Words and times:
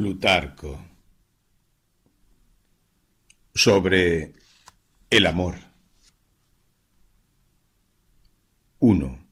Plutarco. 0.00 0.82
Sobre 3.54 4.32
el 5.10 5.26
amor. 5.26 5.56
1. 8.78 9.26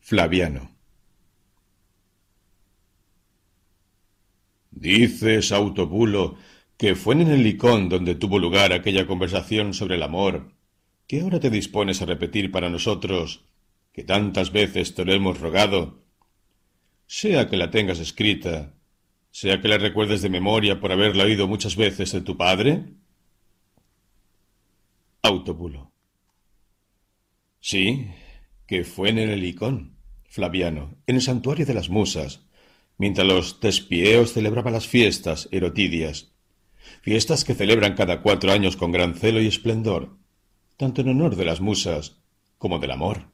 Flaviano. 0.00 0.74
Dices, 4.70 5.52
Autobulo, 5.52 6.38
que 6.78 6.94
fue 6.94 7.12
en 7.16 7.28
el 7.28 7.42
licón 7.42 7.90
donde 7.90 8.14
tuvo 8.14 8.38
lugar 8.38 8.72
aquella 8.72 9.06
conversación 9.06 9.74
sobre 9.74 9.96
el 9.96 10.02
amor, 10.02 10.54
que 11.06 11.20
ahora 11.20 11.40
te 11.40 11.50
dispones 11.50 12.00
a 12.00 12.06
repetir 12.06 12.50
para 12.50 12.70
nosotros, 12.70 13.44
que 13.92 14.02
tantas 14.02 14.50
veces 14.50 14.94
te 14.94 15.04
lo 15.04 15.12
hemos 15.12 15.40
rogado, 15.40 16.06
sea 17.04 17.50
que 17.50 17.58
la 17.58 17.70
tengas 17.70 17.98
escrita, 17.98 18.79
sea 19.30 19.60
que 19.60 19.68
la 19.68 19.78
recuerdes 19.78 20.22
de 20.22 20.28
memoria 20.28 20.80
por 20.80 20.92
haberla 20.92 21.24
oído 21.24 21.46
muchas 21.46 21.76
veces 21.76 22.12
de 22.12 22.20
tu 22.20 22.36
padre? 22.36 22.84
Autobulo. 25.22 25.92
Sí, 27.60 28.10
que 28.66 28.84
fue 28.84 29.10
en 29.10 29.18
el 29.18 29.30
Helicón, 29.30 29.96
Flaviano, 30.28 30.96
en 31.06 31.16
el 31.16 31.22
santuario 31.22 31.66
de 31.66 31.74
las 31.74 31.90
musas, 31.90 32.46
mientras 32.98 33.26
los 33.26 33.60
tespieos 33.60 34.32
celebraban 34.32 34.72
las 34.72 34.86
fiestas 34.86 35.48
erotidias, 35.50 36.32
fiestas 37.02 37.44
que 37.44 37.54
celebran 37.54 37.94
cada 37.94 38.22
cuatro 38.22 38.52
años 38.52 38.76
con 38.76 38.92
gran 38.92 39.14
celo 39.14 39.40
y 39.40 39.46
esplendor, 39.46 40.16
tanto 40.76 41.02
en 41.02 41.10
honor 41.10 41.36
de 41.36 41.44
las 41.44 41.60
musas 41.60 42.18
como 42.58 42.78
del 42.78 42.90
amor. 42.90 43.30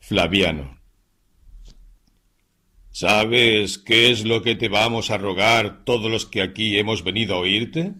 Flaviano. 0.00 0.81
¿Sabes 2.92 3.78
qué 3.78 4.10
es 4.10 4.24
lo 4.26 4.42
que 4.42 4.54
te 4.54 4.68
vamos 4.68 5.10
a 5.10 5.16
rogar 5.16 5.84
todos 5.84 6.10
los 6.10 6.26
que 6.26 6.42
aquí 6.42 6.78
hemos 6.78 7.02
venido 7.02 7.34
a 7.34 7.38
oírte? 7.38 7.94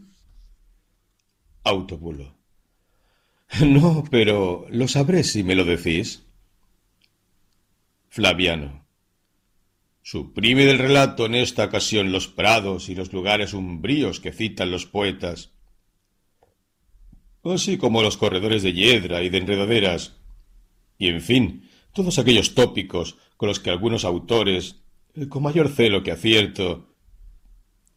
Autobulo. 1.65 2.37
No, 3.67 4.05
pero 4.11 4.67
lo 4.71 4.89
sabré 4.89 5.25
si 5.25 5.45
me 5.45 5.55
lo 5.55 5.67
decís. 5.67 6.25
Flaviano. 8.09 8.87
Suprime 10.03 10.65
del 10.65 10.79
relato 10.79 11.27
en 11.27 11.35
esta 11.35 11.65
ocasión 11.65 12.13
los 12.13 12.29
prados 12.29 12.89
y 12.89 12.95
los 12.95 13.13
lugares 13.13 13.53
umbríos 13.53 14.21
que 14.21 14.33
citan 14.33 14.71
los 14.71 14.87
poetas, 14.87 15.53
así 17.45 17.77
como 17.77 18.03
los 18.03 18.17
corredores 18.17 18.63
de 18.63 18.73
hiedra 18.73 19.23
y 19.23 19.29
de 19.29 19.39
enredaderas, 19.39 20.17
y 20.99 21.09
en 21.09 21.21
fin, 21.21 21.71
todos 21.93 22.19
aquellos 22.19 22.55
tópicos 22.55 23.17
con 23.37 23.49
los 23.49 23.61
que 23.61 23.71
algunos 23.71 24.05
autores 24.05 24.82
con 25.29 25.43
mayor 25.43 25.69
celo 25.69 26.03
que 26.03 26.13
acierto, 26.13 26.95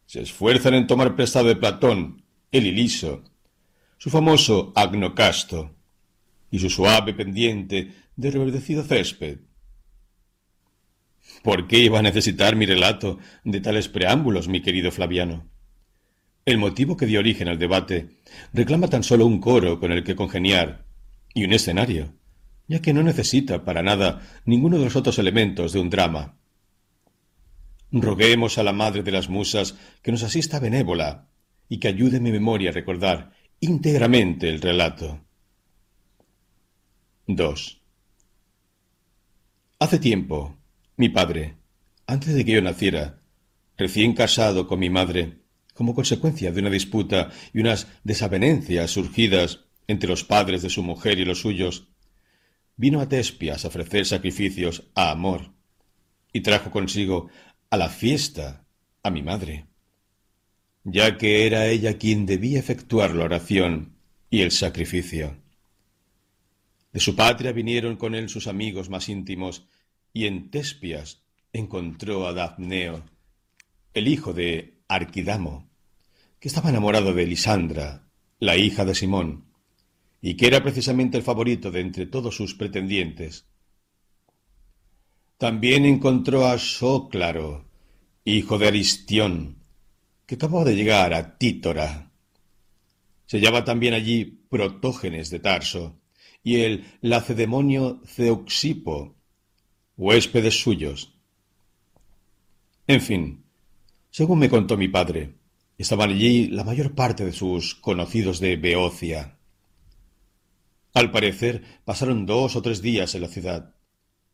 se 0.05 0.21
esfuerzan 0.21 0.73
en 0.75 0.87
tomar 0.87 1.15
prestado 1.15 1.47
de 1.47 1.55
Platón 1.55 2.23
el 2.51 2.67
iliso, 2.67 3.23
su 3.97 4.09
famoso 4.09 4.71
agnocasto 4.75 5.75
y 6.51 6.59
su 6.59 6.69
suave 6.69 7.13
pendiente 7.13 7.93
de 8.15 8.31
reverdecido 8.31 8.83
césped. 8.83 9.39
¿Por 11.43 11.67
qué 11.67 11.79
iba 11.79 11.99
a 11.99 12.03
necesitar 12.03 12.55
mi 12.55 12.65
relato 12.65 13.19
de 13.43 13.61
tales 13.61 13.87
preámbulos, 13.87 14.47
mi 14.47 14.61
querido 14.61 14.91
Flaviano? 14.91 15.49
El 16.45 16.57
motivo 16.57 16.95
que 16.95 17.07
dio 17.07 17.19
origen 17.19 17.47
al 17.47 17.57
debate 17.57 18.19
reclama 18.53 18.87
tan 18.87 19.03
solo 19.03 19.25
un 19.25 19.39
coro 19.39 19.79
con 19.79 19.91
el 19.91 20.03
que 20.03 20.15
congeniar 20.15 20.85
y 21.33 21.43
un 21.43 21.53
escenario, 21.53 22.13
ya 22.67 22.81
que 22.81 22.93
no 22.93 23.03
necesita 23.03 23.65
para 23.65 23.81
nada 23.81 24.21
ninguno 24.45 24.77
de 24.77 24.85
los 24.85 24.95
otros 24.95 25.17
elementos 25.17 25.73
de 25.73 25.79
un 25.79 25.89
drama. 25.89 26.37
Roguemos 27.97 28.57
a 28.57 28.63
la 28.63 28.73
Madre 28.73 29.03
de 29.03 29.11
las 29.11 29.29
Musas 29.29 29.77
que 30.01 30.11
nos 30.11 30.21
asista 30.23 30.59
benévola 30.59 31.29
y 31.69 31.79
que 31.79 31.87
ayude 31.87 32.19
mi 32.19 32.29
memoria 32.29 32.71
a 32.71 32.73
recordar 32.73 33.31
íntegramente 33.61 34.49
el 34.49 34.59
relato. 34.59 35.21
2. 37.27 37.81
Hace 39.79 39.99
tiempo, 39.99 40.57
mi 40.97 41.07
padre, 41.07 41.55
antes 42.05 42.35
de 42.35 42.43
que 42.43 42.51
yo 42.51 42.61
naciera, 42.61 43.21
recién 43.77 44.11
casado 44.11 44.67
con 44.67 44.79
mi 44.79 44.89
madre, 44.89 45.39
como 45.73 45.95
consecuencia 45.95 46.51
de 46.51 46.59
una 46.59 46.69
disputa 46.69 47.31
y 47.53 47.61
unas 47.61 47.87
desavenencias 48.03 48.91
surgidas 48.91 49.67
entre 49.87 50.09
los 50.09 50.25
padres 50.25 50.61
de 50.63 50.69
su 50.69 50.83
mujer 50.83 51.17
y 51.17 51.23
los 51.23 51.39
suyos, 51.39 51.87
vino 52.75 52.99
a 52.99 53.07
Tespias 53.07 53.63
a 53.63 53.69
ofrecer 53.69 54.05
sacrificios 54.05 54.83
a 54.95 55.11
amor 55.11 55.53
y 56.33 56.41
trajo 56.41 56.69
consigo 56.69 57.29
a 57.75 57.77
la 57.77 57.89
fiesta 57.89 58.65
a 59.03 59.09
mi 59.09 59.21
madre, 59.21 59.65
ya 60.85 61.17
que 61.17 61.45
era 61.45 61.67
ella 61.67 61.97
quien 61.97 62.25
debía 62.25 62.57
efectuar 62.57 63.13
la 63.13 63.25
oración 63.25 63.97
y 64.29 64.43
el 64.43 64.51
sacrificio. 64.51 65.35
De 66.93 67.01
su 67.01 67.17
patria 67.17 67.51
vinieron 67.51 67.97
con 67.97 68.15
él 68.15 68.29
sus 68.29 68.47
amigos 68.47 68.89
más 68.89 69.09
íntimos, 69.09 69.65
y 70.13 70.25
en 70.25 70.51
Tespias 70.51 71.21
encontró 71.51 72.25
a 72.27 72.31
Daphneo, 72.31 73.03
el 73.93 74.07
hijo 74.07 74.31
de 74.31 74.79
Arquidamo, 74.87 75.67
que 76.39 76.47
estaba 76.47 76.69
enamorado 76.69 77.13
de 77.13 77.25
Lisandra, 77.27 78.07
la 78.39 78.55
hija 78.55 78.85
de 78.85 78.95
Simón, 78.95 79.47
y 80.21 80.37
que 80.37 80.47
era 80.47 80.63
precisamente 80.63 81.17
el 81.17 81.23
favorito 81.23 81.71
de 81.71 81.81
entre 81.81 82.05
todos 82.05 82.37
sus 82.37 82.55
pretendientes. 82.55 83.45
También 85.37 85.83
encontró 85.83 86.47
a 86.47 86.57
Sóclaro, 86.57 87.64
hijo 88.25 88.57
de 88.57 88.67
Aristión, 88.67 89.57
que 90.25 90.35
acabó 90.35 90.65
de 90.65 90.75
llegar 90.75 91.13
a 91.13 91.37
Títora. 91.37 92.11
Se 93.27 93.37
hallaba 93.37 93.63
también 93.63 93.93
allí 93.93 94.25
Protógenes 94.49 95.29
de 95.29 95.39
Tarso 95.39 95.99
y 96.43 96.61
el 96.61 96.85
lacedemonio 97.01 98.01
Zeuxipo, 98.05 99.15
huéspedes 99.95 100.59
suyos. 100.59 101.13
En 102.87 103.01
fin, 103.01 103.43
según 104.09 104.39
me 104.39 104.49
contó 104.49 104.75
mi 104.75 104.87
padre, 104.87 105.35
estaban 105.77 106.09
allí 106.09 106.47
la 106.47 106.63
mayor 106.63 106.95
parte 106.95 107.25
de 107.25 107.31
sus 107.31 107.75
conocidos 107.75 108.39
de 108.39 108.57
Beocia. 108.57 109.37
Al 110.93 111.11
parecer 111.11 111.63
pasaron 111.83 112.25
dos 112.25 112.55
o 112.55 112.61
tres 112.63 112.81
días 112.81 113.13
en 113.13 113.21
la 113.21 113.27
ciudad, 113.27 113.74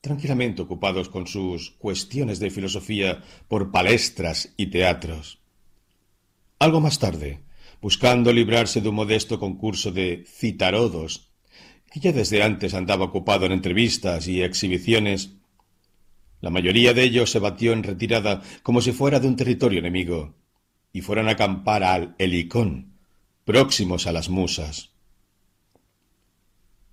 tranquilamente 0.01 0.63
ocupados 0.63 1.09
con 1.09 1.27
sus 1.27 1.71
cuestiones 1.71 2.39
de 2.39 2.49
filosofía 2.49 3.23
por 3.47 3.71
palestras 3.71 4.53
y 4.57 4.67
teatros. 4.67 5.39
Algo 6.59 6.81
más 6.81 6.99
tarde, 6.99 7.39
buscando 7.81 8.33
librarse 8.33 8.81
de 8.81 8.89
un 8.89 8.95
modesto 8.95 9.39
concurso 9.39 9.91
de 9.91 10.25
citarodos, 10.27 11.29
que 11.91 11.99
ya 11.99 12.11
desde 12.11 12.41
antes 12.41 12.73
andaba 12.73 13.05
ocupado 13.05 13.45
en 13.45 13.51
entrevistas 13.51 14.27
y 14.27 14.41
exhibiciones, 14.41 15.35
la 16.39 16.49
mayoría 16.49 16.93
de 16.93 17.03
ellos 17.03 17.29
se 17.29 17.39
batió 17.39 17.71
en 17.71 17.83
retirada 17.83 18.41
como 18.63 18.81
si 18.81 18.91
fuera 18.91 19.19
de 19.19 19.27
un 19.27 19.35
territorio 19.35 19.79
enemigo, 19.79 20.35
y 20.93 21.01
fueran 21.01 21.27
a 21.27 21.31
acampar 21.31 21.83
al 21.83 22.15
Helicón, 22.17 22.97
próximos 23.45 24.07
a 24.07 24.11
las 24.11 24.29
musas. 24.29 24.91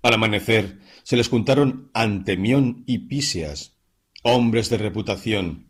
Al 0.01 0.13
amanecer, 0.13 0.79
se 1.09 1.17
les 1.17 1.27
juntaron 1.27 1.89
Antemión 1.95 2.83
y 2.85 2.99
Pisias, 2.99 3.75
hombres 4.21 4.69
de 4.69 4.77
reputación, 4.77 5.69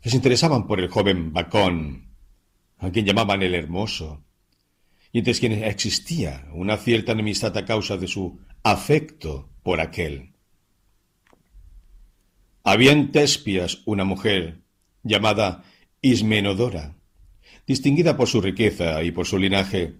que 0.00 0.10
se 0.10 0.16
interesaban 0.16 0.66
por 0.66 0.80
el 0.80 0.88
joven 0.88 1.32
Bacón, 1.32 2.16
a 2.78 2.90
quien 2.90 3.06
llamaban 3.06 3.44
el 3.44 3.54
Hermoso, 3.54 4.24
y 5.12 5.20
entre 5.20 5.34
quienes 5.34 5.62
existía 5.62 6.48
una 6.52 6.78
cierta 6.78 7.12
enemistad 7.12 7.56
a 7.56 7.64
causa 7.64 7.96
de 7.96 8.08
su 8.08 8.40
afecto 8.64 9.50
por 9.62 9.80
aquel. 9.80 10.32
Había 12.64 12.90
en 12.90 13.12
Tespias 13.12 13.82
una 13.84 14.02
mujer 14.02 14.62
llamada 15.04 15.62
Ismenodora, 16.00 16.96
distinguida 17.68 18.16
por 18.16 18.26
su 18.26 18.40
riqueza 18.40 19.00
y 19.04 19.12
por 19.12 19.26
su 19.26 19.38
linaje, 19.38 19.94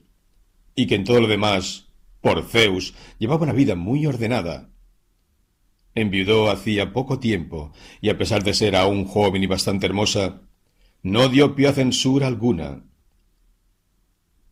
y 0.74 0.88
que 0.88 0.96
en 0.96 1.04
todo 1.04 1.20
lo 1.20 1.28
demás, 1.28 1.86
por 2.20 2.42
Zeus, 2.42 2.94
llevaba 3.20 3.44
una 3.44 3.52
vida 3.52 3.76
muy 3.76 4.06
ordenada 4.06 4.70
Enviudó 5.94 6.50
hacía 6.50 6.92
poco 6.92 7.18
tiempo, 7.18 7.72
y 8.00 8.08
a 8.08 8.16
pesar 8.16 8.42
de 8.44 8.54
ser 8.54 8.76
aún 8.76 9.04
joven 9.04 9.42
y 9.42 9.46
bastante 9.46 9.86
hermosa, 9.86 10.42
no 11.02 11.28
dio 11.28 11.54
pie 11.54 11.68
a 11.68 11.72
censura 11.72 12.26
alguna. 12.26 12.84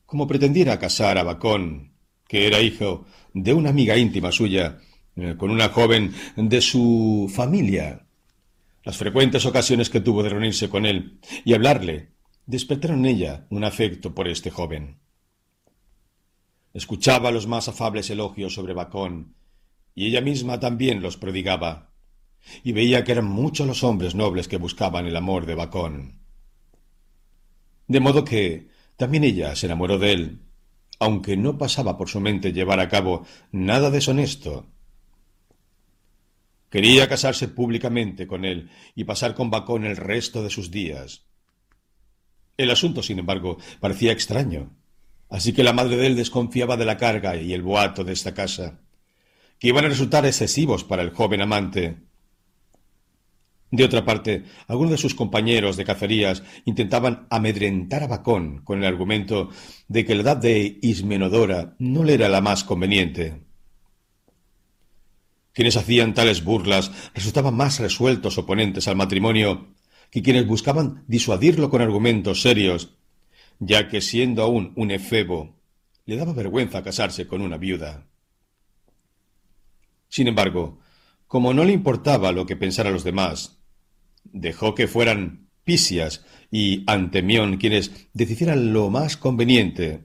Como 0.04 0.26
pretendiera 0.26 0.78
casar 0.78 1.16
a 1.18 1.22
Bacón, 1.22 1.92
que 2.28 2.46
era 2.46 2.60
hijo 2.60 3.06
de 3.32 3.54
una 3.54 3.70
amiga 3.70 3.96
íntima 3.96 4.32
suya, 4.32 4.80
eh, 5.16 5.36
con 5.38 5.50
una 5.50 5.68
joven 5.68 6.12
de 6.36 6.60
su 6.60 7.30
familia, 7.34 8.06
las 8.84 8.96
frecuentes 8.96 9.46
ocasiones 9.46 9.90
que 9.90 10.00
tuvo 10.00 10.22
de 10.22 10.30
reunirse 10.30 10.68
con 10.68 10.86
él 10.86 11.20
y 11.44 11.54
hablarle 11.54 12.10
despertaron 12.46 13.00
en 13.00 13.16
ella 13.16 13.46
un 13.50 13.64
afecto 13.64 14.14
por 14.14 14.26
este 14.26 14.50
joven. 14.50 14.98
Escuchaba 16.72 17.30
los 17.30 17.46
más 17.46 17.68
afables 17.68 18.10
elogios 18.10 18.54
sobre 18.54 18.74
Bacón 18.74 19.34
y 19.94 20.06
ella 20.06 20.20
misma 20.20 20.60
también 20.60 21.02
los 21.02 21.16
prodigaba, 21.16 21.90
y 22.62 22.72
veía 22.72 23.04
que 23.04 23.12
eran 23.12 23.26
muchos 23.26 23.66
los 23.66 23.84
hombres 23.84 24.14
nobles 24.14 24.48
que 24.48 24.56
buscaban 24.56 25.06
el 25.06 25.16
amor 25.16 25.46
de 25.46 25.54
Bacón. 25.54 26.20
De 27.86 28.00
modo 28.00 28.24
que 28.24 28.68
también 28.96 29.24
ella 29.24 29.54
se 29.56 29.66
enamoró 29.66 29.98
de 29.98 30.12
él, 30.12 30.42
aunque 30.98 31.36
no 31.36 31.58
pasaba 31.58 31.96
por 31.96 32.08
su 32.08 32.20
mente 32.20 32.52
llevar 32.52 32.78
a 32.78 32.88
cabo 32.88 33.26
nada 33.50 33.90
deshonesto. 33.90 34.66
Quería 36.68 37.08
casarse 37.08 37.48
públicamente 37.48 38.26
con 38.26 38.44
él 38.44 38.70
y 38.94 39.04
pasar 39.04 39.34
con 39.34 39.50
Bacón 39.50 39.84
el 39.84 39.96
resto 39.96 40.42
de 40.42 40.50
sus 40.50 40.70
días. 40.70 41.26
El 42.56 42.70
asunto, 42.70 43.02
sin 43.02 43.18
embargo, 43.18 43.56
parecía 43.80 44.12
extraño, 44.12 44.76
así 45.30 45.52
que 45.52 45.64
la 45.64 45.72
madre 45.72 45.96
de 45.96 46.06
él 46.06 46.16
desconfiaba 46.16 46.76
de 46.76 46.84
la 46.84 46.98
carga 46.98 47.36
y 47.36 47.54
el 47.54 47.62
boato 47.62 48.04
de 48.04 48.12
esta 48.12 48.34
casa, 48.34 48.82
que 49.60 49.68
iban 49.68 49.84
a 49.84 49.88
resultar 49.88 50.26
excesivos 50.26 50.82
para 50.82 51.02
el 51.02 51.10
joven 51.10 51.42
amante. 51.42 51.98
De 53.70 53.84
otra 53.84 54.04
parte, 54.04 54.44
algunos 54.66 54.92
de 54.92 54.98
sus 54.98 55.14
compañeros 55.14 55.76
de 55.76 55.84
cacerías 55.84 56.42
intentaban 56.64 57.26
amedrentar 57.30 58.02
a 58.02 58.08
Bacón 58.08 58.62
con 58.64 58.78
el 58.78 58.86
argumento 58.86 59.50
de 59.86 60.04
que 60.04 60.16
la 60.16 60.22
edad 60.22 60.36
de 60.38 60.78
Ismenodora 60.82 61.76
no 61.78 62.02
le 62.02 62.14
era 62.14 62.28
la 62.28 62.40
más 62.40 62.64
conveniente. 62.64 63.44
Quienes 65.52 65.76
hacían 65.76 66.14
tales 66.14 66.42
burlas 66.42 66.90
resultaban 67.14 67.54
más 67.54 67.78
resueltos 67.78 68.38
oponentes 68.38 68.88
al 68.88 68.96
matrimonio 68.96 69.68
que 70.10 70.22
quienes 70.22 70.46
buscaban 70.46 71.04
disuadirlo 71.06 71.70
con 71.70 71.82
argumentos 71.82 72.42
serios, 72.42 72.96
ya 73.60 73.88
que 73.88 74.00
siendo 74.00 74.42
aún 74.42 74.72
un 74.74 74.90
efebo, 74.90 75.60
le 76.06 76.16
daba 76.16 76.32
vergüenza 76.32 76.82
casarse 76.82 77.28
con 77.28 77.42
una 77.42 77.58
viuda. 77.58 78.09
Sin 80.10 80.28
embargo, 80.28 80.80
como 81.26 81.54
no 81.54 81.64
le 81.64 81.72
importaba 81.72 82.32
lo 82.32 82.44
que 82.44 82.56
pensaran 82.56 82.92
los 82.92 83.04
demás, 83.04 83.60
dejó 84.24 84.74
que 84.74 84.88
fueran 84.88 85.48
Pisias 85.64 86.26
y 86.50 86.82
Antemión 86.86 87.56
quienes 87.56 88.08
decidieran 88.12 88.72
lo 88.72 88.90
más 88.90 89.16
conveniente. 89.16 90.04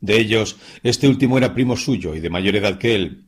De 0.00 0.18
ellos, 0.18 0.58
este 0.82 1.08
último 1.08 1.38
era 1.38 1.54
primo 1.54 1.76
suyo 1.76 2.14
y 2.14 2.20
de 2.20 2.28
mayor 2.28 2.56
edad 2.56 2.76
que 2.76 2.94
él, 2.94 3.24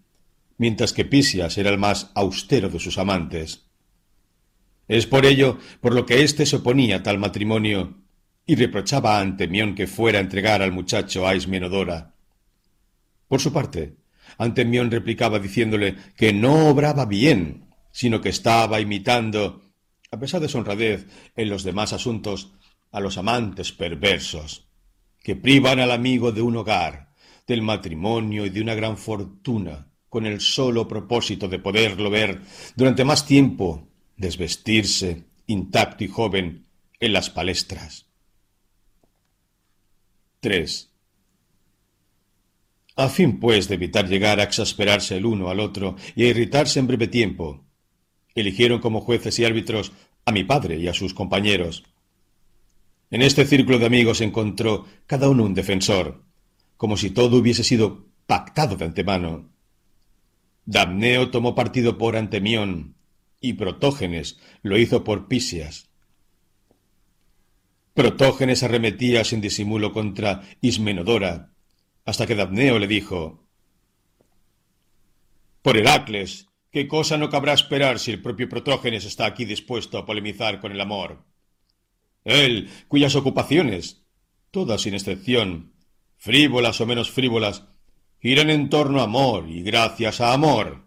mientras 0.58 0.92
que 0.92 1.06
Pisias 1.06 1.56
era 1.56 1.70
el 1.70 1.78
más 1.78 2.10
austero 2.14 2.68
de 2.68 2.78
sus 2.78 2.98
amantes. 2.98 3.64
Es 4.88 5.06
por 5.06 5.24
ello 5.24 5.58
por 5.80 5.94
lo 5.94 6.04
que 6.04 6.22
éste 6.22 6.44
se 6.44 6.56
oponía 6.56 6.96
a 6.96 7.02
tal 7.02 7.18
matrimonio 7.18 8.02
y 8.44 8.54
reprochaba 8.54 9.16
a 9.16 9.20
Antemión 9.22 9.74
que 9.74 9.86
fuera 9.86 10.18
a 10.18 10.22
entregar 10.22 10.60
al 10.60 10.72
muchacho 10.72 11.26
a 11.26 11.34
Ismenodora. 11.34 12.14
Por 13.26 13.40
su 13.40 13.52
parte, 13.52 13.96
Antemión 14.38 14.90
replicaba 14.90 15.38
diciéndole 15.38 15.96
que 16.16 16.32
no 16.32 16.68
obraba 16.68 17.06
bien 17.06 17.66
sino 17.96 18.20
que 18.20 18.28
estaba 18.28 18.78
imitando, 18.78 19.62
a 20.10 20.18
pesar 20.18 20.38
de 20.42 20.50
su 20.50 20.58
honradez 20.58 21.06
en 21.34 21.48
los 21.48 21.64
demás 21.64 21.94
asuntos, 21.94 22.52
a 22.92 23.00
los 23.00 23.16
amantes 23.16 23.72
perversos, 23.72 24.68
que 25.22 25.34
privan 25.34 25.80
al 25.80 25.90
amigo 25.90 26.30
de 26.30 26.42
un 26.42 26.56
hogar, 26.56 27.14
del 27.46 27.62
matrimonio 27.62 28.44
y 28.44 28.50
de 28.50 28.60
una 28.60 28.74
gran 28.74 28.98
fortuna, 28.98 29.88
con 30.10 30.26
el 30.26 30.42
solo 30.42 30.86
propósito 30.86 31.48
de 31.48 31.58
poderlo 31.58 32.10
ver 32.10 32.42
durante 32.74 33.02
más 33.02 33.24
tiempo 33.24 33.88
desvestirse, 34.14 35.24
intacto 35.46 36.04
y 36.04 36.08
joven, 36.08 36.66
en 37.00 37.14
las 37.14 37.30
palestras. 37.30 38.04
3. 40.40 40.90
A 42.96 43.10
fin, 43.10 43.38
pues, 43.38 43.68
de 43.68 43.74
evitar 43.74 44.08
llegar 44.08 44.40
a 44.40 44.44
exasperarse 44.44 45.18
el 45.18 45.26
uno 45.26 45.50
al 45.50 45.60
otro 45.60 45.96
y 46.14 46.24
a 46.24 46.28
irritarse 46.28 46.80
en 46.80 46.86
breve 46.86 47.08
tiempo, 47.08 47.64
eligieron 48.34 48.80
como 48.80 49.02
jueces 49.02 49.38
y 49.38 49.44
árbitros 49.44 49.92
a 50.24 50.32
mi 50.32 50.44
padre 50.44 50.78
y 50.78 50.88
a 50.88 50.94
sus 50.94 51.12
compañeros. 51.12 51.84
En 53.10 53.20
este 53.20 53.44
círculo 53.44 53.78
de 53.78 53.86
amigos 53.86 54.22
encontró 54.22 54.86
cada 55.06 55.28
uno 55.28 55.44
un 55.44 55.54
defensor, 55.54 56.24
como 56.78 56.96
si 56.96 57.10
todo 57.10 57.36
hubiese 57.36 57.64
sido 57.64 58.06
pactado 58.26 58.76
de 58.76 58.86
antemano. 58.86 59.50
Damneo 60.64 61.30
tomó 61.30 61.54
partido 61.54 61.98
por 61.98 62.16
Antemión 62.16 62.96
y 63.40 63.52
Protógenes 63.52 64.38
lo 64.62 64.78
hizo 64.78 65.04
por 65.04 65.28
Pisias. 65.28 65.88
Protógenes 67.94 68.62
arremetía 68.62 69.22
sin 69.22 69.40
disimulo 69.40 69.92
contra 69.92 70.42
Ismenodora, 70.60 71.52
hasta 72.06 72.26
que 72.26 72.34
Damneo 72.34 72.78
le 72.78 72.86
dijo 72.86 73.46
Por 75.60 75.76
Heracles, 75.76 76.46
¿Qué 76.76 76.88
cosa 76.88 77.16
no 77.16 77.30
cabrá 77.30 77.54
esperar 77.54 77.98
si 77.98 78.10
el 78.10 78.20
propio 78.20 78.50
Protógenes 78.50 79.06
está 79.06 79.24
aquí 79.24 79.46
dispuesto 79.46 79.96
a 79.96 80.04
polemizar 80.04 80.60
con 80.60 80.72
el 80.72 80.80
amor? 80.82 81.24
Él, 82.22 82.68
cuyas 82.86 83.14
ocupaciones, 83.14 84.04
todas 84.50 84.82
sin 84.82 84.92
excepción, 84.92 85.72
frívolas 86.18 86.78
o 86.82 86.84
menos 86.84 87.10
frívolas, 87.10 87.64
giran 88.20 88.50
en 88.50 88.68
torno 88.68 89.00
a 89.00 89.04
amor 89.04 89.48
y 89.48 89.62
gracias 89.62 90.20
a 90.20 90.34
amor. 90.34 90.84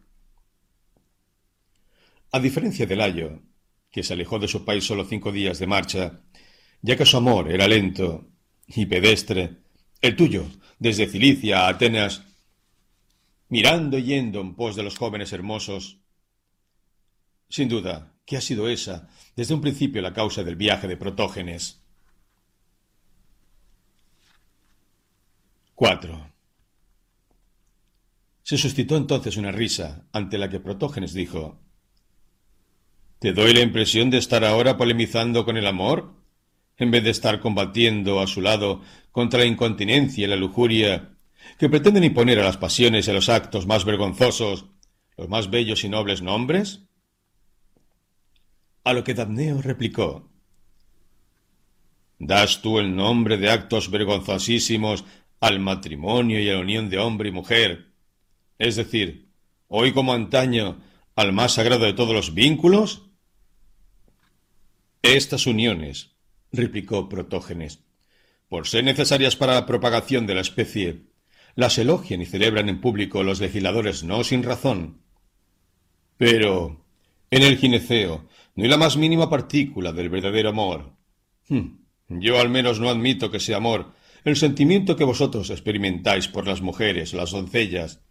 A 2.31 2.39
diferencia 2.39 2.86
de 2.86 2.95
Layo, 2.95 3.42
que 3.89 4.04
se 4.04 4.13
alejó 4.13 4.38
de 4.38 4.48
su 4.48 4.63
país 4.63 4.83
solo 4.83 5.06
cinco 5.06 5.31
días 5.31 5.57
de 5.57 5.65
marcha, 5.65 6.22
ya 6.83 6.95
que 6.95 7.06
su 7.07 7.18
amor 7.18 7.51
era 7.51 7.68
lento 7.68 8.27
y 8.68 8.86
pedestre, 8.86 9.57
el 10.01 10.16
tuyo, 10.16 10.46
desde 10.78 11.07
Cilicia 11.07 11.66
a 11.66 11.69
Atenas, 11.69 12.24
mirando 13.50 13.98
y 13.98 14.04
yendo 14.04 14.42
en 14.42 14.56
pos 14.56 14.75
de 14.75 14.84
los 14.84 14.98
jóvenes 14.98 15.34
hermosos. 15.34 16.00
Sin 17.50 17.68
duda, 17.68 18.13
que 18.25 18.38
ha 18.38 18.42
sido 18.42 18.69
esa, 18.69 19.10
desde 19.36 19.54
un 19.54 19.62
principio, 19.62 20.01
la 20.01 20.13
causa 20.13 20.44
del 20.44 20.56
viaje 20.56 20.88
de 20.88 20.98
Protógenes. 20.98 21.81
4. 25.75 26.31
Se 28.44 28.57
suscitó 28.57 28.98
entonces 28.98 29.38
una 29.38 29.51
risa, 29.51 30.07
ante 30.12 30.38
la 30.38 30.50
que 30.50 30.60
Protógenes 30.60 31.13
dijo 31.13 31.60
¿Te 33.19 33.34
doy 33.34 33.54
la 33.54 33.62
impresión 33.62 34.10
de 34.10 34.18
estar 34.18 34.46
ahora 34.46 34.78
polemizando 34.78 35.44
con 35.44 35.57
el 35.57 35.68
amor? 35.68 36.19
En 36.80 36.92
vez 36.92 37.04
de 37.04 37.12
estar 37.12 37.40
combatiendo 37.40 38.20
a 38.20 38.28
su 38.28 38.42
lado 38.42 38.81
contra 39.12 39.40
la 39.40 39.46
incontinencia 39.46 40.24
y 40.24 40.28
la 40.28 40.36
lujuria 40.36 41.10
que 41.58 41.70
pretenden 41.70 42.06
imponer 42.06 42.40
a 42.40 42.44
las 42.44 42.58
pasiones 42.58 43.08
y 43.08 43.12
a 43.12 43.14
los 43.14 43.30
actos 43.30 43.68
más 43.68 43.86
vergonzosos 43.86 44.66
los 45.20 45.28
más 45.28 45.50
bellos 45.50 45.84
y 45.84 45.89
nobles 45.89 46.22
nombres? 46.22 46.86
A 48.86 48.94
lo 48.94 49.03
que 49.03 49.13
Damneo 49.13 49.62
replicó 49.62 50.30
¿Das 52.20 52.62
tú 52.62 52.80
el 52.80 52.96
nombre 52.96 53.38
de 53.38 53.50
actos 53.50 53.92
vergonzosísimos 53.92 55.03
al 55.42 55.60
matrimonio 55.60 56.39
y 56.39 56.50
a 56.50 56.53
la 56.53 56.60
unión 56.60 56.89
de 56.89 57.00
hombre 57.00 57.30
y 57.30 57.32
mujer? 57.34 57.94
Es 58.58 58.77
decir, 58.77 59.30
hoy 59.68 59.94
como 59.94 60.13
antaño, 60.13 60.82
al 61.15 61.34
más 61.34 61.53
sagrado 61.53 61.86
de 61.86 61.94
todos 61.94 62.13
los 62.13 62.34
vínculos? 62.34 63.10
Estas 65.01 65.48
uniones, 65.48 66.12
replicó 66.51 67.10
Protógenes, 67.10 67.84
por 68.48 68.68
ser 68.68 68.84
necesarias 68.84 69.36
para 69.36 69.53
la 69.53 69.65
propagación 69.65 70.25
de 70.25 70.36
la 70.36 70.41
especie, 70.41 71.03
las 71.56 71.77
elogian 71.77 72.22
y 72.22 72.25
celebran 72.25 72.70
en 72.70 72.82
público 72.82 73.24
los 73.24 73.39
legisladores 73.39 74.03
no 74.03 74.24
sin 74.24 74.44
razón. 74.44 75.03
Pero 76.18 76.86
en 77.32 77.44
el 77.44 77.58
gineceo 77.58 78.27
no 78.56 78.63
hay 78.63 78.70
la 78.70 78.77
más 78.77 78.98
mínima 78.98 79.29
partícula 79.29 79.91
del 79.91 80.10
verdadero 80.10 80.50
amor. 80.50 80.96
Hmm, 81.48 81.79
yo 82.08 82.39
al 82.39 82.50
menos 82.50 82.79
no 82.79 82.89
admito 82.89 83.32
que 83.32 83.39
sea 83.39 83.58
amor 83.58 83.94
el 84.25 84.36
sentimiento 84.36 84.96
que 84.96 85.03
vosotros 85.03 85.50
experimentáis 85.50 86.27
por 86.27 86.48
las 86.48 86.62
mujeres, 86.62 87.13
las 87.13 87.32
doncellas. 87.32 88.01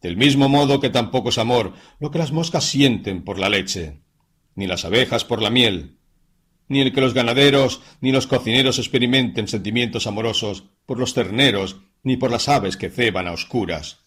Del 0.00 0.16
mismo 0.16 0.48
modo 0.48 0.80
que 0.80 0.90
tampoco 0.90 1.30
es 1.30 1.38
amor 1.38 1.74
lo 1.98 2.10
que 2.10 2.18
las 2.18 2.32
moscas 2.32 2.64
sienten 2.64 3.24
por 3.24 3.38
la 3.38 3.48
leche, 3.48 4.02
ni 4.54 4.66
las 4.66 4.84
abejas 4.84 5.24
por 5.24 5.42
la 5.42 5.50
miel, 5.50 5.99
ni 6.70 6.80
el 6.80 6.92
que 6.92 7.00
los 7.00 7.14
ganaderos 7.14 7.82
ni 8.00 8.12
los 8.12 8.28
cocineros 8.28 8.78
experimenten 8.78 9.48
sentimientos 9.48 10.06
amorosos 10.06 10.62
por 10.86 11.00
los 11.00 11.14
terneros 11.14 11.80
ni 12.04 12.16
por 12.16 12.30
las 12.30 12.48
aves 12.48 12.76
que 12.76 12.90
ceban 12.90 13.26
a 13.26 13.32
oscuras. 13.32 14.04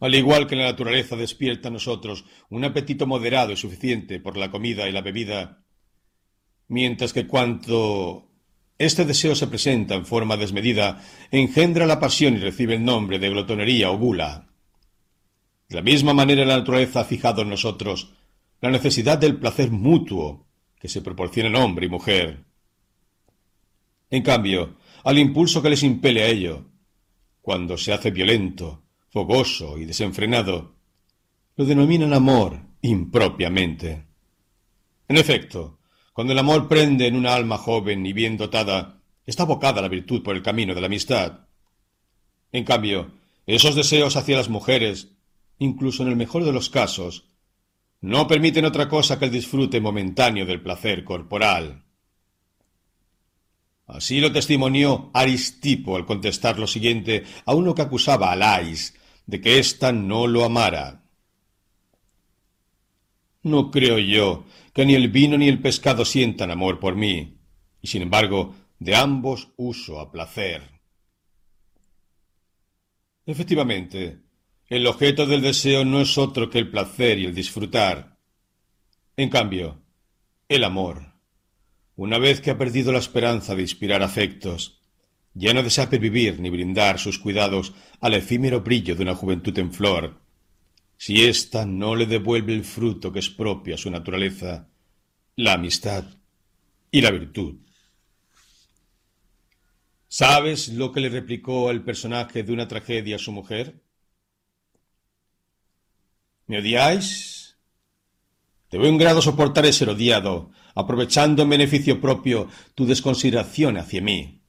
Al 0.00 0.14
igual 0.14 0.46
que 0.46 0.56
la 0.56 0.64
naturaleza 0.64 1.16
despierta 1.16 1.68
a 1.68 1.70
nosotros 1.70 2.26
un 2.50 2.62
apetito 2.64 3.06
moderado 3.06 3.52
y 3.52 3.56
suficiente 3.56 4.20
por 4.20 4.36
la 4.36 4.50
comida 4.50 4.86
y 4.86 4.92
la 4.92 5.00
bebida, 5.00 5.64
mientras 6.68 7.14
que 7.14 7.26
cuanto 7.26 8.28
este 8.76 9.06
deseo 9.06 9.34
se 9.34 9.46
presenta 9.46 9.94
en 9.94 10.04
forma 10.04 10.36
desmedida, 10.36 11.02
engendra 11.30 11.86
la 11.86 12.00
pasión 12.00 12.34
y 12.34 12.38
recibe 12.38 12.74
el 12.74 12.84
nombre 12.84 13.18
de 13.18 13.30
glotonería 13.30 13.90
o 13.90 13.96
gula. 13.96 14.50
De 15.70 15.76
la 15.76 15.82
misma 15.82 16.12
manera 16.12 16.44
la 16.44 16.58
naturaleza 16.58 17.00
ha 17.00 17.04
fijado 17.04 17.42
en 17.42 17.48
nosotros 17.48 18.12
la 18.60 18.70
necesidad 18.70 19.16
del 19.16 19.38
placer 19.38 19.70
mutuo 19.70 20.49
que 20.80 20.88
se 20.88 21.02
proporcionan 21.02 21.54
hombre 21.56 21.86
y 21.86 21.90
mujer. 21.90 22.44
En 24.08 24.22
cambio, 24.22 24.78
al 25.04 25.18
impulso 25.18 25.62
que 25.62 25.70
les 25.70 25.82
impele 25.82 26.22
a 26.22 26.28
ello, 26.28 26.64
cuando 27.42 27.76
se 27.76 27.92
hace 27.92 28.10
violento, 28.10 28.82
fogoso 29.10 29.76
y 29.78 29.84
desenfrenado, 29.84 30.74
lo 31.56 31.64
denominan 31.66 32.14
amor 32.14 32.58
impropiamente. 32.80 34.06
En 35.06 35.16
efecto, 35.18 35.78
cuando 36.14 36.32
el 36.32 36.38
amor 36.38 36.66
prende 36.66 37.06
en 37.06 37.16
una 37.16 37.34
alma 37.34 37.58
joven 37.58 38.04
y 38.06 38.12
bien 38.12 38.36
dotada, 38.36 39.00
está 39.26 39.42
abocada 39.42 39.82
la 39.82 39.88
virtud 39.88 40.22
por 40.22 40.34
el 40.34 40.42
camino 40.42 40.74
de 40.74 40.80
la 40.80 40.86
amistad. 40.86 41.46
En 42.52 42.64
cambio, 42.64 43.12
esos 43.46 43.74
deseos 43.74 44.16
hacia 44.16 44.36
las 44.36 44.48
mujeres, 44.48 45.08
incluso 45.58 46.02
en 46.02 46.08
el 46.08 46.16
mejor 46.16 46.44
de 46.44 46.52
los 46.52 46.70
casos, 46.70 47.29
no 48.02 48.26
permiten 48.26 48.64
otra 48.64 48.88
cosa 48.88 49.18
que 49.18 49.26
el 49.26 49.30
disfrute 49.30 49.80
momentáneo 49.80 50.46
del 50.46 50.62
placer 50.62 51.04
corporal. 51.04 51.84
Así 53.86 54.20
lo 54.20 54.32
testimonió 54.32 55.10
Aristipo 55.12 55.96
al 55.96 56.06
contestar 56.06 56.58
lo 56.58 56.66
siguiente 56.66 57.24
a 57.44 57.54
uno 57.54 57.74
que 57.74 57.82
acusaba 57.82 58.30
a 58.30 58.36
Lais 58.36 58.94
de 59.26 59.40
que 59.40 59.58
ésta 59.58 59.92
no 59.92 60.26
lo 60.26 60.44
amara. 60.44 61.02
No 63.42 63.70
creo 63.70 63.98
yo 63.98 64.44
que 64.72 64.86
ni 64.86 64.94
el 64.94 65.08
vino 65.08 65.36
ni 65.36 65.48
el 65.48 65.60
pescado 65.60 66.04
sientan 66.04 66.50
amor 66.50 66.78
por 66.78 66.94
mí, 66.94 67.38
y 67.82 67.88
sin 67.88 68.02
embargo 68.02 68.54
de 68.78 68.94
ambos 68.94 69.48
uso 69.56 70.00
a 70.00 70.10
placer. 70.10 70.80
Efectivamente, 73.26 74.20
el 74.70 74.86
objeto 74.86 75.26
del 75.26 75.42
deseo 75.42 75.84
no 75.84 76.00
es 76.00 76.16
otro 76.16 76.48
que 76.48 76.58
el 76.58 76.70
placer 76.70 77.18
y 77.18 77.26
el 77.26 77.34
disfrutar. 77.34 78.16
En 79.16 79.28
cambio, 79.28 79.82
el 80.48 80.62
amor, 80.62 81.12
una 81.96 82.18
vez 82.18 82.40
que 82.40 82.52
ha 82.52 82.56
perdido 82.56 82.92
la 82.92 83.00
esperanza 83.00 83.56
de 83.56 83.62
inspirar 83.62 84.00
afectos, 84.04 84.80
ya 85.34 85.52
no 85.52 85.64
desea 85.64 85.86
vivir 85.86 86.38
ni 86.38 86.50
brindar 86.50 87.00
sus 87.00 87.18
cuidados 87.18 87.74
al 88.00 88.14
efímero 88.14 88.60
brillo 88.60 88.94
de 88.94 89.02
una 89.02 89.16
juventud 89.16 89.58
en 89.58 89.72
flor, 89.72 90.20
si 90.96 91.24
ésta 91.24 91.66
no 91.66 91.96
le 91.96 92.06
devuelve 92.06 92.54
el 92.54 92.62
fruto 92.62 93.12
que 93.12 93.18
es 93.18 93.28
propio 93.28 93.74
a 93.74 93.78
su 93.78 93.90
naturaleza, 93.90 94.68
la 95.34 95.54
amistad 95.54 96.04
y 96.92 97.00
la 97.00 97.10
virtud. 97.10 97.56
¿Sabes 100.06 100.68
lo 100.68 100.92
que 100.92 101.00
le 101.00 101.08
replicó 101.08 101.72
el 101.72 101.82
personaje 101.82 102.44
de 102.44 102.52
una 102.52 102.68
tragedia 102.68 103.16
a 103.16 103.18
su 103.18 103.32
mujer? 103.32 103.89
¿Me 106.50 106.58
odiáis? 106.58 107.56
De 108.72 108.78
buen 108.78 108.98
grado 108.98 109.22
soportaré 109.22 109.72
ser 109.72 109.88
odiado, 109.88 110.50
aprovechando 110.74 111.44
en 111.44 111.50
beneficio 111.50 112.00
propio 112.00 112.48
tu 112.74 112.86
desconsideración 112.86 113.76
hacia 113.76 114.02
mí. 114.02 114.42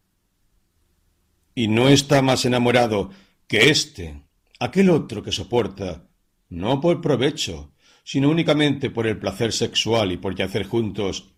Y 1.54 1.68
no 1.68 1.90
está 1.90 2.24
más 2.24 2.44
enamorado 2.46 3.12
que 3.46 3.70
éste, 3.70 4.24
aquel 4.60 4.90
otro 4.90 5.22
que 5.22 5.32
soporta, 5.32 6.10
no 6.50 6.82
por 6.82 7.02
provecho, 7.02 7.76
sino 8.04 8.32
únicamente 8.32 8.90
por 8.90 9.06
el 9.06 9.20
placer 9.20 9.54
sexual 9.54 10.12
y 10.12 10.18
por 10.18 10.34
yacer 10.34 10.66
juntos, 10.66 11.36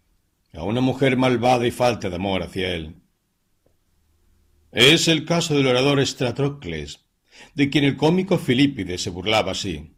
a 0.54 0.64
una 0.64 0.80
mujer 0.80 1.18
malvada 1.18 1.68
y 1.68 1.72
falta 1.72 2.10
de 2.10 2.16
amor 2.16 2.42
hacia 2.42 2.74
él. 2.74 3.02
Es 4.72 5.10
el 5.10 5.26
caso 5.26 5.56
del 5.56 5.68
orador 5.68 6.00
Estratrocles, 6.00 7.02
de 7.54 7.70
quien 7.70 7.84
el 7.84 7.98
cómico 7.98 8.38
Filipides 8.38 9.02
se 9.02 9.10
burlaba 9.10 9.52
así. 9.52 9.93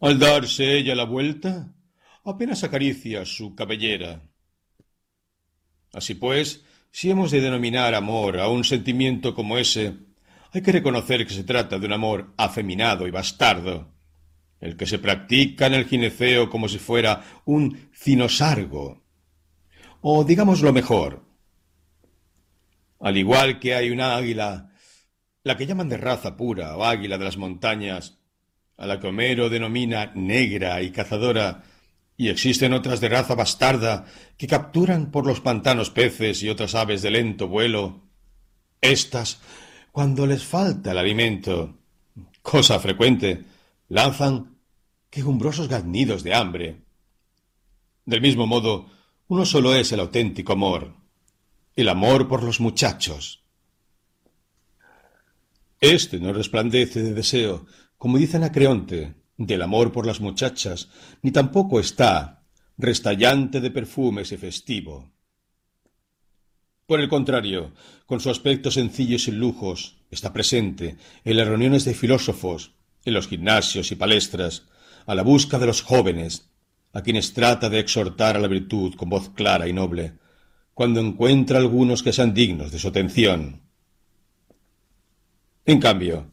Al 0.00 0.18
darse 0.18 0.78
ella 0.78 0.94
la 0.94 1.04
vuelta, 1.04 1.74
apenas 2.24 2.64
acaricia 2.64 3.26
su 3.26 3.54
cabellera. 3.54 4.22
Así 5.92 6.14
pues, 6.14 6.64
si 6.90 7.10
hemos 7.10 7.30
de 7.30 7.42
denominar 7.42 7.94
amor 7.94 8.40
a 8.40 8.48
un 8.48 8.64
sentimiento 8.64 9.34
como 9.34 9.58
ese, 9.58 9.94
hay 10.52 10.62
que 10.62 10.72
reconocer 10.72 11.26
que 11.26 11.34
se 11.34 11.44
trata 11.44 11.78
de 11.78 11.86
un 11.86 11.92
amor 11.92 12.32
afeminado 12.38 13.06
y 13.06 13.10
bastardo, 13.10 13.92
el 14.58 14.78
que 14.78 14.86
se 14.86 14.98
practica 14.98 15.66
en 15.66 15.74
el 15.74 15.84
gineceo 15.84 16.48
como 16.48 16.66
si 16.68 16.78
fuera 16.78 17.22
un 17.44 17.90
cinosargo. 17.92 19.04
O 20.00 20.24
digamos 20.24 20.62
lo 20.62 20.72
mejor, 20.72 21.26
al 23.00 23.18
igual 23.18 23.60
que 23.60 23.74
hay 23.74 23.90
una 23.90 24.16
águila, 24.16 24.72
la 25.44 25.56
que 25.58 25.66
llaman 25.66 25.90
de 25.90 25.98
raza 25.98 26.38
pura 26.38 26.74
o 26.76 26.84
águila 26.84 27.18
de 27.18 27.24
las 27.24 27.36
montañas, 27.36 28.19
a 28.80 28.86
la 28.86 28.98
que 28.98 29.08
Homero 29.08 29.50
denomina 29.50 30.10
negra 30.14 30.80
y 30.80 30.90
cazadora, 30.90 31.62
y 32.16 32.28
existen 32.28 32.72
otras 32.72 33.00
de 33.00 33.10
raza 33.10 33.34
bastarda 33.34 34.06
que 34.38 34.46
capturan 34.46 35.10
por 35.10 35.26
los 35.26 35.40
pantanos 35.40 35.90
peces 35.90 36.42
y 36.42 36.48
otras 36.48 36.74
aves 36.74 37.02
de 37.02 37.10
lento 37.10 37.46
vuelo. 37.46 38.00
Estas, 38.80 39.40
cuando 39.92 40.26
les 40.26 40.44
falta 40.44 40.92
el 40.92 40.98
alimento, 40.98 41.78
cosa 42.40 42.80
frecuente, 42.80 43.44
lanzan 43.88 44.56
quejumbrosos 45.10 45.68
gaznidos 45.68 46.22
de 46.22 46.34
hambre. 46.34 46.80
Del 48.06 48.22
mismo 48.22 48.46
modo, 48.46 48.90
uno 49.28 49.44
solo 49.44 49.74
es 49.74 49.92
el 49.92 50.00
auténtico 50.00 50.54
amor, 50.54 50.94
el 51.76 51.88
amor 51.90 52.28
por 52.28 52.42
los 52.42 52.60
muchachos. 52.60 53.42
Este 55.80 56.18
no 56.18 56.32
resplandece 56.32 57.02
de 57.02 57.12
deseo, 57.12 57.66
como 58.00 58.16
dice 58.16 58.38
Anacreonte, 58.38 59.12
del 59.36 59.60
amor 59.60 59.92
por 59.92 60.06
las 60.06 60.22
muchachas, 60.22 60.88
ni 61.20 61.32
tampoco 61.32 61.78
está 61.78 62.46
restallante 62.78 63.60
de 63.60 63.70
perfumes 63.70 64.32
y 64.32 64.38
festivo. 64.38 65.12
Por 66.86 67.00
el 67.00 67.10
contrario, 67.10 67.74
con 68.06 68.18
su 68.20 68.30
aspecto 68.30 68.70
sencillo 68.70 69.16
y 69.16 69.18
sin 69.18 69.38
lujos, 69.38 69.98
está 70.10 70.32
presente 70.32 70.96
en 71.24 71.36
las 71.36 71.46
reuniones 71.46 71.84
de 71.84 71.92
filósofos, 71.92 72.72
en 73.04 73.12
los 73.12 73.28
gimnasios 73.28 73.92
y 73.92 73.96
palestras, 73.96 74.66
a 75.04 75.14
la 75.14 75.22
busca 75.22 75.58
de 75.58 75.66
los 75.66 75.82
jóvenes, 75.82 76.48
a 76.94 77.02
quienes 77.02 77.34
trata 77.34 77.68
de 77.68 77.80
exhortar 77.80 78.34
a 78.34 78.40
la 78.40 78.48
virtud 78.48 78.94
con 78.94 79.10
voz 79.10 79.28
clara 79.28 79.68
y 79.68 79.74
noble, 79.74 80.14
cuando 80.72 81.00
encuentra 81.00 81.58
algunos 81.58 82.02
que 82.02 82.14
sean 82.14 82.32
dignos 82.32 82.72
de 82.72 82.78
su 82.78 82.88
atención. 82.88 83.60
En 85.66 85.78
cambio, 85.78 86.32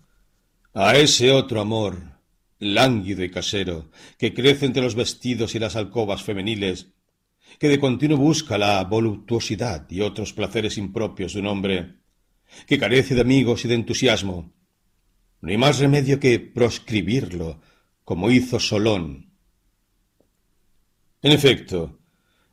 a 0.80 0.96
ese 0.96 1.32
otro 1.32 1.60
amor, 1.60 2.20
lánguido 2.60 3.24
y 3.24 3.32
casero, 3.32 3.90
que 4.20 4.36
crece 4.36 4.68
entre 4.68 4.84
los 4.84 4.94
vestidos 4.94 5.56
y 5.56 5.60
las 5.60 5.76
alcobas 5.76 6.22
femeniles, 6.22 6.94
que 7.58 7.68
de 7.68 7.80
continuo 7.80 8.18
busca 8.18 8.60
la 8.60 8.84
voluptuosidad 8.84 9.90
y 9.90 10.02
otros 10.02 10.34
placeres 10.34 10.78
impropios 10.78 11.34
de 11.34 11.40
un 11.40 11.48
hombre, 11.48 11.96
que 12.68 12.78
carece 12.78 13.16
de 13.16 13.22
amigos 13.22 13.66
y 13.66 13.68
de 13.68 13.74
entusiasmo, 13.74 14.54
no 15.42 15.50
hay 15.50 15.58
más 15.58 15.80
remedio 15.80 16.20
que 16.20 16.40
proscribirlo, 16.40 17.60
como 18.04 18.30
hizo 18.30 18.60
Solón. 18.60 19.34
En 21.24 21.32
efecto, 21.32 22.00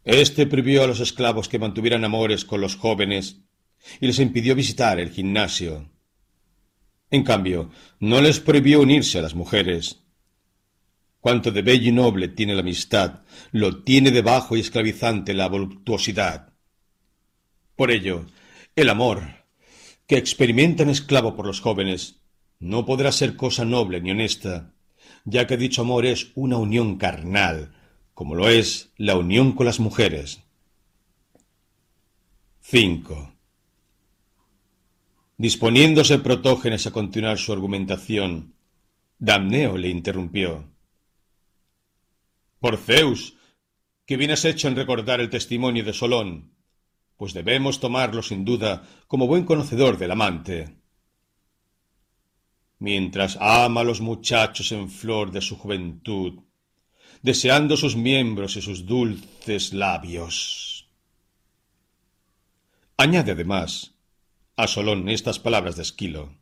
éste 0.03 0.47
prohibió 0.47 0.83
a 0.83 0.87
los 0.87 1.01
esclavos 1.01 1.49
que 1.49 1.59
mantuvieran 1.59 2.05
amores 2.05 2.47
con 2.47 2.63
los 2.63 2.77
jóvenes 2.77 3.43
y 4.01 4.07
les 4.07 4.19
impidió 4.19 4.55
visitar 4.55 4.99
el 4.99 5.11
gimnasio. 5.11 5.94
En 7.15 7.23
cambio, 7.23 7.71
no 8.01 8.21
les 8.21 8.41
prohibió 8.41 8.81
unirse 8.81 9.21
a 9.21 9.23
las 9.23 9.37
mujeres. 9.37 10.03
Cuanto 11.21 11.53
de 11.53 11.63
bello 11.63 11.91
y 11.91 11.93
noble 11.93 12.27
tiene 12.27 12.55
la 12.55 12.63
amistad, 12.63 13.21
lo 13.53 13.85
tiene 13.85 14.11
de 14.11 14.21
bajo 14.21 14.57
y 14.57 14.61
esclavizante 14.61 15.33
la 15.33 15.47
voluptuosidad. 15.47 16.55
Por 17.77 17.93
ello, 17.93 18.27
el 18.75 18.89
amor, 18.89 19.45
que 20.09 20.17
experimentan 20.17 20.91
esclavo 20.91 21.37
por 21.37 21.47
los 21.47 21.61
jóvenes, 21.61 22.17
no 22.59 22.85
podrá 22.85 23.13
ser 23.13 23.37
cosa 23.37 23.65
noble 23.65 24.01
ni 24.01 24.11
honesta, 24.11 24.75
ya 25.25 25.47
que 25.47 25.57
dicho 25.57 25.83
amor 25.83 26.07
es 26.07 26.33
una 26.35 26.57
unión 26.57 26.99
carnal, 26.99 27.77
como 28.13 28.35
lo 28.35 28.49
es 28.49 28.91
la 28.97 29.17
unión 29.17 29.53
con 29.53 29.67
las 29.67 29.79
mujeres. 29.79 30.41
5. 32.63 33.34
Disponiéndose 35.37 36.21
Protógenes 36.21 36.87
a 36.87 36.93
continuar 36.93 37.39
su 37.39 37.53
argumentación, 37.53 38.55
Damneo 39.19 39.77
le 39.77 39.89
interrumpió. 39.89 40.71
Por 42.61 42.77
Zeus, 42.77 43.35
que 44.07 44.17
bien 44.17 44.31
has 44.31 44.45
hecho 44.45 44.69
en 44.69 44.77
recordar 44.77 45.21
el 45.21 45.31
testimonio 45.31 45.83
de 45.83 45.93
Solón, 45.93 46.53
pues 47.17 47.33
debemos 47.35 47.81
tomarlo 47.81 48.23
sin 48.23 48.45
duda 48.45 48.87
como 49.09 49.27
buen 49.27 49.45
conocedor 49.45 49.99
del 49.99 50.13
amante. 50.13 50.77
Mientras 52.79 53.37
ama 53.41 53.81
a 53.81 53.85
los 53.85 54.01
muchachos 54.01 54.71
en 54.71 54.89
flor 54.89 55.33
de 55.33 55.41
su 55.41 55.57
juventud, 55.57 56.45
deseando 57.23 57.77
sus 57.77 57.97
miembros 57.97 58.57
y 58.57 58.63
sus 58.63 58.87
dulces 58.87 59.73
labios. 59.73 60.89
Añade 62.97 63.33
además, 63.33 63.94
a 64.57 64.67
Solón 64.67 65.09
estas 65.09 65.39
palabras 65.39 65.77
de 65.77 65.83
Esquilo. 65.83 66.37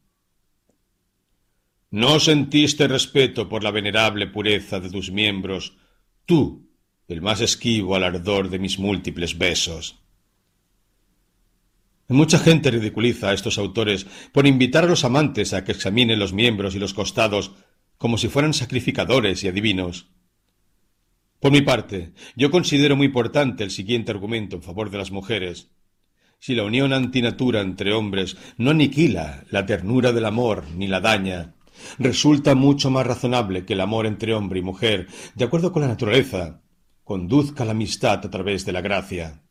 ¿No 1.90 2.21
sentiste 2.21 2.88
respeto 2.88 3.49
por 3.49 3.62
la 3.62 3.71
venerable 3.71 4.26
pureza 4.26 4.81
de 4.81 4.90
tus 4.90 5.11
miembros, 5.11 5.76
tú, 6.25 6.71
el 7.09 7.21
más 7.21 7.40
esquivo 7.40 7.97
al 7.97 8.04
ardor 8.04 8.49
de 8.49 8.59
mis 8.59 8.78
múltiples 8.78 9.37
besos? 9.37 9.99
Mucha 12.09 12.38
gente 12.38 12.71
ridiculiza 12.71 13.31
a 13.31 13.35
estos 13.35 13.59
autores 13.59 14.07
por 14.33 14.47
invitar 14.47 14.85
a 14.85 14.88
los 14.88 15.04
amantes 15.04 15.54
a 15.54 15.64
que 15.64 15.73
examinen 15.73 16.19
los 16.19 16.33
miembros 16.33 16.75
y 16.75 16.78
los 16.78 16.95
costados 16.95 17.52
como 17.97 18.19
si 18.19 18.28
fueran 18.28 18.52
sacrificadores 18.52 19.45
y 19.45 19.49
adivinos. 19.49 20.11
Por 21.40 21.52
mi 21.52 21.61
parte, 21.62 22.12
yo 22.37 22.50
considero 22.50 22.97
muy 22.97 23.07
importante 23.07 23.64
el 23.64 23.71
siguiente 23.71 24.12
argumento 24.12 24.57
en 24.57 24.62
favor 24.62 24.90
de 24.90 24.99
las 24.99 25.11
mujeres. 25.11 25.71
Si 26.42 26.56
la 26.56 26.64
unión 26.64 26.92
antinatura 26.92 27.61
entre 27.61 27.92
hombres 27.92 28.37
no 28.56 28.72
aniquila 28.72 29.44
la 29.50 29.64
ternura 29.64 30.11
del 30.11 30.25
amor 30.25 30.64
ni 30.75 30.88
la 30.88 30.99
daña, 30.99 31.54
resulta 32.00 32.56
mucho 32.56 32.90
más 32.90 33.06
razonable 33.06 33.64
que 33.64 33.75
el 33.75 33.80
amor 33.80 34.06
entre 34.06 34.34
hombre 34.34 34.58
y 34.58 34.62
mujer, 34.62 35.06
de 35.37 35.44
acuerdo 35.44 35.70
con 35.70 35.82
la 35.82 35.88
naturaleza, 35.88 36.61
conduzca 37.04 37.64
la 37.64 37.70
amistad 37.70 38.26
a 38.26 38.28
través 38.28 38.66
de 38.66 38.72
la 38.72 38.80
gracia. 38.80 39.44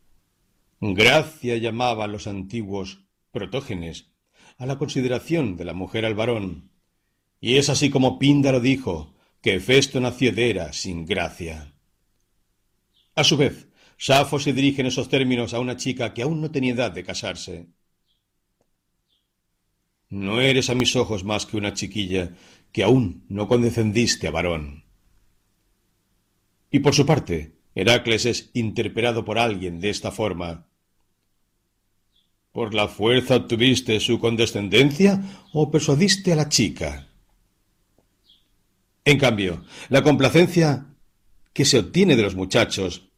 Gracia 0.82 1.56
llamaban 1.56 2.12
los 2.12 2.28
antiguos 2.28 3.06
protógenes 3.32 4.12
a 4.58 4.66
la 4.66 4.78
consideración 4.78 5.56
de 5.56 5.64
la 5.64 5.74
mujer 5.74 6.06
al 6.06 6.16
varón, 6.16 6.74
y 7.40 7.56
es 7.56 7.70
así 7.70 7.90
como 7.90 8.20
Píndaro 8.20 8.60
dijo 8.60 9.16
que 9.42 9.56
Hefesto 9.56 10.02
nació 10.02 10.34
de 10.34 10.50
Hera 10.50 10.74
sin 10.74 11.06
gracia. 11.06 11.74
A 13.16 13.24
su 13.24 13.38
vez, 13.38 13.71
Safo 14.04 14.40
se 14.40 14.52
dirige 14.52 14.82
en 14.82 14.88
esos 14.88 15.10
términos 15.10 15.54
a 15.54 15.60
una 15.60 15.78
chica 15.78 16.12
que 16.12 16.24
aún 16.24 16.42
no 16.42 16.50
tenía 16.50 16.74
edad 16.74 16.92
de 16.92 17.04
casarse. 17.04 17.68
No 20.10 20.42
eres 20.42 20.72
a 20.72 20.74
mis 20.74 20.96
ojos 20.96 21.24
más 21.24 21.46
que 21.46 21.56
una 21.56 21.76
chiquilla 21.76 22.36
que 22.72 22.82
aún 22.82 23.26
no 23.30 23.48
condescendiste 23.48 24.28
a 24.28 24.32
varón. 24.32 24.86
Y 26.72 26.80
por 26.80 26.96
su 26.96 27.06
parte, 27.06 27.60
Heracles 27.76 28.26
es 28.26 28.50
interpelado 28.56 29.24
por 29.24 29.38
alguien 29.38 29.80
de 29.80 29.92
esta 29.92 30.10
forma. 30.10 30.66
¿Por 32.54 32.74
la 32.74 32.88
fuerza 32.88 33.36
obtuviste 33.36 34.00
su 34.00 34.18
condescendencia 34.18 35.22
o 35.54 35.70
persuadiste 35.70 36.34
a 36.34 36.38
la 36.38 36.50
chica? 36.50 37.08
En 39.06 39.20
cambio, 39.20 39.64
la 39.90 40.02
complacencia 40.02 40.88
que 41.54 41.66
se 41.66 41.78
obtiene 41.78 42.16
de 42.16 42.24
los 42.24 42.34
muchachos, 42.34 43.11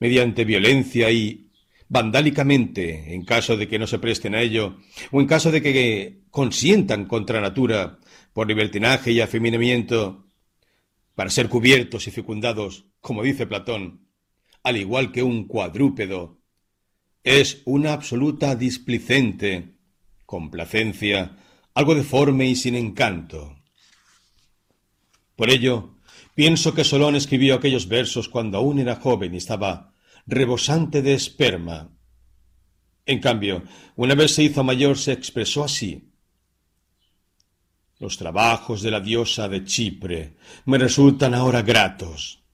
mediante 0.00 0.44
violencia 0.44 1.10
y 1.10 1.50
vandálicamente, 1.88 3.14
en 3.14 3.24
caso 3.24 3.56
de 3.56 3.66
que 3.66 3.78
no 3.78 3.86
se 3.86 3.98
presten 3.98 4.34
a 4.34 4.42
ello, 4.42 4.78
o 5.10 5.20
en 5.20 5.26
caso 5.26 5.50
de 5.50 5.62
que 5.62 6.20
consientan 6.30 7.06
contra 7.06 7.40
natura 7.40 7.98
por 8.32 8.46
libertinaje 8.46 9.12
y 9.12 9.20
afeminamiento, 9.20 10.26
para 11.14 11.30
ser 11.30 11.48
cubiertos 11.48 12.06
y 12.06 12.10
fecundados, 12.10 12.84
como 13.00 13.22
dice 13.22 13.46
Platón, 13.46 14.06
al 14.62 14.76
igual 14.76 15.10
que 15.10 15.22
un 15.22 15.48
cuadrúpedo, 15.48 16.38
es 17.24 17.62
una 17.64 17.92
absoluta 17.92 18.54
displicente, 18.54 19.74
complacencia, 20.26 21.36
algo 21.74 21.94
deforme 21.94 22.46
y 22.46 22.54
sin 22.54 22.74
encanto. 22.74 23.56
Por 25.36 25.50
ello, 25.50 25.96
pienso 26.34 26.74
que 26.74 26.84
Solón 26.84 27.16
escribió 27.16 27.54
aquellos 27.54 27.88
versos 27.88 28.28
cuando 28.28 28.58
aún 28.58 28.78
era 28.78 28.96
joven 28.96 29.34
y 29.34 29.38
estaba 29.38 29.87
rebosante 30.28 31.00
de 31.00 31.14
esperma. 31.14 31.90
En 33.06 33.18
cambio, 33.18 33.64
una 33.96 34.14
vez 34.14 34.34
se 34.34 34.42
hizo 34.42 34.62
mayor, 34.62 34.98
se 34.98 35.12
expresó 35.12 35.64
así. 35.64 36.12
Los 37.98 38.18
trabajos 38.18 38.82
de 38.82 38.90
la 38.90 39.00
diosa 39.00 39.48
de 39.48 39.64
Chipre 39.64 40.36
me 40.66 40.78
resultan 40.78 41.34
ahora 41.34 41.62
gratos. 41.62 42.44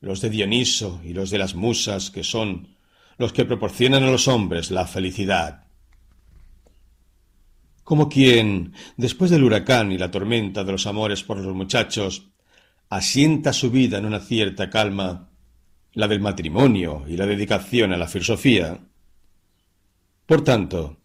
Los 0.00 0.20
de 0.20 0.28
Dioniso 0.28 1.00
y 1.02 1.14
los 1.14 1.30
de 1.30 1.38
las 1.38 1.54
musas, 1.54 2.10
que 2.10 2.22
son 2.22 2.76
los 3.16 3.32
que 3.32 3.46
proporcionan 3.46 4.04
a 4.04 4.10
los 4.10 4.28
hombres 4.28 4.70
la 4.70 4.86
felicidad. 4.86 5.66
Como 7.84 8.08
quien, 8.08 8.74
después 8.96 9.30
del 9.30 9.44
huracán 9.44 9.90
y 9.92 9.98
la 9.98 10.10
tormenta 10.10 10.62
de 10.62 10.72
los 10.72 10.86
amores 10.86 11.22
por 11.22 11.38
los 11.38 11.54
muchachos, 11.54 12.28
asienta 12.90 13.52
su 13.52 13.70
vida 13.70 13.98
en 13.98 14.04
una 14.04 14.20
cierta 14.20 14.68
calma, 14.68 15.31
la 15.94 16.08
del 16.08 16.20
matrimonio 16.20 17.04
y 17.06 17.16
la 17.16 17.26
dedicación 17.26 17.92
a 17.92 17.96
la 17.96 18.08
filosofía. 18.08 18.80
Por 20.26 20.42
tanto, 20.42 21.02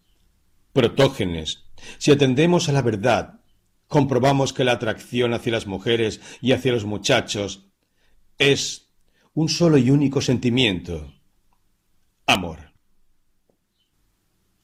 Protógenes, 0.72 1.64
si 1.98 2.12
atendemos 2.12 2.68
a 2.68 2.72
la 2.72 2.82
verdad, 2.82 3.40
comprobamos 3.88 4.52
que 4.52 4.62
la 4.62 4.72
atracción 4.72 5.34
hacia 5.34 5.50
las 5.50 5.66
mujeres 5.66 6.20
y 6.40 6.52
hacia 6.52 6.70
los 6.72 6.84
muchachos 6.84 7.66
es 8.38 8.92
un 9.32 9.48
solo 9.48 9.78
y 9.78 9.90
único 9.90 10.20
sentimiento, 10.20 11.12
amor. 12.26 12.74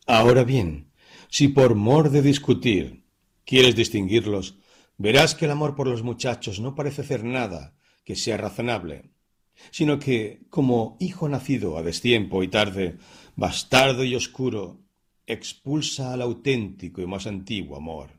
Ahora 0.06 0.44
bien, 0.44 0.92
si 1.28 1.48
por 1.48 1.74
mor 1.74 2.10
de 2.10 2.22
discutir 2.22 3.04
quieres 3.44 3.74
distinguirlos, 3.74 4.58
verás 4.98 5.34
que 5.34 5.46
el 5.46 5.50
amor 5.50 5.74
por 5.74 5.88
los 5.88 6.02
muchachos 6.02 6.60
no 6.60 6.74
parece 6.74 7.02
hacer 7.02 7.24
nada 7.24 7.74
que 8.04 8.14
sea 8.14 8.36
razonable, 8.36 9.10
sino 9.70 9.98
que, 9.98 10.42
como 10.50 10.96
hijo 11.00 11.28
nacido 11.28 11.76
a 11.76 11.82
destiempo 11.82 12.42
y 12.42 12.48
tarde, 12.48 12.96
bastardo 13.36 14.04
y 14.04 14.14
oscuro, 14.14 14.80
expulsa 15.26 16.12
al 16.12 16.22
auténtico 16.22 17.00
y 17.00 17.06
más 17.06 17.26
antiguo 17.26 17.76
amor. 17.76 18.10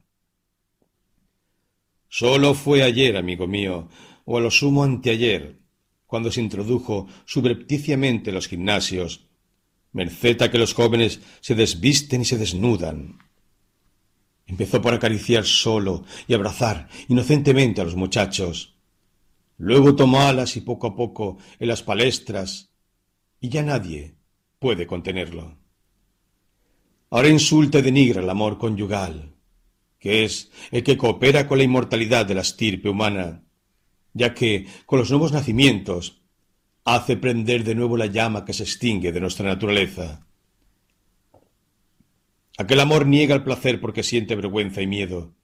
Solo 2.09 2.53
fue 2.53 2.83
ayer, 2.83 3.17
amigo 3.17 3.47
mío, 3.47 3.89
o 4.25 4.37
a 4.37 4.41
lo 4.41 4.49
sumo 4.49 4.83
anteayer, 4.83 5.59
cuando 6.05 6.31
se 6.31 6.41
introdujo 6.41 7.07
subrepticiamente 7.25 8.29
en 8.29 8.35
los 8.35 8.47
gimnasios 8.47 9.25
merced 9.95 10.41
a 10.41 10.51
que 10.51 10.57
los 10.57 10.73
jóvenes 10.73 11.21
se 11.39 11.55
desvisten 11.55 12.21
y 12.21 12.25
se 12.25 12.37
desnudan. 12.37 13.17
Empezó 14.45 14.81
por 14.81 14.93
acariciar 14.93 15.45
solo 15.45 16.03
y 16.27 16.33
abrazar 16.33 16.89
inocentemente 17.07 17.81
a 17.81 17.85
los 17.85 17.95
muchachos. 17.95 18.74
Luego 19.57 19.95
tomó 19.95 20.21
alas 20.21 20.57
y 20.57 20.61
poco 20.61 20.87
a 20.87 20.95
poco 20.95 21.37
en 21.59 21.67
las 21.67 21.81
palestras, 21.81 22.71
y 23.39 23.49
ya 23.49 23.63
nadie 23.63 24.15
puede 24.59 24.87
contenerlo. 24.87 25.57
Ahora 27.09 27.29
insulta 27.29 27.79
y 27.79 27.81
denigra 27.81 28.21
el 28.21 28.29
amor 28.29 28.57
conyugal, 28.57 29.35
que 29.99 30.25
es 30.25 30.51
el 30.71 30.83
que 30.83 30.97
coopera 30.97 31.47
con 31.47 31.57
la 31.57 31.63
inmortalidad 31.63 32.25
de 32.25 32.35
la 32.35 32.41
estirpe 32.41 32.89
humana, 32.89 33.43
ya 34.13 34.33
que 34.33 34.67
con 34.85 34.99
los 34.99 35.09
nuevos 35.09 35.31
nacimientos 35.31 36.21
hace 36.83 37.17
prender 37.17 37.63
de 37.63 37.75
nuevo 37.75 37.97
la 37.97 38.05
llama 38.07 38.45
que 38.45 38.53
se 38.53 38.63
extingue 38.63 39.11
de 39.11 39.21
nuestra 39.21 39.45
naturaleza. 39.45 40.25
Aquel 42.57 42.79
amor 42.79 43.05
niega 43.05 43.35
el 43.35 43.43
placer 43.43 43.81
porque 43.81 44.03
siente 44.03 44.35
vergüenza 44.35 44.81
y 44.81 44.87
miedo. 44.87 45.35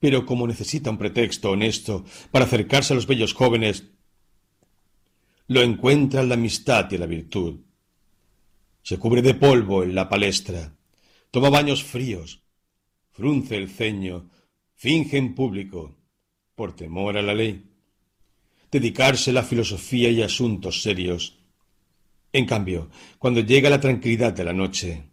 Pero 0.00 0.26
como 0.26 0.48
necesita 0.48 0.90
un 0.90 0.98
pretexto 0.98 1.52
honesto 1.52 2.04
para 2.32 2.46
acercarse 2.46 2.92
a 2.92 2.96
los 2.96 3.06
bellos 3.06 3.34
jóvenes, 3.34 3.84
lo 5.46 5.62
encuentra 5.62 6.22
en 6.22 6.28
la 6.28 6.34
amistad 6.34 6.90
y 6.90 6.98
la 6.98 7.06
virtud. 7.06 7.60
Se 8.82 8.98
cubre 8.98 9.22
de 9.22 9.34
polvo 9.34 9.84
en 9.84 9.94
la 9.94 10.08
palestra, 10.08 10.74
toma 11.30 11.50
baños 11.50 11.84
fríos, 11.84 12.42
frunce 13.12 13.56
el 13.56 13.68
ceño, 13.68 14.30
finge 14.74 15.18
en 15.18 15.34
público, 15.34 15.96
por 16.56 16.74
temor 16.74 17.16
a 17.16 17.22
la 17.22 17.34
ley 17.34 17.70
dedicarse 18.70 19.30
a 19.30 19.34
la 19.34 19.42
filosofía 19.42 20.10
y 20.10 20.22
asuntos 20.22 20.82
serios. 20.82 21.38
En 22.32 22.46
cambio, 22.46 22.88
cuando 23.18 23.40
llega 23.40 23.70
la 23.70 23.80
tranquilidad 23.80 24.32
de 24.32 24.44
la 24.44 24.52
noche, 24.52 25.09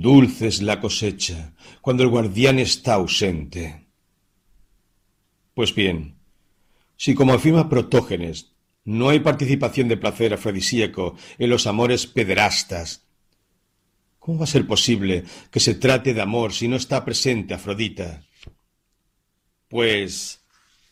dulce 0.00 0.46
es 0.46 0.62
la 0.62 0.80
cosecha 0.80 1.52
cuando 1.80 2.02
el 2.02 2.08
guardián 2.08 2.58
está 2.58 2.94
ausente. 2.94 3.86
Pues 5.54 5.74
bien, 5.74 6.16
si 6.96 7.14
como 7.14 7.34
afirma 7.34 7.68
Protógenes, 7.68 8.52
no 8.84 9.10
hay 9.10 9.20
participación 9.20 9.88
de 9.88 9.96
placer 9.96 10.32
afrodisíaco 10.32 11.16
en 11.38 11.50
los 11.50 11.66
amores 11.66 12.06
pederastas, 12.06 13.06
¿cómo 14.18 14.38
va 14.38 14.44
a 14.44 14.48
ser 14.48 14.66
posible 14.66 15.24
que 15.50 15.60
se 15.60 15.74
trate 15.74 16.14
de 16.14 16.22
amor 16.22 16.52
si 16.52 16.68
no 16.68 16.76
está 16.76 17.04
presente 17.04 17.54
Afrodita? 17.54 18.24
Pues 19.68 20.44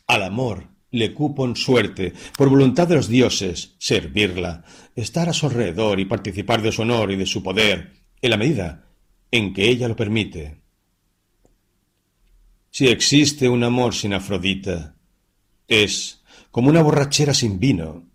al 0.07 0.23
amor 0.23 0.69
le 0.91 1.15
cupo 1.15 1.45
en 1.45 1.57
suerte, 1.57 2.13
por 2.37 2.49
voluntad 2.49 2.89
de 2.89 2.97
los 2.97 3.09
dioses, 3.09 3.77
servirla, 3.79 4.65
estar 4.97 5.29
a 5.29 5.33
su 5.33 5.47
alrededor 5.47 6.01
y 6.01 6.05
participar 6.05 6.63
de 6.63 6.73
su 6.73 6.83
honor 6.83 7.13
y 7.13 7.17
de 7.17 7.27
su 7.27 7.43
poder, 7.43 7.93
en 8.21 8.31
la 8.31 8.37
medida 8.37 8.90
en 9.31 9.53
que 9.53 9.69
ella 9.69 9.89
lo 9.89 9.97
permite. 9.97 10.61
Si 12.71 12.89
existe 12.89 13.49
un 13.49 13.65
amor 13.65 13.95
sin 13.95 14.15
Afrodita, 14.15 14.97
es 15.67 16.23
como 16.51 16.69
una 16.69 16.83
borrachera 16.83 17.35
sin 17.35 17.59
vino, 17.59 18.09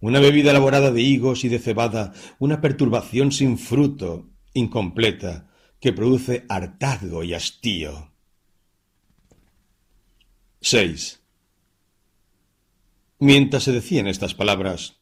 una 0.00 0.20
bebida 0.20 0.50
elaborada 0.50 0.90
de 0.90 1.00
higos 1.00 1.44
y 1.44 1.48
de 1.48 1.58
cebada, 1.58 2.12
una 2.38 2.60
perturbación 2.60 3.30
sin 3.30 3.58
fruto, 3.58 4.30
incompleta, 4.52 5.48
que 5.80 5.92
produce 5.92 6.44
hartazgo 6.48 7.24
y 7.24 7.34
hastío. 7.34 8.12
6. 10.60 11.20
Mientras 13.18 13.64
se 13.64 13.72
decían 13.72 14.06
estas 14.08 14.34
palabras, 14.34 14.96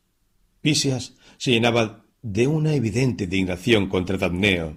Pisias 0.60 1.14
se 1.38 1.52
llenaba 1.52 2.04
de 2.22 2.46
una 2.46 2.74
evidente 2.74 3.24
indignación 3.24 3.88
contra 3.88 4.18
Damneo, 4.18 4.76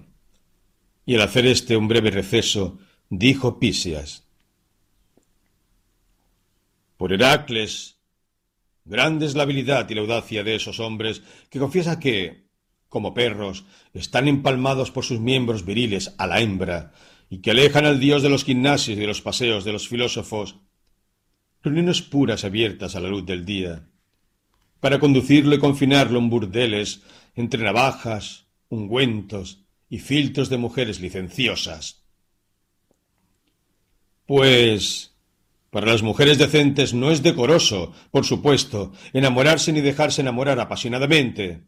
y 1.06 1.14
al 1.14 1.22
hacer 1.22 1.46
este 1.46 1.76
un 1.76 1.88
breve 1.88 2.10
receso, 2.10 2.78
dijo 3.08 3.58
Pisias. 3.58 4.24
Por 6.96 7.12
Heracles, 7.12 7.98
grande 8.84 9.26
es 9.26 9.34
la 9.34 9.42
habilidad 9.42 9.88
y 9.90 9.94
la 9.94 10.02
audacia 10.02 10.42
de 10.44 10.54
esos 10.54 10.80
hombres 10.80 11.22
que 11.50 11.58
confiesan 11.58 12.00
que, 12.00 12.44
como 12.88 13.12
perros, 13.12 13.64
están 13.92 14.28
empalmados 14.28 14.90
por 14.90 15.04
sus 15.04 15.20
miembros 15.20 15.64
viriles 15.64 16.14
a 16.18 16.26
la 16.26 16.40
hembra 16.40 16.92
y 17.28 17.38
que 17.38 17.50
alejan 17.50 17.84
al 17.84 18.00
dios 18.00 18.22
de 18.22 18.30
los 18.30 18.44
gimnasios 18.44 18.96
y 18.96 19.00
de 19.00 19.06
los 19.06 19.20
paseos 19.20 19.64
de 19.64 19.72
los 19.72 19.88
filósofos, 19.88 20.56
reuniones 21.62 22.02
puras 22.02 22.44
abiertas 22.44 22.94
a 22.94 23.00
la 23.00 23.08
luz 23.08 23.26
del 23.26 23.44
día, 23.44 23.88
para 24.80 24.98
conducirlo 24.98 25.54
y 25.54 25.58
confinarlo 25.58 26.18
en 26.18 26.30
burdeles 26.30 27.02
entre 27.34 27.62
navajas, 27.62 28.46
ungüentos 28.68 29.63
y 29.88 29.98
filtros 29.98 30.48
de 30.48 30.58
mujeres 30.58 31.00
licenciosas. 31.00 32.04
Pues 34.26 35.14
para 35.74 35.88
las 35.88 36.04
mujeres 36.04 36.38
decentes 36.38 36.94
no 36.94 37.10
es 37.10 37.24
decoroso, 37.24 37.92
por 38.12 38.24
supuesto, 38.24 38.92
enamorarse 39.12 39.72
ni 39.72 39.80
dejarse 39.80 40.20
enamorar 40.20 40.60
apasionadamente. 40.60 41.64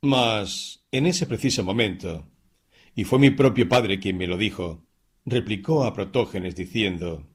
Mas, 0.00 0.84
en 0.92 1.06
ese 1.06 1.26
preciso 1.26 1.64
momento, 1.64 2.28
y 2.94 3.02
fue 3.02 3.18
mi 3.18 3.30
propio 3.30 3.68
padre 3.68 3.98
quien 3.98 4.18
me 4.18 4.28
lo 4.28 4.36
dijo, 4.36 4.86
replicó 5.24 5.82
a 5.82 5.92
Protógenes 5.92 6.54
diciendo 6.54 7.26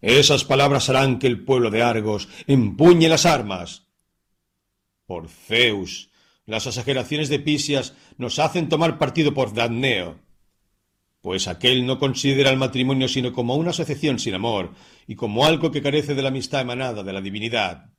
Esas 0.00 0.42
palabras 0.42 0.90
harán 0.90 1.20
que 1.20 1.28
el 1.28 1.44
pueblo 1.44 1.70
de 1.70 1.84
Argos 1.84 2.28
empuñe 2.48 3.08
las 3.08 3.24
armas. 3.24 3.86
Por 5.06 5.28
Zeus, 5.28 6.10
las 6.46 6.66
exageraciones 6.66 7.28
de 7.28 7.40
Pisias 7.40 7.94
nos 8.16 8.38
hacen 8.38 8.68
tomar 8.68 8.98
partido 8.98 9.34
por 9.34 9.52
Damneo 9.52 10.26
pues 11.26 11.48
aquel 11.48 11.86
no 11.86 11.98
considera 11.98 12.50
el 12.50 12.56
matrimonio 12.56 13.08
sino 13.08 13.32
como 13.32 13.56
una 13.56 13.70
asociación 13.70 14.20
sin 14.20 14.34
amor 14.34 14.74
y 15.08 15.16
como 15.16 15.44
algo 15.44 15.72
que 15.72 15.82
carece 15.82 16.14
de 16.14 16.22
la 16.22 16.28
amistad 16.28 16.60
emanada 16.60 17.02
de 17.02 17.12
la 17.12 17.20
divinidad. 17.20 17.90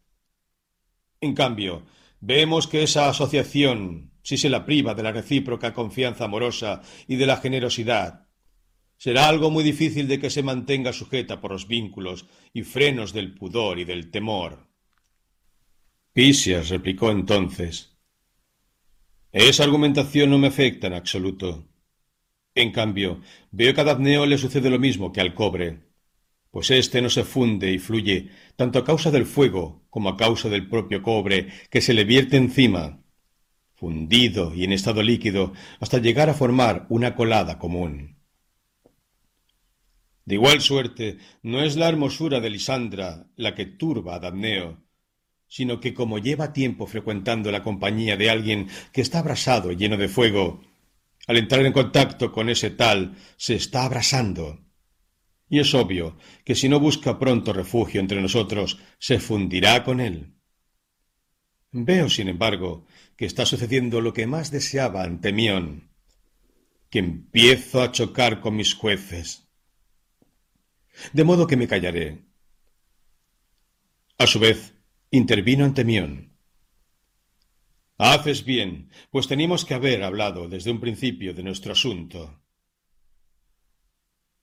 En 1.20 1.36
cambio, 1.36 1.84
vemos 2.22 2.68
que 2.68 2.84
esa 2.84 3.10
asociación, 3.10 4.14
si 4.24 4.38
se 4.38 4.50
la 4.50 4.66
priva 4.66 4.96
de 4.96 5.04
la 5.04 5.12
recíproca 5.12 5.74
confianza 5.74 6.24
amorosa 6.24 6.82
y 7.06 7.18
de 7.18 7.26
la 7.26 7.36
generosidad, 7.36 8.30
será 8.96 9.28
algo 9.28 9.52
muy 9.52 9.66
difícil 9.66 10.08
de 10.08 10.22
que 10.22 10.30
se 10.30 10.42
mantenga 10.42 10.94
sujeta 10.94 11.42
por 11.42 11.52
los 11.52 11.68
vínculos 11.68 12.28
y 12.54 12.62
frenos 12.62 13.12
del 13.12 13.34
pudor 13.34 13.78
y 13.78 13.84
del 13.84 14.10
temor. 14.10 14.70
Pisias 16.14 16.70
replicó 16.70 17.12
entonces 17.12 17.97
Esa 19.32 19.64
argumentación 19.64 20.30
no 20.30 20.38
me 20.38 20.48
afecta 20.48 20.88
en 20.88 20.94
absoluto. 20.94 21.68
En 22.56 22.72
cambio, 22.72 23.22
veo 23.52 23.74
que 23.74 23.82
a 23.82 23.84
Dabneo 23.84 24.26
le 24.26 24.38
sucede 24.38 24.70
lo 24.70 24.80
mismo 24.80 25.12
que 25.12 25.22
al 25.22 25.36
cobre, 25.36 25.84
pues 26.50 26.72
éste 26.72 27.02
no 27.02 27.10
se 27.10 27.24
funde 27.24 27.72
y 27.72 27.78
fluye 27.78 28.30
tanto 28.56 28.80
a 28.80 28.86
causa 28.86 29.12
del 29.12 29.26
fuego 29.26 29.86
como 29.90 30.10
a 30.10 30.18
causa 30.18 30.50
del 30.50 30.68
propio 30.68 31.04
cobre 31.04 31.50
que 31.70 31.82
se 31.82 31.94
le 31.94 32.04
vierte 32.04 32.38
encima, 32.38 33.04
fundido 33.76 34.56
y 34.56 34.64
en 34.64 34.72
estado 34.72 35.04
líquido 35.04 35.54
hasta 35.80 36.00
llegar 36.00 36.30
a 36.30 36.34
formar 36.34 36.88
una 36.90 37.16
colada 37.16 37.60
común. 37.60 38.18
De 40.26 40.36
igual 40.36 40.62
suerte, 40.62 41.20
no 41.44 41.62
es 41.62 41.76
la 41.76 41.88
hermosura 41.88 42.40
de 42.40 42.50
Lisandra 42.50 43.28
la 43.36 43.56
que 43.56 43.66
turba 43.66 44.16
a 44.16 44.20
Dabneo, 44.20 44.87
sino 45.48 45.80
que 45.80 45.94
como 45.94 46.20
lleva 46.20 46.54
tiempo 46.54 46.88
frecuentando 46.88 47.52
la 47.52 47.64
compañía 47.64 48.18
de 48.18 48.30
alguien 48.30 48.68
que 48.92 49.02
está 49.02 49.20
abrasado 49.20 49.72
y 49.72 49.78
lleno 49.78 49.98
de 49.98 50.10
fuego, 50.10 50.62
al 51.28 51.38
entrar 51.38 51.66
en 51.66 51.74
contacto 51.74 52.32
con 52.32 52.50
ese 52.50 52.70
tal, 52.70 53.16
se 53.36 53.56
está 53.56 53.84
abrasando. 53.84 54.60
Y 55.50 55.60
es 55.60 55.74
obvio 55.74 56.18
que 56.44 56.56
si 56.56 56.68
no 56.68 56.80
busca 56.80 57.20
pronto 57.20 57.54
refugio 57.54 58.02
entre 58.02 58.22
nosotros, 58.22 58.80
se 59.00 59.20
fundirá 59.20 59.84
con 59.84 60.00
él. 60.00 60.34
Veo, 61.72 62.10
sin 62.10 62.28
embargo, 62.28 62.86
que 63.16 63.26
está 63.26 63.46
sucediendo 63.46 64.02
lo 64.02 64.14
que 64.14 64.28
más 64.28 64.52
deseaba 64.52 65.04
ante 65.04 65.34
Mión, 65.34 65.92
que 66.90 67.00
empiezo 67.00 67.82
a 67.82 67.92
chocar 67.92 68.40
con 68.40 68.56
mis 68.56 68.74
jueces. 68.74 69.48
De 71.14 71.24
modo 71.24 71.46
que 71.48 71.58
me 71.58 71.68
callaré. 71.68 72.26
A 74.18 74.26
su 74.26 74.40
vez, 74.40 74.74
intervino 75.12 75.66
Antemión. 75.66 76.34
Haces 77.98 78.46
bien, 78.46 78.92
pues 79.10 79.28
teníamos 79.28 79.66
que 79.66 79.74
haber 79.74 80.04
hablado 80.04 80.48
desde 80.48 80.72
un 80.72 80.80
principio 80.80 81.34
de 81.34 81.44
nuestro 81.44 81.72
asunto. 81.72 82.42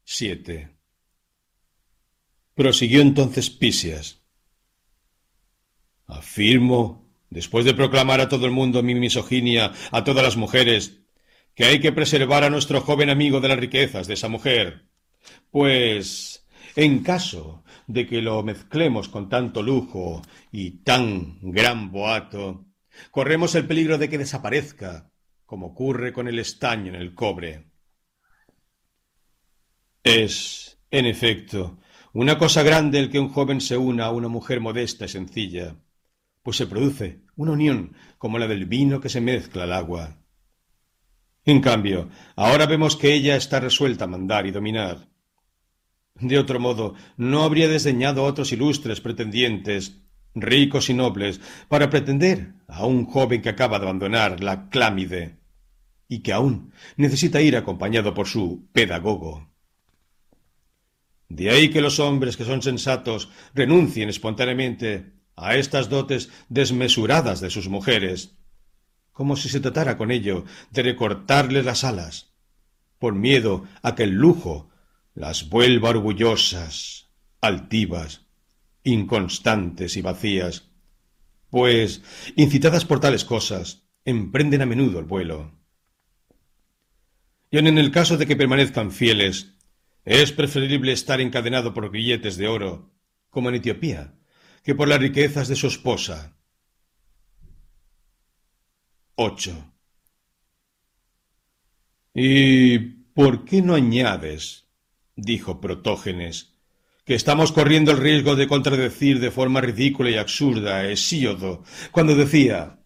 7. 0.04 0.70
Prosiguió 2.54 3.00
entonces 3.00 3.50
Pisias. 3.50 4.22
Afirmo, 6.06 7.08
después 7.30 7.64
de 7.64 7.74
proclamar 7.74 8.20
a 8.20 8.28
todo 8.28 8.46
el 8.46 8.52
mundo 8.52 8.82
mi 8.82 8.94
misoginia, 8.94 9.72
a 9.90 10.04
todas 10.04 10.24
las 10.24 10.36
mujeres, 10.36 11.00
que 11.54 11.64
hay 11.64 11.80
que 11.80 11.92
preservar 11.92 12.44
a 12.44 12.50
nuestro 12.50 12.80
joven 12.80 13.10
amigo 13.10 13.40
de 13.40 13.48
las 13.48 13.58
riquezas 13.58 14.06
de 14.06 14.14
esa 14.14 14.28
mujer. 14.28 14.88
Pues, 15.50 16.46
en 16.76 17.02
caso 17.02 17.63
de 17.86 18.06
que 18.06 18.22
lo 18.22 18.42
mezclemos 18.42 19.08
con 19.08 19.28
tanto 19.28 19.62
lujo 19.62 20.22
y 20.52 20.82
tan 20.82 21.38
gran 21.40 21.90
boato, 21.90 22.66
Corremos 23.10 23.54
el 23.54 23.66
peligro 23.66 23.98
de 23.98 24.08
que 24.08 24.18
desaparezca, 24.18 25.10
como 25.46 25.68
ocurre 25.68 26.12
con 26.12 26.28
el 26.28 26.38
estaño 26.38 26.88
en 26.88 27.00
el 27.00 27.14
cobre. 27.14 27.70
Es, 30.02 30.78
en 30.90 31.06
efecto, 31.06 31.78
una 32.12 32.38
cosa 32.38 32.62
grande 32.62 32.98
el 32.98 33.10
que 33.10 33.18
un 33.18 33.28
joven 33.28 33.60
se 33.60 33.76
una 33.76 34.06
a 34.06 34.10
una 34.12 34.28
mujer 34.28 34.60
modesta 34.60 35.06
y 35.06 35.08
sencilla, 35.08 35.76
pues 36.42 36.56
se 36.56 36.66
produce 36.66 37.22
una 37.36 37.52
unión 37.52 37.96
como 38.18 38.38
la 38.38 38.46
del 38.46 38.66
vino 38.66 39.00
que 39.00 39.08
se 39.08 39.20
mezcla 39.20 39.64
al 39.64 39.72
agua. 39.72 40.18
En 41.44 41.60
cambio, 41.60 42.08
ahora 42.36 42.66
vemos 42.66 42.96
que 42.96 43.12
ella 43.14 43.36
está 43.36 43.60
resuelta 43.60 44.04
a 44.04 44.08
mandar 44.08 44.46
y 44.46 44.50
dominar. 44.50 45.08
De 46.20 46.38
otro 46.38 46.60
modo, 46.60 46.94
no 47.16 47.42
habría 47.42 47.68
desdeñado 47.68 48.22
a 48.22 48.28
otros 48.28 48.52
ilustres 48.52 49.00
pretendientes 49.00 50.04
ricos 50.34 50.90
y 50.90 50.94
nobles, 50.94 51.40
para 51.68 51.90
pretender 51.90 52.54
a 52.66 52.86
un 52.86 53.06
joven 53.06 53.40
que 53.40 53.48
acaba 53.48 53.78
de 53.78 53.84
abandonar 53.84 54.42
la 54.42 54.68
clámide 54.68 55.38
y 56.08 56.20
que 56.20 56.32
aún 56.32 56.72
necesita 56.96 57.40
ir 57.40 57.56
acompañado 57.56 58.14
por 58.14 58.26
su 58.26 58.68
pedagogo. 58.72 59.48
De 61.28 61.50
ahí 61.50 61.70
que 61.70 61.80
los 61.80 61.98
hombres 61.98 62.36
que 62.36 62.44
son 62.44 62.62
sensatos 62.62 63.30
renuncien 63.54 64.08
espontáneamente 64.08 65.14
a 65.36 65.56
estas 65.56 65.88
dotes 65.88 66.30
desmesuradas 66.48 67.40
de 67.40 67.50
sus 67.50 67.68
mujeres, 67.68 68.36
como 69.12 69.36
si 69.36 69.48
se 69.48 69.60
tratara 69.60 69.96
con 69.96 70.10
ello 70.10 70.44
de 70.70 70.82
recortarles 70.82 71.64
las 71.64 71.84
alas, 71.84 72.34
por 72.98 73.14
miedo 73.14 73.64
a 73.82 73.94
que 73.94 74.04
el 74.04 74.10
lujo 74.10 74.68
las 75.14 75.48
vuelva 75.48 75.90
orgullosas, 75.90 77.10
altivas 77.40 78.24
inconstantes 78.84 79.96
y 79.96 80.02
vacías, 80.02 80.70
pues, 81.50 82.02
incitadas 82.36 82.84
por 82.84 83.00
tales 83.00 83.24
cosas, 83.24 83.86
emprenden 84.04 84.62
a 84.62 84.66
menudo 84.66 84.98
el 84.98 85.06
vuelo. 85.06 85.58
Y 87.50 87.58
en 87.58 87.78
el 87.78 87.90
caso 87.90 88.16
de 88.16 88.26
que 88.26 88.36
permanezcan 88.36 88.90
fieles, 88.90 89.54
es 90.04 90.32
preferible 90.32 90.92
estar 90.92 91.20
encadenado 91.20 91.72
por 91.72 91.90
grilletes 91.90 92.36
de 92.36 92.48
oro, 92.48 92.92
como 93.30 93.48
en 93.48 93.54
Etiopía, 93.56 94.14
que 94.62 94.74
por 94.74 94.88
las 94.88 94.98
riquezas 94.98 95.48
de 95.48 95.56
su 95.56 95.68
esposa. 95.68 96.36
8. 99.14 99.72
¿Y 102.14 102.78
por 102.78 103.44
qué 103.44 103.62
no 103.62 103.74
añades, 103.74 104.63
dijo 105.16 105.60
Protógenes, 105.60 106.54
que 107.04 107.14
estamos 107.14 107.52
corriendo 107.52 107.92
el 107.92 107.98
riesgo 107.98 108.34
de 108.36 108.48
contradecir 108.48 109.20
de 109.20 109.30
forma 109.30 109.60
ridícula 109.60 110.10
y 110.10 110.16
absurda 110.16 110.76
a 110.76 110.88
Hesíodo, 110.88 111.64
cuando 111.92 112.16
decía 112.16 112.80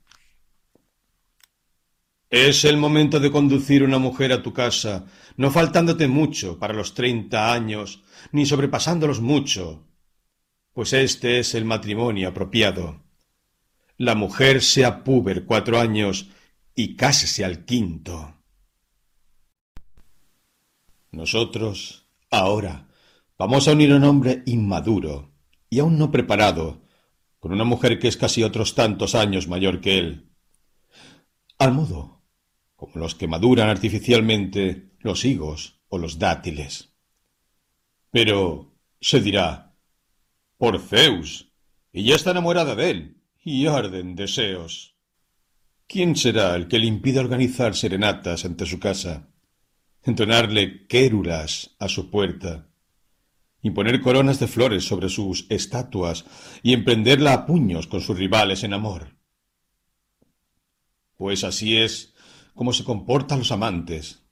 Es 2.31 2.65
el 2.65 2.77
momento 2.77 3.21
de 3.21 3.31
conducir 3.31 3.83
una 3.83 3.99
mujer 3.99 4.33
a 4.33 4.43
tu 4.43 4.53
casa, 4.53 5.07
no 5.37 5.51
faltándote 5.51 6.09
mucho 6.09 6.59
para 6.59 6.75
los 6.75 6.95
treinta 6.95 7.53
años, 7.53 8.03
ni 8.33 8.45
sobrepasándolos 8.45 9.21
mucho, 9.21 9.87
pues 10.73 10.93
este 10.93 11.39
es 11.39 11.55
el 11.55 11.65
matrimonio 11.65 12.29
apropiado. 12.29 13.05
La 13.97 14.15
mujer 14.15 14.63
sea 14.63 15.03
púber 15.03 15.45
cuatro 15.45 15.81
años 15.81 16.29
y 16.75 16.95
cásese 16.95 17.45
al 17.45 17.65
quinto. 17.65 18.37
Nosotros, 21.11 22.08
ahora, 22.31 22.89
Vamos 23.39 23.69
a 23.69 23.73
unir 23.73 23.93
a 23.93 23.97
un 23.97 24.05
hombre 24.05 24.43
inmaduro 24.47 25.33
y 25.71 25.79
aún 25.79 25.97
no 25.97 26.11
preparado 26.11 26.83
con 27.39 27.53
una 27.53 27.63
mujer 27.63 28.01
que 28.01 28.09
es 28.09 28.17
casi 28.17 28.43
otros 28.43 28.75
tantos 28.75 29.15
años 29.15 29.47
mayor 29.47 29.81
que 29.81 29.97
él. 29.97 30.33
Al 31.57 31.73
modo 31.73 32.25
como 32.75 32.97
los 32.97 33.15
que 33.15 33.29
maduran 33.29 33.69
artificialmente 33.69 34.91
los 34.99 35.25
higos 35.25 35.81
o 35.89 35.99
los 35.99 36.19
dátiles. 36.19 36.95
Pero 38.11 38.75
se 39.01 39.21
dirá, 39.21 39.77
por 40.57 40.81
Zeus, 40.81 41.53
ya 41.93 42.17
está 42.17 42.33
enamorada 42.33 42.75
de 42.75 42.91
él, 42.91 43.23
y 43.45 43.67
arden 43.67 44.17
deseos. 44.17 44.97
¿Quién 45.87 46.17
será 46.17 46.57
el 46.57 46.67
que 46.67 46.81
le 46.81 46.87
impida 46.87 47.21
organizar 47.21 47.77
serenatas 47.77 48.45
ante 48.45 48.67
su 48.67 48.81
casa, 48.81 49.29
entonarle 50.03 50.87
quérulas 50.87 51.77
a 51.79 51.89
su 51.89 52.11
puerta, 52.11 52.69
imponer 53.63 54.01
coronas 54.01 54.39
de 54.41 54.47
flores 54.47 54.85
sobre 54.85 55.09
sus 55.09 55.47
estatuas 55.51 56.25
y 56.63 56.73
emprenderla 56.73 57.33
a 57.33 57.47
puños 57.47 57.87
con 57.87 58.01
sus 58.01 58.17
rivales 58.17 58.65
en 58.65 58.73
amor? 58.73 59.17
Pues 61.17 61.45
así 61.45 61.77
es 61.77 62.15
como 62.55 62.73
se 62.73 62.85
comportan 62.85 63.39
los 63.39 63.53
amantes. 63.53 64.25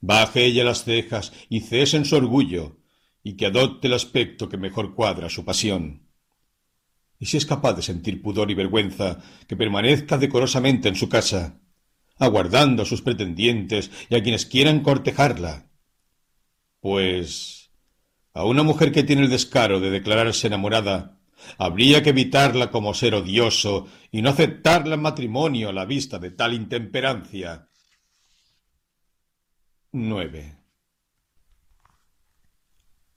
Baje 0.00 0.44
ella 0.44 0.64
las 0.64 0.84
cejas 0.84 1.32
y 1.48 1.60
cese 1.60 1.96
en 1.96 2.04
su 2.04 2.16
orgullo, 2.16 2.78
y 3.24 3.36
que 3.36 3.46
adopte 3.46 3.88
el 3.88 3.94
aspecto 3.94 4.48
que 4.48 4.56
mejor 4.56 4.94
cuadra 4.94 5.28
su 5.28 5.44
pasión. 5.44 6.06
Y 7.18 7.26
si 7.26 7.36
es 7.36 7.44
capaz 7.44 7.72
de 7.72 7.82
sentir 7.82 8.22
pudor 8.22 8.52
y 8.52 8.54
vergüenza, 8.54 9.20
que 9.48 9.56
permanezca 9.56 10.16
decorosamente 10.16 10.88
en 10.88 10.94
su 10.94 11.08
casa, 11.08 11.60
aguardando 12.18 12.82
a 12.82 12.86
sus 12.86 13.02
pretendientes 13.02 13.90
y 14.08 14.16
a 14.16 14.22
quienes 14.22 14.46
quieran 14.46 14.80
cortejarla. 14.80 15.70
Pues 16.80 17.70
a 18.32 18.44
una 18.44 18.62
mujer 18.62 18.92
que 18.92 19.02
tiene 19.02 19.22
el 19.22 19.30
descaro 19.30 19.80
de 19.80 19.90
declararse 19.90 20.46
enamorada, 20.46 21.16
Habría 21.58 22.02
que 22.02 22.10
evitarla 22.10 22.70
como 22.70 22.94
ser 22.94 23.14
odioso 23.14 23.88
y 24.10 24.22
no 24.22 24.30
aceptarla 24.30 24.94
en 24.94 25.02
matrimonio 25.02 25.68
a 25.68 25.72
la 25.72 25.84
vista 25.84 26.18
de 26.18 26.30
tal 26.30 26.54
intemperancia. 26.54 27.68
9. 29.92 30.58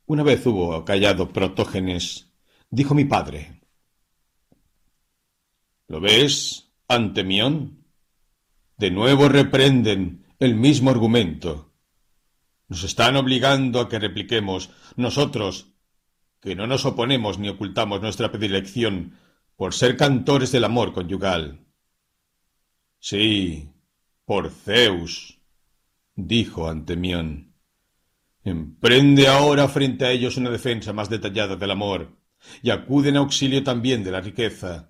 Una 0.05 0.23
vez 0.23 0.45
hubo 0.45 0.83
callado 0.85 1.29
Protógenes, 1.29 2.31
dijo 2.69 2.93
mi 2.95 3.05
padre. 3.05 3.61
¿Lo 5.87 5.99
ves, 5.99 6.71
Antemión? 6.87 7.78
De 8.79 8.91
nuevo 8.91 9.27
reprenden 9.27 10.25
el 10.39 10.55
mismo 10.55 10.89
argumento. 10.89 11.73
Nos 12.69 12.85
están 12.85 13.17
obligando 13.17 13.81
a 13.81 13.89
que 13.89 13.99
repliquemos 13.99 14.69
nosotros 14.95 15.73
que 16.39 16.55
no 16.55 16.65
nos 16.65 16.85
oponemos 16.85 17.39
ni 17.39 17.49
ocultamos 17.49 18.01
nuestra 18.01 18.31
predilección 18.31 19.17
por 19.57 19.73
ser 19.73 19.97
cantores 19.97 20.53
del 20.53 20.63
amor 20.63 20.93
conyugal. 20.93 21.65
Sí, 22.99 23.69
por 24.23 24.49
Zeus, 24.49 25.41
dijo 26.15 26.69
Antemión. 26.69 27.53
Emprende 28.45 29.27
ahora 29.27 29.67
frente 29.67 30.05
a 30.05 30.11
ellos 30.11 30.37
una 30.37 30.51
defensa 30.51 30.93
más 30.93 31.09
detallada 31.09 31.57
del 31.57 31.71
amor, 31.71 32.17
y 32.61 32.69
acude 32.69 33.09
en 33.09 33.17
auxilio 33.17 33.61
también 33.61 34.05
de 34.05 34.11
la 34.11 34.21
riqueza, 34.21 34.88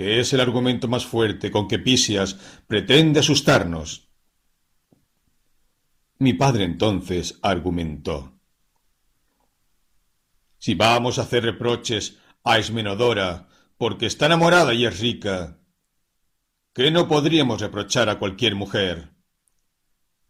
que 0.00 0.18
es 0.18 0.32
el 0.32 0.40
argumento 0.40 0.88
más 0.88 1.04
fuerte 1.04 1.50
con 1.50 1.68
que 1.68 1.78
Pisias 1.78 2.62
pretende 2.66 3.20
asustarnos. 3.20 4.08
Mi 6.18 6.32
padre 6.32 6.64
entonces 6.64 7.38
argumentó. 7.42 8.40
Si 10.56 10.74
vamos 10.74 11.18
a 11.18 11.22
hacer 11.24 11.44
reproches 11.44 12.16
a 12.44 12.58
Esmenodora 12.58 13.50
porque 13.76 14.06
está 14.06 14.24
enamorada 14.24 14.72
y 14.72 14.86
es 14.86 15.00
rica, 15.00 15.60
¿qué 16.72 16.90
no 16.90 17.06
podríamos 17.06 17.60
reprochar 17.60 18.08
a 18.08 18.18
cualquier 18.18 18.54
mujer? 18.54 19.10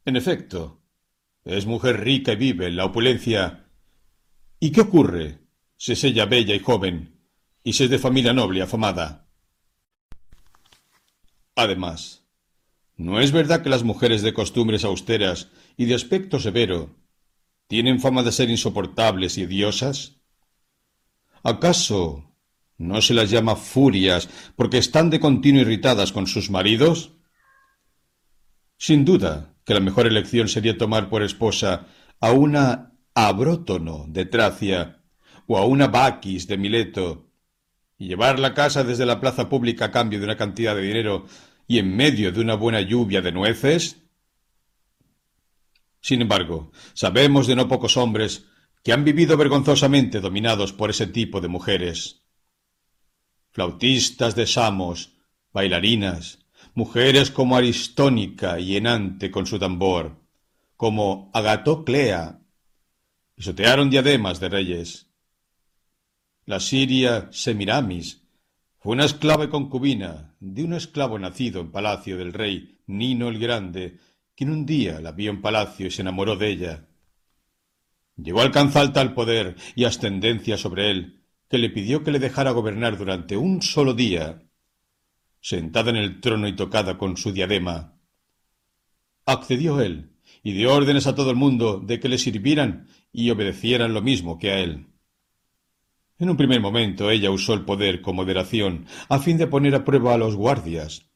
En 0.04 0.16
efecto, 0.16 0.82
es 1.44 1.64
mujer 1.66 2.00
rica 2.00 2.32
y 2.32 2.36
vive 2.36 2.66
en 2.66 2.74
la 2.74 2.86
opulencia. 2.86 3.70
¿Y 4.58 4.72
qué 4.72 4.80
ocurre 4.80 5.46
si 5.76 5.92
es 5.92 6.02
ella 6.02 6.26
bella 6.26 6.56
y 6.56 6.58
joven 6.58 7.20
y 7.62 7.74
si 7.74 7.84
es 7.84 7.90
de 7.90 8.00
familia 8.00 8.32
noble 8.32 8.58
y 8.58 8.62
afamada? 8.62 9.29
Además, 11.62 12.24
¿no 12.96 13.20
es 13.20 13.32
verdad 13.32 13.62
que 13.62 13.68
las 13.68 13.82
mujeres 13.82 14.22
de 14.22 14.32
costumbres 14.32 14.82
austeras 14.82 15.50
y 15.76 15.84
de 15.84 15.94
aspecto 15.94 16.40
severo 16.40 16.96
tienen 17.66 18.00
fama 18.00 18.22
de 18.22 18.32
ser 18.32 18.48
insoportables 18.48 19.36
y 19.36 19.44
odiosas? 19.44 20.22
¿Acaso 21.42 22.32
no 22.78 23.02
se 23.02 23.12
las 23.12 23.28
llama 23.28 23.56
furias 23.56 24.30
porque 24.56 24.78
están 24.78 25.10
de 25.10 25.20
continuo 25.20 25.60
irritadas 25.60 26.12
con 26.12 26.26
sus 26.26 26.48
maridos? 26.48 27.12
Sin 28.78 29.04
duda 29.04 29.54
que 29.66 29.74
la 29.74 29.80
mejor 29.80 30.06
elección 30.06 30.48
sería 30.48 30.78
tomar 30.78 31.10
por 31.10 31.22
esposa 31.22 31.88
a 32.20 32.32
una 32.32 32.94
Abrótono 33.14 34.06
de 34.08 34.24
Tracia 34.24 35.02
o 35.46 35.58
a 35.58 35.66
una 35.66 35.88
Baquis 35.88 36.46
de 36.46 36.56
Mileto 36.56 37.30
y 38.00 38.08
llevar 38.08 38.38
la 38.38 38.54
casa 38.54 38.82
desde 38.82 39.04
la 39.04 39.20
plaza 39.20 39.50
pública 39.50 39.84
a 39.84 39.90
cambio 39.90 40.18
de 40.18 40.24
una 40.24 40.38
cantidad 40.38 40.74
de 40.74 40.80
dinero 40.80 41.26
y 41.70 41.78
en 41.78 41.94
medio 41.94 42.32
de 42.32 42.40
una 42.40 42.56
buena 42.56 42.80
lluvia 42.80 43.20
de 43.22 43.30
nueces? 43.30 44.02
Sin 46.00 46.20
embargo, 46.20 46.72
sabemos 46.94 47.46
de 47.46 47.54
no 47.54 47.68
pocos 47.68 47.96
hombres 47.96 48.44
que 48.82 48.92
han 48.92 49.04
vivido 49.04 49.36
vergonzosamente 49.36 50.18
dominados 50.18 50.72
por 50.72 50.90
ese 50.90 51.06
tipo 51.06 51.40
de 51.40 51.46
mujeres. 51.46 52.24
Flautistas 53.52 54.34
de 54.34 54.48
Samos, 54.48 55.12
bailarinas, 55.52 56.40
mujeres 56.74 57.30
como 57.30 57.54
Aristónica 57.54 58.58
y 58.58 58.76
Enante 58.76 59.30
con 59.30 59.46
su 59.46 59.60
tambor, 59.60 60.16
como 60.76 61.30
Agatoclea, 61.32 62.40
pisotearon 63.36 63.90
diademas 63.90 64.40
de 64.40 64.48
reyes. 64.48 65.06
La 66.46 66.58
siria 66.58 67.28
Semiramis 67.30 68.19
fue 68.80 68.92
una 68.92 69.04
esclava 69.04 69.44
y 69.44 69.48
concubina 69.48 70.34
de 70.40 70.64
un 70.64 70.72
esclavo 70.72 71.18
nacido 71.18 71.60
en 71.60 71.70
palacio 71.70 72.16
del 72.16 72.32
rey 72.32 72.78
Nino 72.86 73.28
el 73.28 73.38
Grande, 73.38 73.98
quien 74.34 74.50
un 74.50 74.64
día 74.64 75.00
la 75.00 75.12
vio 75.12 75.30
en 75.30 75.42
palacio 75.42 75.86
y 75.86 75.90
se 75.90 76.00
enamoró 76.00 76.34
de 76.36 76.48
ella. 76.48 76.88
Llegó 78.16 78.40
a 78.40 78.44
alcanzar 78.44 78.94
tal 78.94 79.12
poder 79.12 79.56
y 79.74 79.84
ascendencia 79.84 80.56
sobre 80.56 80.90
él 80.90 81.20
que 81.50 81.58
le 81.58 81.68
pidió 81.68 82.02
que 82.02 82.10
le 82.10 82.18
dejara 82.18 82.52
gobernar 82.52 82.96
durante 82.96 83.36
un 83.36 83.60
solo 83.60 83.92
día, 83.92 84.44
sentada 85.42 85.90
en 85.90 85.96
el 85.96 86.20
trono 86.20 86.48
y 86.48 86.56
tocada 86.56 86.96
con 86.96 87.18
su 87.18 87.32
diadema. 87.32 87.98
Accedió 89.26 89.80
él 89.82 90.12
y 90.42 90.52
dio 90.52 90.72
órdenes 90.72 91.06
a 91.06 91.14
todo 91.14 91.30
el 91.30 91.36
mundo 91.36 91.80
de 91.80 92.00
que 92.00 92.08
le 92.08 92.16
sirvieran 92.16 92.88
y 93.12 93.28
obedecieran 93.30 93.92
lo 93.92 94.00
mismo 94.00 94.38
que 94.38 94.52
a 94.52 94.60
él. 94.60 94.89
En 96.20 96.28
un 96.28 96.36
primer 96.36 96.60
momento 96.60 97.10
ella 97.10 97.30
usó 97.30 97.54
el 97.54 97.64
poder 97.64 98.02
con 98.02 98.14
moderación 98.14 98.84
a 99.08 99.18
fin 99.18 99.38
de 99.38 99.46
poner 99.46 99.74
a 99.74 99.86
prueba 99.86 100.12
a 100.12 100.18
los 100.18 100.36
guardias. 100.36 101.10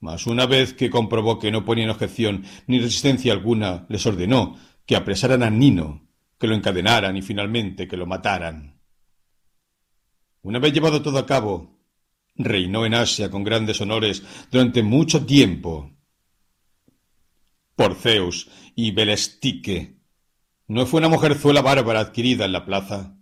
Mas 0.00 0.26
una 0.26 0.46
vez 0.46 0.72
que 0.72 0.88
comprobó 0.88 1.38
que 1.38 1.50
no 1.50 1.66
ponían 1.66 1.90
objeción 1.90 2.44
ni 2.66 2.80
resistencia 2.80 3.34
alguna, 3.34 3.84
les 3.90 4.06
ordenó 4.06 4.56
que 4.86 4.96
apresaran 4.96 5.42
a 5.42 5.50
Nino, 5.50 6.08
que 6.38 6.46
lo 6.46 6.54
encadenaran 6.54 7.18
y 7.18 7.22
finalmente 7.22 7.86
que 7.86 7.98
lo 7.98 8.06
mataran. 8.06 8.80
Una 10.40 10.58
vez 10.58 10.72
llevado 10.72 11.02
todo 11.02 11.18
a 11.18 11.26
cabo, 11.26 11.78
reinó 12.34 12.86
en 12.86 12.94
Asia 12.94 13.30
con 13.30 13.44
grandes 13.44 13.78
honores 13.82 14.24
durante 14.50 14.82
mucho 14.82 15.26
tiempo. 15.26 15.92
Por 17.76 17.94
Zeus 17.94 18.48
y 18.74 18.90
Belestique, 18.90 19.98
¿no 20.66 20.86
fue 20.86 20.98
una 20.98 21.10
mujerzuela 21.10 21.60
bárbara 21.60 22.00
adquirida 22.00 22.46
en 22.46 22.52
la 22.52 22.64
plaza? 22.64 23.18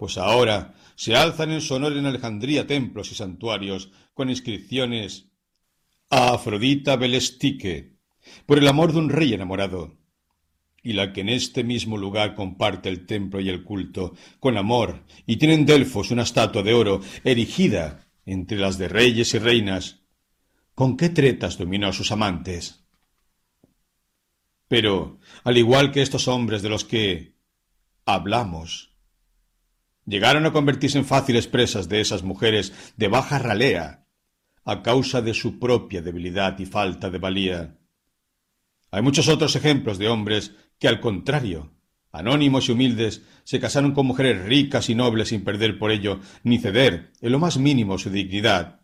Pues 0.00 0.16
ahora 0.16 0.72
se 0.94 1.14
alzan 1.14 1.50
en 1.50 1.60
su 1.60 1.74
honor 1.74 1.94
en 1.94 2.06
Alejandría 2.06 2.66
templos 2.66 3.12
y 3.12 3.14
santuarios 3.14 3.90
con 4.14 4.30
inscripciones 4.30 5.26
a 6.08 6.32
Afrodita 6.32 6.96
Belestique, 6.96 7.98
por 8.46 8.56
el 8.56 8.66
amor 8.66 8.94
de 8.94 8.98
un 8.98 9.10
rey 9.10 9.34
enamorado 9.34 9.98
y 10.82 10.94
la 10.94 11.12
que 11.12 11.20
en 11.20 11.28
este 11.28 11.64
mismo 11.64 11.98
lugar 11.98 12.34
comparte 12.34 12.88
el 12.88 13.04
templo 13.04 13.42
y 13.42 13.50
el 13.50 13.62
culto, 13.62 14.14
con 14.38 14.56
amor, 14.56 15.04
y 15.26 15.36
tiene 15.36 15.52
en 15.52 15.66
Delfos 15.66 16.10
una 16.10 16.22
estatua 16.22 16.62
de 16.62 16.72
oro 16.72 17.02
erigida 17.22 18.06
entre 18.24 18.56
las 18.56 18.78
de 18.78 18.88
reyes 18.88 19.34
y 19.34 19.38
reinas, 19.38 20.00
¿con 20.74 20.96
qué 20.96 21.10
tretas 21.10 21.58
dominó 21.58 21.88
a 21.88 21.92
sus 21.92 22.10
amantes? 22.10 22.86
Pero, 24.66 25.18
al 25.44 25.58
igual 25.58 25.92
que 25.92 26.00
estos 26.00 26.26
hombres 26.26 26.62
de 26.62 26.70
los 26.70 26.86
que 26.86 27.34
hablamos, 28.06 28.89
llegaron 30.10 30.44
a 30.44 30.52
convertirse 30.52 30.98
en 30.98 31.04
fáciles 31.04 31.46
presas 31.46 31.88
de 31.88 32.00
esas 32.00 32.24
mujeres 32.24 32.92
de 32.96 33.08
baja 33.08 33.38
ralea, 33.38 34.06
a 34.64 34.82
causa 34.82 35.22
de 35.22 35.34
su 35.34 35.58
propia 35.58 36.02
debilidad 36.02 36.58
y 36.58 36.66
falta 36.66 37.10
de 37.10 37.18
valía. 37.18 37.78
Hay 38.90 39.02
muchos 39.02 39.28
otros 39.28 39.54
ejemplos 39.54 39.98
de 39.98 40.08
hombres 40.08 40.52
que 40.80 40.88
al 40.88 41.00
contrario, 41.00 41.72
anónimos 42.10 42.68
y 42.68 42.72
humildes, 42.72 43.22
se 43.44 43.60
casaron 43.60 43.92
con 43.92 44.06
mujeres 44.06 44.44
ricas 44.44 44.90
y 44.90 44.96
nobles 44.96 45.28
sin 45.28 45.44
perder 45.44 45.78
por 45.78 45.92
ello 45.92 46.18
ni 46.42 46.58
ceder 46.58 47.12
en 47.20 47.32
lo 47.32 47.38
más 47.38 47.56
mínimo 47.56 47.96
su 47.96 48.10
dignidad, 48.10 48.80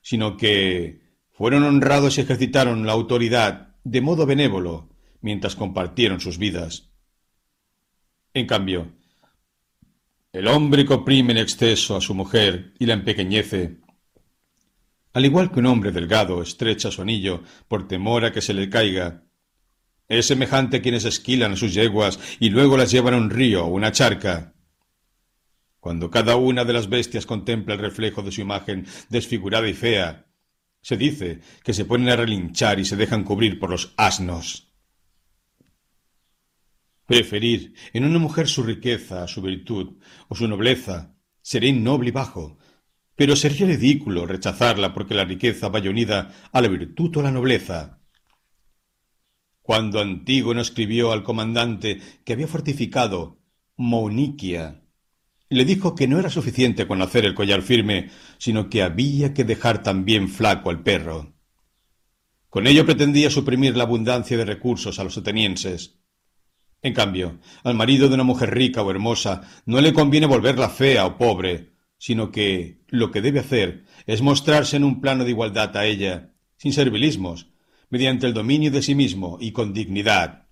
sino 0.00 0.38
que 0.38 1.02
fueron 1.30 1.64
honrados 1.64 2.16
y 2.16 2.22
ejercitaron 2.22 2.86
la 2.86 2.92
autoridad 2.92 3.76
de 3.84 4.00
modo 4.00 4.24
benévolo 4.24 4.88
mientras 5.20 5.56
compartieron 5.56 6.20
sus 6.20 6.38
vidas. 6.38 6.90
En 8.32 8.46
cambio, 8.46 8.92
el 10.34 10.48
hombre 10.48 10.84
que 10.84 10.94
oprime 10.94 11.30
en 11.30 11.38
exceso 11.38 11.96
a 11.96 12.00
su 12.00 12.12
mujer 12.12 12.74
y 12.80 12.86
la 12.86 12.94
empequeñece, 12.94 13.76
al 15.12 15.24
igual 15.24 15.52
que 15.52 15.60
un 15.60 15.66
hombre 15.66 15.92
delgado 15.92 16.42
estrecha 16.42 16.90
su 16.90 17.02
anillo 17.02 17.44
por 17.68 17.86
temor 17.86 18.24
a 18.24 18.32
que 18.32 18.40
se 18.40 18.52
le 18.52 18.68
caiga, 18.68 19.22
es 20.08 20.26
semejante 20.26 20.78
a 20.78 20.82
quienes 20.82 21.04
esquilan 21.04 21.52
a 21.52 21.56
sus 21.56 21.72
yeguas 21.72 22.18
y 22.40 22.50
luego 22.50 22.76
las 22.76 22.90
llevan 22.90 23.14
a 23.14 23.18
un 23.18 23.30
río 23.30 23.64
o 23.64 23.68
una 23.68 23.92
charca. 23.92 24.54
Cuando 25.78 26.10
cada 26.10 26.34
una 26.34 26.64
de 26.64 26.72
las 26.72 26.88
bestias 26.88 27.26
contempla 27.26 27.74
el 27.74 27.80
reflejo 27.80 28.22
de 28.22 28.32
su 28.32 28.40
imagen 28.40 28.88
desfigurada 29.10 29.68
y 29.68 29.74
fea, 29.74 30.26
se 30.82 30.96
dice 30.96 31.42
que 31.62 31.72
se 31.72 31.84
ponen 31.84 32.08
a 32.08 32.16
relinchar 32.16 32.80
y 32.80 32.84
se 32.84 32.96
dejan 32.96 33.22
cubrir 33.22 33.60
por 33.60 33.70
los 33.70 33.94
asnos. 33.96 34.73
Preferir 37.06 37.74
en 37.92 38.04
una 38.04 38.18
mujer 38.18 38.48
su 38.48 38.62
riqueza, 38.62 39.26
su 39.28 39.42
virtud 39.42 39.98
o 40.28 40.34
su 40.34 40.48
nobleza 40.48 41.14
sería 41.42 41.70
innoble 41.70 42.08
y 42.08 42.12
bajo, 42.12 42.58
pero 43.16 43.36
sería 43.36 43.66
ridículo 43.66 44.26
rechazarla 44.26 44.94
porque 44.94 45.14
la 45.14 45.24
riqueza 45.24 45.68
vaya 45.68 45.90
unida 45.90 46.32
a 46.50 46.60
la 46.60 46.68
virtud 46.68 47.16
o 47.16 47.22
la 47.22 47.30
nobleza. 47.30 48.00
Cuando 49.60 50.00
Antígono 50.00 50.60
escribió 50.60 51.12
al 51.12 51.22
comandante 51.22 52.00
que 52.24 52.32
había 52.32 52.46
fortificado 52.46 53.40
Mouniquia, 53.76 54.82
le 55.48 55.64
dijo 55.64 55.94
que 55.94 56.08
no 56.08 56.18
era 56.18 56.30
suficiente 56.30 56.86
con 56.86 57.00
hacer 57.02 57.24
el 57.24 57.34
collar 57.34 57.62
firme, 57.62 58.10
sino 58.38 58.68
que 58.68 58.82
había 58.82 59.32
que 59.34 59.44
dejar 59.44 59.82
también 59.82 60.28
flaco 60.28 60.70
al 60.70 60.82
perro. 60.82 61.34
Con 62.48 62.66
ello 62.66 62.84
pretendía 62.84 63.30
suprimir 63.30 63.76
la 63.76 63.84
abundancia 63.84 64.36
de 64.36 64.44
recursos 64.44 64.98
a 64.98 65.04
los 65.04 65.16
atenienses. 65.18 65.98
En 66.84 66.92
cambio, 66.92 67.38
al 67.62 67.74
marido 67.74 68.08
de 68.08 68.14
una 68.14 68.24
mujer 68.24 68.52
rica 68.52 68.82
o 68.82 68.90
hermosa 68.90 69.40
no 69.64 69.80
le 69.80 69.94
conviene 69.94 70.26
volverla 70.26 70.68
fea 70.68 71.06
o 71.06 71.16
pobre, 71.16 71.72
sino 71.96 72.30
que 72.30 72.84
lo 72.88 73.10
que 73.10 73.22
debe 73.22 73.40
hacer 73.40 73.86
es 74.04 74.20
mostrarse 74.20 74.76
en 74.76 74.84
un 74.84 75.00
plano 75.00 75.24
de 75.24 75.30
igualdad 75.30 75.74
a 75.78 75.86
ella, 75.86 76.34
sin 76.58 76.74
servilismos, 76.74 77.48
mediante 77.88 78.26
el 78.26 78.34
dominio 78.34 78.70
de 78.70 78.82
sí 78.82 78.94
mismo 78.94 79.38
y 79.40 79.52
con 79.52 79.72
dignidad, 79.72 80.48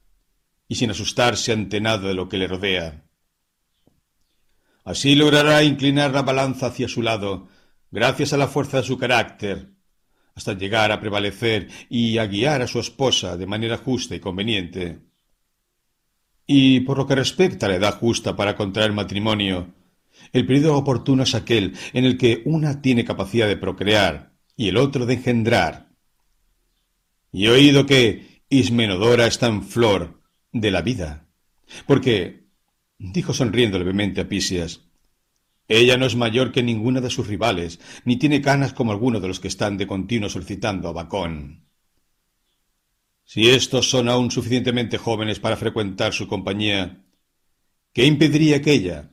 y 0.68 0.76
sin 0.76 0.90
asustarse 0.90 1.52
ante 1.52 1.82
nada 1.82 2.08
de 2.08 2.14
lo 2.14 2.30
que 2.30 2.38
le 2.38 2.48
rodea. 2.48 3.04
Así 4.84 5.14
logrará 5.14 5.62
inclinar 5.62 6.12
la 6.12 6.22
balanza 6.22 6.68
hacia 6.68 6.88
su 6.88 7.02
lado, 7.02 7.48
gracias 7.90 8.32
a 8.32 8.38
la 8.38 8.48
fuerza 8.48 8.78
de 8.78 8.84
su 8.84 8.96
carácter, 8.96 9.74
hasta 10.34 10.54
llegar 10.54 10.92
a 10.92 11.00
prevalecer 11.00 11.68
y 11.90 12.16
a 12.16 12.26
guiar 12.26 12.62
a 12.62 12.66
su 12.66 12.80
esposa 12.80 13.36
de 13.36 13.46
manera 13.46 13.76
justa 13.76 14.14
y 14.14 14.20
conveniente. 14.20 15.11
Y 16.46 16.80
por 16.80 16.98
lo 16.98 17.06
que 17.06 17.14
respecta 17.14 17.66
a 17.66 17.68
la 17.68 17.76
edad 17.76 17.98
justa 17.98 18.36
para 18.36 18.56
contraer 18.56 18.92
matrimonio, 18.92 19.74
el 20.32 20.46
periodo 20.46 20.76
oportuno 20.76 21.22
es 21.22 21.34
aquel 21.34 21.74
en 21.92 22.04
el 22.04 22.16
que 22.16 22.42
una 22.44 22.80
tiene 22.80 23.04
capacidad 23.04 23.46
de 23.46 23.56
procrear 23.56 24.32
y 24.56 24.68
el 24.68 24.76
otro 24.76 25.06
de 25.06 25.14
engendrar. 25.14 25.88
Y 27.32 27.46
he 27.46 27.50
oído 27.50 27.86
que 27.86 28.42
Ismenodora 28.48 29.26
está 29.26 29.46
en 29.46 29.62
flor 29.62 30.20
de 30.52 30.70
la 30.70 30.82
vida, 30.82 31.26
porque, 31.86 32.44
dijo 32.98 33.32
sonriendo 33.32 33.78
levemente 33.78 34.20
a 34.20 34.28
Pisias, 34.28 34.82
ella 35.68 35.96
no 35.96 36.04
es 36.04 36.16
mayor 36.16 36.52
que 36.52 36.62
ninguna 36.62 37.00
de 37.00 37.08
sus 37.08 37.26
rivales, 37.26 37.80
ni 38.04 38.16
tiene 38.16 38.42
canas 38.42 38.74
como 38.74 38.92
alguno 38.92 39.20
de 39.20 39.28
los 39.28 39.40
que 39.40 39.48
están 39.48 39.78
de 39.78 39.86
continuo 39.86 40.28
solicitando 40.28 40.88
a 40.88 40.92
Bacón. 40.92 41.64
Si 43.24 43.48
estos 43.48 43.88
son 43.88 44.08
aún 44.08 44.30
suficientemente 44.30 44.98
jóvenes 44.98 45.40
para 45.40 45.56
frecuentar 45.56 46.12
su 46.12 46.26
compañía, 46.26 47.04
¿qué 47.92 48.06
impediría 48.06 48.60
que 48.60 48.72
ella, 48.72 49.10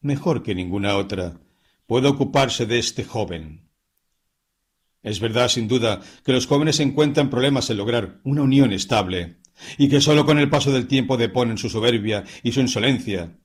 mejor 0.00 0.42
que 0.42 0.54
ninguna 0.54 0.96
otra, 0.96 1.40
pueda 1.86 2.10
ocuparse 2.10 2.66
de 2.66 2.78
este 2.78 3.04
joven? 3.04 3.68
Es 5.02 5.20
verdad, 5.20 5.48
sin 5.48 5.68
duda, 5.68 6.00
que 6.24 6.32
los 6.32 6.46
jóvenes 6.46 6.80
encuentran 6.80 7.30
problemas 7.30 7.68
en 7.70 7.76
lograr 7.76 8.20
una 8.24 8.42
unión 8.42 8.72
estable, 8.72 9.36
y 9.78 9.88
que 9.88 10.00
sólo 10.00 10.24
con 10.26 10.38
el 10.38 10.50
paso 10.50 10.72
del 10.72 10.86
tiempo 10.86 11.16
deponen 11.16 11.58
su 11.58 11.68
soberbia 11.68 12.24
y 12.42 12.52
su 12.52 12.60
insolencia. 12.60 13.36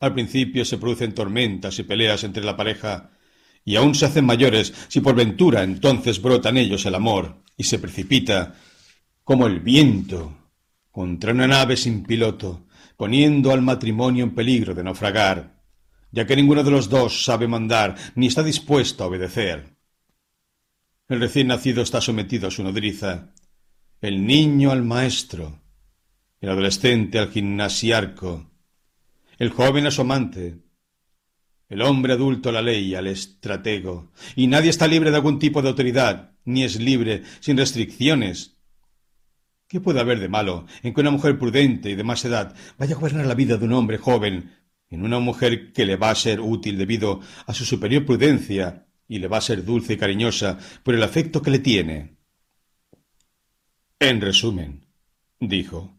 Al 0.00 0.14
principio 0.14 0.64
se 0.64 0.78
producen 0.78 1.14
tormentas 1.14 1.78
y 1.78 1.82
peleas 1.84 2.24
entre 2.24 2.44
la 2.44 2.56
pareja, 2.56 3.10
y 3.64 3.76
aún 3.76 3.94
se 3.94 4.06
hacen 4.06 4.26
mayores 4.26 4.72
si 4.88 5.00
por 5.00 5.14
ventura 5.14 5.62
entonces 5.62 6.20
brota 6.20 6.48
en 6.48 6.58
ellos 6.58 6.84
el 6.86 6.94
amor 6.94 7.42
y 7.56 7.64
se 7.64 7.78
precipita, 7.78 8.54
como 9.24 9.46
el 9.46 9.60
viento, 9.60 10.36
contra 10.90 11.32
una 11.32 11.46
nave 11.46 11.76
sin 11.76 12.02
piloto, 12.02 12.66
poniendo 12.96 13.52
al 13.52 13.62
matrimonio 13.62 14.24
en 14.24 14.34
peligro 14.34 14.74
de 14.74 14.84
naufragar, 14.84 15.62
ya 16.10 16.26
que 16.26 16.36
ninguno 16.36 16.62
de 16.62 16.70
los 16.70 16.88
dos 16.88 17.24
sabe 17.24 17.48
mandar 17.48 17.96
ni 18.14 18.26
está 18.26 18.42
dispuesto 18.42 19.04
a 19.04 19.06
obedecer. 19.06 19.76
El 21.08 21.20
recién 21.20 21.48
nacido 21.48 21.82
está 21.82 22.00
sometido 22.00 22.48
a 22.48 22.50
su 22.50 22.62
nodriza, 22.62 23.32
el 24.00 24.26
niño 24.26 24.70
al 24.70 24.82
maestro, 24.82 25.62
el 26.40 26.50
adolescente 26.50 27.18
al 27.18 27.30
gimnasiarco, 27.30 28.50
el 29.38 29.50
joven 29.50 29.86
a 29.86 29.90
su 29.90 30.02
amante, 30.02 30.61
el 31.72 31.80
hombre 31.80 32.12
adulto 32.12 32.50
a 32.50 32.52
la 32.52 32.60
ley, 32.60 32.94
al 32.94 33.06
estratego, 33.06 34.12
y 34.36 34.46
nadie 34.46 34.68
está 34.68 34.86
libre 34.86 35.10
de 35.10 35.16
algún 35.16 35.38
tipo 35.38 35.62
de 35.62 35.70
autoridad, 35.70 36.32
ni 36.44 36.64
es 36.64 36.78
libre 36.78 37.22
sin 37.40 37.56
restricciones. 37.56 38.58
¿Qué 39.68 39.80
puede 39.80 40.00
haber 40.00 40.20
de 40.20 40.28
malo 40.28 40.66
en 40.82 40.92
que 40.92 41.00
una 41.00 41.10
mujer 41.10 41.38
prudente 41.38 41.88
y 41.88 41.94
de 41.94 42.04
más 42.04 42.26
edad 42.26 42.54
vaya 42.76 42.94
a 42.94 42.98
gobernar 42.98 43.24
la 43.24 43.34
vida 43.34 43.56
de 43.56 43.64
un 43.64 43.72
hombre 43.72 43.96
joven, 43.96 44.52
en 44.90 45.02
una 45.02 45.18
mujer 45.18 45.72
que 45.72 45.86
le 45.86 45.96
va 45.96 46.10
a 46.10 46.14
ser 46.14 46.42
útil 46.42 46.76
debido 46.76 47.20
a 47.46 47.54
su 47.54 47.64
superior 47.64 48.04
prudencia 48.04 48.86
y 49.08 49.18
le 49.18 49.28
va 49.28 49.38
a 49.38 49.40
ser 49.40 49.64
dulce 49.64 49.94
y 49.94 49.96
cariñosa 49.96 50.58
por 50.82 50.94
el 50.94 51.02
afecto 51.02 51.40
que 51.40 51.52
le 51.52 51.60
tiene. 51.60 52.18
En 53.98 54.20
resumen, 54.20 54.88
dijo, 55.40 55.96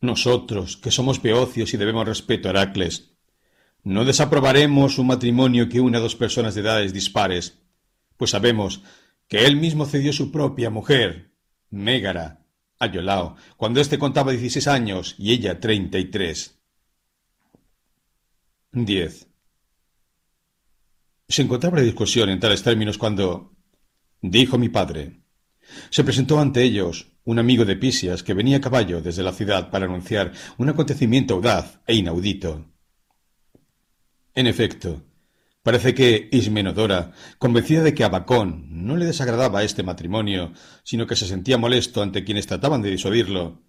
nosotros, 0.00 0.78
que 0.78 0.90
somos 0.90 1.20
beocios 1.20 1.74
y 1.74 1.76
debemos 1.76 2.08
respeto 2.08 2.48
a 2.48 2.52
Heracles, 2.52 3.17
no 3.84 4.04
desaprobaremos 4.04 4.98
un 4.98 5.06
matrimonio 5.06 5.68
que 5.68 5.80
une 5.80 5.98
a 5.98 6.00
dos 6.00 6.16
personas 6.16 6.54
de 6.54 6.60
edades 6.60 6.92
dispares, 6.92 7.58
pues 8.16 8.30
sabemos 8.32 8.82
que 9.28 9.46
él 9.46 9.56
mismo 9.56 9.86
cedió 9.86 10.12
su 10.12 10.32
propia 10.32 10.70
mujer, 10.70 11.32
Mégara, 11.70 12.44
a 12.78 12.86
Yolao, 12.86 13.36
cuando 13.56 13.80
éste 13.80 13.98
contaba 13.98 14.32
dieciséis 14.32 14.68
años 14.68 15.14
y 15.18 15.32
ella 15.32 15.60
treinta 15.60 15.98
y 15.98 16.06
tres. 16.06 16.58
Diez. 18.72 19.28
Se 21.28 21.42
encontraba 21.42 21.78
la 21.78 21.84
discusión 21.84 22.30
en 22.30 22.40
tales 22.40 22.62
términos 22.62 22.96
cuando 22.98 23.52
dijo 24.22 24.58
mi 24.58 24.68
padre. 24.68 25.22
Se 25.90 26.04
presentó 26.04 26.40
ante 26.40 26.62
ellos 26.62 27.12
un 27.24 27.38
amigo 27.38 27.64
de 27.64 27.76
Pisias 27.76 28.22
que 28.22 28.32
venía 28.32 28.56
a 28.56 28.60
caballo 28.60 29.02
desde 29.02 29.22
la 29.22 29.32
ciudad 29.32 29.70
para 29.70 29.84
anunciar 29.84 30.32
un 30.56 30.70
acontecimiento 30.70 31.34
audaz 31.34 31.80
e 31.86 31.94
inaudito. 31.94 32.64
En 34.38 34.46
efecto, 34.46 35.02
parece 35.64 35.94
que 35.96 36.28
Ismenodora, 36.30 37.10
convencida 37.38 37.82
de 37.82 37.92
que 37.92 38.04
a 38.04 38.08
Bacón 38.08 38.68
no 38.86 38.96
le 38.96 39.04
desagradaba 39.04 39.64
este 39.64 39.82
matrimonio, 39.82 40.52
sino 40.84 41.08
que 41.08 41.16
se 41.16 41.26
sentía 41.26 41.58
molesto 41.58 42.02
ante 42.02 42.22
quienes 42.22 42.46
trataban 42.46 42.80
de 42.80 42.92
disuadirlo, 42.92 43.62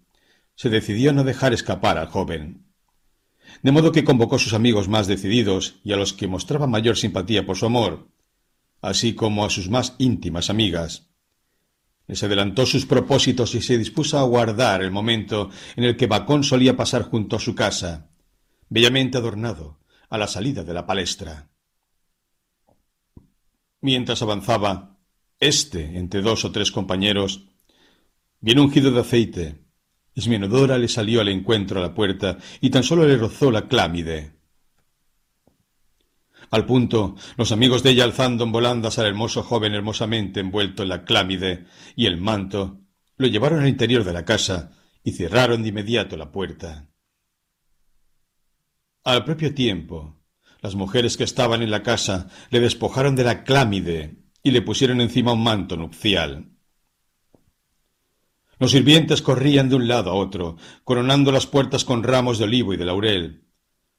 se 0.54 0.68
decidió 0.68 1.12
no 1.12 1.24
dejar 1.24 1.52
escapar 1.52 1.98
al 1.98 2.06
joven 2.06 2.70
de 3.64 3.72
modo 3.72 3.90
que 3.90 4.04
convocó 4.04 4.36
a 4.36 4.38
sus 4.38 4.54
amigos 4.54 4.86
más 4.86 5.08
decididos 5.08 5.80
y 5.82 5.92
a 5.92 5.96
los 5.96 6.12
que 6.12 6.28
mostraba 6.28 6.68
mayor 6.68 6.96
simpatía 6.96 7.44
por 7.44 7.56
su 7.56 7.66
amor, 7.66 8.08
así 8.80 9.14
como 9.14 9.44
a 9.44 9.50
sus 9.50 9.68
más 9.68 9.96
íntimas 9.98 10.50
amigas. 10.50 11.10
Les 12.06 12.22
adelantó 12.22 12.64
sus 12.64 12.86
propósitos 12.86 13.56
y 13.56 13.60
se 13.60 13.76
dispuso 13.76 14.18
a 14.18 14.20
aguardar 14.20 14.82
el 14.82 14.92
momento 14.92 15.50
en 15.74 15.82
el 15.82 15.96
que 15.96 16.06
Bacón 16.06 16.44
solía 16.44 16.76
pasar 16.76 17.02
junto 17.02 17.34
a 17.34 17.40
su 17.40 17.56
casa, 17.56 18.12
bellamente 18.68 19.18
adornado, 19.18 19.79
a 20.10 20.18
la 20.18 20.26
salida 20.26 20.64
de 20.64 20.74
la 20.74 20.86
palestra. 20.86 21.48
Mientras 23.80 24.20
avanzaba, 24.20 24.98
éste, 25.38 25.98
entre 25.98 26.20
dos 26.20 26.44
o 26.44 26.52
tres 26.52 26.70
compañeros, 26.70 27.46
bien 28.40 28.58
ungido 28.58 28.90
de 28.90 29.00
aceite, 29.00 29.64
Ismenodora 30.14 30.76
le 30.76 30.88
salió 30.88 31.20
al 31.20 31.28
encuentro 31.28 31.78
a 31.78 31.82
la 31.82 31.94
puerta 31.94 32.36
y 32.60 32.70
tan 32.70 32.82
solo 32.82 33.06
le 33.06 33.16
rozó 33.16 33.50
la 33.50 33.68
clámide. 33.68 34.34
Al 36.50 36.66
punto, 36.66 37.14
los 37.36 37.52
amigos 37.52 37.84
de 37.84 37.90
ella 37.90 38.04
alzando 38.04 38.42
en 38.42 38.50
volandas 38.50 38.98
al 38.98 39.06
hermoso 39.06 39.44
joven 39.44 39.72
hermosamente 39.72 40.40
envuelto 40.40 40.82
en 40.82 40.88
la 40.88 41.04
clámide 41.04 41.66
y 41.94 42.06
el 42.06 42.20
manto, 42.20 42.80
lo 43.16 43.28
llevaron 43.28 43.60
al 43.60 43.68
interior 43.68 44.02
de 44.02 44.12
la 44.12 44.24
casa 44.24 44.72
y 45.04 45.12
cerraron 45.12 45.62
de 45.62 45.68
inmediato 45.68 46.16
la 46.16 46.32
puerta. 46.32 46.89
Al 49.02 49.24
propio 49.24 49.54
tiempo, 49.54 50.20
las 50.60 50.74
mujeres 50.74 51.16
que 51.16 51.24
estaban 51.24 51.62
en 51.62 51.70
la 51.70 51.82
casa 51.82 52.28
le 52.50 52.60
despojaron 52.60 53.16
de 53.16 53.24
la 53.24 53.44
clámide 53.44 54.18
y 54.42 54.50
le 54.50 54.60
pusieron 54.60 55.00
encima 55.00 55.32
un 55.32 55.42
manto 55.42 55.76
nupcial. 55.76 56.50
Los 58.58 58.72
sirvientes 58.72 59.22
corrían 59.22 59.70
de 59.70 59.76
un 59.76 59.88
lado 59.88 60.10
a 60.10 60.14
otro, 60.14 60.58
coronando 60.84 61.32
las 61.32 61.46
puertas 61.46 61.86
con 61.86 62.02
ramos 62.02 62.38
de 62.38 62.44
olivo 62.44 62.74
y 62.74 62.76
de 62.76 62.84
laurel. 62.84 63.46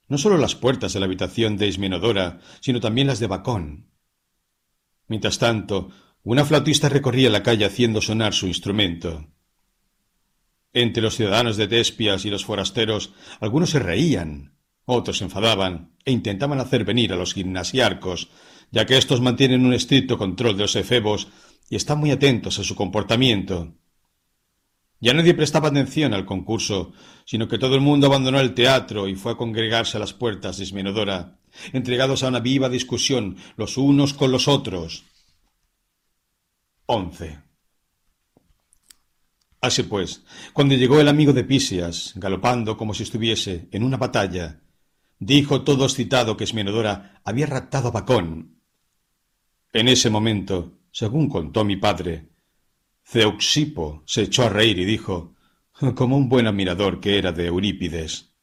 No 0.07 0.19
sólo 0.19 0.37
las 0.37 0.53
puertas 0.53 0.93
de 0.93 0.99
la 0.99 1.07
habitación 1.07 1.57
de 1.57 1.67
Ismenodora, 1.67 2.39
sino 2.59 2.79
también 2.79 3.07
las 3.07 3.19
de 3.19 3.25
Bacón. 3.25 3.89
Mientras 5.07 5.39
tanto, 5.39 5.89
una 6.21 6.45
flautista 6.45 6.89
recorría 6.89 7.31
la 7.31 7.41
calle 7.41 7.65
haciendo 7.65 8.01
sonar 8.01 8.35
su 8.35 8.45
instrumento. 8.45 9.27
Entre 10.73 11.01
los 11.01 11.15
ciudadanos 11.15 11.57
de 11.57 11.67
Tespias 11.67 12.23
y 12.25 12.29
los 12.29 12.45
forasteros, 12.45 13.13
algunos 13.39 13.71
se 13.71 13.79
reían, 13.79 14.61
otros 14.91 15.19
se 15.19 15.23
enfadaban 15.23 15.95
e 16.05 16.11
intentaban 16.11 16.59
hacer 16.59 16.83
venir 16.83 17.13
a 17.13 17.15
los 17.15 17.33
gimnasiarcos, 17.33 18.29
ya 18.71 18.85
que 18.85 18.97
éstos 18.97 19.21
mantienen 19.21 19.65
un 19.65 19.73
estricto 19.73 20.17
control 20.17 20.55
de 20.57 20.63
los 20.63 20.75
efebos 20.75 21.27
y 21.69 21.75
están 21.75 21.99
muy 21.99 22.11
atentos 22.11 22.59
a 22.59 22.63
su 22.63 22.75
comportamiento. 22.75 23.73
Ya 24.99 25.13
nadie 25.13 25.33
prestaba 25.33 25.69
atención 25.69 26.13
al 26.13 26.25
concurso, 26.25 26.93
sino 27.25 27.47
que 27.47 27.57
todo 27.57 27.75
el 27.75 27.81
mundo 27.81 28.07
abandonó 28.07 28.39
el 28.39 28.53
teatro 28.53 29.07
y 29.07 29.15
fue 29.15 29.31
a 29.31 29.37
congregarse 29.37 29.97
a 29.97 29.99
las 29.99 30.13
puertas 30.13 30.57
de 30.57 30.63
Ismenodora, 30.63 31.39
entregados 31.73 32.23
a 32.23 32.27
una 32.27 32.39
viva 32.39 32.69
discusión 32.69 33.37
los 33.57 33.77
unos 33.77 34.13
con 34.13 34.31
los 34.31 34.47
otros. 34.47 35.05
Once. 36.85 37.39
Así 39.61 39.83
pues, 39.83 40.23
cuando 40.53 40.75
llegó 40.75 40.99
el 40.99 41.07
amigo 41.07 41.33
de 41.33 41.43
Pisias, 41.43 42.13
galopando 42.15 42.77
como 42.77 42.93
si 42.93 43.03
estuviese 43.03 43.67
en 43.71 43.83
una 43.83 43.97
batalla, 43.97 44.61
dijo 45.22 45.61
todo 45.61 45.86
excitado 45.86 46.36
que 46.36 46.43
Esmenodora 46.43 47.22
había 47.24 47.45
raptado 47.45 47.89
a 47.89 47.91
Bacón. 47.91 48.59
En 49.72 49.88
ese 49.88 50.09
momento, 50.09 50.80
según 50.91 51.30
contó 51.30 51.63
mi 51.63 51.78
padre, 51.78 52.30
Zeuxipo 53.05 54.03
se 54.07 54.24
echó 54.24 54.43
a 54.43 54.49
reír 54.49 54.80
y 54.80 54.86
dijo, 54.86 55.36
como 55.95 56.17
un 56.17 56.28
buen 56.28 56.47
admirador 56.47 56.99
que 56.99 57.19
era 57.19 57.32
de 57.32 57.45
Eurípides. 57.45 58.34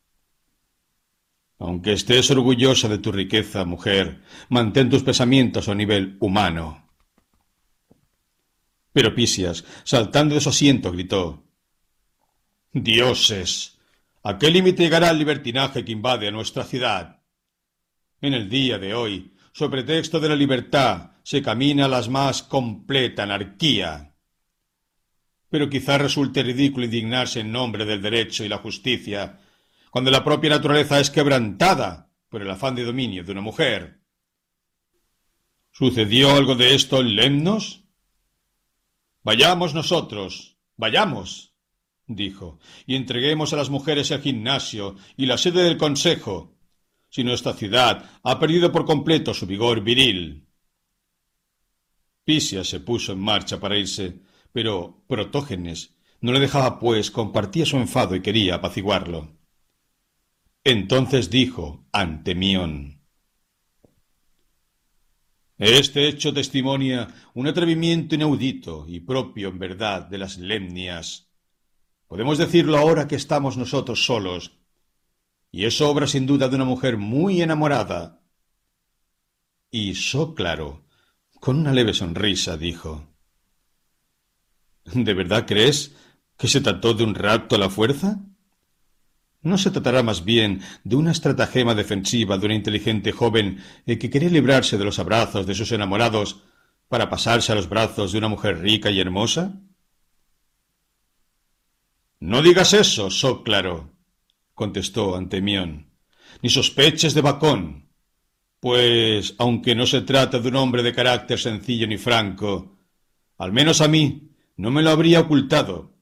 Aunque 1.59 1.93
estés 1.93 2.31
orgullosa 2.31 2.89
de 2.89 2.99
tu 2.99 3.11
riqueza, 3.11 3.64
mujer, 3.64 4.22
mantén 4.49 4.89
tus 4.89 5.03
pensamientos 5.03 5.68
a 5.68 5.74
nivel 5.74 6.16
humano. 6.20 6.89
Pero 8.93 9.14
Pisias, 9.14 9.64
saltando 9.83 10.37
de 10.37 10.41
su 10.41 10.51
asiento, 10.51 10.93
gritó 10.93 11.43
Dioses, 12.72 13.78
¿a 14.23 14.39
qué 14.39 14.51
límite 14.51 14.83
llegará 14.83 15.11
el 15.11 15.19
libertinaje 15.19 15.85
que 15.85 15.93
invade 15.93 16.29
a 16.29 16.31
nuestra 16.31 16.64
ciudad? 16.64 17.23
En 18.21 18.35
el 18.35 18.49
día 18.49 18.79
de 18.79 18.95
hoy, 18.95 19.35
sobre 19.53 19.83
pretexto 19.83 20.21
de 20.21 20.29
la 20.29 20.37
libertad, 20.37 21.12
se 21.23 21.43
camina 21.43 21.85
a 21.85 21.89
la 21.89 22.01
más 22.09 22.43
completa 22.43 23.25
anarquía. 23.25 24.14
Pero 25.51 25.69
quizá 25.69 25.99
resulte 25.99 26.43
ridículo 26.43 26.85
indignarse 26.85 27.41
en 27.41 27.53
nombre 27.53 27.85
del 27.85 28.03
derecho 28.03 28.45
y 28.45 28.49
la 28.49 28.59
justicia, 28.59 29.41
cuando 29.91 30.11
la 30.11 30.25
propia 30.25 30.51
naturaleza 30.51 31.01
es 31.01 31.11
quebrantada 31.11 32.11
por 32.29 32.43
el 32.43 32.51
afán 32.51 32.75
de 32.75 32.85
dominio 32.85 33.25
de 33.25 33.33
una 33.33 33.41
mujer. 33.41 34.01
¿Sucedió 35.73 36.35
algo 36.35 36.55
de 36.55 36.75
esto 36.75 37.01
en 37.01 37.14
Lemnos? 37.14 37.85
Vayamos 39.23 39.75
nosotros, 39.75 40.59
vayamos, 40.77 41.47
dijo, 42.09 42.59
y 42.86 42.96
entreguemos 42.96 43.52
a 43.52 43.56
las 43.56 43.70
mujeres 43.70 44.11
el 44.11 44.20
gimnasio 44.20 44.96
y 45.16 45.26
la 45.26 45.38
sede 45.38 45.62
del 45.62 45.76
consejo, 45.76 46.56
si 47.09 47.22
nuestra 47.22 47.52
ciudad 47.52 48.11
ha 48.22 48.38
perdido 48.38 48.72
por 48.72 48.84
completo 48.84 49.32
su 49.32 49.46
vigor 49.46 49.82
viril. 49.82 50.48
Pisia 52.24 52.64
se 52.64 52.80
puso 52.80 53.12
en 53.12 53.20
marcha 53.20 53.61
para 53.61 53.78
irse, 53.78 54.20
pero 54.52 55.04
Protógenes 55.06 55.94
no 56.20 56.32
le 56.32 56.40
dejaba, 56.40 56.80
pues 56.80 57.11
compartía 57.11 57.64
su 57.64 57.76
enfado 57.76 58.16
y 58.16 58.22
quería 58.22 58.56
apaciguarlo. 58.56 59.36
Entonces 60.64 61.30
dijo 61.30 61.86
Antemión 61.92 62.98
este 65.59 66.06
hecho 66.06 66.32
testimonia 66.32 67.09
un 67.34 67.48
atrevimiento 67.48 68.14
inaudito 68.14 68.86
y 68.86 69.00
propio 69.00 69.48
en 69.48 69.59
verdad 69.59 70.06
de 70.06 70.18
las 70.18 70.38
lemnias. 70.38 71.28
Podemos 72.09 72.38
decirlo 72.38 72.78
ahora 72.78 73.06
que 73.06 73.16
estamos 73.16 73.59
nosotros 73.59 74.06
solos, 74.06 74.59
y 75.52 75.66
es 75.66 75.80
obra 75.82 76.06
sin 76.06 76.26
duda 76.26 76.48
de 76.48 76.56
una 76.56 76.64
mujer 76.64 76.96
muy 76.96 77.42
enamorada. 77.42 78.22
Y 79.70 79.94
Sóclaro, 79.94 80.86
con 81.38 81.59
una 81.59 81.72
leve 81.72 81.92
sonrisa, 81.92 82.56
dijo 82.56 83.06
¿De 84.84 85.12
verdad 85.12 85.44
crees 85.46 85.94
que 86.38 86.48
se 86.48 86.62
trató 86.62 86.94
de 86.94 87.04
un 87.04 87.14
rapto 87.14 87.56
a 87.56 87.59
la 87.59 87.68
fuerza? 87.68 88.20
¿No 89.42 89.59
se 89.59 89.70
tratará 89.70 90.02
más 90.02 90.24
bien 90.24 90.62
de 90.84 90.96
una 90.96 91.12
estratagema 91.12 91.74
defensiva 91.74 92.38
de 92.38 92.46
una 92.46 92.54
inteligente 92.54 93.12
joven 93.12 93.62
que 93.84 93.98
quería 93.98 94.30
librarse 94.30 94.78
de 94.78 94.84
los 94.84 94.98
abrazos 94.98 95.46
de 95.46 95.54
sus 95.54 95.72
enamorados 95.72 96.42
para 96.88 97.11
pasarse 97.11 97.52
a 97.52 97.54
los 97.54 97.68
brazos 97.68 98.12
de 98.12 98.18
una 98.18 98.28
mujer 98.28 98.61
rica 98.61 98.90
y 98.90 98.98
hermosa? 98.98 99.61
No 102.21 102.43
digas 102.43 102.73
eso, 102.73 103.11
Sóclaro, 103.11 103.93
contestó 104.55 105.14
Antemión, 105.14 105.93
ni 106.43 106.51
sospeches 106.51 107.14
de 107.14 107.21
Bacón, 107.21 107.91
pues, 108.59 109.37
aunque 109.39 109.77
no 109.77 109.87
se 109.87 110.01
trata 110.01 110.41
de 110.41 110.49
un 110.49 110.57
hombre 110.57 110.83
de 110.83 110.93
carácter 110.93 111.39
sencillo 111.39 111.87
ni 111.87 111.97
franco, 111.97 112.79
al 113.37 113.53
menos 113.53 113.81
a 113.81 113.89
mí 113.89 114.33
no 114.57 114.73
me 114.73 114.83
lo 114.83 114.91
habría 114.91 115.21
ocultado, 115.21 115.95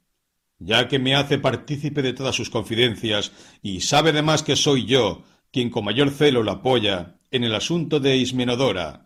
ya 0.58 0.88
que 0.88 0.98
me 0.98 1.14
hace 1.14 1.38
partícipe 1.38 2.00
de 2.00 2.14
todas 2.14 2.34
sus 2.34 2.48
confidencias 2.48 3.32
y 3.60 3.82
sabe 3.82 4.08
además 4.08 4.42
que 4.42 4.56
soy 4.56 4.86
yo 4.86 5.22
quien 5.52 5.68
con 5.68 5.84
mayor 5.84 6.10
celo 6.10 6.42
lo 6.42 6.50
apoya 6.50 7.18
en 7.30 7.44
el 7.44 7.54
asunto 7.54 8.00
de 8.00 8.16
Ismenodora. 8.16 9.04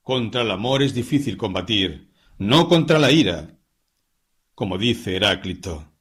Contra 0.00 0.40
el 0.40 0.50
amor 0.50 0.82
es 0.82 0.94
difícil 0.94 1.36
combatir, 1.36 2.10
no 2.38 2.68
contra 2.68 2.98
la 2.98 3.12
ira, 3.12 3.58
como 4.54 4.78
dice 4.78 5.16
Heráclito. 5.16 5.92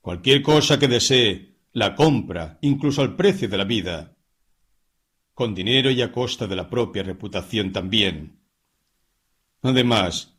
Cualquier 0.00 0.42
cosa 0.42 0.78
que 0.78 0.88
desee, 0.88 1.56
la 1.72 1.94
compra, 1.94 2.58
incluso 2.62 3.02
al 3.02 3.14
precio 3.16 3.48
de 3.48 3.58
la 3.58 3.64
vida, 3.64 4.16
con 5.34 5.54
dinero 5.54 5.90
y 5.90 6.02
a 6.02 6.10
costa 6.10 6.46
de 6.46 6.56
la 6.56 6.68
propia 6.68 7.02
reputación 7.02 7.72
también. 7.72 8.40
Además, 9.62 10.38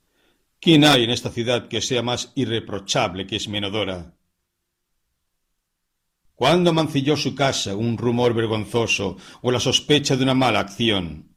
¿Quién 0.61 0.83
hay 0.83 1.05
en 1.05 1.09
esta 1.09 1.31
ciudad 1.31 1.69
que 1.69 1.79
sea 1.79 2.01
más 2.01 2.33
irreprochable 2.35 3.25
que 3.25 3.37
Esmenodora? 3.37 4.13
¿Cuándo 6.35 6.73
mancilló 6.73 7.15
su 7.15 7.33
casa 7.33 7.77
un 7.77 7.97
rumor 7.97 8.33
vergonzoso 8.33 9.15
o 9.41 9.51
la 9.51 9.61
sospecha 9.61 10.17
de 10.17 10.23
una 10.23 10.33
mala 10.33 10.59
acción? 10.59 11.33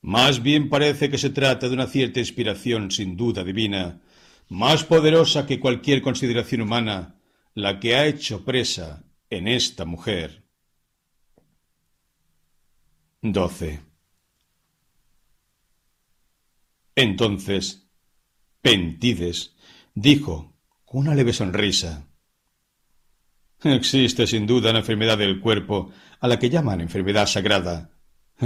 Más 0.00 0.44
bien 0.44 0.68
parece 0.68 1.10
que 1.10 1.18
se 1.18 1.30
trata 1.30 1.68
de 1.68 1.74
una 1.74 1.88
cierta 1.88 2.20
inspiración 2.20 2.92
sin 2.92 3.16
duda 3.16 3.42
divina, 3.42 4.00
más 4.50 4.84
poderosa 4.84 5.46
que 5.46 5.60
cualquier 5.60 6.02
consideración 6.02 6.60
humana, 6.60 7.14
la 7.54 7.80
que 7.80 7.94
ha 7.94 8.06
hecho 8.06 8.44
presa 8.44 9.04
en 9.30 9.48
esta 9.48 9.84
mujer. 9.84 10.44
12. 13.22 13.80
Entonces 16.96 17.88
Pentides 18.60 19.54
dijo 19.94 20.52
con 20.84 21.02
una 21.02 21.14
leve 21.14 21.32
sonrisa. 21.32 22.08
Existe 23.62 24.26
sin 24.26 24.46
duda 24.46 24.70
una 24.70 24.80
enfermedad 24.80 25.16
del 25.16 25.40
cuerpo 25.40 25.92
a 26.18 26.26
la 26.26 26.38
que 26.38 26.50
llaman 26.50 26.80
enfermedad 26.80 27.26
sagrada. 27.26 27.90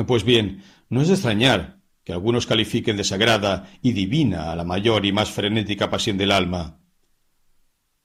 Pues 0.07 0.25
bien, 0.25 0.63
no 0.91 1.01
es 1.01 1.09
de 1.09 1.15
extrañar 1.15 1.81
que 2.05 2.13
algunos 2.13 2.47
califiquen 2.47 2.97
de 2.97 3.05
sagrada 3.05 3.71
y 3.83 3.93
divina 3.93 4.53
a 4.53 4.57
la 4.57 4.65
mayor 4.65 5.07
y 5.07 5.13
más 5.13 5.31
frenética 5.31 5.91
pasión 5.91 6.19
del 6.19 6.33
alma. 6.33 6.81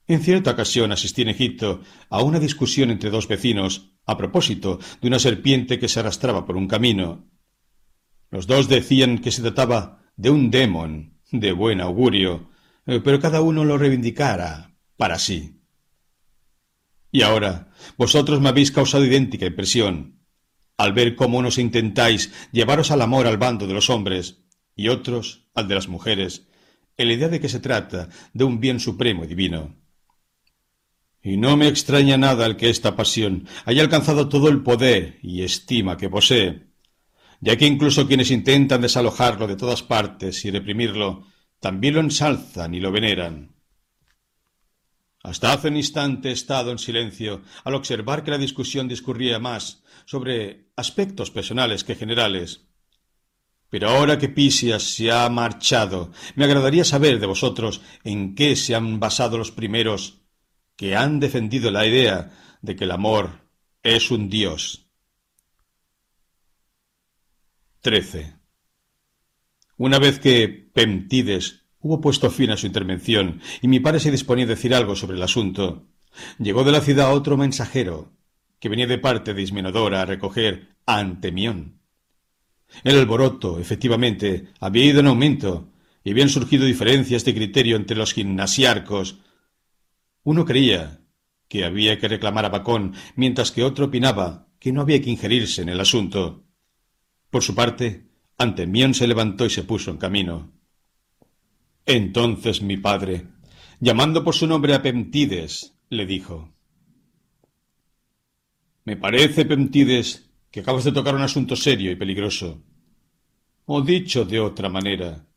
En 0.07 0.21
cierta 0.21 0.51
ocasión 0.51 0.91
asistí 0.91 1.21
en 1.21 1.29
Egipto 1.29 1.81
a 2.09 2.23
una 2.23 2.39
discusión 2.39 2.89
entre 2.89 3.11
dos 3.11 3.27
vecinos 3.27 3.91
a 4.05 4.17
propósito 4.17 4.79
de 5.01 5.07
una 5.07 5.19
serpiente 5.19 5.77
que 5.77 5.87
se 5.87 5.99
arrastraba 5.99 6.45
por 6.45 6.57
un 6.57 6.67
camino. 6.67 7.29
Los 8.31 8.47
dos 8.47 8.67
decían 8.67 9.19
que 9.19 9.31
se 9.31 9.41
trataba 9.41 10.01
de 10.15 10.29
un 10.31 10.49
demon 10.49 11.19
de 11.31 11.51
buen 11.51 11.79
augurio, 11.79 12.49
eh, 12.87 13.01
pero 13.03 13.19
cada 13.19 13.41
uno 13.41 13.63
lo 13.65 13.77
reivindicara 13.77 14.75
para 14.97 15.19
sí. 15.19 15.61
Y 17.11 17.21
ahora, 17.21 17.71
vosotros 17.97 18.39
me 18.39 18.49
habéis 18.49 18.71
causado 18.71 19.05
idéntica 19.05 19.45
impresión, 19.45 20.18
al 20.80 20.93
ver 20.93 21.17
cómo 21.17 21.38
unos 21.38 21.57
intentáis 21.57 22.32
llevaros 22.53 22.89
al 22.89 23.01
amor 23.01 23.27
al 23.27 23.38
bando 23.38 23.67
de 23.67 23.73
los 23.73 23.89
hombres 23.89 24.45
y 24.77 24.88
otros 24.88 25.49
al 25.53 25.67
de 25.67 25.75
las 25.75 25.89
mujeres, 25.89 26.47
en 26.95 27.09
la 27.09 27.13
idea 27.15 27.27
de 27.27 27.41
que 27.41 27.49
se 27.49 27.59
trata 27.59 28.07
de 28.34 28.45
un 28.45 28.61
bien 28.61 28.80
supremo 28.80 29.25
y 29.25 29.27
divino. 29.27 29.75
Y 31.21 31.36
no 31.36 31.57
me 31.57 31.67
extraña 31.67 32.17
nada 32.17 32.45
el 32.45 32.55
que 32.55 32.69
esta 32.69 32.95
pasión 32.95 33.45
haya 33.65 33.82
alcanzado 33.82 34.30
todo 34.30 34.47
el 34.47 34.63
poder 34.63 35.19
y 35.21 35.43
estima 35.43 35.97
que 35.97 36.09
posee, 36.09 36.67
ya 37.41 37.57
que 37.57 37.67
incluso 37.67 38.07
quienes 38.07 38.32
intentan 38.32 38.80
desalojarlo 38.80 39.47
de 39.47 39.57
todas 39.57 39.84
partes 39.84 40.45
y 40.45 40.51
reprimirlo, 40.51 41.27
también 41.59 41.95
lo 41.95 41.99
ensalzan 41.99 42.73
y 42.73 42.80
lo 42.80 42.89
veneran. 42.93 43.53
Hasta 45.23 45.51
hace 45.51 45.67
un 45.67 45.75
instante 45.75 46.30
he 46.30 46.32
estado 46.32 46.71
en 46.71 46.80
silencio 46.80 47.41
al 47.65 47.75
observar 47.75 48.23
que 48.23 48.32
la 48.32 48.38
discusión 48.38 48.88
discurría 48.88 49.39
más 49.39 49.84
sobre 50.10 50.72
aspectos 50.76 51.30
personales 51.30 51.84
que 51.84 51.93
generales. 51.93 52.66
Pero 53.70 53.89
ahora 53.89 54.18
que 54.18 54.28
Pisias 54.28 54.82
se 54.82 55.12
ha 55.12 55.30
marchado, 55.30 56.12
me 56.34 56.45
agradaría 56.45 56.84
saber 56.84 57.20
de 57.20 57.28
vosotros 57.28 57.82
en 58.03 58.34
qué 58.34 58.55
se 58.55 58.74
han 58.74 58.99
basado 58.99 59.38
los 59.38 59.51
primeros 59.51 60.24
que 60.76 60.95
han 60.95 61.20
defendido 61.20 61.70
la 61.70 61.86
idea 61.86 62.32
de 62.64 62.76
que 62.76 62.86
el 62.86 62.91
amor 62.91 63.51
es 63.84 64.10
un 64.10 64.32
dios. 64.32 64.88
13. 67.82 68.34
Una 69.78 69.99
vez 69.99 70.18
que 70.18 70.49
Pemtides 70.74 71.66
hubo 71.82 72.01
puesto 72.01 72.32
fin 72.32 72.49
a 72.49 72.57
su 72.57 72.66
intervención 72.66 73.41
y 73.62 73.68
mi 73.68 73.80
padre 73.80 73.99
se 73.99 74.10
disponía 74.10 74.45
a 74.45 74.47
decir 74.47 74.74
algo 74.74 74.95
sobre 74.95 75.18
el 75.18 75.24
asunto, 75.24 75.86
llegó 76.39 76.64
de 76.64 76.72
la 76.72 76.82
ciudad 76.82 77.14
otro 77.14 77.38
mensajero 77.38 78.18
que 78.60 78.70
venía 78.70 78.88
de 78.88 78.97
parte 78.97 79.34
de 79.34 79.41
Ismenodora 79.41 80.01
a 80.01 80.05
recoger 80.05 80.76
a 80.86 80.99
Antemión. 80.99 81.80
El 82.84 82.97
alboroto, 82.97 83.60
efectivamente, 83.60 84.49
había 84.60 84.86
ido 84.86 84.99
en 84.99 85.07
aumento 85.07 85.72
y 86.03 86.12
habían 86.12 86.30
surgido 86.30 86.66
diferencias 86.66 87.26
de 87.26 87.34
criterio 87.34 87.76
entre 87.76 87.97
los 87.97 88.14
gimnasiarcos. 88.14 89.20
Uno 90.24 90.45
creía 90.45 91.01
que 91.47 91.66
había 91.66 91.99
que 91.99 92.07
reclamar 92.07 92.45
a 92.45 92.49
Bacón, 92.49 92.93
mientras 93.16 93.51
que 93.51 93.64
otro 93.64 93.86
opinaba 93.86 94.47
que 94.60 94.72
no 94.72 94.82
había 94.82 95.01
que 95.01 95.10
ingerirse 95.10 95.62
en 95.62 95.70
el 95.70 95.80
asunto. 95.80 96.43
Por 97.30 97.43
su 97.43 97.55
parte, 97.55 98.07
Antemión 98.38 98.93
se 98.93 99.07
levantó 99.07 99.45
y 99.45 99.49
se 99.49 99.64
puso 99.64 99.91
en 99.91 99.97
camino. 99.97 100.51
Entonces 101.86 102.62
mi 102.62 102.78
padre, 102.78 103.26
llamando 103.80 104.24
por 104.24 104.36
su 104.36 104.45
nombre 104.47 104.76
a 104.76 104.82
Pemtides, 104.82 105.76
le 105.89 106.05
dijo 106.05 106.53
Me 108.89 108.97
parece, 108.97 109.45
Pemtides, 109.45 110.31
que 110.49 110.61
acabas 110.61 110.83
de 110.83 110.91
tocar 110.91 111.13
un 111.13 111.21
asunto 111.21 111.55
serio 111.55 111.91
y 111.91 111.95
peligroso. 111.95 112.63
O 113.65 113.83
dicho 113.83 114.25
de 114.25 114.39
otra 114.39 114.67
manera, 114.67 115.27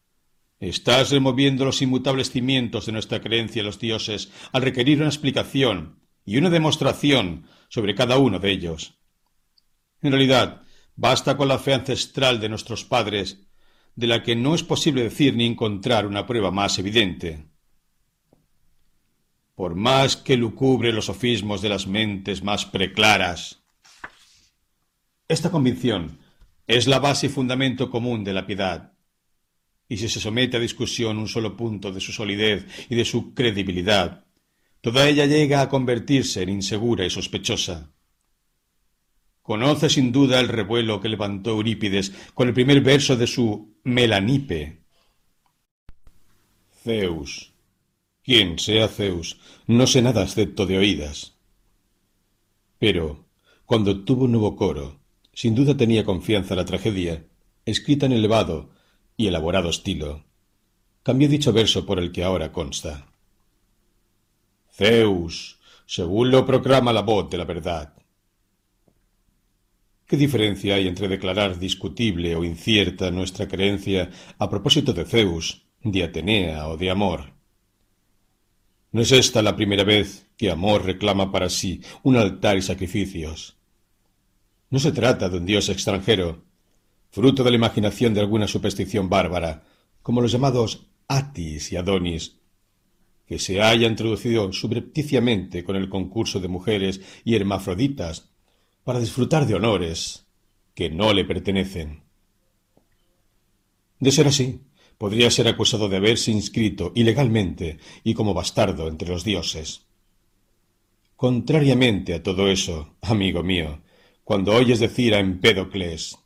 estás 0.59 1.11
removiendo 1.11 1.67
los 1.67 1.83
inmutables 1.83 2.31
cimientos 2.31 2.87
de 2.87 2.93
nuestra 2.93 3.21
creencia 3.21 3.61
en 3.61 3.67
los 3.67 3.79
dioses 3.79 4.33
al 4.53 4.63
requerir 4.63 5.01
una 5.01 5.11
explicación 5.11 6.01
y 6.25 6.39
una 6.39 6.49
demostración 6.49 7.47
sobre 7.69 7.95
cada 7.95 8.17
uno 8.17 8.39
de 8.39 8.53
ellos. 8.53 8.95
En 10.01 10.13
realidad, 10.13 10.63
basta 10.97 11.37
con 11.37 11.49
la 11.49 11.59
fe 11.59 11.75
ancestral 11.75 12.41
de 12.41 12.49
nuestros 12.49 12.87
padres 12.87 13.51
de 13.97 14.07
la 14.07 14.23
que 14.23 14.35
no 14.35 14.55
es 14.55 14.63
posible 14.63 15.03
decir 15.03 15.37
ni 15.37 15.45
encontrar 15.45 16.07
una 16.07 16.25
prueba 16.25 16.51
más 16.51 16.79
evidente. 16.79 17.52
Por 19.63 19.77
más 19.77 20.17
que 20.17 20.37
lucubre 20.37 20.93
los 20.93 21.05
sofismos 21.05 21.63
de 21.63 21.69
las 21.69 21.87
mentes 21.87 22.43
más 22.43 22.67
preclaras. 22.67 23.63
Esta 25.29 25.53
convicción 25.53 26.19
es 26.67 26.89
la 26.89 26.99
base 26.99 27.27
y 27.27 27.29
fundamento 27.29 27.89
común 27.89 28.25
de 28.25 28.33
la 28.33 28.45
piedad, 28.45 28.95
y 29.89 29.99
si 29.99 30.09
se 30.09 30.19
somete 30.19 30.57
a 30.57 30.61
discusión 30.61 31.17
un 31.17 31.29
solo 31.29 31.57
punto 31.57 31.93
de 31.93 32.01
su 32.01 32.11
solidez 32.11 32.67
y 32.91 32.97
de 32.97 33.05
su 33.05 33.35
credibilidad, 33.35 34.25
toda 34.81 35.09
ella 35.09 35.27
llega 35.27 35.61
a 35.61 35.69
convertirse 35.69 36.43
en 36.43 36.49
insegura 36.49 37.07
y 37.07 37.11
sospechosa. 37.11 37.93
Conoce 39.43 39.89
sin 39.91 40.11
duda 40.11 40.41
el 40.41 40.49
revuelo 40.49 41.01
que 41.01 41.09
levantó 41.09 41.51
Eurípides 41.51 42.13
con 42.35 42.49
el 42.49 42.55
primer 42.55 42.81
verso 42.81 43.15
de 43.15 43.29
su 43.29 43.79
Melanipe. 43.85 44.83
Zeus. 46.83 47.52
Quien 48.23 48.59
sea 48.59 48.89
Zeus, 48.89 49.39
no 49.67 49.87
sé 49.87 50.01
nada 50.01 50.23
excepto 50.23 50.67
de 50.67 50.79
oídas. 50.79 51.35
Pero, 52.79 53.25
cuando 53.67 54.05
tuvo 54.05 54.25
un 54.25 54.33
nuevo 54.33 54.55
coro, 54.57 55.01
sin 55.33 55.55
duda 55.55 55.77
tenía 55.77 56.05
confianza 56.05 56.55
la 56.55 56.65
tragedia, 56.65 57.25
escrita 57.65 58.07
en 58.07 58.13
elevado 58.13 58.71
y 59.17 59.27
elaborado 59.27 59.71
estilo. 59.71 60.25
Cambió 61.03 61.29
dicho 61.29 61.53
verso 61.53 61.85
por 61.85 61.99
el 61.99 62.13
que 62.13 62.23
ahora 62.23 62.53
consta. 62.53 63.09
Zeus, 64.71 65.59
según 65.87 66.31
lo 66.31 66.47
proclama 66.47 66.93
la 66.93 67.03
voz 67.03 67.29
de 67.29 67.39
la 67.39 67.45
verdad, 67.45 67.95
¿Qué 70.13 70.19
diferencia 70.19 70.75
hay 70.75 70.89
entre 70.89 71.09
declarar 71.09 71.59
discutible 71.59 72.37
o 72.37 72.45
incierta 72.45 73.11
nuestra 73.11 73.49
creencia 73.49 74.11
a 74.39 74.51
propósito 74.51 74.93
de 74.93 75.07
Zeus, 75.07 75.63
de 75.83 76.05
Atenea 76.05 76.69
o 76.69 76.77
de 76.77 76.91
Amor? 76.91 77.33
¿No 78.93 79.01
es 79.01 79.11
esta 79.11 79.41
la 79.41 79.57
primera 79.57 79.85
vez 79.85 80.27
que 80.37 80.51
Amor 80.51 80.85
reclama 80.85 81.33
para 81.33 81.49
sí 81.49 81.81
un 82.03 82.17
altar 82.17 82.59
y 82.59 82.63
sacrificios? 82.63 83.57
No 84.69 84.79
se 84.79 84.93
trata 84.93 85.31
de 85.31 85.39
un 85.39 85.47
dios 85.47 85.71
extranjero, 85.71 86.45
fruto 87.11 87.43
de 87.43 87.51
la 87.51 87.57
imaginación 87.57 88.13
de 88.13 88.21
alguna 88.21 88.47
superstición 88.47 89.09
bárbara, 89.09 89.65
como 90.03 90.21
los 90.21 90.31
llamados 90.31 90.87
Atis 91.09 91.73
y 91.73 91.77
Adonis, 91.77 92.37
que 93.27 93.39
se 93.39 93.63
haya 93.63 93.89
introducido 93.89 94.53
subrepticiamente 94.53 95.65
con 95.65 95.77
el 95.77 95.89
concurso 95.89 96.39
de 96.39 96.49
mujeres 96.49 97.01
y 97.25 97.35
hermafroditas 97.35 98.29
para 98.85 99.01
disfrutar 99.01 99.47
de 99.47 99.55
honores 99.55 100.27
que 100.75 100.91
no 100.91 101.15
le 101.15 101.25
pertenecen. 101.25 102.03
De 104.01 104.13
ser 104.13 104.27
así, 104.27 104.61
podría 105.03 105.33
ser 105.33 105.49
acusado 105.49 105.89
de 105.89 105.97
haberse 105.97 106.31
inscrito 106.31 106.93
ilegalmente 106.95 107.79
y 108.05 108.15
como 108.15 108.35
bastardo 108.35 108.87
entre 108.87 109.09
los 109.09 109.25
dioses. 109.25 109.83
Contrariamente 111.17 112.15
a 112.15 112.23
todo 112.23 112.47
eso, 112.47 112.95
amigo 113.01 113.43
mío, 113.43 113.81
cuando 114.23 114.55
oyes 114.55 114.79
decir 114.79 115.17
a 115.17 115.19
Empédocles 115.19 116.17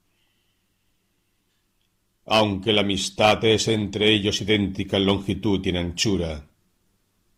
aunque 2.26 2.74
la 2.74 2.82
amistad 2.82 3.42
es 3.46 3.66
entre 3.68 4.12
ellos 4.12 4.42
idéntica 4.42 4.98
en 4.98 5.06
longitud 5.06 5.64
y 5.64 5.70
en 5.70 5.78
anchura, 5.78 6.46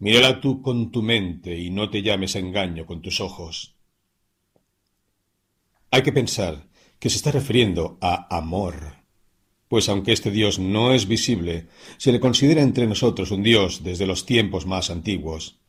mírala 0.01 0.41
tú 0.41 0.61
con 0.61 0.91
tu 0.91 1.03
mente 1.03 1.57
y 1.57 1.71
no 1.71 1.89
te 1.89 2.03
llames 2.03 2.35
engaño 2.35 2.85
con 2.85 3.01
tus 3.01 3.21
ojos. 3.21 3.77
Hay 5.93 6.03
que 6.03 6.11
pensar 6.11 6.67
que 6.99 7.11
se 7.11 7.19
está 7.19 7.31
refiriendo 7.31 7.97
a 8.01 8.27
amor, 8.37 8.98
pues 9.69 9.89
aunque 9.89 10.13
este 10.13 10.31
Dios 10.31 10.59
no 10.59 10.93
es 10.93 11.07
visible, 11.07 11.69
se 11.97 12.13
le 12.13 12.21
considera 12.21 12.63
entre 12.63 12.87
nosotros 12.87 13.31
un 13.31 13.43
Dios 13.43 13.83
desde 13.85 14.07
los 14.07 14.27
tiempos 14.27 14.67
más 14.67 14.91
antiguos. 14.91 15.61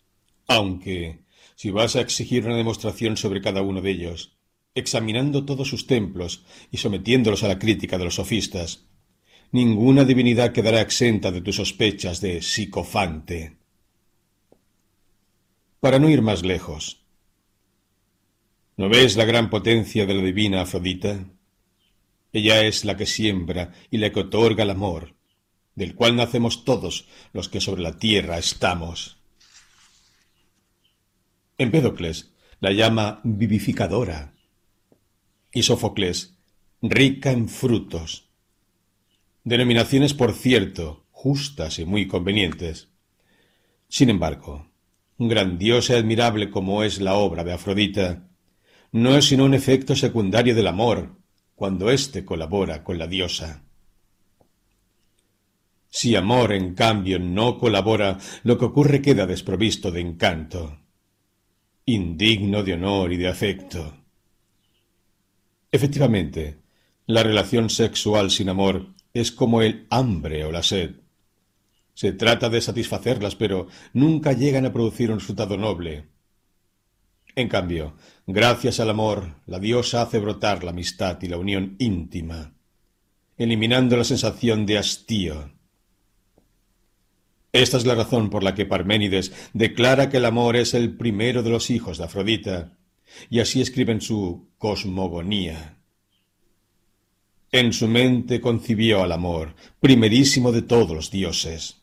Aunque, 0.48 1.20
si 1.56 1.70
vas 1.72 1.96
a 1.96 2.02
exigir 2.02 2.46
una 2.46 2.56
demostración 2.56 3.18
sobre 3.18 3.42
cada 3.42 3.62
uno 3.62 3.82
de 3.82 3.92
ellos, 3.92 4.38
examinando 4.74 5.46
todos 5.46 5.68
sus 5.68 5.88
templos 5.88 6.46
y 6.72 6.78
sometiéndolos 6.78 7.44
a 7.44 7.48
la 7.48 7.60
crítica 7.60 7.98
de 7.98 8.06
los 8.06 8.16
sofistas, 8.16 8.86
ninguna 9.52 10.06
divinidad 10.06 10.54
quedará 10.54 10.82
exenta 10.82 11.32
de 11.32 11.42
tus 11.42 11.58
sospechas 11.58 12.22
de 12.22 12.42
psicofante. 12.42 13.58
Para 15.80 16.00
no 16.00 16.10
ir 16.10 16.22
más 16.22 16.44
lejos, 16.44 17.00
¿No 18.80 18.88
ves 18.88 19.18
la 19.18 19.26
gran 19.26 19.50
potencia 19.50 20.06
de 20.06 20.14
la 20.14 20.22
divina 20.22 20.62
Afrodita? 20.62 21.26
Ella 22.32 22.64
es 22.64 22.86
la 22.86 22.96
que 22.96 23.06
siembra 23.06 23.74
y 23.90 23.98
la 23.98 24.12
que 24.12 24.22
otorga 24.22 24.64
el 24.64 24.70
amor, 24.70 25.16
del 25.76 25.96
cual 25.96 26.16
nacemos 26.16 26.64
todos 26.64 27.08
los 27.34 27.50
que 27.50 27.62
sobre 27.62 27.82
la 27.82 27.98
tierra 27.98 28.38
estamos. 28.38 29.18
Empédocles 31.58 32.32
la 32.60 32.72
llama 32.72 33.22
vivificadora 33.24 34.34
y 35.52 35.64
Sófocles 35.64 36.38
rica 36.82 37.32
en 37.32 37.50
frutos. 37.50 38.30
Denominaciones, 39.44 40.14
por 40.14 40.34
cierto, 40.34 41.06
justas 41.12 41.80
y 41.80 41.86
muy 41.86 42.08
convenientes. 42.08 42.90
Sin 43.88 44.10
embargo, 44.10 44.72
grandiosa 45.18 45.94
y 45.94 45.98
admirable 45.98 46.50
como 46.50 46.84
es 46.84 47.02
la 47.02 47.16
obra 47.16 47.44
de 47.44 47.54
Afrodita, 47.54 48.30
no 48.92 49.18
es 49.18 49.26
sino 49.26 49.46
un 49.46 49.54
efecto 49.54 49.96
secundario 49.96 50.56
del 50.56 50.68
amor, 50.68 51.19
cuando 51.60 51.92
éste 51.92 52.24
colabora 52.24 52.86
con 52.86 52.98
la 52.98 53.06
diosa. 53.06 53.66
Si 55.90 56.16
amor, 56.16 56.54
en 56.54 56.74
cambio, 56.74 57.20
no 57.20 57.58
colabora, 57.58 58.18
lo 58.44 58.58
que 58.58 58.64
ocurre 58.64 59.02
queda 59.02 59.26
desprovisto 59.26 59.92
de 59.92 60.00
encanto, 60.00 60.80
indigno 61.84 62.64
de 62.64 62.76
honor 62.76 63.12
y 63.12 63.18
de 63.18 63.28
afecto. 63.28 64.06
Efectivamente, 65.70 66.62
la 67.08 67.24
relación 67.24 67.70
sexual 67.70 68.32
sin 68.32 68.48
amor 68.48 68.94
es 69.14 69.34
como 69.34 69.62
el 69.62 69.86
hambre 69.90 70.46
o 70.46 70.54
la 70.54 70.64
sed. 70.64 71.02
Se 71.94 72.14
trata 72.14 72.48
de 72.50 72.62
satisfacerlas, 72.62 73.36
pero 73.36 73.68
nunca 73.92 74.32
llegan 74.32 74.66
a 74.66 74.72
producir 74.72 75.12
un 75.12 75.20
resultado 75.20 75.58
noble, 75.58 76.08
en 77.36 77.48
cambio, 77.48 77.96
gracias 78.32 78.80
al 78.80 78.92
amor, 78.92 79.38
la 79.48 79.58
diosa 79.58 80.04
hace 80.04 80.20
brotar 80.20 80.64
la 80.64 80.70
amistad 80.70 81.18
y 81.24 81.28
la 81.28 81.38
unión 81.38 81.76
íntima. 81.80 82.54
eliminando 83.38 83.96
la 83.98 84.04
sensación 84.04 84.66
de 84.66 84.78
hastío. 84.78 85.52
Esta 87.54 87.78
es 87.78 87.86
la 87.86 87.96
razón 87.96 88.30
por 88.30 88.44
la 88.44 88.54
que 88.54 88.66
Parménides 88.66 89.32
declara 89.54 90.10
que 90.10 90.18
el 90.18 90.26
amor 90.26 90.58
es 90.58 90.74
el 90.74 90.96
primero 90.96 91.42
de 91.42 91.50
los 91.50 91.72
hijos 91.72 91.98
de 91.98 92.04
Afrodita, 92.04 92.78
y 93.30 93.40
así 93.40 93.62
escribe 93.62 93.94
en 93.94 94.02
su 94.02 94.50
Cosmogonía. 94.58 95.78
En 97.52 97.74
su 97.74 97.88
mente 97.88 98.40
concibió 98.42 99.02
al 99.02 99.14
amor, 99.14 99.56
primerísimo 99.80 100.52
de 100.52 100.62
todos 100.62 100.92
los 100.92 101.10
dioses. 101.10 101.82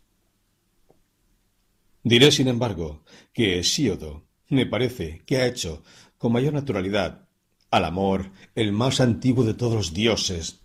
Diré, 2.05 2.31
sin 2.31 2.47
embargo, 2.47 3.03
que 3.33 3.59
Hesíodo 3.59 4.27
me 4.49 4.67
parece 4.67 5.23
que 5.27 5.39
ha 5.39 5.47
hecho, 5.47 5.83
con 6.27 6.33
mayor 6.33 6.55
naturalidad, 6.55 7.29
al 7.71 7.85
amor 7.85 8.33
el 8.57 8.73
más 8.73 9.01
antiguo 9.01 9.45
de 9.45 9.55
todos 9.55 9.75
los 9.75 9.95
dioses, 9.95 10.59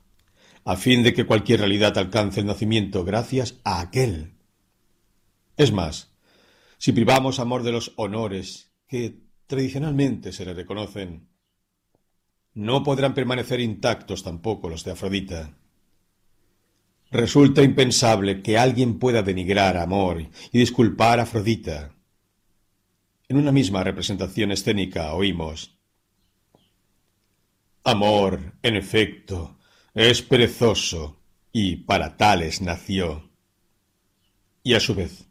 a 0.66 0.76
fin 0.76 1.04
de 1.04 1.14
que 1.14 1.28
cualquier 1.28 1.60
realidad 1.60 2.00
alcance 2.00 2.40
el 2.40 2.48
nacimiento 2.48 3.06
gracias 3.06 3.60
a 3.64 3.80
aquel. 3.80 4.34
Es 5.58 5.72
más, 5.72 6.16
si 6.80 6.94
privamos 6.94 7.40
amor 7.40 7.62
de 7.62 7.74
los 7.74 7.94
honores 7.98 8.72
que 8.88 9.20
tradicionalmente 9.46 10.34
se 10.34 10.46
le 10.46 10.56
reconocen, 10.56 11.30
no 12.56 12.82
podrán 12.82 13.14
permanecer 13.14 13.60
intactos 13.60 14.24
tampoco 14.24 14.68
los 14.68 14.84
de 14.84 14.94
Afrodita. 14.94 15.54
Resulta 17.12 17.62
impensable 17.62 18.42
que 18.42 18.58
alguien 18.58 18.98
pueda 18.98 19.22
denigrar 19.22 19.78
amor 19.78 20.24
y 20.52 20.58
disculpar 20.58 21.20
a 21.20 21.24
Afrodita. 21.24 21.94
En 23.32 23.38
una 23.38 23.54
misma 23.54 23.82
representación 23.82 24.52
escénica 24.52 25.14
oímos 25.14 25.80
Amor, 27.86 28.56
en 28.62 28.76
efecto, 28.76 29.58
es 29.94 30.22
perezoso 30.22 31.22
y 31.54 31.78
para 31.78 32.18
tales 32.18 32.60
nació. 32.60 33.32
Y 34.64 34.74
a 34.74 34.82
su 34.82 34.96
vez, 34.96 35.30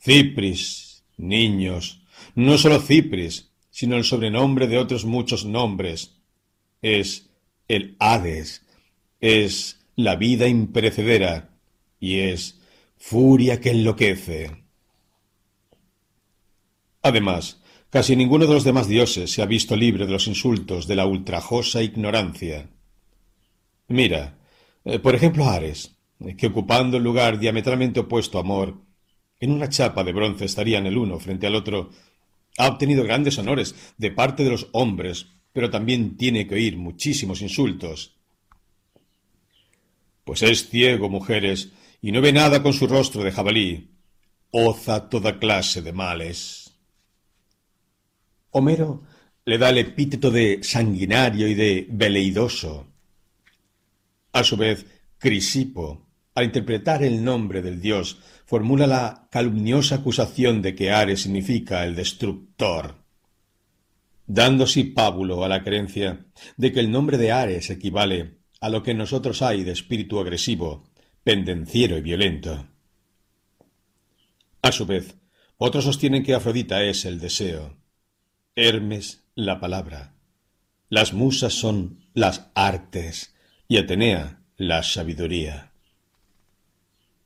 Cipris, 0.00 1.04
niños, 1.16 2.02
no 2.34 2.58
sólo 2.58 2.80
Cipris, 2.80 3.52
sino 3.70 3.94
el 3.94 4.02
sobrenombre 4.02 4.66
de 4.66 4.78
otros 4.78 5.04
muchos 5.04 5.44
nombres, 5.44 6.16
es 6.82 7.30
el 7.68 7.94
Hades, 8.00 8.66
es 9.20 9.78
la 9.94 10.16
vida 10.16 10.48
imperecedera 10.48 11.56
y 12.00 12.18
es 12.18 12.60
furia 12.96 13.60
que 13.60 13.70
enloquece. 13.70 14.63
Además, 17.04 17.60
casi 17.90 18.16
ninguno 18.16 18.46
de 18.46 18.54
los 18.54 18.64
demás 18.64 18.88
dioses 18.88 19.30
se 19.30 19.42
ha 19.42 19.46
visto 19.46 19.76
libre 19.76 20.06
de 20.06 20.12
los 20.12 20.26
insultos 20.26 20.86
de 20.86 20.96
la 20.96 21.04
ultrajosa 21.04 21.82
ignorancia. 21.82 22.70
Mira, 23.88 24.38
eh, 24.86 24.98
por 24.98 25.14
ejemplo, 25.14 25.44
Ares, 25.44 25.98
que 26.38 26.46
ocupando 26.46 26.96
el 26.96 27.04
lugar 27.04 27.38
diametralmente 27.38 28.00
opuesto 28.00 28.38
a 28.38 28.40
Amor, 28.40 28.80
en 29.38 29.50
una 29.50 29.68
chapa 29.68 30.02
de 30.02 30.14
bronce 30.14 30.46
estarían 30.46 30.86
el 30.86 30.96
uno 30.96 31.20
frente 31.20 31.46
al 31.46 31.56
otro, 31.56 31.90
ha 32.56 32.68
obtenido 32.68 33.04
grandes 33.04 33.36
honores 33.36 33.74
de 33.98 34.10
parte 34.10 34.42
de 34.42 34.50
los 34.50 34.68
hombres, 34.72 35.26
pero 35.52 35.68
también 35.68 36.16
tiene 36.16 36.46
que 36.46 36.54
oír 36.54 36.78
muchísimos 36.78 37.42
insultos. 37.42 38.16
Pues 40.24 40.40
es 40.40 40.70
ciego, 40.70 41.10
mujeres, 41.10 41.70
y 42.00 42.12
no 42.12 42.22
ve 42.22 42.32
nada 42.32 42.62
con 42.62 42.72
su 42.72 42.86
rostro 42.86 43.22
de 43.22 43.30
jabalí. 43.30 43.90
Oza 44.50 45.10
toda 45.10 45.38
clase 45.38 45.82
de 45.82 45.92
males. 45.92 46.63
Homero 48.56 49.02
le 49.44 49.58
da 49.58 49.70
el 49.70 49.78
epíteto 49.78 50.30
de 50.30 50.60
sanguinario 50.62 51.48
y 51.48 51.54
de 51.54 51.88
veleidoso. 51.90 52.86
A 54.32 54.44
su 54.44 54.56
vez, 54.56 54.86
Crisipo, 55.18 56.06
al 56.36 56.44
interpretar 56.44 57.02
el 57.02 57.24
nombre 57.24 57.62
del 57.62 57.80
dios, 57.80 58.18
formula 58.46 58.86
la 58.86 59.28
calumniosa 59.30 59.96
acusación 59.96 60.62
de 60.62 60.76
que 60.76 60.92
Ares 60.92 61.22
significa 61.22 61.84
el 61.84 61.96
destructor, 61.96 62.94
dando 64.24 64.64
así 64.64 64.84
pábulo 64.84 65.44
a 65.44 65.48
la 65.48 65.64
creencia 65.64 66.26
de 66.56 66.72
que 66.72 66.78
el 66.78 66.92
nombre 66.92 67.18
de 67.18 67.32
Ares 67.32 67.70
equivale 67.70 68.38
a 68.60 68.68
lo 68.68 68.84
que 68.84 68.92
en 68.92 68.98
nosotros 68.98 69.42
hay 69.42 69.64
de 69.64 69.72
espíritu 69.72 70.20
agresivo, 70.20 70.84
pendenciero 71.24 71.98
y 71.98 72.02
violento. 72.02 72.68
A 74.62 74.70
su 74.70 74.86
vez, 74.86 75.16
otros 75.58 75.84
sostienen 75.84 76.22
que 76.22 76.34
Afrodita 76.34 76.84
es 76.84 77.04
el 77.04 77.18
deseo, 77.18 77.83
Hermes 78.56 79.24
la 79.34 79.58
palabra, 79.58 80.14
las 80.88 81.12
musas 81.12 81.54
son 81.54 82.04
las 82.14 82.52
artes 82.54 83.34
y 83.66 83.78
Atenea 83.78 84.44
la 84.56 84.84
sabiduría. 84.84 85.72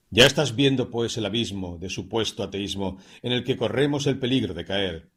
Ya 0.08 0.24
estás 0.24 0.56
viendo, 0.56 0.90
pues, 0.90 1.18
el 1.18 1.26
abismo 1.26 1.76
de 1.76 1.90
supuesto 1.90 2.42
ateísmo 2.42 2.96
en 3.20 3.32
el 3.32 3.44
que 3.44 3.58
corremos 3.58 4.06
el 4.06 4.18
peligro 4.18 4.54
de 4.54 4.64
caer, 4.64 5.10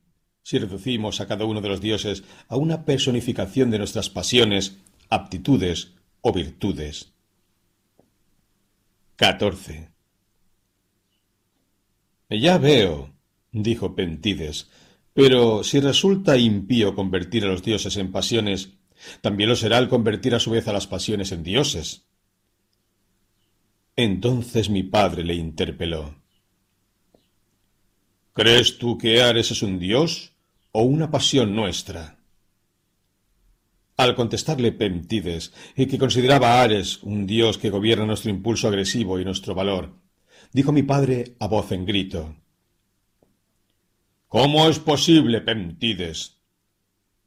si 0.43 0.59
reducimos 0.59 1.22
a 1.22 1.28
cada 1.28 1.45
uno 1.45 1.62
de 1.62 1.70
los 1.70 1.80
dioses 1.80 2.26
a 2.49 2.57
una 2.57 2.84
personificación 2.84 3.72
de 3.72 3.78
nuestras 3.78 4.09
pasiones, 4.09 4.80
aptitudes 5.09 5.93
o 6.20 6.34
virtudes. 6.34 7.14
14. 9.16 9.91
Ya 12.30 12.57
veo, 12.57 13.14
dijo 13.53 13.95
Pentides, 13.95 14.70
pero 15.14 15.64
si 15.64 15.80
resulta 15.80 16.38
impío 16.38 16.95
convertir 16.95 17.43
a 17.45 17.47
los 17.47 17.64
dioses 17.64 17.97
en 17.97 18.12
pasiones, 18.12 18.74
también 19.22 19.49
lo 19.49 19.55
será 19.55 19.78
el 19.78 19.89
convertir 19.89 20.36
a 20.36 20.39
su 20.39 20.51
vez 20.51 20.68
a 20.68 20.74
las 20.74 20.88
pasiones 20.88 21.32
en 21.32 21.43
dioses. 21.43 22.05
Entonces 23.95 24.70
mi 24.70 24.84
padre 24.84 25.24
le 25.24 25.36
interpeló. 25.36 26.16
¿Crees 28.34 28.78
tú 28.78 28.97
que 28.97 29.22
Ares 29.22 29.51
es 29.51 29.62
un 29.62 29.78
dios 29.78 30.32
o 30.72 30.84
una 30.84 31.12
pasión 31.12 31.53
nuestra? 31.53 32.18
Al 33.97 34.16
contestarle 34.16 34.72
Pemtides, 34.72 35.53
y 35.76 35.86
que 35.86 35.97
consideraba 35.97 36.53
a 36.53 36.64
Ares 36.64 37.03
un 37.03 37.28
dios 37.28 37.57
que 37.57 37.70
gobierna 37.70 38.05
nuestro 38.05 38.32
impulso 38.32 38.70
agresivo 38.70 39.20
y 39.20 39.26
nuestro 39.26 39.53
valor, 39.53 39.93
dijo 40.53 40.72
mi 40.72 40.82
padre 40.82 41.36
a 41.39 41.47
voz 41.47 41.72
en 41.74 41.86
grito. 41.86 42.36
¿Cómo 44.32 44.69
es 44.69 44.79
posible, 44.79 45.41
Pemtides? 45.41 46.38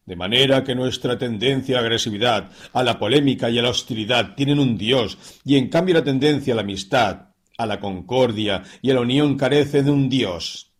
De 0.07 0.17
manera 0.17 0.65
que 0.65 0.75
nuestra 0.75 1.19
tendencia 1.19 1.77
a 1.77 1.81
agresividad, 1.81 2.51
a 2.73 2.83
la 2.83 2.99
polémica 2.99 3.51
y 3.51 3.59
a 3.59 3.63
la 3.63 3.69
hostilidad 3.69 4.35
tienen 4.35 4.59
un 4.59 4.79
Dios, 4.79 5.19
y 5.45 5.59
en 5.59 5.69
cambio 5.69 5.97
la 5.97 6.03
tendencia 6.03 6.55
a 6.55 6.57
la 6.57 6.63
amistad, 6.63 7.29
a 7.59 7.67
la 7.67 7.79
concordia 7.79 8.63
y 8.81 8.91
a 8.91 8.95
la 8.95 9.03
unión 9.03 9.37
carece 9.37 9.83
de 9.83 9.91
un 9.91 10.09
Dios. 10.09 10.73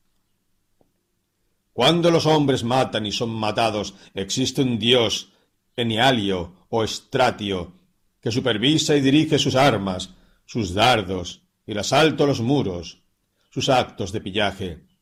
Cuando 1.75 2.11
los 2.11 2.25
hombres 2.25 2.65
matan 2.65 3.05
y 3.05 3.13
son 3.13 3.29
matados, 3.29 3.95
existe 4.15 4.63
un 4.63 4.79
Dios, 4.79 5.31
Enialio 5.77 6.55
o 6.71 6.85
Estratio, 6.85 7.75
que 8.23 8.33
supervisa 8.33 8.97
y 8.97 9.03
dirige 9.03 9.39
sus 9.39 9.57
armas, 9.57 10.15
sus 10.47 10.73
dardos, 10.73 11.43
el 11.67 11.79
asalto 11.79 12.25
a 12.25 12.29
los 12.29 12.41
muros, 12.41 13.03
sus 13.51 13.69
actos 13.69 14.11
de 14.11 14.23
pillaje. 14.23 14.94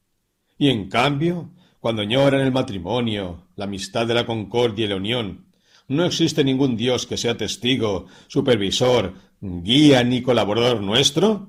Y 0.62 0.68
en 0.68 0.88
cambio, 0.88 1.50
cuando 1.80 2.02
añoran 2.02 2.40
el 2.40 2.52
matrimonio, 2.52 3.48
la 3.56 3.64
amistad 3.64 4.06
de 4.06 4.14
la 4.14 4.24
concordia 4.24 4.84
y 4.84 4.88
la 4.88 4.94
unión, 4.94 5.46
no 5.88 6.04
existe 6.04 6.44
ningún 6.44 6.76
Dios 6.76 7.04
que 7.04 7.16
sea 7.16 7.36
testigo, 7.36 8.06
supervisor, 8.28 9.12
guía 9.40 10.04
ni 10.04 10.22
colaborador 10.22 10.80
nuestro. 10.80 11.48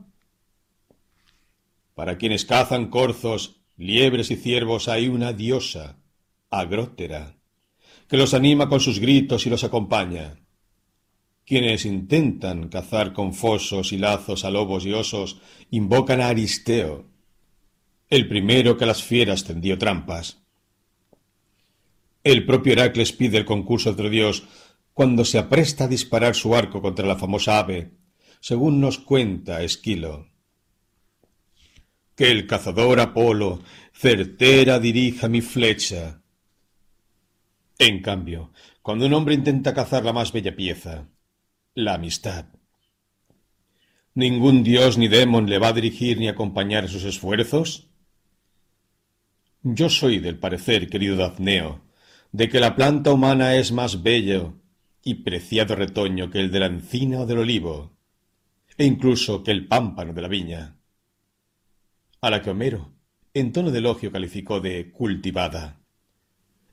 Para 1.94 2.18
quienes 2.18 2.44
cazan 2.46 2.90
corzos, 2.90 3.58
liebres 3.78 4.32
y 4.32 4.36
ciervos 4.36 4.88
hay 4.88 5.10
una 5.10 5.32
diosa, 5.32 6.00
agrótera, 6.50 7.36
que 8.08 8.18
los 8.18 8.34
anima 8.34 8.68
con 8.68 8.80
sus 8.80 8.98
gritos 8.98 9.46
y 9.46 9.52
los 9.52 9.64
acompaña. 9.64 10.40
Quienes 11.46 11.86
intentan 11.86 12.68
cazar 12.68 13.14
con 13.14 13.36
fosos 13.36 13.94
y 13.94 14.00
lazos 14.00 14.44
a 14.44 14.50
lobos 14.50 14.88
y 14.88 14.94
osos 14.94 15.40
invocan 15.70 16.20
a 16.20 16.30
Aristeo, 16.30 17.13
el 18.16 18.28
primero 18.28 18.78
que 18.78 18.84
a 18.84 18.88
las 18.88 19.02
fieras 19.02 19.44
tendió 19.44 19.76
trampas. 19.80 20.38
El 22.24 22.46
propio 22.46 22.74
Heracles 22.74 23.12
pide 23.12 23.40
el 23.40 23.46
concurso 23.46 23.94
de 23.94 24.08
dios 24.08 24.44
cuando 24.94 25.26
se 25.26 25.40
apresta 25.40 25.86
a 25.86 25.88
disparar 25.88 26.36
su 26.36 26.56
arco 26.56 26.80
contra 26.80 27.08
la 27.08 27.16
famosa 27.16 27.58
ave, 27.58 27.94
según 28.40 28.80
nos 28.80 29.00
cuenta 29.00 29.64
Esquilo. 29.64 30.28
Que 32.16 32.30
el 32.30 32.46
cazador 32.46 33.00
Apolo 33.00 33.64
certera 33.92 34.80
dirija 34.80 35.28
mi 35.28 35.42
flecha. 35.42 36.22
En 37.80 38.00
cambio, 38.04 38.52
cuando 38.84 39.08
un 39.08 39.14
hombre 39.16 39.34
intenta 39.34 39.74
cazar 39.74 40.06
la 40.06 40.14
más 40.14 40.32
bella 40.32 40.56
pieza, 40.56 41.10
la 41.74 41.96
amistad, 41.96 42.46
¿ningún 44.14 44.62
dios 44.64 45.00
ni 45.00 45.08
demon 45.08 45.50
le 45.50 45.58
va 45.58 45.70
a 45.70 45.74
dirigir 45.74 46.20
ni 46.20 46.28
acompañar 46.28 46.88
sus 46.88 47.06
esfuerzos? 47.06 47.90
Yo 49.66 49.90
soy 49.90 50.20
del 50.20 50.38
parecer, 50.38 50.90
querido 50.90 51.16
Dafneo, 51.16 51.82
de 52.34 52.50
que 52.50 52.60
la 52.60 52.76
planta 52.76 53.14
humana 53.14 53.56
es 53.56 53.72
más 53.72 54.04
bello 54.04 54.56
y 55.02 55.16
preciado 55.16 55.76
retoño 55.76 56.30
que 56.30 56.42
el 56.42 56.52
de 56.52 56.60
la 56.60 56.66
encina 56.66 57.22
o 57.22 57.26
del 57.26 57.38
olivo, 57.38 57.94
e 58.78 58.86
incluso 58.86 59.42
que 59.42 59.52
el 59.52 59.66
pámpano 59.68 60.14
de 60.14 60.22
la 60.22 60.28
viña. 60.28 60.76
A 62.20 62.30
la 62.30 62.42
que 62.42 62.50
Homero, 62.50 62.92
en 63.34 63.54
tono 63.54 63.72
de 63.72 63.80
elogio, 63.80 64.12
calificó 64.12 64.60
de 64.60 64.92
cultivada. 64.92 65.80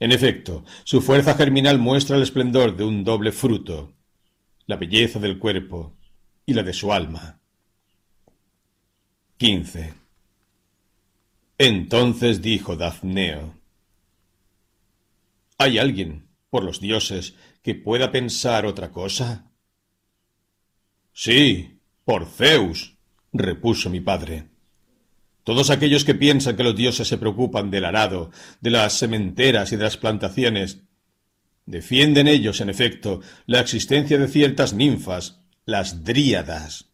En 0.01 0.11
efecto, 0.11 0.65
su 0.83 1.01
fuerza 1.01 1.35
germinal 1.35 1.79
muestra 1.79 2.17
el 2.17 2.25
esplendor 2.25 2.77
de 2.77 2.83
un 2.83 3.05
doble 3.05 3.31
fruto, 3.31 3.95
la 4.67 4.77
belleza 4.77 5.21
del 5.21 5.39
cuerpo 5.39 5.97
y 6.45 6.55
la 6.55 6.65
de 6.65 6.73
su 6.73 6.93
alma. 6.93 7.39
15. 9.37 10.00
Entonces 11.63 12.41
dijo 12.41 12.75
Dafneo, 12.75 13.55
¿Hay 15.59 15.77
alguien, 15.77 16.27
por 16.49 16.65
los 16.65 16.81
dioses, 16.81 17.35
que 17.63 17.75
pueda 17.75 18.11
pensar 18.11 18.65
otra 18.65 18.91
cosa? 18.91 19.53
Sí, 21.13 21.83
por 22.07 22.25
Zeus, 22.25 22.97
repuso 23.35 23.91
mi 23.91 24.01
padre. 24.01 24.49
Todos 25.45 25.69
aquellos 25.69 26.07
que 26.07 26.15
piensan 26.15 26.57
que 26.57 26.65
los 26.65 26.75
dioses 26.75 27.07
se 27.07 27.19
preocupan 27.19 27.71
del 27.71 27.85
arado, 27.85 28.31
de 28.63 28.71
las 28.71 28.95
sementeras 28.95 29.71
y 29.73 29.77
de 29.77 29.85
las 29.85 29.99
plantaciones, 29.99 30.85
defienden 31.67 32.27
ellos, 32.27 32.63
en 32.63 32.71
efecto, 32.71 33.21
la 33.45 33.61
existencia 33.61 34.17
de 34.17 34.29
ciertas 34.29 34.73
ninfas, 34.73 35.43
las 35.67 36.05
dríadas, 36.05 36.90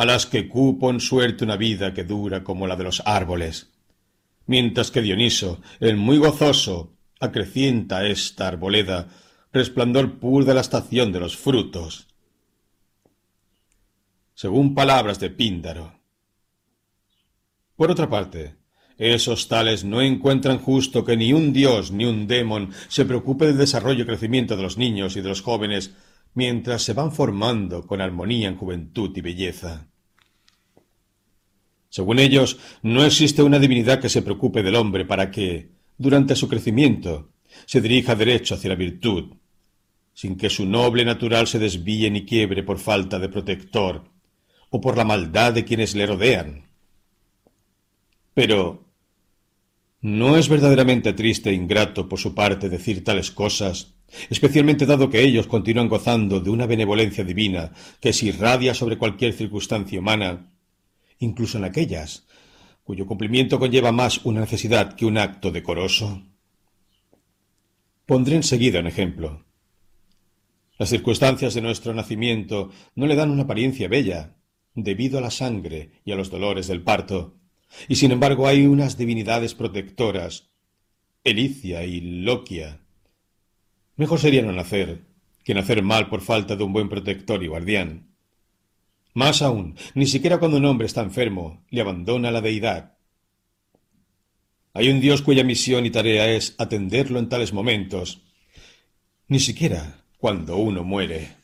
a 0.00 0.06
las 0.06 0.24
que 0.24 0.48
cupo 0.48 0.88
en 0.88 0.98
suerte 0.98 1.44
una 1.44 1.58
vida 1.58 1.92
que 1.92 2.04
dura 2.04 2.42
como 2.42 2.66
la 2.66 2.74
de 2.74 2.84
los 2.84 3.02
árboles, 3.04 3.70
mientras 4.46 4.90
que 4.90 5.02
Dioniso, 5.02 5.60
el 5.78 5.98
muy 5.98 6.16
gozoso, 6.16 6.96
acrecienta 7.20 8.06
esta 8.06 8.48
arboleda, 8.48 9.08
resplandor 9.52 10.18
puro 10.18 10.46
de 10.46 10.54
la 10.54 10.62
estación 10.62 11.12
de 11.12 11.20
los 11.20 11.36
frutos. 11.36 12.08
Según 14.32 14.74
palabras 14.74 15.20
de 15.20 15.28
Píndaro. 15.28 16.00
Por 17.76 17.90
otra 17.90 18.08
parte, 18.08 18.56
esos 18.96 19.48
tales 19.48 19.84
no 19.84 20.00
encuentran 20.00 20.60
justo 20.60 21.04
que 21.04 21.18
ni 21.18 21.34
un 21.34 21.52
dios 21.52 21.92
ni 21.92 22.06
un 22.06 22.26
demon 22.26 22.70
se 22.88 23.04
preocupe 23.04 23.48
del 23.48 23.58
desarrollo 23.58 24.04
y 24.04 24.06
crecimiento 24.06 24.56
de 24.56 24.62
los 24.62 24.78
niños 24.78 25.18
y 25.18 25.20
de 25.20 25.28
los 25.28 25.42
jóvenes 25.42 25.94
mientras 26.32 26.80
se 26.80 26.94
van 26.94 27.12
formando 27.12 27.86
con 27.86 28.00
armonía 28.00 28.48
en 28.48 28.56
juventud 28.56 29.14
y 29.14 29.20
belleza. 29.20 29.89
Según 31.90 32.20
ellos, 32.20 32.58
no 32.82 33.04
existe 33.04 33.42
una 33.42 33.58
divinidad 33.58 34.00
que 34.00 34.08
se 34.08 34.22
preocupe 34.22 34.62
del 34.62 34.76
hombre 34.76 35.04
para 35.04 35.30
que, 35.32 35.72
durante 35.98 36.36
su 36.36 36.48
crecimiento, 36.48 37.32
se 37.66 37.80
dirija 37.80 38.14
derecho 38.14 38.54
hacia 38.54 38.70
la 38.70 38.76
virtud, 38.76 39.34
sin 40.14 40.36
que 40.36 40.50
su 40.50 40.66
noble 40.66 41.04
natural 41.04 41.48
se 41.48 41.58
desvíe 41.58 42.08
ni 42.08 42.24
quiebre 42.24 42.62
por 42.62 42.78
falta 42.78 43.18
de 43.18 43.28
protector 43.28 44.04
o 44.70 44.80
por 44.80 44.96
la 44.96 45.04
maldad 45.04 45.52
de 45.52 45.64
quienes 45.64 45.96
le 45.96 46.06
rodean. 46.06 46.70
Pero, 48.34 48.86
¿no 50.00 50.36
es 50.36 50.48
verdaderamente 50.48 51.12
triste 51.12 51.50
e 51.50 51.54
ingrato 51.54 52.08
por 52.08 52.20
su 52.20 52.36
parte 52.36 52.68
decir 52.68 53.02
tales 53.02 53.32
cosas, 53.32 53.94
especialmente 54.30 54.86
dado 54.86 55.10
que 55.10 55.22
ellos 55.22 55.48
continúan 55.48 55.88
gozando 55.88 56.38
de 56.38 56.50
una 56.50 56.66
benevolencia 56.66 57.24
divina 57.24 57.72
que 58.00 58.12
se 58.12 58.26
irradia 58.26 58.74
sobre 58.74 58.96
cualquier 58.96 59.32
circunstancia 59.32 59.98
humana, 59.98 60.46
incluso 61.20 61.58
en 61.58 61.64
aquellas 61.64 62.26
cuyo 62.82 63.06
cumplimiento 63.06 63.60
conlleva 63.60 63.92
más 63.92 64.24
una 64.24 64.40
necesidad 64.40 64.96
que 64.96 65.06
un 65.06 65.16
acto 65.16 65.52
decoroso? 65.52 66.24
Pondré 68.04 68.34
enseguida 68.34 68.80
un 68.80 68.88
ejemplo. 68.88 69.44
Las 70.76 70.88
circunstancias 70.88 71.54
de 71.54 71.60
nuestro 71.60 71.94
nacimiento 71.94 72.70
no 72.96 73.06
le 73.06 73.14
dan 73.14 73.30
una 73.30 73.44
apariencia 73.44 73.86
bella, 73.86 74.34
debido 74.74 75.18
a 75.18 75.20
la 75.20 75.30
sangre 75.30 75.92
y 76.04 76.10
a 76.10 76.16
los 76.16 76.30
dolores 76.30 76.66
del 76.66 76.82
parto, 76.82 77.36
y 77.86 77.96
sin 77.96 78.10
embargo 78.10 78.48
hay 78.48 78.66
unas 78.66 78.96
divinidades 78.96 79.54
protectoras, 79.54 80.50
Elicia 81.22 81.84
y 81.84 82.00
Loquia. 82.00 82.80
Mejor 83.96 84.18
sería 84.18 84.42
no 84.42 84.52
nacer 84.52 85.06
que 85.44 85.54
nacer 85.54 85.82
mal 85.82 86.08
por 86.08 86.22
falta 86.22 86.56
de 86.56 86.64
un 86.64 86.72
buen 86.72 86.88
protector 86.88 87.42
y 87.42 87.46
guardián. 87.46 88.09
Más 89.14 89.42
aún, 89.42 89.76
ni 89.94 90.06
siquiera 90.06 90.38
cuando 90.38 90.58
un 90.58 90.64
hombre 90.64 90.86
está 90.86 91.02
enfermo, 91.02 91.64
le 91.70 91.80
abandona 91.80 92.30
la 92.30 92.40
deidad. 92.40 92.96
Hay 94.72 94.88
un 94.88 95.00
Dios 95.00 95.22
cuya 95.22 95.42
misión 95.42 95.84
y 95.84 95.90
tarea 95.90 96.30
es 96.30 96.54
atenderlo 96.58 97.18
en 97.18 97.28
tales 97.28 97.52
momentos, 97.52 98.22
ni 99.26 99.40
siquiera 99.40 100.04
cuando 100.18 100.56
uno 100.56 100.84
muere. 100.84 101.36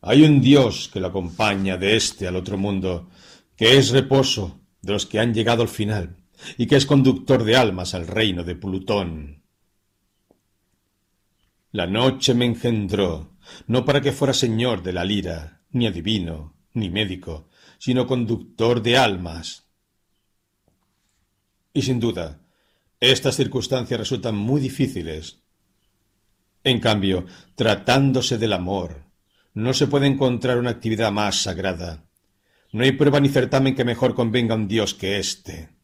Hay 0.00 0.22
un 0.22 0.40
Dios 0.40 0.90
que 0.92 1.00
lo 1.00 1.06
acompaña 1.06 1.76
de 1.76 1.96
este 1.96 2.26
al 2.26 2.36
otro 2.36 2.58
mundo, 2.58 3.08
que 3.56 3.78
es 3.78 3.90
reposo 3.90 4.60
de 4.82 4.92
los 4.92 5.06
que 5.06 5.20
han 5.20 5.32
llegado 5.32 5.62
al 5.62 5.68
final, 5.68 6.16
y 6.58 6.66
que 6.66 6.76
es 6.76 6.84
conductor 6.84 7.44
de 7.44 7.56
almas 7.56 7.94
al 7.94 8.06
reino 8.06 8.42
de 8.42 8.56
Plutón. 8.56 9.42
La 11.70 11.86
noche 11.86 12.34
me 12.34 12.44
engendró, 12.44 13.33
no 13.66 13.84
para 13.84 14.00
que 14.00 14.12
fuera 14.12 14.34
señor 14.34 14.82
de 14.82 14.92
la 14.92 15.04
lira, 15.04 15.62
ni 15.70 15.86
adivino, 15.86 16.54
ni 16.72 16.90
médico, 16.90 17.48
sino 17.78 18.06
conductor 18.06 18.82
de 18.82 18.96
almas. 18.96 19.64
Y 21.72 21.82
sin 21.82 22.00
duda, 22.00 22.40
estas 23.00 23.36
circunstancias 23.36 23.98
resultan 23.98 24.36
muy 24.36 24.60
difíciles. 24.60 25.40
En 26.62 26.80
cambio, 26.80 27.26
tratándose 27.54 28.38
del 28.38 28.52
amor, 28.52 29.04
no 29.52 29.74
se 29.74 29.86
puede 29.86 30.06
encontrar 30.06 30.58
una 30.58 30.70
actividad 30.70 31.12
más 31.12 31.42
sagrada. 31.42 32.04
No 32.72 32.84
hay 32.84 32.92
prueba 32.92 33.20
ni 33.20 33.28
certamen 33.28 33.74
que 33.74 33.84
mejor 33.84 34.14
convenga 34.14 34.54
a 34.54 34.56
un 34.56 34.68
Dios 34.68 34.94
que 34.94 35.18
éste 35.18 35.74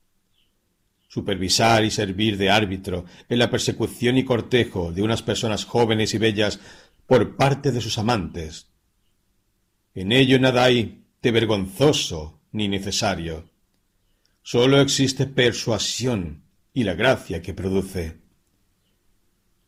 supervisar 1.11 1.85
y 1.85 1.91
servir 1.91 2.39
de 2.39 2.51
árbitro 2.51 3.05
en 3.29 3.41
la 3.41 3.51
persecución 3.51 4.17
y 4.17 4.25
cortejo 4.25 4.93
de 4.93 5.03
unas 5.03 5.23
personas 5.23 5.65
jóvenes 5.65 6.15
y 6.15 6.19
bellas 6.19 6.61
por 7.11 7.35
parte 7.35 7.73
de 7.73 7.81
sus 7.81 7.99
amantes. 7.99 8.69
En 9.95 10.13
ello 10.13 10.39
nada 10.39 10.63
hay 10.63 11.07
de 11.21 11.33
vergonzoso 11.33 12.41
ni 12.53 12.69
necesario. 12.69 13.51
Sólo 14.43 14.81
existe 14.81 15.27
persuasión 15.27 16.45
y 16.73 16.85
la 16.85 16.95
gracia 16.95 17.43
que 17.43 17.53
produce. 17.53 18.21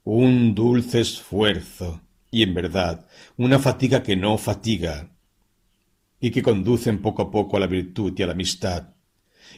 Un 0.04 0.54
dulce 0.54 1.00
esfuerzo 1.00 2.02
y 2.30 2.44
en 2.44 2.54
verdad 2.54 3.08
una 3.36 3.58
fatiga 3.58 4.04
que 4.04 4.14
no 4.14 4.38
fatiga 4.38 5.10
y 6.20 6.30
que 6.30 6.44
conducen 6.44 7.02
poco 7.02 7.22
a 7.22 7.30
poco 7.32 7.56
a 7.56 7.60
la 7.60 7.66
virtud 7.66 8.14
y 8.16 8.22
a 8.22 8.26
la 8.26 8.34
amistad, 8.34 8.94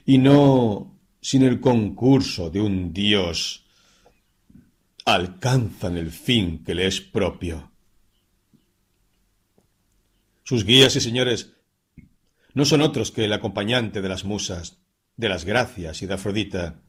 y 0.06 0.16
no 0.16 0.98
sin 1.20 1.42
el 1.42 1.60
concurso 1.60 2.48
de 2.48 2.62
un 2.62 2.94
Dios, 2.94 3.66
alcanzan 5.04 5.98
el 5.98 6.10
fin 6.10 6.64
que 6.64 6.74
le 6.74 6.86
es 6.86 7.02
propio. 7.02 7.73
Sus 10.44 10.64
guías 10.64 10.94
y 10.94 11.00
señores 11.00 11.54
no 12.52 12.64
son 12.64 12.82
otros 12.82 13.10
que 13.10 13.24
el 13.24 13.32
acompañante 13.32 14.00
de 14.00 14.08
las 14.08 14.24
musas, 14.24 14.78
de 15.16 15.28
las 15.28 15.44
gracias 15.44 16.02
y 16.02 16.06
de 16.06 16.14
Afrodita, 16.14 16.82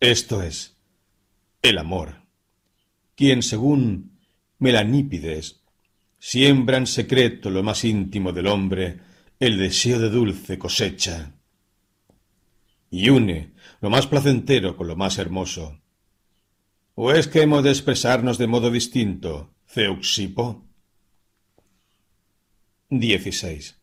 esto 0.00 0.42
es, 0.42 0.76
el 1.62 1.78
amor, 1.78 2.22
quien, 3.14 3.42
según 3.42 4.18
Melanípides, 4.58 5.62
siembra 6.18 6.76
en 6.76 6.86
secreto 6.86 7.50
lo 7.50 7.62
más 7.62 7.84
íntimo 7.84 8.32
del 8.32 8.48
hombre 8.48 9.00
el 9.40 9.56
deseo 9.56 10.00
de 10.00 10.10
dulce 10.10 10.58
cosecha 10.58 11.34
y 12.90 13.08
une 13.08 13.52
lo 13.80 13.90
más 13.90 14.06
placentero 14.06 14.76
con 14.76 14.88
lo 14.88 14.96
más 14.96 15.18
hermoso. 15.18 15.80
¿O 16.94 17.12
es 17.12 17.28
que 17.28 17.42
hemos 17.42 17.62
de 17.62 17.70
expresarnos 17.70 18.38
de 18.38 18.48
modo 18.48 18.70
distinto, 18.70 19.54
Zeuxipo? 19.68 20.67
16. 22.90 23.78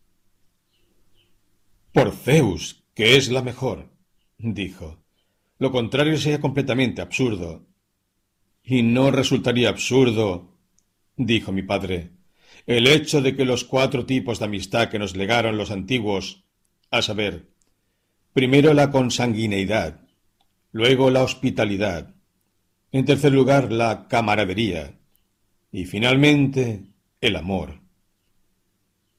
Por 1.93 2.11
Zeus, 2.11 2.83
que 2.93 3.17
es 3.17 3.29
la 3.29 3.41
mejor, 3.41 3.89
dijo. 4.37 5.03
Lo 5.59 5.71
contrario 5.71 6.17
sería 6.17 6.41
completamente 6.41 7.01
absurdo. 7.01 7.67
Y 8.63 8.81
no 8.81 9.11
resultaría 9.11 9.69
absurdo, 9.69 10.57
dijo 11.15 11.51
mi 11.51 11.61
padre, 11.61 12.11
el 12.65 12.87
hecho 12.87 13.21
de 13.21 13.35
que 13.35 13.45
los 13.45 13.63
cuatro 13.63 14.05
tipos 14.05 14.39
de 14.39 14.45
amistad 14.45 14.89
que 14.89 14.99
nos 14.99 15.15
legaron 15.15 15.57
los 15.57 15.71
antiguos, 15.71 16.43
a 16.89 17.01
saber, 17.01 17.47
Primero 18.35 18.73
la 18.73 18.91
consanguineidad, 18.91 20.01
luego 20.73 21.09
la 21.09 21.23
hospitalidad, 21.23 22.15
en 22.91 23.05
tercer 23.05 23.31
lugar 23.31 23.71
la 23.71 24.09
camaradería 24.09 24.99
y 25.71 25.85
finalmente 25.85 26.83
el 27.21 27.37
amor. 27.37 27.84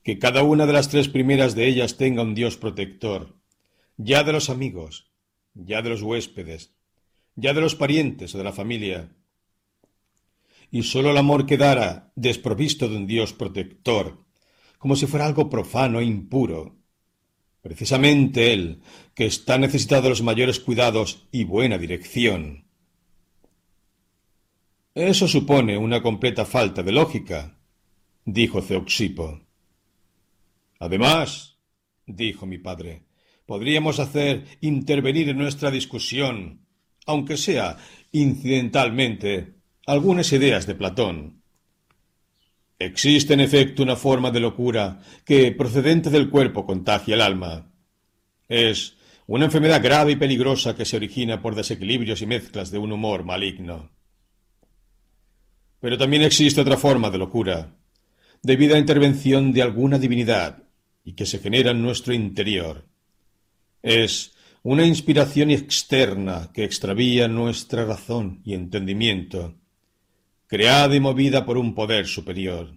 Que 0.07 0.21
cada 0.21 0.45
una 0.45 0.67
de 0.67 0.73
las 0.73 0.89
tres 0.89 1.09
primeras 1.09 1.57
de 1.57 1.67
ellas 1.67 1.97
tenga 1.97 2.23
un 2.23 2.37
Dios 2.37 2.57
protector, 2.57 3.35
ya 3.97 4.23
de 4.23 4.31
los 4.31 4.51
amigos, 4.51 5.11
ya 5.53 5.83
de 5.83 5.89
los 5.89 6.01
huéspedes, 6.01 6.77
ya 7.35 7.53
de 7.55 7.61
los 7.61 7.75
parientes 7.75 8.33
o 8.33 8.39
de 8.39 8.45
la 8.45 8.53
familia, 8.53 9.17
y 10.71 10.85
sólo 10.85 11.11
el 11.11 11.17
amor 11.17 11.45
quedara 11.45 12.13
desprovisto 12.15 12.89
de 12.89 12.99
un 12.99 13.09
Dios 13.09 13.33
protector, 13.33 14.25
como 14.79 14.95
si 14.95 15.09
fuera 15.09 15.27
algo 15.27 15.51
profano 15.51 15.99
e 15.99 16.05
impuro. 16.05 16.77
Precisamente 17.61 18.53
él, 18.53 18.83
que 19.13 19.27
está 19.27 19.59
necesitado 19.59 20.03
de 20.03 20.11
los 20.11 20.23
mayores 20.23 20.61
cuidados 20.61 21.27
y 21.33 21.43
buena 21.43 21.79
dirección. 21.79 22.69
Eso 24.95 25.27
supone 25.27 25.77
una 25.77 26.01
completa 26.01 26.45
falta 26.45 26.85
de 26.85 26.93
lógica, 26.93 27.59
dijo 28.25 28.63
Zeuxipo. 28.63 29.46
Además, 30.79 31.59
dijo 32.07 32.47
mi 32.47 32.59
padre, 32.59 33.05
podríamos 33.47 33.99
hacer 33.99 34.45
intervenir 34.61 35.29
en 35.29 35.39
nuestra 35.39 35.71
discusión, 35.71 36.67
aunque 37.07 37.37
sea 37.37 37.77
incidentalmente, 38.13 39.55
algunas 39.87 40.33
ideas 40.33 40.67
de 40.67 40.75
Platón. 40.75 41.43
Existe 42.79 43.35
en 43.35 43.41
efecto 43.41 43.83
una 43.83 43.97
forma 43.97 44.31
de 44.31 44.41
locura 44.41 45.01
que, 45.25 45.53
procedente 45.53 46.11
del 46.11 46.29
cuerpo, 46.29 46.67
contagia 46.67 47.15
el 47.15 47.23
alma. 47.23 47.71
Es 48.49 48.97
una 49.27 49.47
enfermedad 49.47 49.83
grave 49.83 50.13
y 50.13 50.17
peligrosa 50.17 50.77
que 50.77 50.85
se 50.85 50.97
origina 50.97 51.41
por 51.41 51.55
desequilibrios 51.55 52.21
y 52.21 52.27
mezclas 52.27 52.71
de 52.71 52.79
un 52.79 52.93
humor 52.93 53.25
maligno. 53.25 53.91
Pero 55.81 55.97
también 55.97 56.23
existe 56.23 56.61
otra 56.61 56.77
forma 56.77 57.11
de 57.11 57.19
locura, 57.19 57.77
debida 58.43 58.77
a 58.77 58.79
intervención 58.79 59.53
de 59.53 59.63
alguna 59.63 59.99
divinidad, 59.99 60.66
y 61.07 61.15
que 61.15 61.25
se 61.25 61.39
genera 61.39 61.71
en 61.71 61.81
nuestro 61.81 62.13
interior. 62.13 62.85
Es 63.81 64.35
una 64.63 64.85
inspiración 64.85 65.53
externa 65.53 66.51
que 66.53 66.65
extravía 66.65 67.29
nuestra 67.29 67.85
razón 67.85 68.43
y 68.45 68.55
entendimiento, 68.55 69.55
creada 70.49 70.97
y 70.97 71.01
movida 71.01 71.47
por 71.47 71.57
un 71.57 71.75
poder 71.77 72.09
superior. 72.09 72.77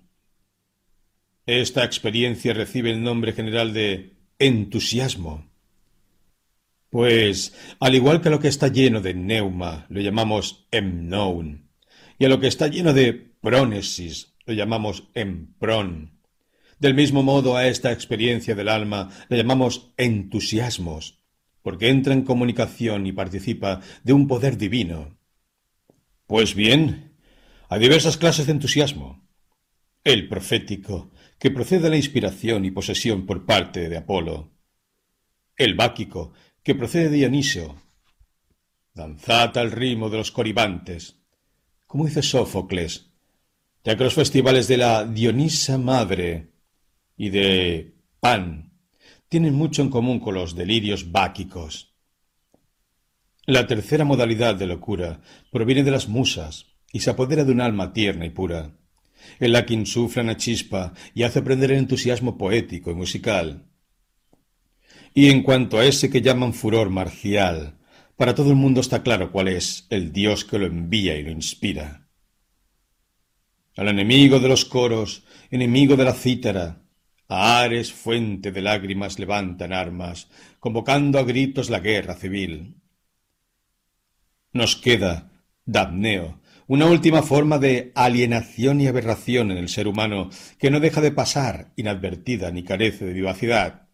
Esta 1.48 1.84
experiencia 1.84 2.54
recibe 2.54 2.92
el 2.92 3.02
nombre 3.02 3.34
general 3.34 3.74
de 3.74 4.14
entusiasmo, 4.38 5.50
pues, 6.92 7.56
al 7.80 7.96
igual 7.96 8.22
que 8.22 8.30
lo 8.30 8.40
que 8.40 8.48
está 8.48 8.68
lleno 8.68 9.02
de 9.02 9.16
neuma, 9.16 9.88
lo 9.90 10.02
llamamos 10.02 10.68
emnoun, 10.70 11.68
y 12.20 12.26
a 12.26 12.30
lo 12.30 12.40
que 12.40 12.48
está 12.48 12.68
lleno 12.68 12.94
de 12.94 13.14
prónesis, 13.14 14.36
lo 14.46 14.54
llamamos 14.54 15.10
empron. 15.16 16.19
Del 16.80 16.96
mismo 16.96 17.24
modo 17.24 17.58
a 17.58 17.68
esta 17.68 17.92
experiencia 17.92 18.56
del 18.56 18.70
alma 18.70 19.10
le 19.28 19.36
llamamos 19.36 19.92
entusiasmos, 19.98 21.20
porque 21.62 21.90
entra 21.90 22.14
en 22.14 22.24
comunicación 22.24 23.06
y 23.06 23.12
participa 23.12 23.82
de 24.04 24.14
un 24.14 24.28
poder 24.28 24.58
divino. 24.58 25.18
Pues 26.26 26.56
bien, 26.56 27.18
hay 27.68 27.82
diversas 27.82 28.16
clases 28.16 28.46
de 28.46 28.54
entusiasmo. 28.54 29.28
El 30.06 30.30
profético, 30.30 31.12
que 31.38 31.52
procede 31.52 31.82
de 31.82 31.90
la 31.90 31.98
inspiración 31.98 32.64
y 32.64 32.72
posesión 32.72 33.26
por 33.26 33.46
parte 33.46 33.90
de 33.90 33.98
Apolo. 33.98 34.52
El 35.58 35.76
báquico, 35.76 36.32
que 36.64 36.76
procede 36.76 37.10
de 37.10 37.18
Dionisio. 37.18 37.76
Danzad 38.94 39.58
al 39.58 39.72
ritmo 39.72 40.10
de 40.10 40.18
los 40.18 40.32
coribantes. 40.32 41.18
Como 41.88 42.06
dice 42.06 42.22
Sófocles, 42.22 43.10
ya 43.84 43.98
que 43.98 44.04
los 44.04 44.14
festivales 44.14 44.68
de 44.68 44.78
la 44.78 45.06
Dionisa 45.06 45.78
Madre 45.78 46.49
y 47.20 47.30
de 47.30 47.96
Pan 48.22 48.72
tienen 49.28 49.54
mucho 49.54 49.84
en 49.84 49.90
común 49.90 50.20
con 50.20 50.34
los 50.34 50.56
delirios 50.56 51.12
báquicos. 51.12 51.94
La 53.46 53.68
tercera 53.68 54.06
modalidad 54.06 54.56
de 54.56 54.66
locura 54.66 55.22
proviene 55.52 55.84
de 55.84 55.92
las 55.92 56.08
musas 56.08 56.68
y 56.94 57.02
se 57.02 57.10
apodera 57.10 57.44
de 57.44 57.52
un 57.52 57.60
alma 57.60 57.92
tierna 57.92 58.26
y 58.26 58.30
pura, 58.30 58.72
en 59.40 59.52
la 59.52 59.66
que 59.66 59.74
insufla 59.74 60.24
una 60.24 60.38
chispa 60.38 60.94
y 61.14 61.24
hace 61.24 61.42
prender 61.42 61.72
el 61.72 61.80
entusiasmo 61.80 62.38
poético 62.38 62.90
y 62.90 62.96
musical. 62.96 63.66
Y 65.14 65.28
en 65.28 65.44
cuanto 65.44 65.78
a 65.78 65.86
ese 65.86 66.10
que 66.10 66.22
llaman 66.22 66.54
furor 66.54 66.90
marcial, 66.90 67.80
para 68.16 68.34
todo 68.34 68.50
el 68.50 68.56
mundo 68.56 68.80
está 68.80 69.04
claro 69.04 69.30
cuál 69.32 69.50
es 69.50 69.88
el 69.90 70.14
Dios 70.14 70.46
que 70.46 70.58
lo 70.58 70.68
envía 70.68 71.18
y 71.18 71.24
lo 71.24 71.32
inspira. 71.32 72.08
Al 73.76 73.90
enemigo 73.90 74.40
de 74.40 74.48
los 74.48 74.64
coros, 74.64 75.26
enemigo 75.52 75.98
de 75.98 76.06
la 76.06 76.14
cítara, 76.14 76.82
a 77.30 77.62
Ares, 77.62 77.94
fuente 77.94 78.52
de 78.52 78.62
lágrimas, 78.62 79.20
levantan 79.20 79.72
armas, 79.72 80.28
convocando 80.60 81.20
a 81.20 81.24
gritos 81.24 81.70
la 81.70 81.80
guerra 81.80 82.16
civil. 82.16 82.82
Nos 84.52 84.76
queda, 84.76 85.32
Dabneo, 85.64 86.42
una 86.66 86.88
última 86.88 87.22
forma 87.22 87.60
de 87.60 87.92
alienación 87.94 88.82
y 88.82 88.88
aberración 88.88 89.52
en 89.52 89.58
el 89.58 89.70
ser 89.70 89.88
humano 89.88 90.32
que 90.58 90.72
no 90.72 90.80
deja 90.80 91.02
de 91.02 91.12
pasar 91.12 91.72
inadvertida 91.76 92.52
ni 92.52 92.64
carece 92.64 93.06
de 93.06 93.14
vivacidad. 93.14 93.88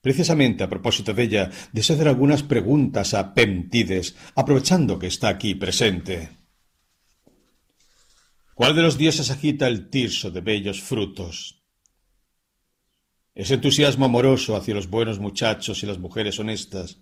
Precisamente 0.00 0.64
a 0.64 0.68
propósito 0.68 1.14
de 1.14 1.22
ella, 1.22 1.50
deseo 1.72 1.94
hacer 1.94 2.08
algunas 2.08 2.42
preguntas 2.42 3.14
a 3.14 3.34
Pemtides, 3.34 4.16
aprovechando 4.34 4.98
que 4.98 5.06
está 5.06 5.28
aquí 5.28 5.54
presente. 5.54 6.30
¿Cuál 8.54 8.74
de 8.74 8.82
los 8.82 8.98
dioses 8.98 9.30
agita 9.30 9.68
el 9.68 9.90
tirso 9.90 10.32
de 10.32 10.40
bellos 10.40 10.82
frutos? 10.82 11.57
Ese 13.38 13.54
entusiasmo 13.54 14.04
amoroso 14.04 14.56
hacia 14.56 14.74
los 14.74 14.90
buenos 14.90 15.20
muchachos 15.20 15.84
y 15.84 15.86
las 15.86 16.00
mujeres 16.00 16.40
honestas, 16.40 16.98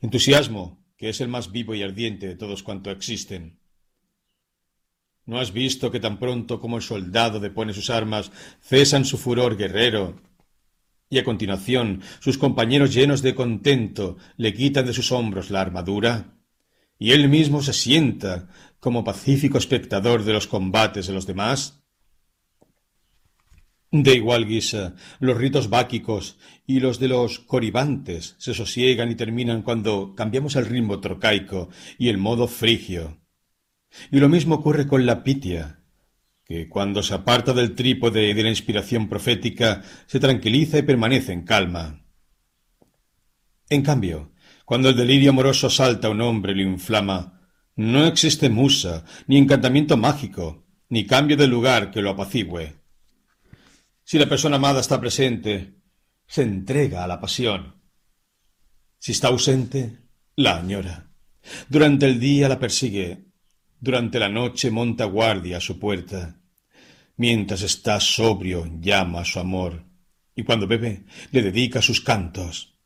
entusiasmo 0.00 0.84
que 0.96 1.08
es 1.08 1.20
el 1.20 1.28
más 1.28 1.52
vivo 1.52 1.76
y 1.76 1.82
ardiente 1.84 2.26
de 2.26 2.34
todos 2.34 2.64
cuanto 2.64 2.90
existen. 2.90 3.60
¿No 5.26 5.38
has 5.38 5.52
visto 5.52 5.92
que 5.92 6.00
tan 6.00 6.18
pronto 6.18 6.58
como 6.58 6.78
el 6.78 6.82
soldado 6.82 7.38
depone 7.38 7.72
sus 7.72 7.88
armas, 7.88 8.32
cesan 8.60 9.04
su 9.04 9.16
furor 9.16 9.56
guerrero, 9.56 10.20
y 11.08 11.18
a 11.18 11.24
continuación 11.24 12.02
sus 12.18 12.36
compañeros 12.36 12.92
llenos 12.92 13.22
de 13.22 13.36
contento 13.36 14.16
le 14.36 14.52
quitan 14.52 14.86
de 14.86 14.92
sus 14.92 15.12
hombros 15.12 15.50
la 15.50 15.60
armadura? 15.60 16.34
y 16.98 17.12
él 17.12 17.28
mismo 17.28 17.62
se 17.62 17.74
sienta 17.74 18.48
como 18.80 19.04
pacífico 19.04 19.56
espectador 19.56 20.24
de 20.24 20.32
los 20.32 20.48
combates 20.48 21.06
de 21.06 21.12
los 21.12 21.26
demás? 21.26 21.79
De 23.92 24.14
igual 24.14 24.46
guisa, 24.46 24.94
los 25.18 25.36
ritos 25.36 25.68
báquicos 25.68 26.38
y 26.64 26.78
los 26.78 27.00
de 27.00 27.08
los 27.08 27.40
coribantes 27.40 28.36
se 28.38 28.54
sosiegan 28.54 29.10
y 29.10 29.16
terminan 29.16 29.62
cuando 29.62 30.14
cambiamos 30.14 30.54
el 30.54 30.66
ritmo 30.66 31.00
trocaico 31.00 31.70
y 31.98 32.08
el 32.08 32.16
modo 32.16 32.46
frigio. 32.46 33.18
Y 34.12 34.20
lo 34.20 34.28
mismo 34.28 34.56
ocurre 34.56 34.86
con 34.86 35.06
la 35.06 35.24
pitia, 35.24 35.80
que 36.44 36.68
cuando 36.68 37.02
se 37.02 37.14
aparta 37.14 37.52
del 37.52 37.74
trípode 37.74 38.28
y 38.28 38.32
de 38.32 38.42
la 38.44 38.50
inspiración 38.50 39.08
profética, 39.08 39.82
se 40.06 40.20
tranquiliza 40.20 40.78
y 40.78 40.82
permanece 40.82 41.32
en 41.32 41.42
calma. 41.42 42.04
En 43.68 43.82
cambio, 43.82 44.32
cuando 44.64 44.88
el 44.88 44.96
delirio 44.96 45.30
amoroso 45.30 45.68
salta 45.68 46.06
a 46.06 46.10
un 46.10 46.20
hombre 46.20 46.52
y 46.52 46.56
lo 46.56 46.62
inflama, 46.62 47.48
no 47.74 48.06
existe 48.06 48.50
musa, 48.50 49.04
ni 49.26 49.36
encantamiento 49.36 49.96
mágico, 49.96 50.64
ni 50.88 51.06
cambio 51.06 51.36
de 51.36 51.48
lugar 51.48 51.90
que 51.90 52.02
lo 52.02 52.10
apacigüe. 52.10 52.79
Si 54.10 54.18
la 54.18 54.28
persona 54.28 54.56
amada 54.56 54.80
está 54.80 55.00
presente, 55.00 55.76
se 56.26 56.42
entrega 56.42 57.04
a 57.04 57.06
la 57.06 57.20
pasión. 57.20 57.80
Si 58.98 59.12
está 59.12 59.28
ausente, 59.28 60.00
la 60.34 60.56
añora. 60.56 61.12
Durante 61.68 62.06
el 62.06 62.18
día 62.18 62.48
la 62.48 62.58
persigue, 62.58 63.26
durante 63.78 64.18
la 64.18 64.28
noche 64.28 64.72
monta 64.72 65.04
guardia 65.04 65.58
a 65.58 65.60
su 65.60 65.78
puerta. 65.78 66.40
Mientras 67.18 67.62
está 67.62 68.00
sobrio, 68.00 68.68
llama 68.80 69.20
a 69.20 69.24
su 69.24 69.38
amor, 69.38 69.86
y 70.34 70.42
cuando 70.42 70.66
bebe, 70.66 71.04
le 71.30 71.42
dedica 71.42 71.80
sus 71.80 72.00
cantos. 72.00 72.76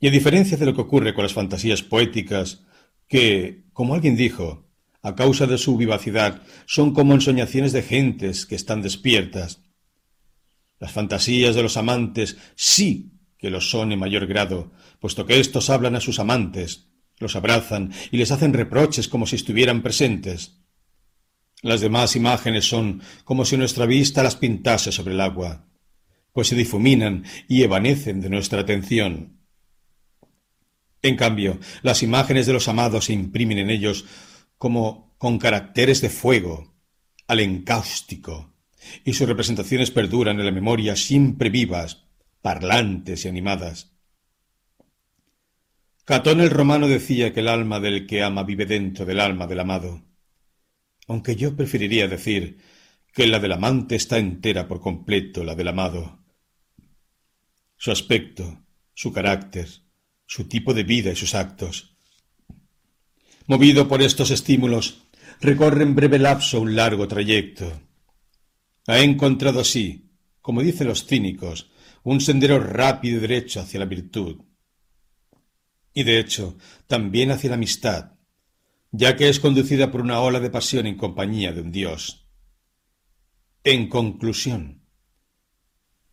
Y 0.00 0.08
a 0.08 0.10
diferencia 0.10 0.56
de 0.56 0.66
lo 0.66 0.74
que 0.74 0.80
ocurre 0.80 1.14
con 1.14 1.22
las 1.22 1.32
fantasías 1.32 1.84
poéticas, 1.84 2.64
que, 3.06 3.66
como 3.72 3.94
alguien 3.94 4.16
dijo, 4.16 4.67
a 5.02 5.14
causa 5.14 5.46
de 5.46 5.58
su 5.58 5.76
vivacidad, 5.76 6.42
son 6.66 6.92
como 6.92 7.14
ensoñaciones 7.14 7.72
de 7.72 7.82
gentes 7.82 8.46
que 8.46 8.54
están 8.54 8.82
despiertas. 8.82 9.62
Las 10.78 10.92
fantasías 10.92 11.54
de 11.54 11.62
los 11.62 11.76
amantes 11.76 12.36
sí 12.54 13.12
que 13.38 13.50
lo 13.50 13.60
son 13.60 13.92
en 13.92 13.98
mayor 13.98 14.26
grado, 14.26 14.72
puesto 15.00 15.24
que 15.24 15.38
éstos 15.38 15.70
hablan 15.70 15.94
a 15.94 16.00
sus 16.00 16.18
amantes, 16.18 16.88
los 17.18 17.36
abrazan 17.36 17.92
y 18.10 18.16
les 18.16 18.30
hacen 18.32 18.52
reproches 18.52 19.08
como 19.08 19.26
si 19.26 19.36
estuvieran 19.36 19.82
presentes. 19.82 20.58
Las 21.62 21.80
demás 21.80 22.14
imágenes 22.16 22.68
son 22.68 23.02
como 23.24 23.44
si 23.44 23.56
nuestra 23.56 23.86
vista 23.86 24.22
las 24.22 24.36
pintase 24.36 24.92
sobre 24.92 25.14
el 25.14 25.20
agua, 25.20 25.66
pues 26.32 26.48
se 26.48 26.56
difuminan 26.56 27.24
y 27.48 27.62
evanecen 27.62 28.20
de 28.20 28.30
nuestra 28.30 28.60
atención. 28.60 29.38
En 31.02 31.16
cambio, 31.16 31.58
las 31.82 32.02
imágenes 32.02 32.46
de 32.46 32.52
los 32.52 32.68
amados 32.68 33.06
se 33.06 33.12
imprimen 33.12 33.58
en 33.58 33.70
ellos 33.70 34.04
como 34.58 35.14
con 35.18 35.38
caracteres 35.38 36.00
de 36.00 36.10
fuego, 36.10 36.74
al 37.26 37.40
encáustico, 37.40 38.54
y 39.04 39.14
sus 39.14 39.28
representaciones 39.28 39.90
perduran 39.90 40.38
en 40.38 40.46
la 40.46 40.52
memoria 40.52 40.96
siempre 40.96 41.50
vivas, 41.50 42.06
parlantes 42.42 43.24
y 43.24 43.28
animadas. 43.28 43.92
Catón 46.04 46.40
el 46.40 46.50
romano 46.50 46.88
decía 46.88 47.34
que 47.34 47.40
el 47.40 47.48
alma 47.48 47.80
del 47.80 48.06
que 48.06 48.22
ama 48.22 48.42
vive 48.42 48.64
dentro 48.64 49.04
del 49.04 49.20
alma 49.20 49.46
del 49.46 49.60
amado, 49.60 50.04
aunque 51.06 51.36
yo 51.36 51.54
preferiría 51.54 52.08
decir 52.08 52.58
que 53.12 53.26
la 53.26 53.40
del 53.40 53.52
amante 53.52 53.96
está 53.96 54.18
entera 54.18 54.68
por 54.68 54.80
completo 54.80 55.44
la 55.44 55.54
del 55.54 55.68
amado. 55.68 56.24
Su 57.76 57.90
aspecto, 57.90 58.64
su 58.94 59.12
carácter, 59.12 59.68
su 60.26 60.48
tipo 60.48 60.74
de 60.74 60.84
vida 60.84 61.10
y 61.10 61.16
sus 61.16 61.34
actos. 61.34 61.97
Movido 63.48 63.88
por 63.88 64.02
estos 64.02 64.30
estímulos, 64.30 65.04
recorre 65.40 65.82
en 65.82 65.94
breve 65.94 66.18
lapso 66.18 66.60
un 66.60 66.76
largo 66.76 67.08
trayecto. 67.08 67.80
Ha 68.86 68.98
encontrado 68.98 69.60
así, 69.60 70.12
como 70.42 70.60
dicen 70.60 70.86
los 70.86 71.06
cínicos, 71.06 71.70
un 72.02 72.20
sendero 72.20 72.60
rápido 72.60 73.16
y 73.16 73.20
derecho 73.20 73.60
hacia 73.60 73.80
la 73.80 73.86
virtud. 73.86 74.42
Y 75.94 76.02
de 76.02 76.20
hecho, 76.20 76.58
también 76.86 77.30
hacia 77.30 77.48
la 77.48 77.56
amistad, 77.56 78.18
ya 78.90 79.16
que 79.16 79.30
es 79.30 79.40
conducida 79.40 79.90
por 79.90 80.02
una 80.02 80.20
ola 80.20 80.40
de 80.40 80.50
pasión 80.50 80.86
en 80.86 80.98
compañía 80.98 81.50
de 81.50 81.62
un 81.62 81.72
Dios. 81.72 82.28
En 83.64 83.88
conclusión, 83.88 84.84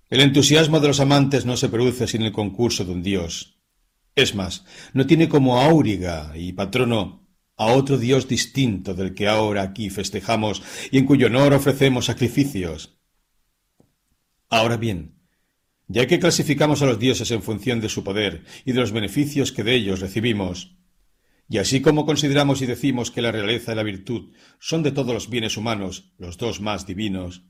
el 0.10 0.22
entusiasmo 0.22 0.80
de 0.80 0.88
los 0.88 1.02
amantes 1.02 1.46
no 1.46 1.58
se 1.58 1.68
produce 1.68 2.08
sin 2.08 2.22
el 2.22 2.32
concurso 2.32 2.86
de 2.86 2.94
un 2.94 3.04
Dios. 3.04 3.60
Es 4.16 4.36
más, 4.36 4.64
no 4.94 5.06
tiene 5.06 5.28
como 5.28 5.60
auriga 5.60 6.32
y 6.34 6.54
patrono 6.54 7.25
a 7.58 7.68
otro 7.68 7.98
Dios 7.98 8.28
distinto 8.28 8.94
del 8.94 9.14
que 9.14 9.28
ahora 9.28 9.62
aquí 9.62 9.90
festejamos 9.90 10.62
y 10.92 10.98
en 10.98 11.06
cuyo 11.06 11.28
honor 11.28 11.54
ofrecemos 11.54 12.06
sacrificios. 12.06 12.98
Ahora 14.50 14.78
bien, 14.78 15.20
ya 15.88 16.08
que 16.08 16.20
clasificamos 16.20 16.82
a 16.82 16.86
los 16.86 17.00
dioses 17.00 17.32
en 17.32 17.44
función 17.44 17.80
de 17.82 17.90
su 17.90 18.04
poder 18.04 18.44
y 18.66 18.72
de 18.72 18.80
los 18.80 18.92
beneficios 18.92 19.52
que 19.52 19.64
de 19.64 19.76
ellos 19.76 20.00
recibimos, 20.00 20.78
y 21.48 21.60
así 21.60 21.82
como 21.82 22.06
consideramos 22.06 22.62
y 22.62 22.66
decimos 22.66 23.12
que 23.12 23.22
la 23.22 23.32
realeza 23.32 23.74
y 23.74 23.76
la 23.76 23.84
virtud 23.84 24.34
son 24.60 24.82
de 24.82 24.92
todos 24.92 25.14
los 25.14 25.30
bienes 25.30 25.58
humanos 25.58 26.14
los 26.18 26.38
dos 26.38 26.60
más 26.60 26.88
divinos, 26.88 27.44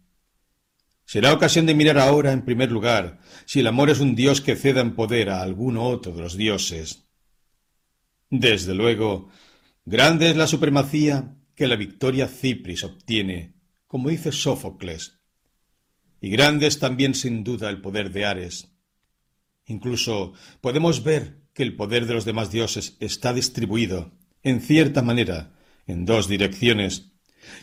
será 1.06 1.34
ocasión 1.34 1.66
de 1.66 1.76
mirar 1.76 2.00
ahora, 2.00 2.32
en 2.32 2.44
primer 2.44 2.72
lugar, 2.72 3.20
si 3.46 3.60
el 3.60 3.68
amor 3.68 3.90
es 3.90 4.00
un 4.00 4.16
dios 4.16 4.42
que 4.42 4.56
ceda 4.56 4.82
en 4.82 4.96
poder 4.96 5.30
a 5.30 5.42
alguno 5.42 5.84
otro 5.84 6.14
de 6.14 6.24
los 6.24 6.36
dioses. 6.36 7.08
Desde 8.30 8.74
luego, 8.74 9.30
grande 9.86 10.30
es 10.30 10.36
la 10.36 10.48
supremacía 10.48 11.36
que 11.56 11.68
la 11.68 11.76
victoria 11.76 12.28
Cipris 12.28 12.84
obtiene, 12.84 13.54
como 13.88 14.10
dice 14.10 14.32
Sófocles, 14.32 15.20
y 16.20 16.30
grande 16.30 16.68
es 16.68 16.80
también 16.80 17.14
sin 17.14 17.44
duda 17.44 17.70
el 17.70 17.82
poder 17.82 18.12
de 18.12 18.26
Ares. 18.26 18.72
Incluso 19.68 20.34
podemos 20.60 21.04
ver 21.04 21.42
que 21.54 21.64
el 21.64 21.76
poder 21.76 22.08
de 22.08 22.16
los 22.16 22.26
demás 22.26 22.52
dioses 22.52 22.98
está 23.00 23.34
distribuido, 23.34 24.12
en 24.44 24.62
cierta 24.62 25.02
manera, 25.02 25.54
en 25.88 26.06
dos 26.06 26.28
direcciones, 26.28 27.12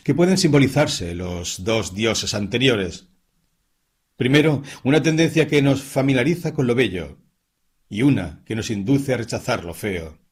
que 0.03 0.15
pueden 0.15 0.37
simbolizarse 0.37 1.13
los 1.13 1.63
dos 1.63 1.93
dioses 1.93 2.33
anteriores. 2.33 3.09
Primero, 4.15 4.63
una 4.83 5.03
tendencia 5.03 5.47
que 5.47 5.61
nos 5.61 5.81
familiariza 5.81 6.53
con 6.53 6.67
lo 6.67 6.75
bello, 6.75 7.19
y 7.89 8.01
una 8.01 8.43
que 8.45 8.55
nos 8.55 8.69
induce 8.69 9.13
a 9.13 9.17
rechazar 9.17 9.65
lo 9.65 9.73
feo. 9.73 10.22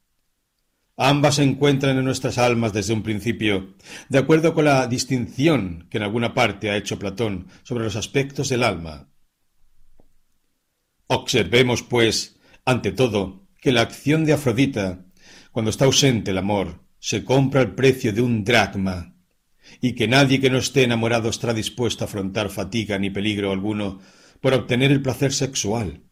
Ambas 1.04 1.38
se 1.38 1.44
encuentran 1.44 1.98
en 1.98 2.06
nuestras 2.06 2.38
almas 2.38 2.74
desde 2.74 2.94
un 2.94 3.02
principio, 3.02 3.74
de 4.10 4.20
acuerdo 4.20 4.54
con 4.54 4.66
la 4.66 4.86
distinción 4.86 5.88
que 5.90 5.98
en 5.98 6.04
alguna 6.04 6.36
parte 6.36 6.70
ha 6.70 6.78
hecho 6.78 7.00
Platón 7.00 7.48
sobre 7.64 7.86
los 7.86 7.96
aspectos 7.96 8.50
del 8.50 8.62
alma. 8.62 9.10
Observemos, 11.08 11.82
pues, 11.82 12.38
ante 12.66 12.92
todo, 12.92 13.48
que 13.60 13.72
la 13.72 13.82
acción 13.82 14.26
de 14.26 14.34
Afrodita, 14.34 15.08
cuando 15.52 15.72
está 15.72 15.86
ausente 15.86 16.30
el 16.30 16.38
amor, 16.38 16.86
se 17.00 17.24
compra 17.24 17.62
al 17.62 17.74
precio 17.74 18.14
de 18.14 18.22
un 18.22 18.44
dracma, 18.44 19.16
y 19.82 19.94
que 19.94 20.08
nadie 20.08 20.40
que 20.40 20.52
no 20.52 20.60
esté 20.60 20.84
enamorado 20.84 21.30
estará 21.30 21.56
dispuesto 21.56 22.04
a 22.04 22.08
afrontar 22.08 22.52
fatiga 22.52 23.00
ni 23.00 23.10
peligro 23.10 23.52
alguno 23.52 24.02
por 24.40 24.54
obtener 24.54 24.92
el 24.92 25.02
placer 25.02 25.34
sexual. 25.34 26.04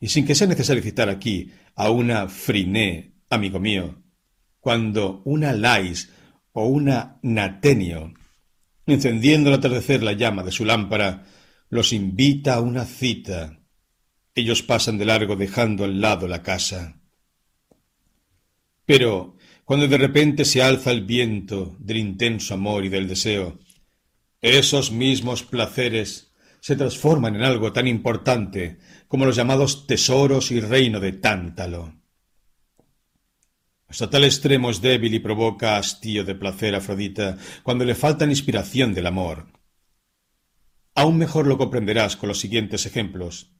Y 0.00 0.08
sin 0.08 0.24
que 0.24 0.34
sea 0.34 0.46
necesario 0.46 0.82
citar 0.82 1.10
aquí 1.10 1.52
a 1.74 1.90
una 1.90 2.28
friné, 2.28 3.17
amigo 3.30 3.60
mío, 3.60 4.02
cuando 4.60 5.22
una 5.24 5.52
lais 5.52 6.12
o 6.52 6.66
una 6.66 7.18
natenio, 7.22 8.14
encendiendo 8.86 9.50
al 9.50 9.56
atardecer 9.56 10.02
la 10.02 10.12
llama 10.12 10.42
de 10.42 10.52
su 10.52 10.64
lámpara, 10.64 11.26
los 11.70 11.92
invita 11.92 12.54
a 12.54 12.60
una 12.60 12.84
cita, 12.84 13.60
ellos 14.34 14.62
pasan 14.62 14.98
de 14.98 15.04
largo 15.04 15.36
dejando 15.36 15.84
al 15.84 16.00
lado 16.00 16.28
la 16.28 16.42
casa. 16.42 17.00
Pero 18.84 19.36
cuando 19.64 19.86
de 19.86 19.98
repente 19.98 20.44
se 20.44 20.62
alza 20.62 20.90
el 20.90 21.04
viento 21.04 21.76
del 21.78 21.98
intenso 21.98 22.54
amor 22.54 22.84
y 22.84 22.88
del 22.88 23.06
deseo, 23.06 23.58
esos 24.40 24.92
mismos 24.92 25.42
placeres 25.42 26.32
se 26.60 26.76
transforman 26.76 27.36
en 27.36 27.42
algo 27.42 27.72
tan 27.72 27.86
importante 27.86 28.78
como 29.08 29.26
los 29.26 29.36
llamados 29.36 29.86
tesoros 29.86 30.50
y 30.50 30.60
reino 30.60 31.00
de 31.00 31.12
Tántalo. 31.12 31.97
Hasta 33.88 34.10
tal 34.10 34.24
extremo 34.24 34.70
es 34.70 34.82
débil 34.82 35.14
y 35.14 35.18
provoca 35.18 35.78
hastío 35.78 36.22
de 36.22 36.34
placer 36.34 36.74
a 36.74 36.78
Afrodita 36.78 37.38
cuando 37.62 37.86
le 37.86 37.94
falta 37.94 38.26
inspiración 38.26 38.92
del 38.92 39.06
amor. 39.06 39.46
Aún 40.94 41.16
mejor 41.16 41.46
lo 41.46 41.56
comprenderás 41.56 42.16
con 42.16 42.28
los 42.28 42.38
siguientes 42.38 42.84
ejemplos. 42.84 43.52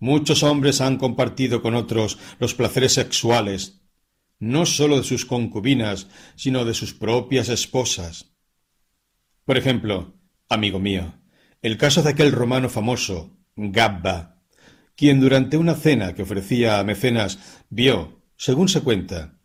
Muchos 0.00 0.42
hombres 0.42 0.80
han 0.80 0.96
compartido 0.96 1.62
con 1.62 1.74
otros 1.74 2.18
los 2.40 2.54
placeres 2.54 2.94
sexuales, 2.94 3.80
no 4.40 4.66
sólo 4.66 4.98
de 4.98 5.04
sus 5.04 5.24
concubinas, 5.24 6.08
sino 6.34 6.64
de 6.64 6.74
sus 6.74 6.92
propias 6.92 7.48
esposas. 7.48 8.34
Por 9.44 9.56
ejemplo, 9.56 10.14
amigo 10.48 10.80
mío, 10.80 11.14
el 11.62 11.78
caso 11.78 12.02
de 12.02 12.10
aquel 12.10 12.32
romano 12.32 12.68
famoso, 12.68 13.38
Gabba, 13.54 14.42
quien 14.96 15.20
durante 15.20 15.56
una 15.56 15.74
cena 15.74 16.14
que 16.14 16.22
ofrecía 16.22 16.78
a 16.78 16.84
mecenas 16.84 17.38
vio, 17.70 18.15
según 18.36 18.68
se 18.68 18.82
cuenta, 18.82 19.38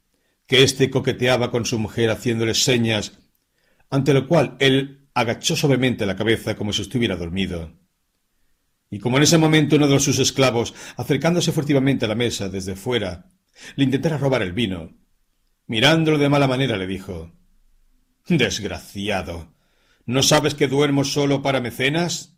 que 0.48 0.64
éste 0.64 0.90
coqueteaba 0.90 1.52
con 1.52 1.66
su 1.66 1.80
mujer 1.80 2.10
haciéndole 2.10 2.54
señas, 2.54 3.20
ante 3.90 4.14
lo 4.14 4.28
cual 4.28 4.58
él 4.60 5.08
agachó 5.14 5.56
suavemente 5.56 6.06
la 6.06 6.16
cabeza 6.16 6.56
como 6.56 6.74
si 6.74 6.82
estuviera 6.82 7.16
dormido. 7.16 7.74
Y 8.90 9.00
como 9.00 9.18
en 9.18 9.24
ese 9.24 9.38
momento 9.38 9.78
uno 9.78 9.88
de 9.88 10.00
sus 10.00 10.20
esclavos, 10.20 10.74
acercándose 10.98 11.52
furtivamente 11.52 12.06
a 12.06 12.10
la 12.10 12.16
mesa 12.16 12.50
desde 12.50 12.76
fuera, 12.76 13.32
le 13.76 13.86
intentara 13.86 14.18
robar 14.18 14.42
el 14.42 14.52
vino, 14.52 14.94
mirándolo 15.68 16.18
de 16.18 16.30
mala 16.30 16.48
manera 16.48 16.78
le 16.78 16.88
dijo 16.88 17.32
Desgraciado. 18.28 19.54
¿No 20.06 20.24
sabes 20.24 20.56
que 20.56 20.68
duermo 20.68 21.04
solo 21.04 21.42
para 21.42 21.62
mecenas? 21.62 22.38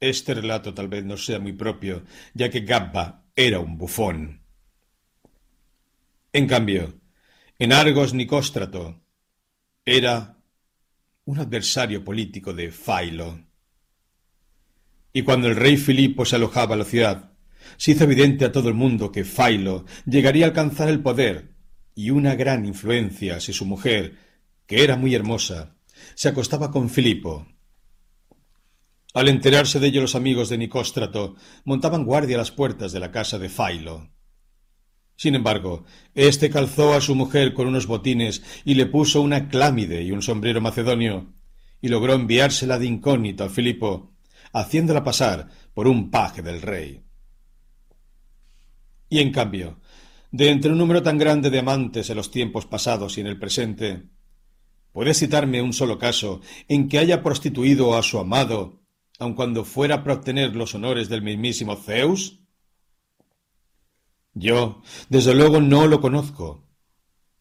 Este 0.00 0.34
relato 0.34 0.74
tal 0.74 0.88
vez 0.88 1.04
no 1.04 1.16
sea 1.16 1.38
muy 1.38 1.52
propio, 1.52 2.04
ya 2.34 2.50
que 2.50 2.60
Gabba 2.60 3.24
era 3.34 3.60
un 3.60 3.78
bufón. 3.78 4.42
En 6.38 6.46
cambio, 6.46 7.00
en 7.58 7.72
Argos 7.72 8.14
Nicóstrato 8.14 9.02
era 9.84 10.38
un 11.24 11.40
adversario 11.40 12.04
político 12.04 12.54
de 12.54 12.70
Failo. 12.70 13.44
Y 15.12 15.22
cuando 15.22 15.48
el 15.48 15.56
rey 15.56 15.76
Filipo 15.76 16.24
se 16.24 16.36
alojaba 16.36 16.74
en 16.74 16.78
la 16.78 16.84
ciudad, 16.84 17.32
se 17.76 17.90
hizo 17.90 18.04
evidente 18.04 18.44
a 18.44 18.52
todo 18.52 18.68
el 18.68 18.76
mundo 18.76 19.10
que 19.10 19.24
Failo 19.24 19.84
llegaría 20.06 20.44
a 20.44 20.50
alcanzar 20.50 20.88
el 20.88 21.02
poder 21.02 21.56
y 21.96 22.10
una 22.10 22.36
gran 22.36 22.64
influencia 22.66 23.40
si 23.40 23.52
su 23.52 23.64
mujer, 23.64 24.16
que 24.68 24.84
era 24.84 24.96
muy 24.96 25.16
hermosa, 25.16 25.76
se 26.14 26.28
acostaba 26.28 26.70
con 26.70 26.88
Filipo. 26.88 27.48
Al 29.12 29.26
enterarse 29.26 29.80
de 29.80 29.88
ello 29.88 30.02
los 30.02 30.14
amigos 30.14 30.50
de 30.50 30.58
Nicóstrato 30.58 31.34
montaban 31.64 32.04
guardia 32.04 32.36
a 32.36 32.38
las 32.38 32.52
puertas 32.52 32.92
de 32.92 33.00
la 33.00 33.10
casa 33.10 33.40
de 33.40 33.48
Failo. 33.48 34.12
Sin 35.18 35.34
embargo, 35.34 35.84
éste 36.14 36.48
calzó 36.48 36.94
a 36.94 37.00
su 37.00 37.16
mujer 37.16 37.52
con 37.52 37.66
unos 37.66 37.88
botines 37.88 38.44
y 38.64 38.74
le 38.74 38.86
puso 38.86 39.20
una 39.20 39.48
clámide 39.48 40.04
y 40.04 40.12
un 40.12 40.22
sombrero 40.22 40.60
macedonio, 40.60 41.34
y 41.80 41.88
logró 41.88 42.14
enviársela 42.14 42.78
de 42.78 42.86
incógnito 42.86 43.42
a 43.42 43.48
Filipo, 43.48 44.12
haciéndola 44.52 45.02
pasar 45.02 45.48
por 45.74 45.88
un 45.88 46.12
paje 46.12 46.40
del 46.40 46.62
rey. 46.62 47.02
Y 49.08 49.18
en 49.18 49.32
cambio, 49.32 49.80
de 50.30 50.50
entre 50.50 50.70
un 50.70 50.78
número 50.78 51.02
tan 51.02 51.18
grande 51.18 51.50
de 51.50 51.58
amantes 51.58 52.08
en 52.10 52.16
los 52.16 52.30
tiempos 52.30 52.66
pasados 52.66 53.18
y 53.18 53.20
en 53.20 53.26
el 53.26 53.40
presente, 53.40 54.04
¿puedes 54.92 55.18
citarme 55.18 55.62
un 55.62 55.72
solo 55.72 55.98
caso 55.98 56.42
en 56.68 56.88
que 56.88 57.00
haya 57.00 57.24
prostituido 57.24 57.96
a 57.96 58.04
su 58.04 58.20
amado, 58.20 58.84
aun 59.18 59.34
cuando 59.34 59.64
fuera 59.64 60.04
para 60.04 60.14
obtener 60.14 60.54
los 60.54 60.76
honores 60.76 61.08
del 61.08 61.22
mismísimo 61.22 61.74
Zeus? 61.74 62.37
Yo, 64.38 64.82
desde 65.08 65.34
luego, 65.34 65.60
no 65.60 65.86
lo 65.86 66.00
conozco. 66.00 66.64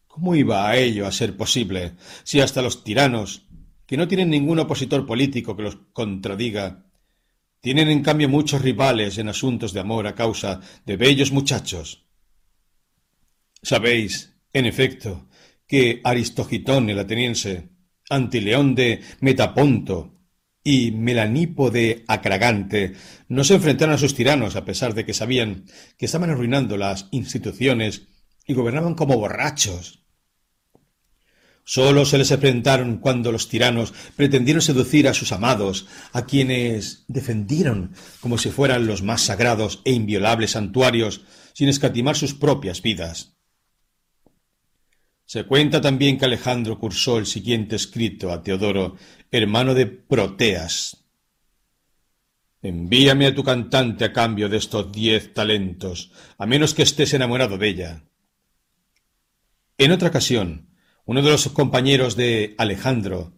¿Cómo 0.08 0.36
iba 0.36 0.68
a 0.68 0.78
ello 0.78 1.06
a 1.06 1.12
ser 1.12 1.38
posible 1.38 1.96
si 2.24 2.40
hasta 2.40 2.62
los 2.62 2.84
tiranos, 2.84 3.48
que 3.86 3.98
no 3.98 4.08
tienen 4.08 4.30
ningún 4.30 4.60
opositor 4.60 5.06
político 5.06 5.56
que 5.56 5.64
los 5.64 5.78
contradiga, 5.94 6.84
Tienen 7.60 7.90
en 7.90 8.04
cambio 8.04 8.30
muchos 8.30 8.62
rivales 8.62 9.18
en 9.18 9.30
asuntos 9.30 9.74
de 9.74 9.80
amor 9.80 10.08
a 10.08 10.16
causa 10.16 10.62
de 10.86 10.96
bellos 10.96 11.32
muchachos. 11.32 12.06
Sabéis, 13.62 14.38
en 14.54 14.66
efecto, 14.66 15.28
que 15.68 16.00
Aristogitón 16.04 16.90
el 16.90 17.00
ateniense, 17.00 17.70
Antileón 18.10 18.76
de 18.76 19.02
Metaponto 19.20 20.17
y 20.70 20.92
Melanipo 20.92 21.72
de 21.72 22.04
Acragante 22.10 22.92
no 23.30 23.46
se 23.46 23.56
enfrentaron 23.56 23.96
a 23.96 23.98
sus 23.98 24.14
tiranos 24.14 24.58
a 24.58 24.66
pesar 24.66 24.94
de 24.94 25.06
que 25.06 25.14
sabían 25.14 25.64
que 25.98 26.08
estaban 26.08 26.30
arruinando 26.30 26.76
las 26.76 27.08
instituciones 27.12 28.10
y 28.46 28.54
gobernaban 28.54 28.94
como 28.94 29.18
borrachos. 29.18 30.04
Solo 31.64 32.04
se 32.04 32.18
les 32.18 32.32
enfrentaron 32.32 32.98
cuando 32.98 33.32
los 33.32 33.48
tiranos 33.48 33.94
pretendieron 34.18 34.62
seducir 34.62 35.08
a 35.08 35.14
sus 35.14 35.32
amados, 35.32 35.88
a 36.12 36.26
quienes 36.26 37.06
defendieron 37.08 37.94
como 38.20 38.38
si 38.38 38.50
fueran 38.50 38.88
los 38.88 39.04
más 39.04 39.22
sagrados 39.22 39.82
e 39.86 39.94
inviolables 39.94 40.52
santuarios, 40.52 41.22
sin 41.54 41.70
escatimar 41.70 42.18
sus 42.18 42.34
propias 42.34 42.82
vidas. 42.82 43.37
Se 45.28 45.44
cuenta 45.44 45.82
también 45.82 46.18
que 46.18 46.24
Alejandro 46.24 46.80
cursó 46.80 47.18
el 47.18 47.26
siguiente 47.26 47.76
escrito 47.76 48.32
a 48.32 48.42
Teodoro, 48.42 48.96
hermano 49.30 49.74
de 49.74 49.86
Proteas. 49.86 51.04
Envíame 52.62 53.26
a 53.26 53.36
tu 53.36 53.44
cantante 53.44 54.06
a 54.06 54.14
cambio 54.14 54.48
de 54.48 54.56
estos 54.56 54.90
diez 54.90 55.34
talentos, 55.34 56.14
a 56.38 56.46
menos 56.46 56.74
que 56.74 56.84
estés 56.84 57.14
enamorado 57.14 57.58
de 57.58 57.68
ella. 57.68 58.04
En 59.78 59.92
otra 59.92 60.08
ocasión, 60.08 60.70
uno 61.04 61.22
de 61.22 61.30
los 61.30 61.50
compañeros 61.50 62.16
de 62.16 62.56
Alejandro, 62.58 63.34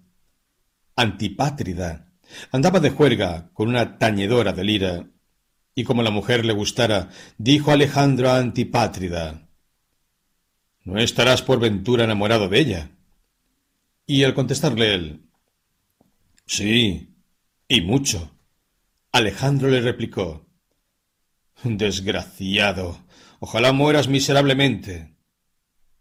Antipátrida, 0.95 2.13
andaba 2.51 2.79
de 2.79 2.91
juerga 2.91 3.49
con 3.51 3.67
una 3.67 3.97
tañedora 3.97 4.53
de 4.53 4.63
lira, 4.63 5.07
y 5.73 5.85
como 5.85 6.03
la 6.03 6.11
mujer 6.11 6.45
le 6.45 6.53
gustara, 6.53 7.09
dijo 7.39 7.71
Alejandro 7.71 8.29
a 8.29 8.37
Antipátrida, 8.37 9.48
¿No 10.83 10.97
estarás 10.99 11.41
por 11.41 11.59
ventura 11.59 12.03
enamorado 12.03 12.49
de 12.49 12.59
ella? 12.59 12.91
Y 14.05 14.23
al 14.23 14.33
contestarle 14.33 14.93
él, 14.93 15.29
Sí, 16.49 17.13
y 17.67 17.81
mucho, 17.81 18.35
Alejandro 19.11 19.69
le 19.69 19.81
replicó, 19.81 20.47
Desgraciado, 21.63 23.05
ojalá 23.39 23.71
mueras 23.71 24.07
miserablemente. 24.07 25.15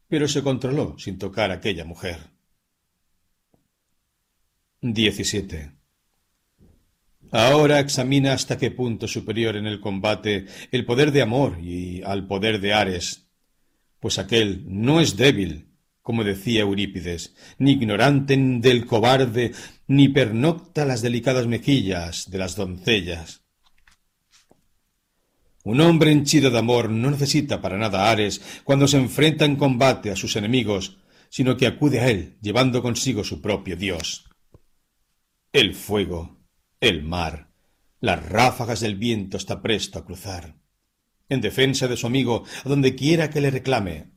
Pero 0.09 0.27
se 0.27 0.43
controló 0.43 0.99
sin 0.99 1.19
tocar 1.19 1.51
a 1.51 1.57
aquella 1.57 1.85
mujer. 1.85 2.31
17. 4.81 5.73
Ahora 7.31 7.79
examina 7.79 8.33
hasta 8.33 8.57
qué 8.57 8.71
punto 8.71 9.07
superior 9.07 9.55
en 9.57 9.67
el 9.67 9.81
combate 9.81 10.47
el 10.73 10.87
poder 10.87 11.13
de 11.13 11.21
amor 11.21 11.59
y 11.61 12.03
al 12.05 12.27
poder 12.27 12.59
de 12.59 12.73
Ares 12.73 13.28
pues 14.01 14.19
aquel 14.19 14.65
no 14.67 15.01
es 15.01 15.17
débil, 15.17 15.69
como 16.03 16.25
decía 16.25 16.63
Eurípides, 16.63 17.35
ni 17.59 17.73
ignorante 17.73 18.37
del 18.37 18.87
cobarde, 18.87 19.53
ni 19.87 20.09
pernocta 20.09 20.85
las 20.85 21.03
delicadas 21.03 21.47
mejillas 21.47 22.31
de 22.31 22.39
las 22.39 22.57
doncellas. 22.57 23.43
Un 25.65 25.81
hombre 25.81 26.13
henchido 26.13 26.51
de 26.51 26.59
amor 26.59 26.89
no 26.89 27.11
necesita 27.11 27.61
para 27.61 27.77
nada 27.77 28.11
Ares 28.11 28.41
cuando 28.65 28.89
se 28.89 28.97
enfrenta 28.97 29.45
en 29.45 29.57
combate 29.57 30.11
a 30.11 30.17
sus 30.17 30.37
enemigos, 30.37 30.99
sino 31.29 31.57
que 31.57 31.67
acude 31.67 32.01
a 32.01 32.09
él 32.09 32.39
llevando 32.41 32.81
consigo 32.81 33.23
su 33.23 33.43
propio 33.43 33.77
Dios. 33.77 34.25
El 35.53 35.75
fuego, 35.75 36.39
el 36.81 37.03
mar, 37.03 37.51
las 38.01 38.25
ráfagas 38.25 38.81
del 38.81 38.97
viento 38.97 39.37
está 39.37 39.61
presto 39.61 39.99
a 39.99 40.05
cruzar 40.07 40.59
en 41.29 41.41
defensa 41.41 41.89
de 41.89 41.97
su 41.97 42.07
amigo 42.07 42.45
a 42.65 42.69
donde 42.69 42.95
quiera 42.95 43.31
que 43.31 43.41
le 43.41 43.51
reclame. 43.51 44.13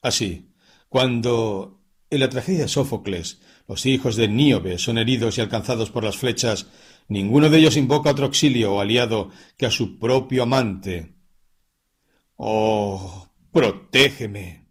Así, 0.00 0.52
cuando 0.88 1.80
en 2.10 2.20
la 2.20 2.28
tragedia 2.28 2.62
de 2.62 2.68
Sófocles 2.68 3.40
los 3.66 3.86
hijos 3.86 4.16
de 4.16 4.28
Níobe 4.28 4.78
son 4.78 4.98
heridos 4.98 5.38
y 5.38 5.40
alcanzados 5.40 5.90
por 5.90 6.04
las 6.04 6.16
flechas, 6.16 6.66
ninguno 7.08 7.48
de 7.48 7.58
ellos 7.58 7.76
invoca 7.76 8.10
otro 8.10 8.26
auxilio 8.26 8.74
o 8.74 8.80
aliado 8.80 9.30
que 9.56 9.66
a 9.66 9.70
su 9.70 9.98
propio 9.98 10.42
amante. 10.42 11.14
Oh, 12.36 13.30
protégeme. 13.50 14.66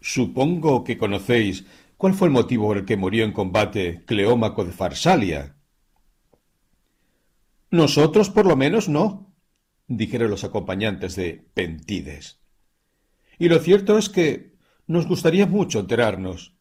Supongo 0.00 0.82
que 0.82 0.98
conocéis 0.98 1.64
cuál 1.96 2.14
fue 2.14 2.26
el 2.26 2.32
motivo 2.32 2.66
por 2.66 2.78
el 2.78 2.84
que 2.84 2.96
murió 2.96 3.24
en 3.24 3.32
combate 3.32 4.02
Cleómaco 4.04 4.64
de 4.64 4.72
Farsalia. 4.72 5.56
Nosotros 7.72 8.28
por 8.28 8.44
lo 8.44 8.54
menos 8.54 8.90
no, 8.90 9.34
dijeron 9.88 10.30
los 10.30 10.44
acompañantes 10.44 11.16
de 11.16 11.42
Pentides. 11.54 12.38
Y 13.38 13.48
lo 13.48 13.58
cierto 13.60 13.96
es 13.96 14.10
que 14.10 14.52
nos 14.86 15.08
gustaría 15.08 15.46
mucho 15.46 15.80
enterarnos. 15.80 16.54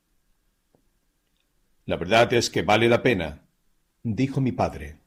La 1.86 1.97
verdad 1.97 2.32
es 2.32 2.49
que 2.49 2.62
vale 2.62 2.88
la 2.88 3.03
pena, 3.03 3.41
dijo 4.03 4.39
mi 4.39 4.53
padre. 4.53 4.99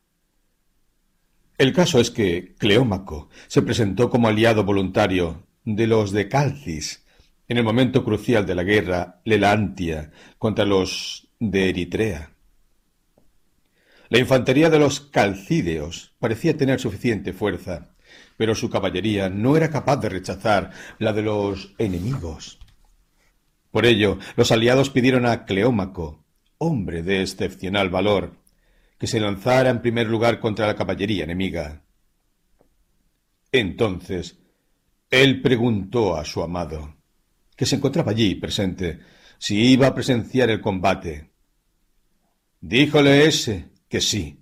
El 1.56 1.72
caso 1.72 1.98
es 1.98 2.10
que 2.10 2.54
Cleómaco 2.58 3.30
se 3.46 3.62
presentó 3.62 4.10
como 4.10 4.28
aliado 4.28 4.62
voluntario 4.62 5.46
de 5.64 5.86
los 5.86 6.12
de 6.12 6.28
Calcis 6.28 7.06
en 7.48 7.56
el 7.56 7.64
momento 7.64 8.04
crucial 8.04 8.44
de 8.44 8.54
la 8.54 8.62
guerra 8.62 9.22
Lelantia 9.24 10.12
contra 10.36 10.66
los 10.66 11.28
de 11.40 11.70
Eritrea. 11.70 12.33
La 14.08 14.18
infantería 14.18 14.70
de 14.70 14.78
los 14.78 15.00
calcídeos 15.00 16.14
parecía 16.18 16.56
tener 16.56 16.80
suficiente 16.80 17.32
fuerza, 17.32 17.94
pero 18.36 18.54
su 18.54 18.68
caballería 18.68 19.28
no 19.30 19.56
era 19.56 19.70
capaz 19.70 19.96
de 19.96 20.08
rechazar 20.08 20.70
la 20.98 21.12
de 21.12 21.22
los 21.22 21.74
enemigos. 21.78 22.58
Por 23.70 23.86
ello, 23.86 24.18
los 24.36 24.52
aliados 24.52 24.90
pidieron 24.90 25.26
a 25.26 25.46
Cleómaco, 25.46 26.24
hombre 26.58 27.02
de 27.02 27.22
excepcional 27.22 27.90
valor, 27.90 28.36
que 28.98 29.06
se 29.06 29.20
lanzara 29.20 29.70
en 29.70 29.82
primer 29.82 30.08
lugar 30.08 30.38
contra 30.38 30.66
la 30.66 30.76
caballería 30.76 31.24
enemiga. 31.24 31.82
Entonces, 33.50 34.38
él 35.10 35.40
preguntó 35.40 36.16
a 36.16 36.24
su 36.24 36.42
amado, 36.42 36.96
que 37.56 37.66
se 37.66 37.76
encontraba 37.76 38.12
allí 38.12 38.34
presente, 38.34 39.00
si 39.38 39.72
iba 39.72 39.88
a 39.88 39.94
presenciar 39.94 40.50
el 40.50 40.60
combate. 40.60 41.30
Díjole 42.60 43.26
ese 43.26 43.73
que 43.94 44.00
sí. 44.00 44.40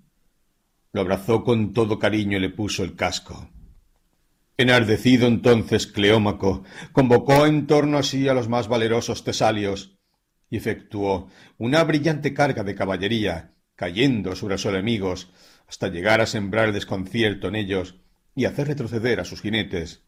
Lo 0.93 1.01
abrazó 1.01 1.43
con 1.43 1.73
todo 1.73 1.99
cariño 1.99 2.39
y 2.39 2.41
le 2.41 2.49
puso 2.49 2.83
el 2.83 2.95
casco. 2.95 3.51
Enardecido 4.57 5.27
entonces 5.27 5.85
Cleómaco 5.85 6.63
convocó 6.91 7.45
en 7.45 7.67
torno 7.67 7.99
a 7.99 8.01
sí 8.01 8.27
a 8.27 8.33
los 8.33 8.49
más 8.49 8.67
valerosos 8.67 9.23
tesalios 9.23 9.99
y 10.49 10.57
efectuó 10.57 11.29
una 11.59 11.83
brillante 11.83 12.33
carga 12.33 12.63
de 12.63 12.73
caballería, 12.73 13.53
cayendo 13.75 14.35
sobre 14.35 14.57
sus 14.57 14.71
enemigos 14.71 15.29
hasta 15.67 15.89
llegar 15.89 16.19
a 16.19 16.25
sembrar 16.25 16.73
desconcierto 16.73 17.47
en 17.49 17.55
ellos 17.57 17.99
y 18.33 18.45
hacer 18.45 18.67
retroceder 18.69 19.19
a 19.19 19.23
sus 19.23 19.43
jinetes. 19.43 20.01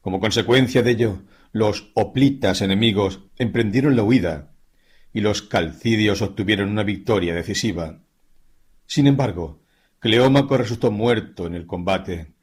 Como 0.00 0.20
consecuencia 0.20 0.82
de 0.82 0.92
ello, 0.92 1.22
los 1.52 1.90
oplitas 1.92 2.62
enemigos 2.62 3.28
emprendieron 3.36 3.94
la 3.94 4.04
huida 4.04 4.54
y 5.18 5.20
los 5.20 5.42
calcidios 5.42 6.22
obtuvieron 6.22 6.70
una 6.70 6.84
victoria 6.84 7.34
decisiva. 7.34 7.98
Sin 8.86 9.08
embargo, 9.08 9.64
Cleómaco 9.98 10.56
resultó 10.56 10.92
muerto 10.92 11.48
en 11.48 11.56
el 11.56 11.66
combate, 11.66 12.34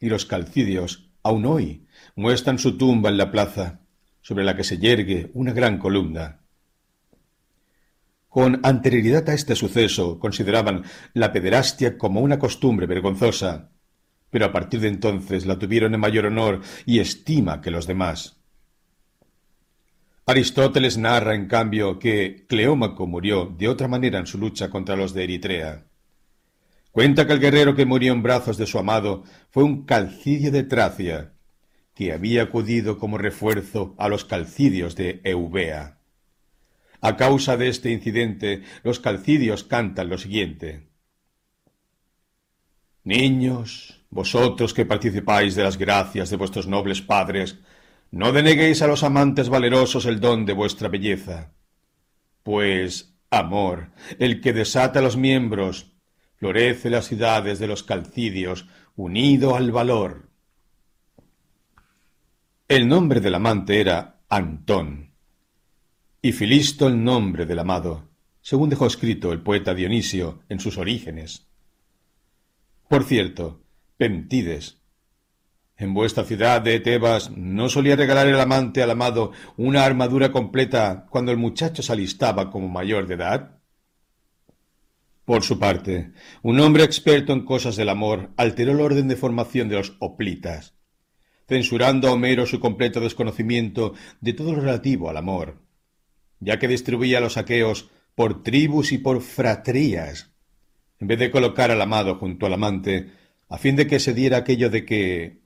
y 0.00 0.08
los 0.08 0.26
calcidios, 0.26 1.12
aun 1.22 1.46
hoy, 1.46 1.86
muestran 2.16 2.58
su 2.58 2.76
tumba 2.76 3.08
en 3.08 3.18
la 3.18 3.30
plaza, 3.30 3.82
sobre 4.20 4.42
la 4.42 4.56
que 4.56 4.64
se 4.64 4.78
yergue 4.78 5.30
una 5.34 5.52
gran 5.52 5.78
columna. 5.78 6.40
Con 8.28 8.58
anterioridad 8.64 9.28
a 9.30 9.34
este 9.34 9.54
suceso 9.54 10.18
consideraban 10.18 10.82
la 11.12 11.32
pederastia 11.32 11.96
como 11.96 12.20
una 12.20 12.40
costumbre 12.40 12.88
vergonzosa, 12.88 13.70
pero 14.30 14.46
a 14.46 14.52
partir 14.52 14.80
de 14.80 14.88
entonces 14.88 15.46
la 15.46 15.56
tuvieron 15.60 15.94
en 15.94 16.00
mayor 16.00 16.26
honor 16.26 16.62
y 16.84 16.98
estima 16.98 17.60
que 17.60 17.70
los 17.70 17.86
demás. 17.86 18.43
Aristóteles 20.26 20.96
narra, 20.96 21.34
en 21.34 21.46
cambio, 21.46 21.98
que 21.98 22.46
Cleómaco 22.48 23.06
murió 23.06 23.44
de 23.44 23.68
otra 23.68 23.88
manera 23.88 24.18
en 24.18 24.26
su 24.26 24.38
lucha 24.38 24.70
contra 24.70 24.96
los 24.96 25.12
de 25.12 25.24
Eritrea. 25.24 25.84
Cuenta 26.92 27.26
que 27.26 27.34
el 27.34 27.40
guerrero 27.40 27.74
que 27.74 27.84
murió 27.84 28.12
en 28.12 28.22
brazos 28.22 28.56
de 28.56 28.66
su 28.66 28.78
amado 28.78 29.24
fue 29.50 29.64
un 29.64 29.84
calcidio 29.84 30.50
de 30.50 30.62
Tracia, 30.62 31.34
que 31.94 32.12
había 32.12 32.44
acudido 32.44 32.98
como 32.98 33.18
refuerzo 33.18 33.94
a 33.98 34.08
los 34.08 34.24
calcidios 34.24 34.96
de 34.96 35.20
Eubea. 35.24 35.98
A 37.02 37.16
causa 37.16 37.58
de 37.58 37.68
este 37.68 37.90
incidente, 37.90 38.62
los 38.82 39.00
calcidios 39.00 39.62
cantan 39.62 40.08
lo 40.08 40.16
siguiente. 40.16 40.88
Niños, 43.02 44.00
vosotros 44.08 44.72
que 44.72 44.86
participáis 44.86 45.54
de 45.54 45.64
las 45.64 45.76
gracias 45.76 46.30
de 46.30 46.36
vuestros 46.36 46.66
nobles 46.66 47.02
padres, 47.02 47.58
no 48.14 48.30
deneguéis 48.30 48.80
a 48.80 48.86
los 48.86 49.02
amantes 49.02 49.48
valerosos 49.48 50.06
el 50.06 50.20
don 50.20 50.46
de 50.46 50.52
vuestra 50.52 50.88
belleza, 50.88 51.52
pues 52.44 53.16
Amor, 53.28 53.90
el 54.20 54.40
que 54.40 54.52
desata 54.52 55.00
los 55.00 55.16
miembros, 55.16 55.96
florece 56.36 56.90
las 56.90 57.06
ciudades 57.08 57.58
de 57.58 57.66
los 57.66 57.82
calcidios, 57.82 58.68
unido 58.94 59.56
al 59.56 59.72
valor. 59.72 60.30
El 62.68 62.86
nombre 62.86 63.20
del 63.20 63.34
amante 63.34 63.80
era 63.80 64.20
Antón, 64.28 65.10
y 66.22 66.30
Filisto 66.30 66.86
el 66.86 67.02
nombre 67.02 67.46
del 67.46 67.58
amado, 67.58 68.10
según 68.40 68.70
dejó 68.70 68.86
escrito 68.86 69.32
el 69.32 69.42
poeta 69.42 69.74
Dionisio 69.74 70.44
en 70.48 70.60
sus 70.60 70.78
orígenes. 70.78 71.48
Por 72.88 73.02
cierto, 73.02 73.64
Pentides, 73.96 74.83
en 75.76 75.92
vuestra 75.92 76.24
ciudad 76.24 76.62
de 76.62 76.78
Tebas 76.80 77.30
no 77.36 77.68
solía 77.68 77.96
regalar 77.96 78.28
el 78.28 78.38
amante 78.38 78.82
al 78.82 78.90
amado 78.90 79.32
una 79.56 79.84
armadura 79.84 80.30
completa 80.30 81.06
cuando 81.10 81.32
el 81.32 81.38
muchacho 81.38 81.82
se 81.82 81.92
alistaba 81.92 82.50
como 82.50 82.68
mayor 82.68 83.06
de 83.06 83.14
edad. 83.14 83.58
Por 85.24 85.42
su 85.42 85.58
parte, 85.58 86.12
un 86.42 86.60
hombre 86.60 86.84
experto 86.84 87.32
en 87.32 87.44
cosas 87.44 87.76
del 87.76 87.88
amor 87.88 88.30
alteró 88.36 88.72
el 88.72 88.80
orden 88.80 89.08
de 89.08 89.16
formación 89.16 89.68
de 89.68 89.76
los 89.76 89.96
hoplitas, 89.98 90.74
censurando 91.48 92.08
a 92.08 92.12
Homero 92.12 92.46
su 92.46 92.60
completo 92.60 93.00
desconocimiento 93.00 93.94
de 94.20 94.34
todo 94.34 94.52
lo 94.52 94.60
relativo 94.60 95.10
al 95.10 95.16
amor, 95.16 95.62
ya 96.40 96.58
que 96.58 96.68
distribuía 96.68 97.20
los 97.20 97.36
aqueos 97.36 97.90
por 98.14 98.42
tribus 98.42 98.92
y 98.92 98.98
por 98.98 99.22
fratrías, 99.22 100.30
en 101.00 101.08
vez 101.08 101.18
de 101.18 101.30
colocar 101.30 101.70
al 101.70 101.80
amado 101.82 102.16
junto 102.16 102.46
al 102.46 102.52
amante, 102.52 103.10
a 103.48 103.58
fin 103.58 103.76
de 103.76 103.86
que 103.86 103.98
se 103.98 104.14
diera 104.14 104.38
aquello 104.38 104.70
de 104.70 104.84
que 104.84 105.43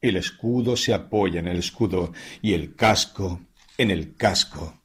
el 0.00 0.16
escudo 0.16 0.76
se 0.76 0.94
apoya 0.94 1.40
en 1.40 1.48
el 1.48 1.58
escudo 1.58 2.12
y 2.40 2.52
el 2.52 2.74
casco 2.74 3.40
en 3.78 3.90
el 3.92 4.16
casco. 4.16 4.82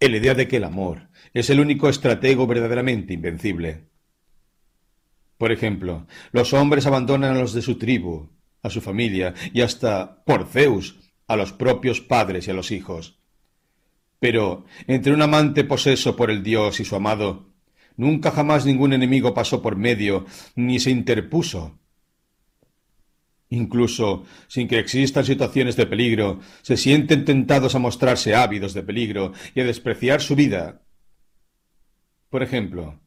En 0.00 0.12
la 0.12 0.18
idea 0.18 0.34
de 0.34 0.48
que 0.48 0.56
el 0.56 0.64
amor 0.64 1.08
es 1.34 1.50
el 1.50 1.60
único 1.60 1.88
estratego 1.88 2.46
verdaderamente 2.46 3.12
invencible. 3.12 3.84
Por 5.36 5.52
ejemplo, 5.52 6.06
los 6.32 6.52
hombres 6.52 6.86
abandonan 6.86 7.36
a 7.36 7.38
los 7.38 7.52
de 7.52 7.62
su 7.62 7.76
tribu, 7.78 8.30
a 8.62 8.70
su 8.70 8.80
familia 8.80 9.34
y 9.52 9.60
hasta, 9.60 10.24
por 10.24 10.46
Zeus, 10.46 10.96
a 11.28 11.36
los 11.36 11.52
propios 11.52 12.00
padres 12.00 12.48
y 12.48 12.50
a 12.50 12.54
los 12.54 12.72
hijos. 12.72 13.20
Pero 14.18 14.64
entre 14.86 15.12
un 15.12 15.22
amante 15.22 15.62
poseso 15.62 16.16
por 16.16 16.30
el 16.30 16.42
dios 16.42 16.80
y 16.80 16.84
su 16.84 16.96
amado, 16.96 17.52
nunca 17.96 18.30
jamás 18.30 18.64
ningún 18.64 18.94
enemigo 18.94 19.34
pasó 19.34 19.62
por 19.62 19.76
medio 19.76 20.26
ni 20.56 20.80
se 20.80 20.90
interpuso 20.90 21.78
Incluso 23.50 24.24
sin 24.46 24.68
que 24.68 24.78
existan 24.78 25.24
situaciones 25.24 25.76
de 25.76 25.86
peligro, 25.86 26.40
se 26.62 26.76
sienten 26.76 27.24
tentados 27.24 27.74
a 27.74 27.78
mostrarse 27.78 28.34
ávidos 28.34 28.74
de 28.74 28.82
peligro 28.82 29.32
y 29.54 29.60
a 29.60 29.64
despreciar 29.64 30.20
su 30.20 30.34
vida. 30.34 30.82
Por 32.28 32.42
ejemplo, 32.42 33.00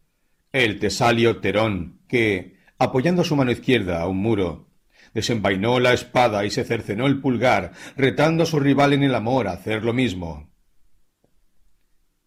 el 0.52 0.80
tesalio 0.80 1.40
Terón, 1.40 2.02
que, 2.08 2.58
apoyando 2.80 3.24
su 3.24 3.36
mano 3.36 3.52
izquierda 3.52 4.02
a 4.02 4.08
un 4.08 4.18
muro, 4.18 4.72
desenvainó 5.14 5.80
la 5.80 5.94
espada 5.94 6.44
y 6.46 6.50
se 6.50 6.64
cercenó 6.64 7.06
el 7.06 7.22
pulgar, 7.22 7.74
retando 7.96 8.44
a 8.44 8.48
su 8.48 8.60
rival 8.60 8.94
en 8.94 9.04
el 9.04 9.14
amor 9.14 9.48
a 9.48 9.54
hacer 9.54 9.84
lo 9.84 9.94
mismo. 9.94 10.50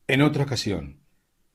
En 0.07 0.23
otra 0.23 0.45
ocasión, 0.45 1.01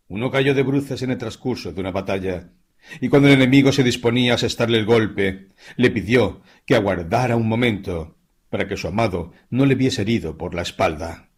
uno 0.08 0.32
cayó 0.32 0.54
de 0.54 0.64
bruces 0.64 1.02
en 1.04 1.12
el 1.12 1.18
transcurso 1.18 1.72
de 1.72 1.80
una 1.80 1.92
batalla 1.92 2.52
y 3.02 3.10
cuando 3.10 3.28
el 3.28 3.36
enemigo 3.36 3.72
se 3.72 3.84
disponía 3.84 4.34
a 4.34 4.36
asestarle 4.36 4.78
el 4.78 4.86
golpe, 4.86 5.50
le 5.78 5.92
pidió 5.92 6.42
que 6.66 6.76
aguardara 6.76 7.36
un 7.36 7.48
momento 7.48 8.16
para 8.50 8.68
que 8.68 8.78
su 8.78 8.88
amado 8.88 9.32
no 9.50 9.66
le 9.66 9.76
viese 9.76 10.02
herido 10.02 10.38
por 10.38 10.56
la 10.56 10.62
espalda. 10.62 11.30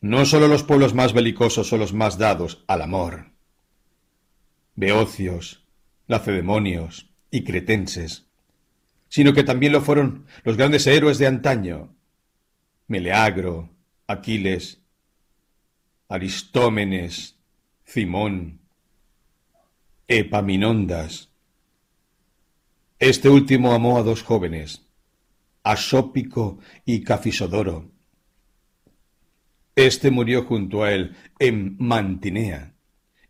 No 0.00 0.26
sólo 0.26 0.48
los 0.48 0.62
pueblos 0.62 0.92
más 0.92 1.14
belicosos 1.14 1.66
son 1.66 1.80
los 1.80 1.94
más 1.94 2.18
dados 2.18 2.62
al 2.68 2.82
amor. 2.82 3.32
Beocios, 4.74 5.64
lacedemonios 6.06 7.10
y 7.30 7.44
cretenses, 7.44 8.26
sino 9.08 9.32
que 9.32 9.44
también 9.44 9.72
lo 9.72 9.80
fueron 9.80 10.26
los 10.42 10.56
grandes 10.56 10.86
héroes 10.86 11.18
de 11.18 11.26
antaño, 11.26 11.94
Meleagro, 12.86 13.70
Aquiles, 14.06 14.82
Aristómenes, 16.08 17.38
Cimón, 17.86 18.60
Epaminondas. 20.06 21.30
Este 22.98 23.30
último 23.30 23.72
amó 23.72 23.96
a 23.96 24.02
dos 24.02 24.22
jóvenes, 24.22 24.86
Asópico 25.62 26.58
y 26.84 27.02
Cafisodoro. 27.02 27.90
Este 29.74 30.10
murió 30.10 30.44
junto 30.44 30.84
a 30.84 30.92
él 30.92 31.16
en 31.38 31.76
Mantinea, 31.78 32.74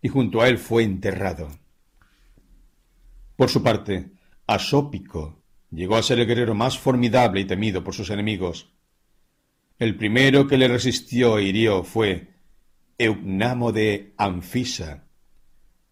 y 0.02 0.09
junto 0.09 0.42
a 0.42 0.48
él 0.48 0.59
fue 0.59 0.82
enterrado. 0.82 1.48
Por 3.36 3.51
su 3.51 3.62
parte, 3.62 4.10
Asópico 4.48 5.44
llegó 5.70 5.94
a 5.94 6.02
ser 6.02 6.18
el 6.18 6.26
guerrero 6.26 6.56
más 6.56 6.76
formidable 6.76 7.40
y 7.40 7.44
temido 7.44 7.84
por 7.84 7.94
sus 7.94 8.10
enemigos. 8.10 8.74
El 9.78 9.96
primero 9.96 10.48
que 10.48 10.59
le 10.59 10.66
resistió 10.66 11.38
e 11.38 11.44
hirió 11.44 11.84
fue 11.84 12.34
Eunamo 12.98 13.70
de 13.70 14.12
Anfisa, 14.16 15.05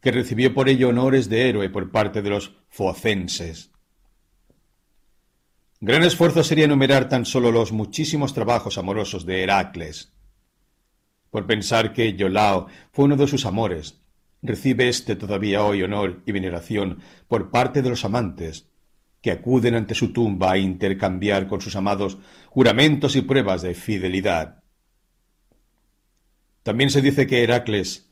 que 0.03 0.11
recibió 0.11 0.53
por 0.53 0.69
ello 0.69 0.89
honores 0.89 1.29
de 1.29 1.49
héroe 1.49 1.71
por 1.71 1.91
parte 1.93 2.21
de 2.21 2.31
los 2.31 2.57
focenses. 2.69 3.71
Gran 5.81 6.03
esfuerzo 6.03 6.43
sería 6.43 6.65
enumerar 6.65 7.09
tan 7.09 7.25
solo 7.25 7.53
los 7.53 7.73
muchísimos 7.73 8.35
trabajos 8.35 8.79
amorosos 8.79 9.25
de 9.25 9.43
Heracles. 9.43 10.13
Por 11.31 11.47
pensar 11.47 11.93
que 11.93 12.15
Yolao 12.15 12.67
fue 12.93 13.05
uno 13.07 13.17
de 13.17 13.29
sus 13.29 13.47
amores, 13.47 14.01
recibe 14.43 14.89
éste 14.89 15.15
todavía 15.15 15.65
hoy 15.65 15.83
honor 15.83 16.23
y 16.27 16.33
veneración 16.33 16.99
por 17.29 17.51
parte 17.51 17.81
de 17.81 17.91
los 17.91 18.05
amantes, 18.05 18.69
que 19.21 19.31
acuden 19.31 19.77
ante 19.77 19.95
su 19.95 20.13
tumba 20.13 20.51
a 20.51 20.59
intercambiar 20.59 21.47
con 21.47 21.61
sus 21.61 21.77
amados 21.77 22.19
juramentos 22.49 23.15
y 23.15 23.23
pruebas 23.23 23.63
de 23.63 23.75
fidelidad. 23.75 24.65
También 26.65 26.91
se 26.91 27.03
dice 27.03 27.29
que 27.29 27.45
Heracles 27.45 28.12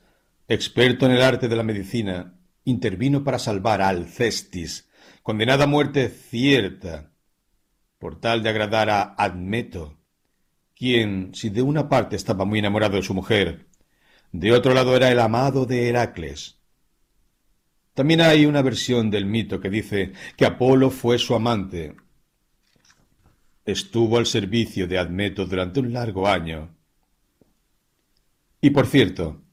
experto 0.51 1.07
en 1.07 1.13
el 1.13 1.23
arte 1.23 1.47
de 1.47 1.55
la 1.55 1.63
medicina, 1.63 2.35
intervino 2.65 3.23
para 3.23 3.39
salvar 3.39 3.81
a 3.81 3.89
Alcestis, 3.89 4.91
condenada 5.23 5.63
a 5.63 5.69
muerte 5.69 6.09
cierta, 6.09 7.13
por 8.01 8.19
tal 8.19 8.43
de 8.43 8.49
agradar 8.49 8.91
a 8.91 9.03
Admeto, 9.17 10.01
quien, 10.75 11.33
si 11.37 11.51
de 11.51 11.63
una 11.63 11.89
parte 11.89 12.17
estaba 12.17 12.45
muy 12.45 12.59
enamorado 12.59 12.97
de 12.97 13.05
su 13.05 13.15
mujer, 13.15 13.69
de 14.33 14.51
otro 14.51 14.75
lado 14.75 14.97
era 14.97 15.13
el 15.13 15.21
amado 15.21 15.67
de 15.67 15.89
Heracles. 15.89 16.59
También 17.95 18.21
hay 18.21 18.45
una 18.45 18.61
versión 18.61 19.09
del 19.09 19.27
mito 19.27 19.61
que 19.61 19.71
dice 19.71 20.15
que 20.37 20.47
Apolo 20.47 20.91
fue 20.91 21.19
su 21.19 21.37
amante. 21.37 21.95
Estuvo 23.65 24.19
al 24.19 24.27
servicio 24.27 24.89
de 24.89 24.99
Admeto 24.99 25.47
durante 25.47 25.79
un 25.79 25.93
largo 25.93 26.27
año. 26.27 26.75
Y 28.61 28.71
por 28.71 28.89
cierto, 28.89 29.45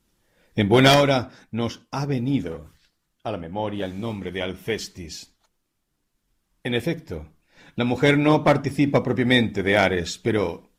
en 0.58 0.68
buena 0.68 1.00
hora 1.00 1.30
nos 1.52 1.88
ha 1.92 2.08
venido 2.08 2.74
a 3.24 3.32
la 3.32 3.38
memoria 3.38 3.86
el 3.86 4.00
nombre 4.00 4.32
de 4.32 4.42
Alcestis. 4.42 5.38
En 6.64 6.74
efecto, 6.74 7.36
la 7.76 7.84
mujer 7.84 8.18
no 8.18 8.44
participa 8.44 9.04
propiamente 9.04 9.62
de 9.62 9.78
Ares, 9.78 10.18
pero 10.18 10.72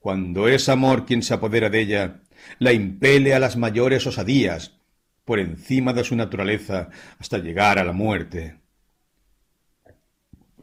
cuando 0.00 0.48
es 0.48 0.68
amor 0.68 1.06
quien 1.06 1.22
se 1.22 1.34
apodera 1.34 1.70
de 1.70 1.80
ella, 1.80 2.22
la 2.58 2.72
impele 2.72 3.32
a 3.32 3.38
las 3.38 3.56
mayores 3.56 4.04
osadías, 4.08 4.76
por 5.24 5.38
encima 5.38 5.92
de 5.92 6.02
su 6.02 6.16
naturaleza, 6.16 6.88
hasta 7.20 7.38
llegar 7.38 7.78
a 7.78 7.84
la 7.84 7.92
muerte. 7.92 8.58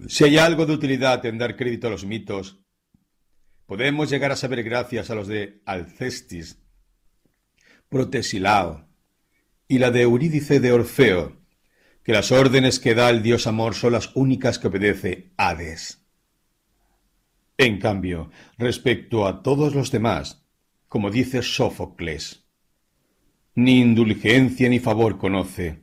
Si 0.09 0.25
hay 0.25 0.37
algo 0.37 0.65
de 0.65 0.73
utilidad 0.73 1.25
en 1.25 1.37
dar 1.37 1.55
crédito 1.55 1.87
a 1.87 1.91
los 1.91 2.03
mitos, 2.03 2.59
podemos 3.65 4.09
llegar 4.09 4.33
a 4.33 4.35
saber 4.35 4.63
gracias 4.63 5.09
a 5.09 5.15
los 5.15 5.29
de 5.29 5.61
Alcestis 5.65 6.61
Protesilao, 7.89 8.87
y 9.67 9.79
la 9.79 9.89
de 9.89 10.03
Eurídice 10.03 10.59
de 10.59 10.71
Orfeo, 10.71 11.37
que 12.03 12.13
las 12.13 12.31
órdenes 12.31 12.79
que 12.79 12.93
da 12.93 13.09
el 13.09 13.23
dios 13.23 13.47
amor 13.47 13.73
son 13.73 13.93
las 13.93 14.15
únicas 14.15 14.59
que 14.59 14.67
obedece 14.67 15.31
Hades. 15.37 16.05
En 17.57 17.79
cambio, 17.79 18.29
respecto 18.59 19.25
a 19.25 19.41
todos 19.41 19.73
los 19.73 19.89
demás, 19.89 20.45
como 20.87 21.09
dice 21.09 21.41
Sófocles, 21.41 22.45
ni 23.55 23.79
indulgencia 23.79 24.69
ni 24.69 24.77
favor 24.79 25.17
conoce, 25.17 25.81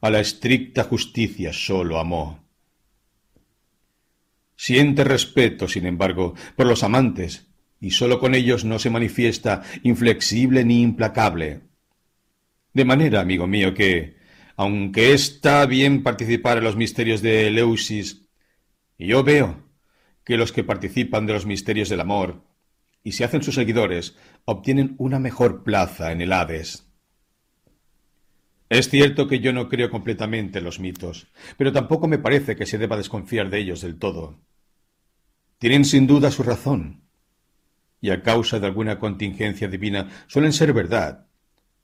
a 0.00 0.10
la 0.10 0.18
estricta 0.18 0.82
justicia 0.82 1.52
sólo 1.52 2.00
amó. 2.00 2.44
Siente 4.56 5.04
respeto, 5.04 5.68
sin 5.68 5.86
embargo, 5.86 6.34
por 6.56 6.66
los 6.66 6.82
amantes, 6.82 7.53
y 7.80 7.90
sólo 7.90 8.18
con 8.18 8.34
ellos 8.34 8.64
no 8.64 8.78
se 8.78 8.90
manifiesta 8.90 9.62
inflexible 9.82 10.64
ni 10.64 10.82
implacable. 10.82 11.62
De 12.72 12.84
manera, 12.84 13.20
amigo 13.20 13.46
mío, 13.46 13.74
que, 13.74 14.16
aunque 14.56 15.12
está 15.12 15.66
bien 15.66 16.02
participar 16.02 16.58
en 16.58 16.64
los 16.64 16.76
misterios 16.76 17.22
de 17.22 17.48
Eleusis, 17.48 18.28
yo 18.98 19.22
veo 19.22 19.64
que 20.24 20.36
los 20.36 20.52
que 20.52 20.64
participan 20.64 21.26
de 21.26 21.34
los 21.34 21.46
misterios 21.46 21.88
del 21.88 22.00
amor 22.00 22.42
y 23.02 23.12
se 23.12 23.24
hacen 23.24 23.42
sus 23.42 23.54
seguidores, 23.54 24.16
obtienen 24.46 24.94
una 24.98 25.18
mejor 25.18 25.62
plaza 25.62 26.10
en 26.10 26.22
el 26.22 26.32
Hades. 26.32 26.88
Es 28.70 28.88
cierto 28.88 29.28
que 29.28 29.40
yo 29.40 29.52
no 29.52 29.68
creo 29.68 29.90
completamente 29.90 30.58
en 30.58 30.64
los 30.64 30.80
mitos, 30.80 31.28
pero 31.58 31.70
tampoco 31.70 32.08
me 32.08 32.18
parece 32.18 32.56
que 32.56 32.66
se 32.66 32.78
deba 32.78 32.96
desconfiar 32.96 33.50
de 33.50 33.58
ellos 33.58 33.82
del 33.82 33.98
todo. 33.98 34.40
Tienen 35.58 35.84
sin 35.84 36.06
duda 36.06 36.30
su 36.30 36.42
razón, 36.42 37.03
y 38.04 38.10
a 38.10 38.22
causa 38.22 38.60
de 38.60 38.66
alguna 38.66 38.98
contingencia 38.98 39.66
divina 39.66 40.10
suelen 40.26 40.52
ser 40.52 40.74
verdad, 40.74 41.26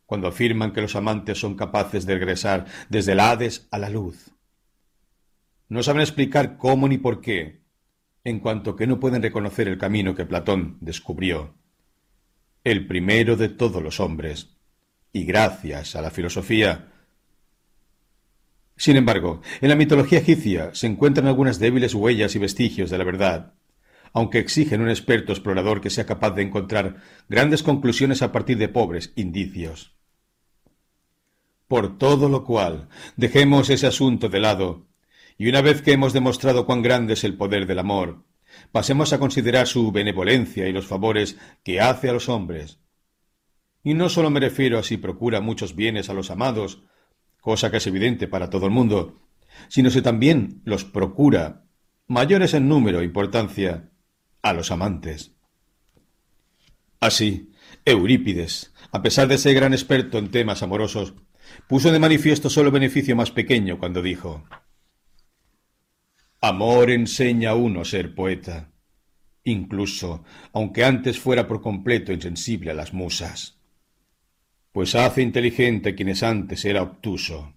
cuando 0.05 0.28
afirman 0.28 0.70
que 0.70 0.82
los 0.82 0.94
amantes 0.94 1.40
son 1.40 1.56
capaces 1.56 2.05
de 2.05 2.12
regresar 2.12 2.66
desde 2.90 3.12
el 3.12 3.20
Hades 3.20 3.66
a 3.70 3.78
la 3.78 3.88
luz. 3.88 4.30
No 5.70 5.82
saben 5.82 6.02
explicar 6.02 6.59
cómo 6.59 6.88
ni 6.88 6.98
por 6.98 7.22
qué, 7.22 7.62
en 8.22 8.38
cuanto 8.38 8.76
que 8.76 8.86
no 8.86 9.01
pueden 9.01 9.22
reconocer 9.22 9.66
el 9.66 9.78
camino 9.78 10.14
que 10.14 10.26
Platón 10.26 10.76
descubrió, 10.82 11.55
el 12.64 12.86
primero 12.86 13.36
de 13.36 13.48
todos 13.48 13.82
los 13.82 13.98
hombres, 13.98 14.59
y 15.14 15.24
gracias 15.24 15.97
a 15.97 16.02
la 16.02 16.10
filosofía. 16.10 16.92
Sin 18.76 18.97
embargo, 18.97 19.40
en 19.62 19.70
la 19.70 19.74
mitología 19.74 20.18
egipcia 20.18 20.74
se 20.74 20.86
encuentran 20.86 21.28
algunas 21.28 21.59
débiles 21.59 21.94
huellas 21.94 22.36
y 22.36 22.38
vestigios 22.38 22.90
de 22.90 22.98
la 22.98 23.05
verdad, 23.05 23.55
aunque 24.12 24.39
exigen 24.39 24.81
un 24.81 24.89
experto 24.89 25.32
explorador 25.32 25.81
que 25.81 25.91
sea 25.91 26.07
capaz 26.07 26.31
de 26.32 26.43
encontrar 26.43 27.03
grandes 27.28 27.62
conclusiones 27.62 28.23
a 28.23 28.32
partir 28.32 28.59
de 28.59 28.69
pobres 28.69 29.12
indicios. 29.16 29.95
Por 31.69 31.99
todo 31.99 32.28
lo 32.28 32.45
cual, 32.45 32.89
dejemos 33.16 33.70
ese 33.70 33.87
asunto 33.87 34.28
de 34.28 34.41
lado 34.41 34.89
y 35.39 35.49
una 35.49 35.62
vez 35.62 35.82
que 35.82 35.93
hemos 35.93 36.12
demostrado 36.12 36.66
cuán 36.66 36.82
grande 36.82 37.15
es 37.15 37.24
el 37.24 37.37
poder 37.37 37.66
del 37.66 37.78
amor, 37.78 38.24
pasemos 38.73 39.12
a 39.12 39.19
considerar 39.19 39.66
su 39.66 39.93
benevolencia 39.93 40.69
y 40.69 40.73
los 40.73 40.87
favores 40.87 41.39
que 41.62 41.81
hace 41.81 42.09
a 42.09 42.12
los 42.12 42.28
hombres. 42.28 42.81
Y 43.82 43.95
no 43.95 44.09
sólo 44.09 44.31
me 44.31 44.41
refiero 44.41 44.78
a 44.78 44.82
si 44.82 44.97
procura 44.97 45.41
muchos 45.41 45.74
bienes 45.74 46.11
a 46.11 46.15
los 46.15 46.31
amados, 46.31 46.82
cosa 47.41 47.70
que 47.70 47.78
es 47.78 47.87
evidente 47.87 48.28
para 48.28 48.51
todo 48.51 48.66
el 48.66 48.73
mundo, 48.73 49.20
sino 49.69 49.91
si 49.91 50.03
también 50.03 50.61
los 50.65 50.85
procura, 50.85 51.65
mayores 52.07 52.55
en 52.55 52.69
número 52.69 53.01
e 53.01 53.05
importancia, 53.05 53.89
a 54.42 54.52
los 54.52 54.70
amantes. 54.70 55.32
Así, 57.00 57.52
Eurípides, 57.84 58.72
a 58.92 59.02
pesar 59.02 59.28
de 59.28 59.38
ser 59.38 59.54
gran 59.54 59.72
experto 59.72 60.18
en 60.18 60.30
temas 60.30 60.62
amorosos, 60.62 61.14
puso 61.66 61.90
de 61.92 61.98
manifiesto 61.98 62.50
solo 62.50 62.70
beneficio 62.70 63.16
más 63.16 63.30
pequeño 63.30 63.78
cuando 63.78 64.02
dijo 64.02 64.44
Amor 66.40 66.90
enseña 66.90 67.50
a 67.50 67.54
uno 67.54 67.84
ser 67.84 68.14
poeta, 68.14 68.72
incluso 69.44 70.24
aunque 70.52 70.84
antes 70.84 71.18
fuera 71.18 71.46
por 71.46 71.60
completo 71.60 72.12
insensible 72.12 72.70
a 72.70 72.74
las 72.74 72.92
musas, 72.92 73.58
pues 74.72 74.94
hace 74.94 75.22
inteligente 75.22 75.94
quienes 75.94 76.22
antes 76.22 76.64
era 76.64 76.82
obtuso, 76.82 77.54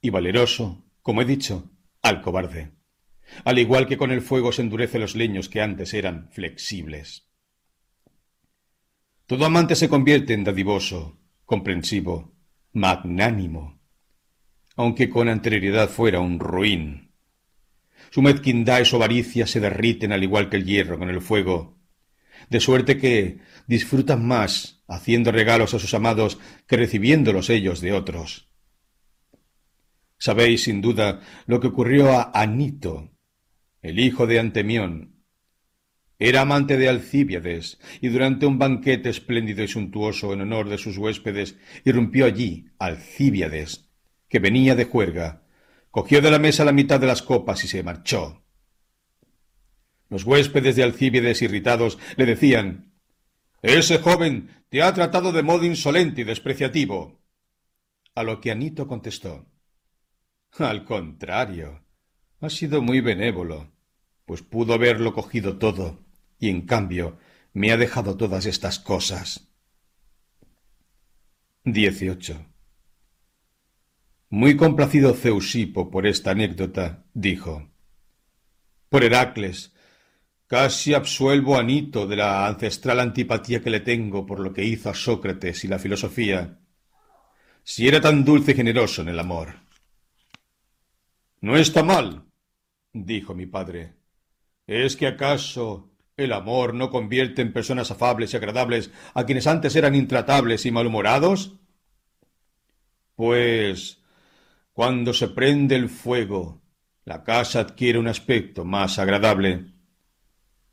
y 0.00 0.10
valeroso, 0.10 0.84
como 1.00 1.22
he 1.22 1.24
dicho, 1.24 1.70
al 2.02 2.20
cobarde, 2.20 2.72
al 3.44 3.58
igual 3.58 3.86
que 3.86 3.96
con 3.96 4.10
el 4.10 4.22
fuego 4.22 4.52
se 4.52 4.62
endurece 4.62 4.98
los 4.98 5.14
leños 5.14 5.48
que 5.48 5.60
antes 5.60 5.94
eran 5.94 6.28
flexibles. 6.30 7.28
Todo 9.26 9.44
amante 9.44 9.74
se 9.76 9.88
convierte 9.88 10.34
en 10.34 10.44
dadivoso, 10.44 11.18
comprensivo, 11.44 12.34
magnánimo, 12.72 13.80
aunque 14.76 15.08
con 15.08 15.28
anterioridad 15.28 15.88
fuera 15.88 16.20
un 16.20 16.38
ruin 16.38 17.12
su 18.12 18.20
mezquindad 18.20 18.80
y 18.80 18.84
su 18.84 18.96
avaricia 18.96 19.46
se 19.46 19.58
derriten 19.58 20.12
al 20.12 20.22
igual 20.22 20.50
que 20.50 20.58
el 20.58 20.66
hierro 20.66 20.98
con 20.98 21.08
el 21.08 21.22
fuego, 21.22 21.78
de 22.50 22.60
suerte 22.60 22.98
que 22.98 23.38
disfrutan 23.66 24.26
más 24.26 24.82
haciendo 24.86 25.32
regalos 25.32 25.72
a 25.72 25.78
sus 25.78 25.94
amados 25.94 26.38
que 26.66 26.76
recibiéndolos 26.76 27.48
ellos 27.48 27.80
de 27.80 27.94
otros. 27.94 28.50
Sabéis 30.18 30.64
sin 30.64 30.82
duda 30.82 31.20
lo 31.46 31.58
que 31.58 31.68
ocurrió 31.68 32.12
a 32.12 32.30
Anito, 32.34 33.11
el 33.82 33.98
hijo 33.98 34.28
de 34.28 34.38
Antemión. 34.38 35.24
Era 36.20 36.42
amante 36.42 36.76
de 36.76 36.88
Alcíbiades, 36.88 37.80
y 38.00 38.08
durante 38.08 38.46
un 38.46 38.56
banquete 38.56 39.08
espléndido 39.08 39.64
y 39.64 39.68
suntuoso 39.68 40.32
en 40.32 40.42
honor 40.42 40.68
de 40.68 40.78
sus 40.78 40.96
huéspedes, 40.96 41.58
irrumpió 41.84 42.24
allí 42.24 42.66
Alcíbiades, 42.78 43.90
que 44.28 44.38
venía 44.38 44.76
de 44.76 44.84
juerga, 44.84 45.42
cogió 45.90 46.22
de 46.22 46.30
la 46.30 46.38
mesa 46.38 46.64
la 46.64 46.70
mitad 46.70 47.00
de 47.00 47.08
las 47.08 47.22
copas 47.22 47.64
y 47.64 47.68
se 47.68 47.82
marchó. 47.82 48.44
Los 50.08 50.24
huéspedes 50.24 50.76
de 50.76 50.84
Alcíbiades 50.84 51.42
irritados 51.42 51.98
le 52.16 52.26
decían 52.26 52.94
Ese 53.62 53.98
joven 53.98 54.64
te 54.68 54.82
ha 54.82 54.94
tratado 54.94 55.32
de 55.32 55.42
modo 55.42 55.64
insolente 55.64 56.20
y 56.20 56.24
despreciativo. 56.24 57.20
A 58.14 58.22
lo 58.22 58.40
que 58.40 58.52
Anito 58.52 58.86
contestó 58.86 59.50
Al 60.58 60.84
contrario, 60.84 61.84
ha 62.40 62.48
sido 62.48 62.80
muy 62.80 63.00
benévolo, 63.00 63.71
pues 64.24 64.42
pudo 64.42 64.74
haberlo 64.74 65.12
cogido 65.12 65.58
todo, 65.58 66.04
y 66.38 66.48
en 66.48 66.62
cambio 66.62 67.18
me 67.52 67.72
ha 67.72 67.76
dejado 67.76 68.16
todas 68.16 68.46
estas 68.46 68.78
cosas. 68.78 69.48
18. 71.64 72.46
Muy 74.30 74.56
complacido 74.56 75.14
Zeusipo 75.14 75.90
por 75.90 76.06
esta 76.06 76.30
anécdota, 76.30 77.04
dijo 77.12 77.70
Por 78.88 79.04
Heracles, 79.04 79.74
casi 80.46 80.94
absuelvo 80.94 81.56
a 81.56 81.62
Nito 81.62 82.06
de 82.06 82.16
la 82.16 82.46
ancestral 82.46 83.00
antipatía 83.00 83.62
que 83.62 83.70
le 83.70 83.80
tengo 83.80 84.26
por 84.26 84.40
lo 84.40 84.52
que 84.52 84.64
hizo 84.64 84.90
a 84.90 84.94
Sócrates 84.94 85.64
y 85.64 85.68
la 85.68 85.78
filosofía, 85.78 86.58
si 87.62 87.86
era 87.86 88.00
tan 88.00 88.24
dulce 88.24 88.52
y 88.52 88.54
generoso 88.54 89.02
en 89.02 89.08
el 89.08 89.18
amor. 89.18 89.54
No 91.40 91.56
está 91.56 91.82
mal, 91.82 92.24
dijo 92.92 93.34
mi 93.34 93.46
padre. 93.46 94.01
¿Es 94.66 94.96
que 94.96 95.06
acaso 95.06 95.90
el 96.16 96.32
amor 96.32 96.74
no 96.74 96.90
convierte 96.90 97.42
en 97.42 97.52
personas 97.52 97.90
afables 97.90 98.32
y 98.32 98.36
agradables 98.36 98.90
a 99.14 99.24
quienes 99.24 99.46
antes 99.46 99.74
eran 99.76 99.94
intratables 99.94 100.66
y 100.66 100.70
malhumorados? 100.70 101.58
Pues 103.14 104.02
cuando 104.72 105.12
se 105.12 105.28
prende 105.28 105.76
el 105.76 105.88
fuego, 105.88 106.62
la 107.04 107.24
casa 107.24 107.60
adquiere 107.60 107.98
un 107.98 108.08
aspecto 108.08 108.64
más 108.64 108.98
agradable. 108.98 109.72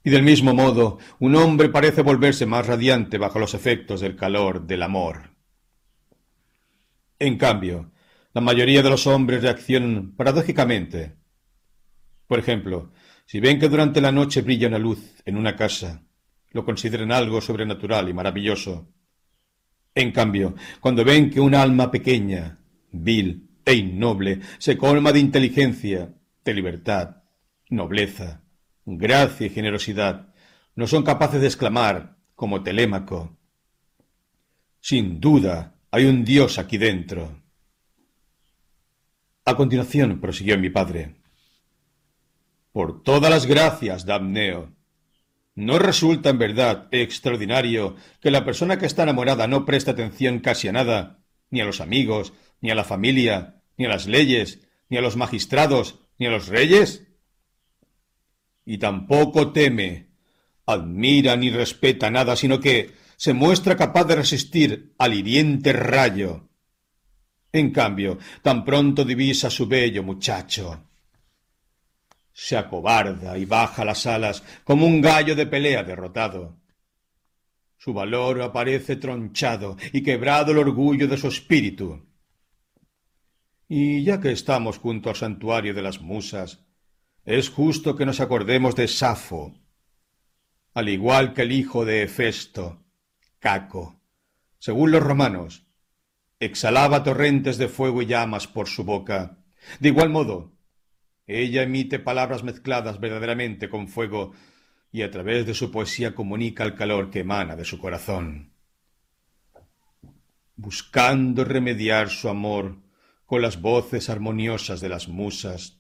Y 0.04 0.10
del 0.10 0.24
mismo 0.24 0.54
modo, 0.54 1.00
un 1.20 1.36
hombre 1.36 1.70
parece 1.70 2.02
volverse 2.02 2.46
más 2.46 2.68
radiante 2.68 3.18
bajo 3.18 3.40
los 3.40 3.54
efectos 3.54 4.00
del 4.00 4.16
calor 4.16 4.66
del 4.66 4.84
amor. 4.84 5.32
En 7.18 7.38
cambio, 7.38 7.92
la 8.34 8.42
mayoría 8.42 8.82
de 8.82 8.90
los 8.90 9.08
hombres 9.08 9.42
reaccionan 9.42 10.16
paradójicamente. 10.16 11.18
Por 12.28 12.40
ejemplo, 12.40 12.94
si 13.30 13.40
ven 13.40 13.60
que 13.60 13.70
durante 13.70 14.02
la 14.02 14.12
noche 14.12 14.42
brilla 14.42 14.68
una 14.68 14.80
luz 14.80 15.22
en 15.24 15.38
una 15.38 15.56
casa, 15.56 16.02
lo 16.50 16.66
consideran 16.66 17.12
algo 17.12 17.40
sobrenatural 17.42 18.10
y 18.10 18.14
maravilloso. 18.14 18.92
En 19.94 20.12
cambio, 20.12 20.56
cuando 20.80 21.06
ven 21.06 21.30
que 21.30 21.40
un 21.40 21.54
alma 21.54 21.92
pequeña, 21.92 22.58
vil, 22.92 23.48
e 23.64 23.76
innoble 23.76 24.40
se 24.58 24.76
colma 24.76 25.12
de 25.12 25.20
inteligencia, 25.20 26.12
de 26.44 26.54
libertad, 26.56 27.18
nobleza, 27.70 28.42
gracia 28.84 29.46
y 29.46 29.52
generosidad, 29.52 30.34
no 30.74 30.88
son 30.88 31.04
capaces 31.04 31.40
de 31.40 31.46
exclamar, 31.46 32.18
como 32.34 32.64
Telémaco, 32.64 33.38
Sin 34.80 35.20
duda, 35.20 35.76
hay 35.92 36.06
un 36.06 36.26
Dios 36.26 36.58
aquí 36.58 36.80
dentro. 36.80 37.44
A 39.46 39.56
continuación 39.56 40.20
prosiguió 40.20 40.58
mi 40.58 40.72
padre. 40.72 41.19
Por 42.72 43.04
todas 43.04 43.32
las 43.32 43.46
gracias, 43.46 44.06
Damneo. 44.06 44.72
¿No 45.56 45.80
resulta 45.80 46.30
en 46.30 46.38
verdad 46.38 46.88
extraordinario 46.92 47.96
que 48.22 48.32
la 48.32 48.46
persona 48.46 48.78
que 48.78 48.86
está 48.86 49.04
enamorada 49.04 49.48
no 49.48 49.66
preste 49.66 49.92
atención 49.92 50.40
casi 50.40 50.68
a 50.68 50.72
nada, 50.72 51.20
ni 51.50 51.62
a 51.62 51.66
los 51.66 51.82
amigos, 51.82 52.34
ni 52.62 52.70
a 52.72 52.76
la 52.76 52.84
familia, 52.84 53.62
ni 53.78 53.86
a 53.86 53.90
las 53.90 54.08
leyes, 54.08 54.60
ni 54.88 54.98
a 54.98 55.02
los 55.02 55.18
magistrados, 55.18 56.00
ni 56.18 56.28
a 56.28 56.30
los 56.30 56.48
reyes? 56.48 57.08
Y 58.66 58.78
tampoco 58.78 59.52
teme, 59.52 60.12
admira 60.66 61.36
ni 61.36 61.50
respeta 61.50 62.12
nada, 62.12 62.36
sino 62.36 62.60
que 62.60 62.94
se 63.18 63.34
muestra 63.34 63.76
capaz 63.76 64.06
de 64.06 64.16
resistir 64.16 64.94
al 64.98 65.14
hiriente 65.14 65.74
rayo. 65.74 66.48
En 67.52 67.72
cambio, 67.72 68.20
tan 68.44 68.64
pronto 68.64 69.04
divisa 69.04 69.50
su 69.50 69.68
bello 69.68 70.04
muchacho. 70.04 70.89
Se 72.42 72.56
acobarda 72.56 73.38
y 73.38 73.44
baja 73.44 73.84
las 73.84 74.06
alas 74.08 74.42
como 74.64 74.86
un 74.88 75.02
gallo 75.02 75.36
de 75.36 75.46
pelea 75.46 75.84
derrotado. 75.84 76.58
Su 77.78 77.94
valor 77.94 78.42
aparece 78.42 78.96
tronchado 78.96 79.76
y 79.92 80.02
quebrado 80.02 80.54
el 80.54 80.60
orgullo 80.60 81.10
de 81.10 81.18
su 81.18 81.28
espíritu. 81.28 82.08
Y 83.68 84.06
ya 84.06 84.22
que 84.22 84.32
estamos 84.32 84.78
junto 84.78 85.10
al 85.10 85.18
santuario 85.18 85.74
de 85.74 85.82
las 85.82 86.00
musas, 86.00 86.66
es 87.26 87.50
justo 87.50 87.98
que 87.98 88.06
nos 88.06 88.22
acordemos 88.22 88.74
de 88.74 88.88
Safo. 88.88 89.54
al 90.74 90.88
igual 90.88 91.34
que 91.34 91.42
el 91.42 91.52
hijo 91.52 91.84
de 91.84 92.04
Hefesto, 92.04 92.86
Caco, 93.40 94.02
según 94.60 94.92
los 94.92 95.04
romanos, 95.04 95.68
exhalaba 96.40 97.04
torrentes 97.04 97.58
de 97.58 97.68
fuego 97.68 98.02
y 98.02 98.06
llamas 98.06 98.48
por 98.48 98.70
su 98.70 98.86
boca. 98.86 99.44
De 99.82 99.90
igual 99.90 100.10
modo, 100.10 100.59
ella 101.30 101.62
emite 101.62 102.00
palabras 102.00 102.44
mezcladas 102.44 103.00
verdaderamente 103.00 103.70
con 103.70 103.88
fuego 103.88 104.34
y 104.92 105.04
a 105.04 105.12
través 105.12 105.46
de 105.46 105.54
su 105.54 105.70
poesía 105.70 106.16
comunica 106.16 106.64
el 106.64 106.74
calor 106.74 107.12
que 107.12 107.20
emana 107.20 107.56
de 107.56 107.66
su 107.66 107.78
corazón. 107.78 108.54
Buscando 110.56 111.46
remediar 111.46 112.10
su 112.10 112.30
amor 112.30 112.82
con 113.28 113.44
las 113.44 113.62
voces 113.62 114.10
armoniosas 114.10 114.82
de 114.82 114.90
las 114.90 115.08
musas, 115.08 115.80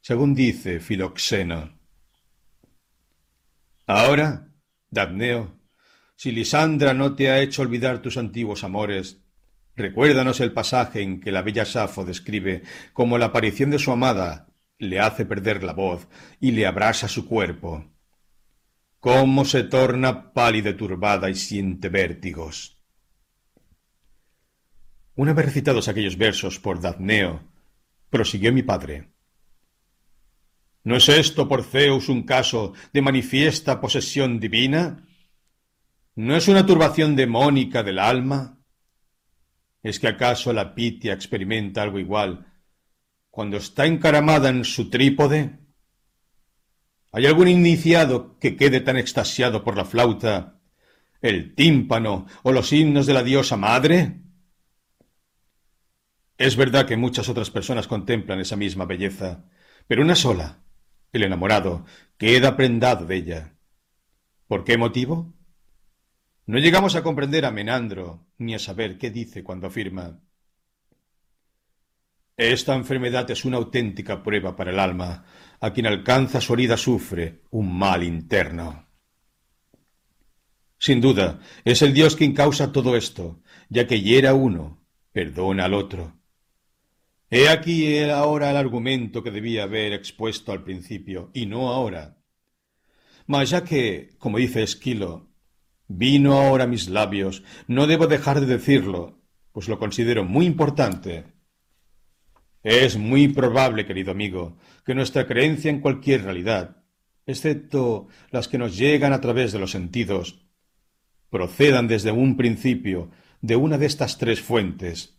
según 0.00 0.34
dice 0.34 0.80
Filoxeno. 0.80 1.78
Ahora, 3.86 4.48
Dabneo, 4.90 5.60
si 6.16 6.32
Lisandra 6.32 6.92
no 6.92 7.14
te 7.14 7.30
ha 7.30 7.40
hecho 7.40 7.62
olvidar 7.62 8.02
tus 8.02 8.16
antiguos 8.16 8.64
amores, 8.64 9.22
recuérdanos 9.76 10.40
el 10.40 10.52
pasaje 10.52 11.02
en 11.02 11.20
que 11.20 11.30
la 11.30 11.42
bella 11.42 11.64
Safo 11.64 12.04
describe 12.04 12.64
cómo 12.92 13.16
la 13.16 13.26
aparición 13.26 13.70
de 13.70 13.78
su 13.78 13.92
amada 13.92 14.51
le 14.82 14.98
hace 14.98 15.24
perder 15.24 15.62
la 15.62 15.72
voz 15.72 16.08
y 16.40 16.50
le 16.50 16.66
abrasa 16.66 17.08
su 17.08 17.26
cuerpo. 17.26 17.84
Cómo 18.98 19.44
se 19.44 19.64
torna 19.64 20.32
pálida 20.32 20.70
y 20.70 20.74
turbada 20.74 21.30
y 21.30 21.34
siente 21.34 21.88
vértigos. 21.88 22.78
Una 25.14 25.34
vez 25.34 25.46
recitados 25.46 25.88
aquellos 25.88 26.16
versos 26.16 26.58
por 26.58 26.80
Datneo, 26.80 27.42
prosiguió 28.10 28.52
mi 28.52 28.62
padre. 28.62 29.12
¿No 30.84 30.96
es 30.96 31.08
esto 31.08 31.48
por 31.48 31.62
Zeus 31.62 32.08
un 32.08 32.24
caso 32.24 32.72
de 32.92 33.02
manifiesta 33.02 33.80
posesión 33.80 34.40
divina? 34.40 35.06
¿No 36.16 36.34
es 36.34 36.48
una 36.48 36.66
turbación 36.66 37.14
demónica 37.14 37.84
del 37.84 38.00
alma? 38.00 38.58
¿Es 39.82 40.00
que 40.00 40.08
acaso 40.08 40.52
la 40.52 40.74
Pitia 40.74 41.12
experimenta 41.12 41.82
algo 41.82 42.00
igual 42.00 42.51
cuando 43.32 43.56
está 43.56 43.86
encaramada 43.86 44.50
en 44.50 44.62
su 44.62 44.90
trípode? 44.90 45.58
¿Hay 47.12 47.24
algún 47.24 47.48
iniciado 47.48 48.38
que 48.38 48.56
quede 48.56 48.80
tan 48.80 48.98
extasiado 48.98 49.64
por 49.64 49.74
la 49.74 49.86
flauta, 49.86 50.60
el 51.22 51.54
tímpano 51.54 52.26
o 52.42 52.52
los 52.52 52.74
himnos 52.74 53.06
de 53.06 53.14
la 53.14 53.22
diosa 53.22 53.56
madre? 53.56 54.20
Es 56.36 56.56
verdad 56.56 56.86
que 56.86 56.98
muchas 56.98 57.30
otras 57.30 57.50
personas 57.50 57.88
contemplan 57.88 58.38
esa 58.38 58.56
misma 58.56 58.84
belleza, 58.84 59.46
pero 59.86 60.02
una 60.02 60.14
sola, 60.14 60.62
el 61.10 61.22
enamorado, 61.22 61.86
queda 62.18 62.54
prendado 62.54 63.06
de 63.06 63.16
ella. 63.16 63.56
¿Por 64.46 64.62
qué 64.62 64.76
motivo? 64.76 65.34
No 66.44 66.58
llegamos 66.58 66.96
a 66.96 67.02
comprender 67.02 67.46
a 67.46 67.50
Menandro, 67.50 68.26
ni 68.36 68.54
a 68.54 68.58
saber 68.58 68.98
qué 68.98 69.10
dice 69.10 69.42
cuando 69.42 69.68
afirma 69.68 70.20
esta 72.36 72.74
enfermedad 72.74 73.30
es 73.30 73.44
una 73.44 73.58
auténtica 73.58 74.22
prueba 74.22 74.56
para 74.56 74.70
el 74.70 74.78
alma. 74.78 75.24
A 75.60 75.72
quien 75.72 75.86
alcanza 75.86 76.40
su 76.40 76.54
herida 76.54 76.76
sufre 76.76 77.42
un 77.50 77.76
mal 77.78 78.02
interno. 78.02 78.88
Sin 80.78 81.00
duda, 81.00 81.38
es 81.64 81.82
el 81.82 81.94
Dios 81.94 82.16
quien 82.16 82.32
causa 82.32 82.72
todo 82.72 82.96
esto, 82.96 83.40
ya 83.68 83.86
que 83.86 84.00
hiera 84.00 84.34
uno, 84.34 84.84
perdona 85.12 85.66
al 85.66 85.74
otro. 85.74 86.18
He 87.30 87.48
aquí 87.48 88.00
ahora 88.00 88.50
el 88.50 88.56
argumento 88.56 89.22
que 89.22 89.30
debía 89.30 89.62
haber 89.62 89.92
expuesto 89.92 90.50
al 90.50 90.64
principio, 90.64 91.30
y 91.32 91.46
no 91.46 91.68
ahora. 91.68 92.18
Mas 93.26 93.50
ya 93.50 93.62
que, 93.62 94.16
como 94.18 94.38
dice 94.38 94.64
Esquilo, 94.64 95.30
vino 95.86 96.34
ahora 96.34 96.64
a 96.64 96.66
mis 96.66 96.88
labios, 96.88 97.44
no 97.68 97.86
debo 97.86 98.08
dejar 98.08 98.40
de 98.40 98.46
decirlo, 98.46 99.22
pues 99.52 99.68
lo 99.68 99.78
considero 99.78 100.24
muy 100.24 100.46
importante 100.46 101.31
es 102.62 102.96
muy 102.96 103.28
probable, 103.28 103.86
querido 103.86 104.12
amigo, 104.12 104.56
que 104.84 104.94
nuestra 104.94 105.26
creencia 105.26 105.70
en 105.70 105.80
cualquier 105.80 106.22
realidad, 106.24 106.82
excepto 107.26 108.08
las 108.30 108.48
que 108.48 108.58
nos 108.58 108.76
llegan 108.76 109.12
a 109.12 109.20
través 109.20 109.52
de 109.52 109.58
los 109.58 109.70
sentidos, 109.70 110.46
procedan 111.30 111.88
desde 111.88 112.12
un 112.12 112.36
principio 112.36 113.10
de 113.40 113.56
una 113.56 113.78
de 113.78 113.86
estas 113.86 114.18
tres 114.18 114.40
fuentes, 114.40 115.18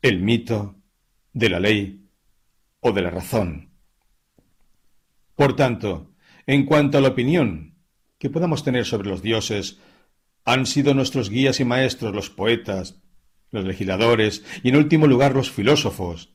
el 0.00 0.20
mito, 0.20 0.76
de 1.32 1.48
la 1.48 1.60
ley 1.60 2.08
o 2.80 2.92
de 2.92 3.02
la 3.02 3.10
razón. 3.10 3.70
Por 5.34 5.56
tanto, 5.56 6.14
en 6.46 6.64
cuanto 6.64 6.98
a 6.98 7.00
la 7.00 7.08
opinión 7.08 7.74
que 8.18 8.30
podamos 8.30 8.62
tener 8.62 8.84
sobre 8.84 9.08
los 9.08 9.20
dioses, 9.20 9.80
han 10.44 10.66
sido 10.66 10.94
nuestros 10.94 11.30
guías 11.30 11.58
y 11.60 11.64
maestros 11.64 12.14
los 12.14 12.30
poetas, 12.30 13.02
los 13.50 13.64
legisladores 13.64 14.44
y 14.62 14.68
en 14.68 14.76
último 14.76 15.06
lugar 15.06 15.34
los 15.34 15.50
filósofos, 15.50 16.33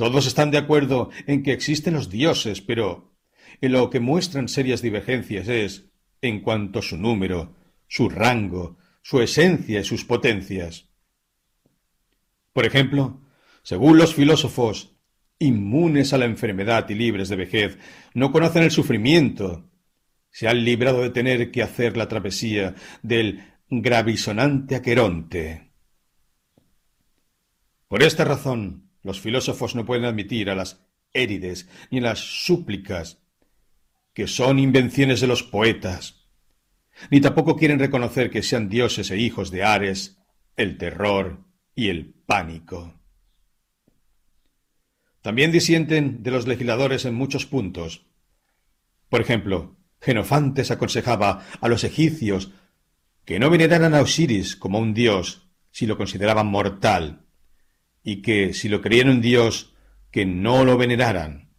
todos 0.00 0.26
están 0.26 0.50
de 0.50 0.56
acuerdo 0.56 1.10
en 1.26 1.42
que 1.42 1.52
existen 1.52 1.92
los 1.92 2.08
dioses, 2.08 2.62
pero 2.62 3.12
en 3.60 3.72
lo 3.72 3.90
que 3.90 4.00
muestran 4.00 4.48
serias 4.48 4.80
divergencias 4.80 5.46
es 5.46 5.90
en 6.22 6.40
cuanto 6.40 6.78
a 6.78 6.82
su 6.82 6.96
número, 6.96 7.54
su 7.86 8.08
rango, 8.08 8.78
su 9.02 9.20
esencia 9.20 9.78
y 9.78 9.84
sus 9.84 10.06
potencias. 10.06 10.88
Por 12.54 12.64
ejemplo, 12.64 13.20
según 13.62 13.98
los 13.98 14.14
filósofos, 14.14 14.96
inmunes 15.38 16.14
a 16.14 16.18
la 16.18 16.24
enfermedad 16.24 16.88
y 16.88 16.94
libres 16.94 17.28
de 17.28 17.36
vejez, 17.36 17.78
no 18.14 18.32
conocen 18.32 18.62
el 18.62 18.70
sufrimiento, 18.70 19.68
se 20.30 20.48
han 20.48 20.64
librado 20.64 21.02
de 21.02 21.10
tener 21.10 21.50
que 21.50 21.62
hacer 21.62 21.98
la 21.98 22.08
travesía 22.08 22.74
del 23.02 23.44
gravisonante 23.68 24.76
Aqueronte. 24.76 25.74
Por 27.86 28.02
esta 28.02 28.24
razón, 28.24 28.89
los 29.02 29.20
filósofos 29.20 29.74
no 29.74 29.84
pueden 29.84 30.04
admitir 30.04 30.50
a 30.50 30.54
las 30.54 30.84
érides 31.12 31.68
ni 31.90 31.98
a 31.98 32.02
las 32.02 32.18
súplicas, 32.18 33.22
que 34.12 34.26
son 34.26 34.58
invenciones 34.58 35.20
de 35.20 35.26
los 35.26 35.42
poetas, 35.42 36.28
ni 37.10 37.20
tampoco 37.20 37.56
quieren 37.56 37.78
reconocer 37.78 38.30
que 38.30 38.42
sean 38.42 38.68
dioses 38.68 39.10
e 39.10 39.18
hijos 39.18 39.50
de 39.50 39.64
Ares, 39.64 40.18
el 40.56 40.76
terror 40.76 41.44
y 41.74 41.88
el 41.88 42.12
pánico. 42.26 42.94
También 45.22 45.52
disienten 45.52 46.22
de 46.22 46.30
los 46.30 46.46
legisladores 46.46 47.04
en 47.04 47.14
muchos 47.14 47.46
puntos. 47.46 48.06
Por 49.08 49.20
ejemplo, 49.20 49.76
Genofantes 50.00 50.70
aconsejaba 50.70 51.46
a 51.60 51.68
los 51.68 51.84
egipcios 51.84 52.52
que 53.24 53.38
no 53.38 53.50
veneraran 53.50 53.94
a 53.94 54.00
Osiris 54.00 54.56
como 54.56 54.78
un 54.78 54.94
dios 54.94 55.50
si 55.70 55.86
lo 55.86 55.96
consideraban 55.96 56.46
mortal, 56.46 57.26
y 58.02 58.22
que, 58.22 58.54
si 58.54 58.68
lo 58.68 58.80
creían 58.80 59.08
un 59.08 59.20
Dios, 59.20 59.74
que 60.10 60.26
no 60.26 60.64
lo 60.64 60.76
veneraran. 60.76 61.50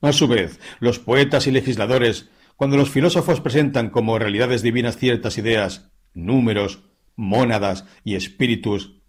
A 0.00 0.12
su 0.12 0.28
vez, 0.28 0.60
los 0.80 0.98
poetas 0.98 1.46
y 1.46 1.50
legisladores, 1.50 2.30
cuando 2.56 2.76
los 2.76 2.90
filósofos 2.90 3.40
presentan 3.40 3.90
como 3.90 4.18
realidades 4.18 4.62
divinas 4.62 4.96
ciertas 4.96 5.38
ideas, 5.38 5.90
números, 6.12 6.84
mónadas 7.16 7.86
y 8.04 8.14
espíritus, 8.14 9.00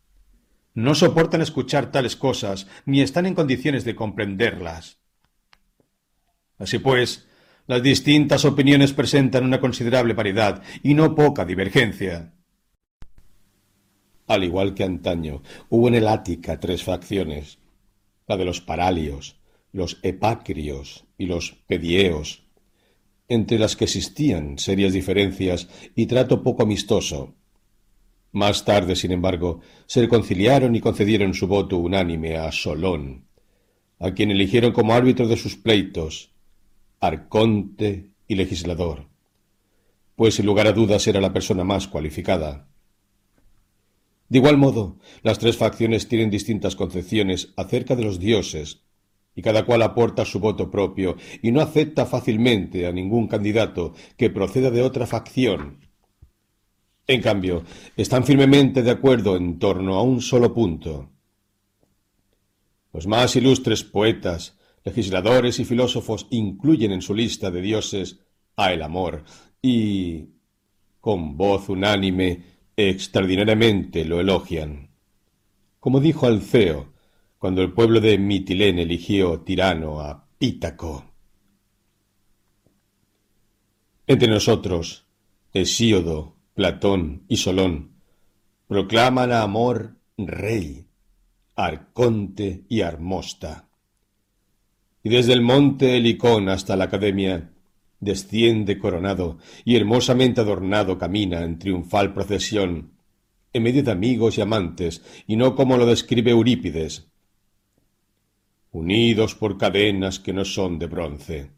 no 0.73 0.93
soportan 0.93 1.41
escuchar 1.41 1.91
tales 1.91 2.15
cosas 2.15 2.67
ni 2.85 3.01
están 3.01 3.25
en 3.25 3.35
condiciones 3.35 3.85
de 3.85 3.95
comprenderlas. 3.95 4.99
Así 6.57 6.79
pues, 6.79 7.27
las 7.67 7.81
distintas 7.81 8.45
opiniones 8.45 8.93
presentan 8.93 9.43
una 9.43 9.59
considerable 9.59 10.13
variedad 10.13 10.61
y 10.83 10.93
no 10.93 11.15
poca 11.15 11.45
divergencia. 11.45 12.34
Al 14.27 14.43
igual 14.43 14.73
que 14.73 14.83
antaño, 14.83 15.43
hubo 15.69 15.87
en 15.87 15.95
el 15.95 16.07
Ática 16.07 16.59
tres 16.59 16.83
facciones, 16.83 17.59
la 18.27 18.37
de 18.37 18.45
los 18.45 18.61
paralios, 18.61 19.37
los 19.71 19.99
epacrios 20.01 21.05
y 21.17 21.25
los 21.27 21.51
pedieos, 21.67 22.43
entre 23.27 23.59
las 23.59 23.75
que 23.75 23.85
existían 23.85 24.57
serias 24.57 24.93
diferencias 24.93 25.67
y 25.95 26.05
trato 26.07 26.43
poco 26.43 26.63
amistoso. 26.63 27.35
Más 28.31 28.65
tarde, 28.65 28.95
sin 28.95 29.11
embargo, 29.11 29.61
se 29.85 30.01
reconciliaron 30.01 30.75
y 30.75 30.81
concedieron 30.81 31.33
su 31.33 31.47
voto 31.47 31.77
unánime 31.77 32.37
a 32.37 32.51
Solón, 32.51 33.25
a 33.99 34.11
quien 34.11 34.31
eligieron 34.31 34.73
como 34.73 34.93
árbitro 34.93 35.27
de 35.27 35.37
sus 35.37 35.55
pleitos, 35.55 36.31
arconte 36.99 38.09
y 38.27 38.35
legislador, 38.35 39.07
pues 40.15 40.35
sin 40.35 40.45
lugar 40.45 40.67
a 40.67 40.73
dudas 40.73 41.07
era 41.07 41.21
la 41.21 41.33
persona 41.33 41.63
más 41.63 41.87
cualificada. 41.87 42.67
De 44.29 44.39
igual 44.39 44.57
modo, 44.57 44.97
las 45.21 45.39
tres 45.39 45.57
facciones 45.57 46.07
tienen 46.07 46.29
distintas 46.29 46.75
concepciones 46.75 47.53
acerca 47.55 47.95
de 47.95 48.03
los 48.03 48.19
dioses, 48.19 48.81
y 49.35 49.41
cada 49.41 49.65
cual 49.65 49.81
aporta 49.81 50.25
su 50.25 50.39
voto 50.39 50.71
propio 50.71 51.17
y 51.41 51.51
no 51.51 51.61
acepta 51.61 52.05
fácilmente 52.05 52.87
a 52.87 52.91
ningún 52.91 53.27
candidato 53.27 53.93
que 54.17 54.29
proceda 54.29 54.71
de 54.71 54.81
otra 54.81 55.05
facción. 55.05 55.79
En 57.07 57.21
cambio, 57.21 57.63
están 57.97 58.23
firmemente 58.23 58.81
de 58.81 58.91
acuerdo 58.91 59.35
en 59.35 59.59
torno 59.59 59.95
a 59.95 60.01
un 60.01 60.21
solo 60.21 60.53
punto. 60.53 61.11
Los 62.93 63.05
más 63.05 63.35
ilustres 63.35 63.83
poetas, 63.83 64.57
legisladores 64.85 65.59
y 65.59 65.65
filósofos 65.65 66.27
incluyen 66.29 66.93
en 66.93 67.01
su 67.01 67.13
lista 67.13 67.51
de 67.51 67.61
dioses 67.61 68.21
a 68.55 68.71
el 68.71 68.81
amor 68.81 69.23
y, 69.61 70.29
con 71.01 71.35
voz 71.35 71.67
unánime, 71.69 72.54
extraordinariamente 72.77 74.05
lo 74.05 74.19
elogian. 74.19 74.89
Como 75.79 75.99
dijo 75.99 76.27
Alceo, 76.27 76.93
cuando 77.37 77.61
el 77.61 77.73
pueblo 77.73 78.01
de 78.01 78.17
Mitilene 78.17 78.83
eligió 78.83 79.41
tirano 79.41 80.01
a 80.01 80.27
Pítaco. 80.37 81.05
Entre 84.07 84.27
nosotros, 84.27 85.05
Hesíodo, 85.53 86.35
Platón 86.53 87.23
y 87.27 87.37
Solón 87.37 87.95
proclaman 88.67 89.31
a 89.31 89.41
Amor 89.41 89.95
rey, 90.17 90.87
Arconte 91.55 92.65
y 92.67 92.81
Armosta. 92.81 93.69
Y 95.03 95.09
desde 95.09 95.33
el 95.33 95.41
monte 95.41 95.97
Helicón 95.97 96.49
hasta 96.49 96.75
la 96.75 96.85
academia 96.85 97.51
desciende 98.05 98.79
coronado 98.79 99.37
y 99.65 99.75
hermosamente 99.75 100.39
adornado 100.39 100.97
camina 100.97 101.43
en 101.43 101.59
triunfal 101.59 102.13
procesión, 102.13 102.93
en 103.51 103.63
medio 103.63 103.83
de 103.83 103.91
amigos 103.91 104.37
y 104.37 104.41
amantes, 104.41 105.01
y 105.27 105.35
no 105.35 105.55
como 105.55 105.77
lo 105.77 105.85
describe 105.85 106.31
Eurípides, 106.31 107.07
unidos 108.71 109.35
por 109.35 109.57
cadenas 109.57 110.19
que 110.19 110.33
no 110.33 110.45
son 110.45 110.79
de 110.79 110.87
bronce. 110.87 111.51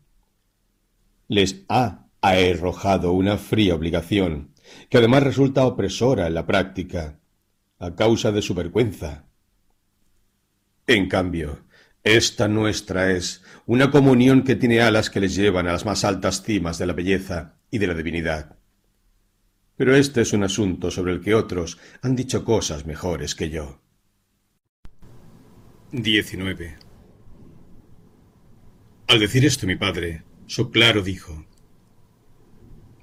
Les 1.27 1.65
ha 1.67 2.07
arrojado 2.21 3.11
una 3.11 3.37
fría 3.37 3.75
obligación, 3.75 4.53
que 4.89 4.97
además 4.97 5.23
resulta 5.23 5.65
opresora 5.65 6.27
en 6.27 6.33
la 6.33 6.45
práctica, 6.45 7.19
a 7.79 7.95
causa 7.95 8.31
de 8.31 8.41
su 8.41 8.53
vergüenza. 8.53 9.25
En 10.87 11.07
cambio, 11.07 11.65
esta 12.03 12.47
nuestra 12.47 13.11
es 13.11 13.43
una 13.67 13.91
comunión 13.91 14.43
que 14.43 14.55
tiene 14.55 14.79
alas 14.79 15.09
que 15.09 15.19
les 15.19 15.35
llevan 15.35 15.67
a 15.67 15.73
las 15.73 15.85
más 15.85 16.05
altas 16.05 16.41
cimas 16.41 16.77
de 16.77 16.87
la 16.87 16.93
belleza 16.93 17.59
y 17.69 17.79
de 17.79 17.87
la 17.87 17.93
divinidad. 17.93 18.57
Pero 19.75 19.93
este 19.93 20.21
es 20.21 20.31
un 20.31 20.43
asunto 20.43 20.89
sobre 20.89 21.11
el 21.11 21.19
que 21.19 21.35
otros 21.35 21.77
han 22.01 22.15
dicho 22.15 22.45
cosas 22.45 22.85
mejores 22.85 23.35
que 23.35 23.49
yo. 23.49 23.81
19. 25.91 26.77
Al 29.07 29.19
decir 29.19 29.45
esto 29.45 29.67
mi 29.67 29.75
padre, 29.75 30.23
Soclaro 30.45 31.01
dijo 31.01 31.45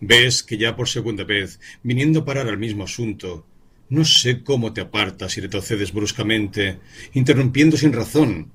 Ves 0.00 0.42
que 0.42 0.56
ya 0.56 0.74
por 0.76 0.88
segunda 0.88 1.24
vez, 1.24 1.60
viniendo 1.82 2.20
a 2.20 2.24
parar 2.24 2.48
al 2.48 2.58
mismo 2.58 2.84
asunto, 2.84 3.46
no 3.90 4.06
sé 4.06 4.42
cómo 4.42 4.72
te 4.72 4.80
apartas 4.80 5.36
y 5.36 5.42
retrocedes 5.42 5.92
bruscamente, 5.92 6.80
interrumpiendo 7.12 7.76
sin 7.76 7.92
razón, 7.92 8.50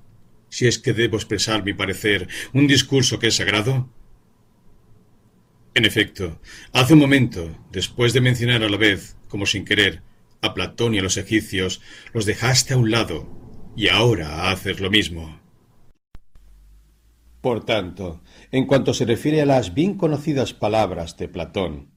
si 0.50 0.66
es 0.66 0.78
que 0.78 0.92
debo 0.92 1.16
expresar 1.16 1.64
mi 1.64 1.72
parecer, 1.72 2.28
un 2.52 2.66
discurso 2.66 3.18
que 3.18 3.28
es 3.28 3.36
sagrado. 3.36 3.88
En 5.74 5.84
efecto, 5.84 6.40
hace 6.72 6.94
un 6.94 6.98
momento, 6.98 7.56
después 7.70 8.12
de 8.12 8.20
mencionar 8.20 8.62
a 8.62 8.68
la 8.68 8.76
vez, 8.76 9.16
como 9.28 9.46
sin 9.46 9.64
querer, 9.64 10.02
a 10.42 10.52
Platón 10.52 10.94
y 10.94 10.98
a 10.98 11.02
los 11.02 11.16
egipcios, 11.16 11.80
los 12.12 12.26
dejaste 12.26 12.74
a 12.74 12.76
un 12.76 12.90
lado, 12.90 13.28
y 13.76 13.88
ahora 13.88 14.50
haces 14.50 14.80
lo 14.80 14.90
mismo. 14.90 15.40
Por 17.40 17.64
tanto, 17.64 18.22
en 18.50 18.66
cuanto 18.66 18.92
se 18.92 19.06
refiere 19.06 19.40
a 19.40 19.46
las 19.46 19.72
bien 19.72 19.96
conocidas 19.96 20.52
palabras 20.52 21.16
de 21.16 21.28
Platón, 21.28 21.90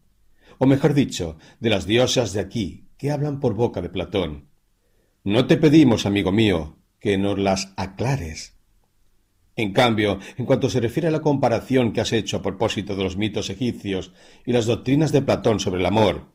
o 0.57 0.67
mejor 0.67 0.93
dicho, 0.93 1.38
de 1.59 1.69
las 1.69 1.85
diosas 1.85 2.31
de 2.31 2.39
aquí, 2.39 2.88
que 2.97 3.11
hablan 3.11 3.39
por 3.39 3.53
boca 3.55 3.81
de 3.81 3.89
Platón, 3.89 4.49
no 5.25 5.47
te 5.47 5.57
pedimos, 5.57 6.05
amigo 6.05 6.31
mío, 6.31 6.77
que 7.03 7.17
nos 7.17 7.38
las 7.38 7.73
aclares. 7.75 8.57
En 9.57 9.73
cambio, 9.73 10.19
en 10.38 10.45
cuanto 10.45 10.69
se 10.69 10.80
refiere 10.80 11.09
a 11.09 11.11
la 11.11 11.19
comparación 11.19 11.91
que 11.91 11.99
has 11.99 12.13
hecho 12.13 12.38
a 12.38 12.41
propósito 12.41 12.95
de 12.95 13.03
los 13.03 13.17
mitos 13.17 13.49
egipcios 13.49 14.13
y 14.45 14.53
las 14.53 14.67
doctrinas 14.67 15.11
de 15.11 15.21
Platón 15.21 15.59
sobre 15.59 15.81
el 15.81 15.85
amor, 15.85 16.31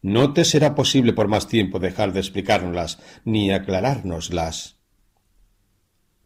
no 0.00 0.32
te 0.32 0.46
será 0.46 0.74
posible 0.74 1.12
por 1.12 1.28
más 1.28 1.46
tiempo 1.46 1.78
dejar 1.78 2.14
de 2.14 2.20
explicárnoslas 2.20 3.00
ni 3.26 3.52
aclarárnoslas. 3.52 4.80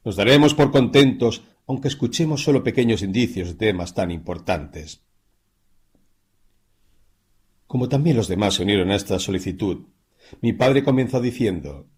Nos 0.04 0.14
daremos 0.14 0.54
por 0.54 0.70
contentos 0.70 1.42
aunque 1.66 1.88
escuchemos 1.88 2.44
solo 2.44 2.62
pequeños 2.62 3.02
indicios 3.02 3.48
de 3.48 3.54
temas 3.54 3.94
tan 3.94 4.12
importantes. 4.12 5.02
Como 7.66 7.88
también 7.88 8.16
los 8.16 8.28
demás 8.28 8.54
se 8.54 8.62
unieron 8.62 8.92
a 8.92 8.94
esta 8.94 9.18
solicitud, 9.18 9.88
mi 10.40 10.52
padre 10.52 10.84
comenzó 10.84 11.20
diciendo 11.20 11.88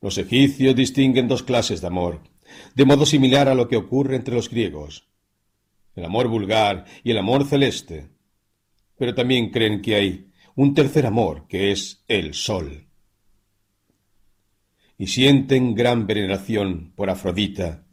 Los 0.00 0.18
egipcios 0.18 0.76
distinguen 0.76 1.28
dos 1.28 1.42
clases 1.42 1.80
de 1.80 1.86
amor, 1.86 2.20
de 2.74 2.84
modo 2.84 3.04
similar 3.04 3.48
a 3.48 3.54
lo 3.54 3.68
que 3.68 3.76
ocurre 3.76 4.16
entre 4.16 4.34
los 4.34 4.48
griegos, 4.48 5.08
el 5.94 6.04
amor 6.04 6.28
vulgar 6.28 6.84
y 7.02 7.10
el 7.10 7.18
amor 7.18 7.44
celeste. 7.44 8.08
Pero 8.96 9.14
también 9.14 9.50
creen 9.50 9.82
que 9.82 9.94
hay 9.94 10.30
un 10.54 10.74
tercer 10.74 11.06
amor, 11.06 11.46
que 11.48 11.72
es 11.72 12.04
el 12.08 12.34
sol 12.34 12.88
y 14.98 15.06
sienten 15.06 15.76
gran 15.76 16.06
veneración 16.06 16.92
por 16.96 17.08
Afrodita, 17.08 17.86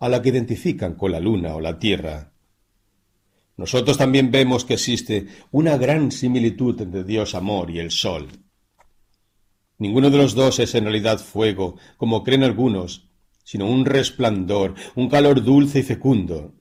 a 0.00 0.08
la 0.08 0.20
que 0.20 0.30
identifican 0.30 0.94
con 0.94 1.12
la 1.12 1.20
luna 1.20 1.54
o 1.54 1.60
la 1.60 1.78
tierra. 1.78 2.32
Nosotros 3.56 3.96
también 3.96 4.30
vemos 4.30 4.64
que 4.64 4.74
existe 4.74 5.26
una 5.52 5.76
gran 5.76 6.10
similitud 6.10 6.80
entre 6.80 7.04
Dios 7.04 7.34
amor 7.36 7.70
y 7.70 7.78
el 7.78 7.92
sol. 7.92 8.28
Ninguno 9.78 10.10
de 10.10 10.18
los 10.18 10.34
dos 10.34 10.58
es 10.58 10.74
en 10.74 10.84
realidad 10.84 11.20
fuego, 11.20 11.76
como 11.96 12.24
creen 12.24 12.42
algunos, 12.42 13.08
sino 13.44 13.66
un 13.66 13.86
resplandor, 13.86 14.74
un 14.96 15.08
calor 15.08 15.42
dulce 15.42 15.78
y 15.78 15.82
fecundo. 15.84 16.52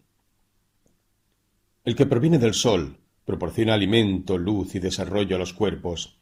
El 1.84 1.96
que 1.96 2.06
proviene 2.06 2.38
del 2.38 2.54
sol 2.54 3.00
proporciona 3.26 3.74
alimento, 3.74 4.38
luz 4.38 4.76
y 4.76 4.80
desarrollo 4.80 5.36
a 5.36 5.40
los 5.40 5.54
cuerpos. 5.54 6.22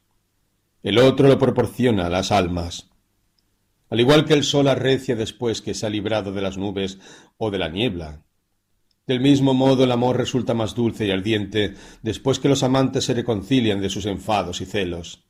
El 0.82 0.98
otro 0.98 1.28
lo 1.28 1.38
proporciona 1.38 2.08
a 2.08 2.10
las 2.10 2.32
almas. 2.32 2.90
Al 3.90 4.00
igual 4.00 4.26
que 4.26 4.34
el 4.34 4.44
sol 4.44 4.68
arrecia 4.68 5.16
después 5.16 5.62
que 5.62 5.74
se 5.74 5.86
ha 5.86 5.90
librado 5.90 6.32
de 6.32 6.42
las 6.42 6.58
nubes 6.58 6.98
o 7.38 7.52
de 7.52 7.60
la 7.60 7.70
niebla. 7.70 8.24
Del 9.06 9.20
mismo 9.20 9.54
modo 9.54 9.84
el 9.84 9.92
amor 9.92 10.18
resulta 10.18 10.54
más 10.54 10.74
dulce 10.74 11.06
y 11.06 11.12
ardiente 11.12 11.76
después 12.02 12.40
que 12.40 12.50
los 12.50 12.64
amantes 12.64 13.04
se 13.04 13.14
reconcilian 13.14 13.82
de 13.82 13.90
sus 13.90 14.06
enfados 14.06 14.62
y 14.62 14.66
celos. 14.66 15.26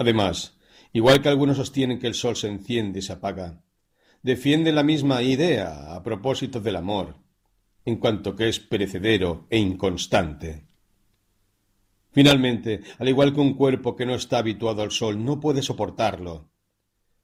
Además, 0.00 0.56
igual 0.94 1.20
que 1.20 1.28
algunos 1.28 1.58
sostienen 1.58 1.98
que 1.98 2.06
el 2.06 2.14
sol 2.14 2.34
se 2.34 2.48
enciende 2.48 3.00
y 3.00 3.02
se 3.02 3.12
apaga, 3.12 3.60
defienden 4.22 4.74
la 4.74 4.82
misma 4.82 5.22
idea 5.22 5.94
a 5.94 6.02
propósito 6.02 6.58
del 6.58 6.76
amor, 6.76 7.16
en 7.84 7.96
cuanto 7.96 8.34
que 8.34 8.48
es 8.48 8.60
perecedero 8.60 9.46
e 9.50 9.58
inconstante. 9.58 10.66
Finalmente, 12.12 12.80
al 12.98 13.10
igual 13.10 13.34
que 13.34 13.40
un 13.40 13.52
cuerpo 13.52 13.94
que 13.94 14.06
no 14.06 14.14
está 14.14 14.38
habituado 14.38 14.80
al 14.80 14.90
sol 14.90 15.22
no 15.22 15.38
puede 15.38 15.60
soportarlo, 15.60 16.48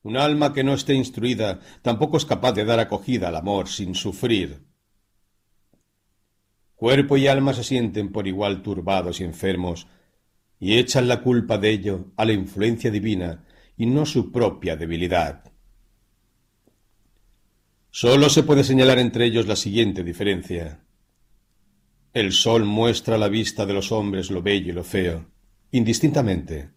un 0.02 0.18
alma 0.18 0.52
que 0.52 0.62
no 0.62 0.74
esté 0.74 0.92
instruida 0.92 1.60
tampoco 1.80 2.18
es 2.18 2.26
capaz 2.26 2.52
de 2.52 2.66
dar 2.66 2.78
acogida 2.78 3.28
al 3.28 3.36
amor 3.36 3.68
sin 3.68 3.94
sufrir. 3.94 4.66
Cuerpo 6.74 7.16
y 7.16 7.26
alma 7.26 7.54
se 7.54 7.64
sienten 7.64 8.12
por 8.12 8.28
igual 8.28 8.60
turbados 8.60 9.22
y 9.22 9.24
enfermos, 9.24 9.86
y 10.58 10.78
echan 10.78 11.08
la 11.08 11.22
culpa 11.22 11.58
de 11.58 11.70
ello 11.70 12.12
a 12.16 12.24
la 12.24 12.32
influencia 12.32 12.90
divina 12.90 13.44
y 13.76 13.86
no 13.86 14.06
su 14.06 14.32
propia 14.32 14.76
debilidad. 14.76 15.52
Sólo 17.90 18.28
se 18.28 18.42
puede 18.42 18.64
señalar 18.64 18.98
entre 18.98 19.26
ellos 19.26 19.46
la 19.46 19.56
siguiente 19.56 20.02
diferencia. 20.02 20.84
El 22.12 22.32
sol 22.32 22.64
muestra 22.64 23.16
a 23.16 23.18
la 23.18 23.28
vista 23.28 23.66
de 23.66 23.74
los 23.74 23.92
hombres 23.92 24.30
lo 24.30 24.42
bello 24.42 24.70
y 24.70 24.74
lo 24.74 24.84
feo, 24.84 25.30
indistintamente. 25.70 26.70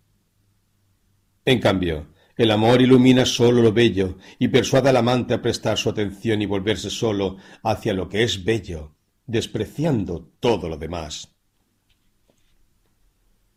En 1.46 1.60
cambio, 1.60 2.14
el 2.38 2.52
amor 2.52 2.82
ilumina 2.82 3.26
sólo 3.26 3.62
lo 3.62 3.74
bello 3.74 4.18
y 4.38 4.48
persuade 4.48 4.90
al 4.90 4.98
amante 4.98 5.34
a 5.34 5.42
prestar 5.42 5.78
su 5.78 5.90
atención 5.90 6.42
y 6.42 6.46
volverse 6.46 6.90
sólo 6.90 7.38
hacia 7.64 7.94
lo 7.94 8.08
que 8.08 8.24
es 8.24 8.44
bello, 8.46 8.96
despreciando 9.26 10.32
todo 10.40 10.70
lo 10.70 10.78
demás. 10.78 11.39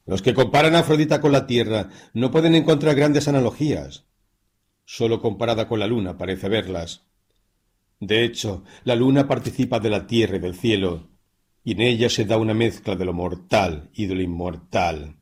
Los 0.04 0.22
que 0.22 0.34
comparan 0.34 0.74
a 0.74 0.80
Afrodita 0.80 1.20
con 1.20 1.32
la 1.32 1.46
tierra 1.46 1.88
no 2.12 2.30
pueden 2.30 2.54
encontrar 2.54 2.96
grandes 2.96 3.28
analogías. 3.28 4.04
Sólo 4.84 5.20
comparada 5.20 5.68
con 5.68 5.78
la 5.78 5.86
luna 5.86 6.18
parece 6.18 6.48
verlas. 6.48 7.06
De 8.00 8.24
hecho, 8.24 8.64
la 8.82 8.96
luna 8.96 9.28
participa 9.28 9.78
de 9.78 9.90
la 9.90 10.08
tierra 10.08 10.36
y 10.36 10.40
del 10.40 10.56
cielo, 10.56 11.10
y 11.62 11.72
en 11.72 11.82
ella 11.82 12.08
se 12.08 12.24
da 12.24 12.36
una 12.36 12.52
mezcla 12.52 12.96
de 12.96 13.04
lo 13.04 13.12
mortal 13.12 13.90
y 13.94 14.06
de 14.06 14.16
lo 14.16 14.22
inmortal. 14.22 15.16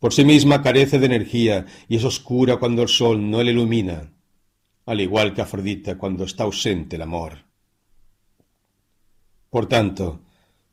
Por 0.00 0.12
sí 0.12 0.24
misma 0.24 0.62
carece 0.62 0.98
de 0.98 1.06
energía 1.06 1.66
y 1.88 1.96
es 1.96 2.04
oscura 2.04 2.56
cuando 2.56 2.82
el 2.82 2.88
sol 2.88 3.30
no 3.30 3.40
la 3.40 3.52
ilumina, 3.52 4.12
al 4.84 5.00
igual 5.00 5.32
que 5.32 5.42
Afrodita 5.42 5.96
cuando 5.96 6.24
está 6.24 6.42
ausente 6.42 6.96
el 6.96 7.02
amor. 7.02 7.44
Por 9.48 9.66
tanto, 9.66 10.22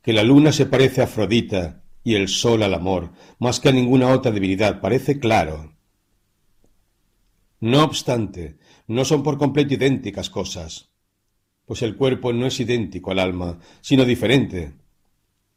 que 0.02 0.14
la 0.14 0.24
luna 0.24 0.52
se 0.52 0.66
parece 0.66 1.02
a 1.02 1.04
Afrodita 1.04 1.81
y 2.04 2.16
el 2.16 2.28
sol 2.28 2.64
al 2.64 2.74
amor, 2.74 3.12
más 3.40 3.60
que 3.60 3.70
a 3.70 3.72
ninguna 3.72 4.10
otra 4.10 4.32
divinidad, 4.32 4.82
parece 4.82 5.20
claro. 5.20 5.76
No 7.60 7.84
obstante, 7.84 8.58
no 8.88 9.06
son 9.06 9.24
por 9.24 9.38
completo 9.38 9.76
idénticas 9.76 10.30
cosas, 10.30 10.92
pues 11.66 11.82
el 11.84 11.96
cuerpo 11.96 12.34
no 12.34 12.48
es 12.48 12.60
idéntico 12.60 13.12
al 13.12 13.20
alma, 13.20 13.60
sino 13.82 14.04
diferente. 14.04 14.74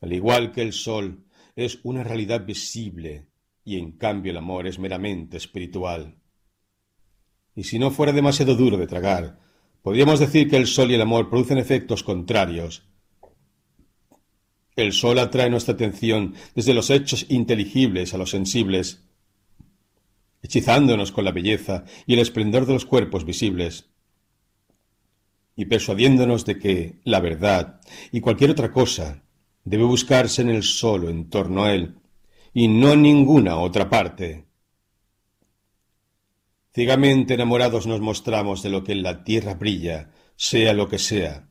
Al 0.01 0.13
igual 0.13 0.53
que 0.53 0.63
el 0.63 0.73
sol 0.73 1.25
es 1.57 1.81
una 1.83 2.05
realidad 2.05 2.45
visible 2.45 3.27
y 3.65 3.79
en 3.79 3.93
cambio 3.93 4.33
el 4.33 4.37
amor 4.37 4.67
es 4.67 4.79
meramente 4.79 5.39
espiritual. 5.39 6.19
Y 7.57 7.65
si 7.65 7.79
no 7.79 7.91
fuera 7.91 8.13
demasiado 8.13 8.55
duro 8.55 8.77
de 8.77 8.87
tragar, 8.87 9.39
podríamos 9.83 10.21
decir 10.21 10.51
que 10.51 10.57
el 10.57 10.67
sol 10.67 10.91
y 10.91 10.95
el 10.95 11.03
amor 11.03 11.31
producen 11.31 11.59
efectos 11.59 12.03
contrarios. 12.03 12.87
El 14.77 14.93
sol 14.93 15.19
atrae 15.19 15.51
nuestra 15.51 15.75
atención 15.75 16.35
desde 16.55 16.75
los 16.75 16.91
hechos 16.91 17.27
inteligibles 17.29 18.13
a 18.13 18.19
los 18.19 18.31
sensibles, 18.31 19.03
hechizándonos 20.43 21.13
con 21.13 21.25
la 21.25 21.33
belleza 21.33 21.85
y 22.07 22.15
el 22.15 22.21
esplendor 22.21 22.67
de 22.67 22.75
los 22.75 22.85
cuerpos 22.85 23.25
visibles 23.25 23.87
y 25.57 25.67
persuadiéndonos 25.67 26.45
de 26.45 26.59
que 26.59 27.01
la 27.05 27.21
verdad 27.21 27.81
y 28.11 28.21
cualquier 28.21 28.51
otra 28.51 28.73
cosa 28.73 29.23
debe 29.65 29.85
buscarse 29.85 30.43
en 30.43 30.51
el 30.51 30.63
solo 30.63 31.09
en 31.09 31.31
torno 31.31 31.65
a 31.65 31.73
él 31.73 31.97
y 32.53 32.69
no 32.69 32.93
en 32.93 33.03
ninguna 33.03 33.57
otra 33.57 33.89
parte. 33.89 34.45
Ciegamente 36.75 37.35
enamorados 37.35 37.87
nos 37.87 38.01
mostramos 38.01 38.63
de 38.63 38.71
lo 38.71 38.83
que 38.83 38.93
en 38.93 39.05
la 39.05 39.23
tierra 39.23 39.55
brilla, 39.55 40.11
sea 40.37 40.73
lo 40.73 40.89
que 40.89 40.99
sea, 40.99 41.49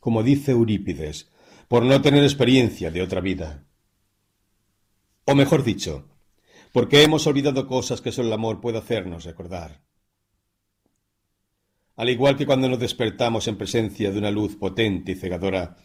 como 0.00 0.24
dice 0.24 0.50
Eurípides, 0.50 1.30
por 1.68 1.84
no 1.84 2.00
tener 2.02 2.22
experiencia 2.22 2.90
de 2.90 3.02
otra 3.02 3.20
vida. 3.20 3.64
O 5.24 5.34
mejor 5.34 5.64
dicho, 5.64 6.08
porque 6.72 7.02
hemos 7.02 7.26
olvidado 7.26 7.66
cosas 7.66 8.00
que 8.00 8.12
solo 8.12 8.28
el 8.28 8.34
amor 8.34 8.60
puede 8.60 8.78
hacernos 8.78 9.24
recordar 9.24 9.86
al 11.96 12.10
igual 12.10 12.36
que 12.36 12.46
cuando 12.46 12.68
nos 12.68 12.78
despertamos 12.78 13.48
en 13.48 13.56
presencia 13.56 14.10
de 14.10 14.18
una 14.18 14.30
luz 14.30 14.56
potente 14.56 15.12
y 15.12 15.14
cegadora, 15.14 15.76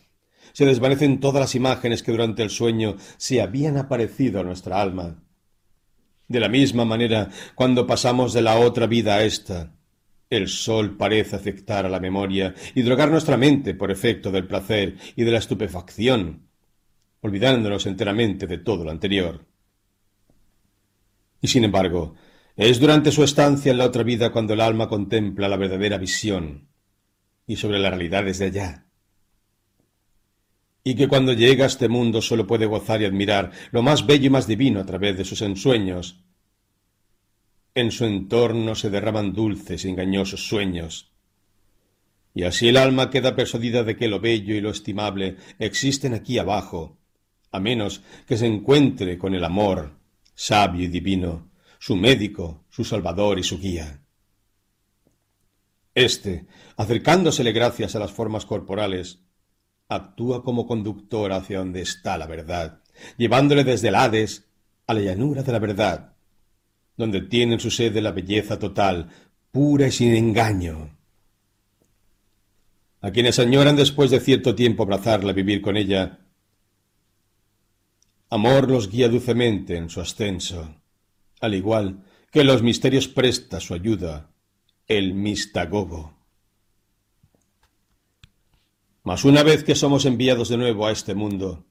se 0.51 0.65
desvanecen 0.65 1.21
todas 1.21 1.39
las 1.39 1.55
imágenes 1.55 2.03
que 2.03 2.11
durante 2.11 2.43
el 2.43 2.49
sueño 2.49 2.97
se 3.17 3.41
habían 3.41 3.77
aparecido 3.77 4.41
a 4.41 4.43
nuestra 4.43 4.81
alma. 4.81 5.23
De 6.27 6.39
la 6.41 6.49
misma 6.49 6.83
manera, 6.83 7.29
cuando 7.55 7.87
pasamos 7.87 8.33
de 8.33 8.41
la 8.41 8.57
otra 8.59 8.87
vida 8.87 9.15
a 9.15 9.23
esta, 9.23 9.73
el 10.31 10.47
sol 10.47 10.95
parece 10.97 11.35
afectar 11.35 11.85
a 11.85 11.89
la 11.89 11.99
memoria 11.99 12.55
y 12.73 12.81
drogar 12.81 13.11
nuestra 13.11 13.37
mente 13.37 13.75
por 13.75 13.91
efecto 13.91 14.31
del 14.31 14.47
placer 14.47 14.95
y 15.15 15.23
de 15.23 15.31
la 15.31 15.37
estupefacción, 15.37 16.47
olvidándonos 17.19 17.85
enteramente 17.85 18.47
de 18.47 18.57
todo 18.57 18.85
lo 18.85 18.91
anterior. 18.91 19.45
Y 21.41 21.47
sin 21.49 21.65
embargo, 21.65 22.15
es 22.55 22.79
durante 22.79 23.11
su 23.11 23.23
estancia 23.23 23.71
en 23.71 23.77
la 23.77 23.85
otra 23.85 24.03
vida 24.03 24.31
cuando 24.31 24.53
el 24.53 24.61
alma 24.61 24.87
contempla 24.87 25.49
la 25.49 25.57
verdadera 25.57 25.97
visión 25.97 26.69
y 27.45 27.57
sobre 27.57 27.79
las 27.79 27.91
realidades 27.91 28.39
de 28.39 28.45
allá. 28.45 28.85
Y 30.83 30.95
que 30.95 31.09
cuando 31.09 31.33
llega 31.33 31.65
a 31.65 31.67
este 31.67 31.89
mundo 31.89 32.21
solo 32.21 32.47
puede 32.47 32.65
gozar 32.65 33.01
y 33.01 33.05
admirar 33.05 33.51
lo 33.71 33.81
más 33.81 34.07
bello 34.07 34.27
y 34.27 34.29
más 34.29 34.47
divino 34.47 34.79
a 34.79 34.85
través 34.85 35.17
de 35.17 35.25
sus 35.25 35.41
ensueños. 35.41 36.23
En 37.73 37.91
su 37.91 38.03
entorno 38.05 38.75
se 38.75 38.89
derraman 38.89 39.31
dulces 39.31 39.85
y 39.85 39.89
engañosos 39.89 40.47
sueños. 40.47 41.11
Y 42.33 42.43
así 42.43 42.67
el 42.67 42.77
alma 42.77 43.09
queda 43.09 43.35
persuadida 43.35 43.83
de 43.83 43.95
que 43.95 44.09
lo 44.09 44.19
bello 44.19 44.55
y 44.55 44.61
lo 44.61 44.71
estimable 44.71 45.37
existen 45.57 46.13
aquí 46.13 46.37
abajo, 46.37 46.97
a 47.51 47.59
menos 47.59 48.01
que 48.27 48.37
se 48.37 48.45
encuentre 48.45 49.17
con 49.17 49.35
el 49.35 49.43
amor, 49.43 49.97
sabio 50.35 50.83
y 50.83 50.87
divino, 50.87 51.49
su 51.79 51.95
médico, 51.95 52.65
su 52.69 52.83
salvador 52.83 53.39
y 53.39 53.43
su 53.43 53.57
guía. 53.57 54.01
Este, 55.95 56.45
acercándosele 56.77 57.51
gracias 57.51 57.95
a 57.95 57.99
las 57.99 58.11
formas 58.11 58.45
corporales, 58.45 59.19
actúa 59.89 60.43
como 60.43 60.65
conductor 60.65 61.33
hacia 61.33 61.59
donde 61.59 61.81
está 61.81 62.17
la 62.17 62.27
verdad, 62.27 62.81
llevándole 63.17 63.63
desde 63.63 63.89
el 63.89 63.95
Hades 63.95 64.49
a 64.87 64.93
la 64.93 65.01
llanura 65.01 65.43
de 65.43 65.51
la 65.51 65.59
verdad, 65.59 66.11
donde 67.01 67.21
tiene 67.21 67.59
su 67.59 67.69
sede 67.69 68.01
la 68.01 68.11
belleza 68.11 68.57
total, 68.57 69.09
pura 69.51 69.87
y 69.87 69.91
sin 69.91 70.15
engaño. 70.15 70.97
A 73.01 73.11
quienes 73.11 73.39
añoran 73.39 73.75
después 73.75 74.11
de 74.11 74.19
cierto 74.19 74.55
tiempo 74.55 74.83
abrazarla 74.83 75.33
vivir 75.33 75.61
con 75.61 75.75
ella, 75.75 76.19
amor 78.29 78.69
los 78.71 78.89
guía 78.89 79.09
dulcemente 79.09 79.75
en 79.75 79.89
su 79.89 79.99
ascenso 79.99 80.81
al 81.41 81.55
igual 81.55 82.03
que 82.31 82.43
los 82.45 82.61
misterios 82.61 83.07
presta 83.07 83.59
su 83.59 83.73
ayuda 83.73 84.29
el 84.87 85.13
mistagogo. 85.13 86.17
Mas 89.03 89.25
una 89.25 89.43
vez 89.43 89.63
que 89.63 89.75
somos 89.75 90.05
enviados 90.05 90.47
de 90.49 90.57
nuevo 90.57 90.85
a 90.85 90.91
este 90.91 91.15
mundo, 91.15 91.65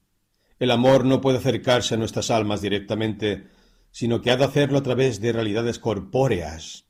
el 0.58 0.70
amor 0.72 1.04
no 1.04 1.20
puede 1.20 1.38
acercarse 1.38 1.94
a 1.94 1.96
nuestras 1.96 2.30
almas 2.30 2.60
directamente, 2.60 3.48
sino 3.90 4.20
que 4.20 4.30
ha 4.30 4.36
de 4.36 4.44
hacerlo 4.44 4.78
a 4.78 4.82
través 4.82 5.20
de 5.20 5.32
realidades 5.32 5.78
corpóreas. 5.78 6.86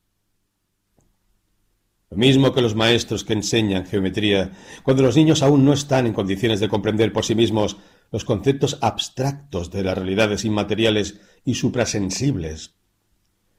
Lo 2.10 2.16
mismo 2.16 2.52
que 2.52 2.60
los 2.60 2.74
maestros 2.74 3.22
que 3.22 3.34
enseñan 3.34 3.86
geometría, 3.86 4.52
cuando 4.82 5.04
los 5.04 5.16
niños 5.16 5.42
aún 5.42 5.64
no 5.64 5.72
están 5.72 6.06
en 6.06 6.12
condiciones 6.12 6.58
de 6.58 6.68
comprender 6.68 7.12
por 7.12 7.24
sí 7.24 7.36
mismos 7.36 7.76
los 8.10 8.24
conceptos 8.24 8.78
abstractos 8.80 9.70
de 9.70 9.84
las 9.84 9.96
realidades 9.96 10.44
inmateriales 10.44 11.20
y 11.44 11.54
suprasensibles. 11.54 12.74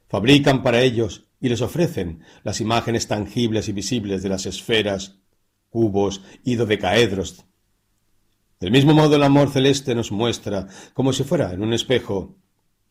Fabrican 0.10 0.64
para 0.64 0.82
ellos 0.82 1.30
y 1.40 1.48
les 1.48 1.62
ofrecen 1.62 2.24
las 2.44 2.60
imágenes 2.60 3.08
tangibles 3.08 3.70
y 3.70 3.72
visibles 3.72 4.22
de 4.22 4.30
las 4.30 4.46
esferas, 4.46 5.22
cubos 5.70 6.22
y 6.44 6.56
dodecaedros. 6.56 7.46
Del 8.60 8.72
mismo 8.72 8.94
modo 8.94 9.16
el 9.16 9.24
amor 9.24 9.50
celeste 9.50 9.96
nos 9.96 10.12
muestra, 10.12 10.68
como 10.94 11.14
si 11.14 11.24
fuera 11.24 11.54
en 11.54 11.64
un 11.64 11.74
espejo, 11.74 12.41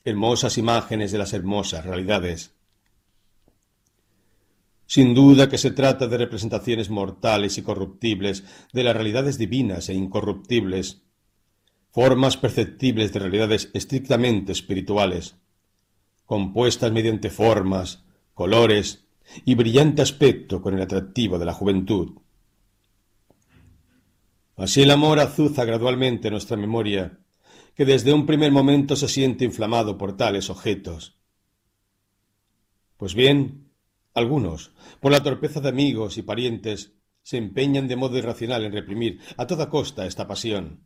hermosas 0.05 0.59
imágenes 0.59 1.13
de 1.13 1.19
las 1.19 1.33
hermosas 1.33 1.85
realidades. 1.85 2.55
Sin 4.87 5.15
duda 5.15 5.49
que 5.49 5.59
se 5.59 5.71
trata 5.71 6.09
de 6.09 6.19
representaciones 6.19 6.91
mortales 6.91 7.59
y 7.59 7.63
corruptibles 7.63 8.45
de 8.73 8.83
las 8.83 8.95
realidades 8.95 9.39
divinas 9.39 9.89
e 9.89 9.95
incorruptibles, 9.95 11.03
formas 11.93 12.37
perceptibles 12.37 13.13
de 13.13 13.21
realidades 13.21 13.71
estrictamente 13.73 14.53
espirituales, 14.53 15.37
compuestas 16.25 16.91
mediante 16.93 17.31
formas, 17.31 18.05
colores 18.35 19.05
y 19.45 19.55
brillante 19.55 20.03
aspecto 20.03 20.61
con 20.61 20.75
el 20.75 20.83
atractivo 20.83 21.39
de 21.39 21.45
la 21.45 21.53
juventud. 21.53 22.19
Así 24.57 24.83
el 24.83 24.91
amor 24.91 25.21
azuza 25.21 25.65
gradualmente 25.65 26.31
nuestra 26.31 26.57
memoria, 26.57 27.19
que 27.75 27.85
desde 27.85 28.13
un 28.13 28.27
primer 28.27 28.53
momento 28.53 28.97
se 28.97 29.09
siente 29.09 29.45
inflamado 29.45 29.97
por 29.97 30.17
tales 30.17 30.51
objetos. 30.51 31.19
Pues 32.97 33.15
bien, 33.15 33.73
algunos, 34.15 34.73
por 35.01 35.13
la 35.13 35.23
torpeza 35.23 35.61
de 35.61 35.69
amigos 35.69 36.19
y 36.19 36.23
parientes, 36.23 36.95
se 37.23 37.37
empeñan 37.37 37.89
de 37.89 37.97
modo 37.97 38.19
irracional 38.19 38.65
en 38.65 38.73
reprimir 38.73 39.21
a 39.37 39.47
toda 39.47 39.69
costa 39.69 40.07
esta 40.07 40.27
pasión. 40.27 40.85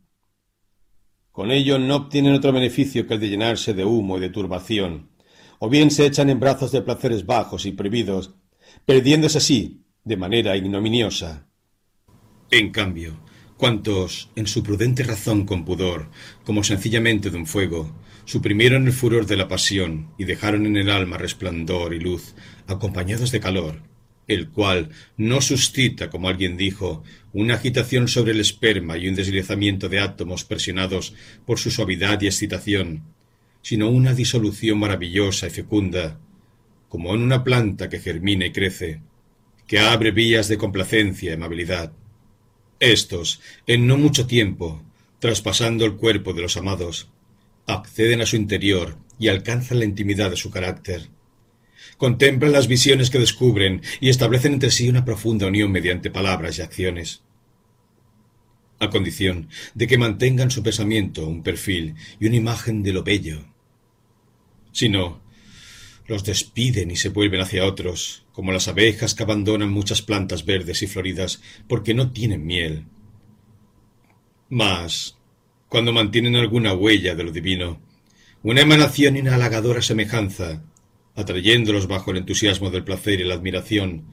Con 1.33 1.51
ello 1.51 1.79
no 1.79 1.97
obtienen 1.97 2.35
otro 2.35 2.53
beneficio 2.53 3.07
que 3.07 3.15
el 3.15 3.21
de 3.21 3.29
llenarse 3.29 3.75
de 3.75 3.85
humo 3.85 4.19
y 4.19 4.21
de 4.21 4.29
turbación, 4.29 5.11
o 5.59 5.69
bien 5.69 5.91
se 5.91 6.07
echan 6.07 6.31
en 6.31 6.39
brazos 6.39 6.71
de 6.71 6.83
placeres 6.83 7.27
bajos 7.27 7.67
y 7.67 7.73
prohibidos, 7.73 8.35
perdiéndose 8.85 9.39
así 9.39 9.85
de 10.05 10.17
manera 10.17 10.57
ignominiosa. 10.57 11.49
En 12.51 12.71
cambio, 12.71 13.24
cuantos, 13.57 14.31
en 14.37 14.47
su 14.47 14.63
prudente 14.63 15.03
razón 15.03 15.47
con 15.47 15.65
pudor, 15.65 16.11
como 16.45 16.65
sencillamente 16.65 17.31
de 17.31 17.37
un 17.37 17.47
fuego, 17.47 17.95
suprimieron 18.25 18.87
el 18.87 18.93
furor 18.93 19.27
de 19.27 19.37
la 19.37 19.49
pasión 19.49 20.09
y 20.19 20.25
dejaron 20.25 20.67
en 20.67 20.77
el 20.77 20.91
alma 20.91 21.19
resplandor 21.19 21.95
y 21.95 22.01
luz, 22.01 22.35
acompañados 22.67 23.31
de 23.31 23.41
calor, 23.41 23.83
el 24.27 24.49
cual 24.49 24.91
no 25.17 25.41
suscita, 25.41 26.11
como 26.11 26.29
alguien 26.29 26.57
dijo, 26.57 27.03
una 27.33 27.55
agitación 27.55 28.09
sobre 28.09 28.33
el 28.33 28.41
esperma 28.41 28.97
y 28.97 29.09
un 29.09 29.15
deslizamiento 29.15 29.89
de 29.89 30.01
átomos 30.01 30.45
presionados 30.45 31.15
por 31.47 31.59
su 31.59 31.71
suavidad 31.71 32.21
y 32.23 32.27
excitación, 32.27 33.03
sino 33.63 33.89
una 33.89 34.15
disolución 34.15 34.79
maravillosa 34.79 35.47
y 35.47 35.51
fecunda, 35.51 36.19
como 36.89 37.15
en 37.15 37.23
una 37.23 37.45
planta 37.45 37.89
que 37.89 37.99
germina 37.99 38.47
y 38.47 38.53
crece, 38.53 39.01
que 39.67 39.79
abre 39.79 40.11
vías 40.11 40.49
de 40.49 40.59
complacencia 40.59 41.31
y 41.31 41.35
amabilidad. 41.35 41.93
Estos, 42.81 43.41
en 43.67 43.87
no 43.87 43.97
mucho 43.97 44.27
tiempo, 44.27 44.83
traspasando 45.19 45.85
el 45.85 45.97
cuerpo 45.97 46.33
de 46.33 46.43
los 46.43 46.57
amados, 46.57 47.09
acceden 47.67 48.21
a 48.21 48.27
su 48.27 48.37
interior 48.37 48.99
y 49.19 49.29
alcanzan 49.29 49.79
la 49.79 49.85
intimidad 49.85 50.31
de 50.31 50.37
su 50.37 50.51
carácter 50.51 51.09
contemplan 51.97 52.53
las 52.53 52.69
visiones 52.69 53.11
que 53.11 53.19
descubren 53.19 53.83
y 54.01 54.09
establecen 54.09 54.55
entre 54.55 54.71
sí 54.71 54.89
una 54.89 55.05
profunda 55.05 55.47
unión 55.47 55.71
mediante 55.71 56.11
palabras 56.11 56.59
y 56.59 56.63
acciones. 56.63 57.23
A 58.81 58.91
condición 58.91 59.49
de 59.75 59.87
que 59.87 59.99
mantengan 59.99 60.51
su 60.51 60.63
pensamiento 60.63 61.27
un 61.27 61.43
perfil 61.43 61.95
y 62.21 62.27
una 62.27 62.37
imagen 62.37 62.83
de 62.83 62.93
lo 62.93 63.03
bello. 63.03 63.47
Si 64.73 64.89
no, 64.89 65.23
los 66.07 66.25
despiden 66.25 66.91
y 66.91 66.97
se 66.97 67.09
vuelven 67.09 67.41
hacia 67.41 67.65
otros, 67.65 68.24
como 68.35 68.53
las 68.53 68.67
abejas 68.69 69.15
que 69.15 69.23
abandonan 69.23 69.71
muchas 69.71 70.03
plantas 70.03 70.45
verdes 70.45 70.83
y 70.83 70.89
floridas 70.89 71.41
porque 71.69 71.95
no 71.95 72.13
tienen 72.13 72.45
miel. 72.45 72.85
Mas, 74.51 75.17
cuando 75.69 75.93
mantienen 75.93 76.35
alguna 76.37 76.75
huella 76.75 77.15
de 77.15 77.25
lo 77.25 77.31
divino, 77.31 77.81
una 78.43 78.61
emanación 78.61 79.17
y 79.17 79.21
una 79.21 79.37
halagadora 79.37 79.81
semejanza, 79.81 80.65
atrayéndolos 81.15 81.87
bajo 81.87 82.11
el 82.11 82.19
entusiasmo 82.19 82.71
del 82.71 82.85
placer 82.85 83.21
y 83.21 83.25
la 83.25 83.35
admiración, 83.35 84.05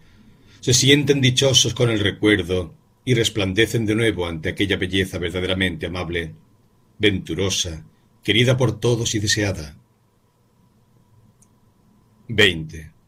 se 0.59 0.73
sienten 0.73 1.19
dichosos 1.19 1.73
con 1.73 1.89
el 1.89 1.99
recuerdo 1.99 2.75
y 3.03 3.15
resplandecen 3.15 3.87
de 3.87 3.95
nuevo 3.95 4.27
ante 4.27 4.49
aquella 4.49 4.77
belleza 4.77 5.17
verdaderamente 5.17 5.87
amable, 5.87 6.35
venturosa, 6.99 7.83
querida 8.23 8.55
por 8.55 8.79
todos 8.79 9.15
y 9.15 9.19
deseada. 9.19 9.75
20. 12.27 13.00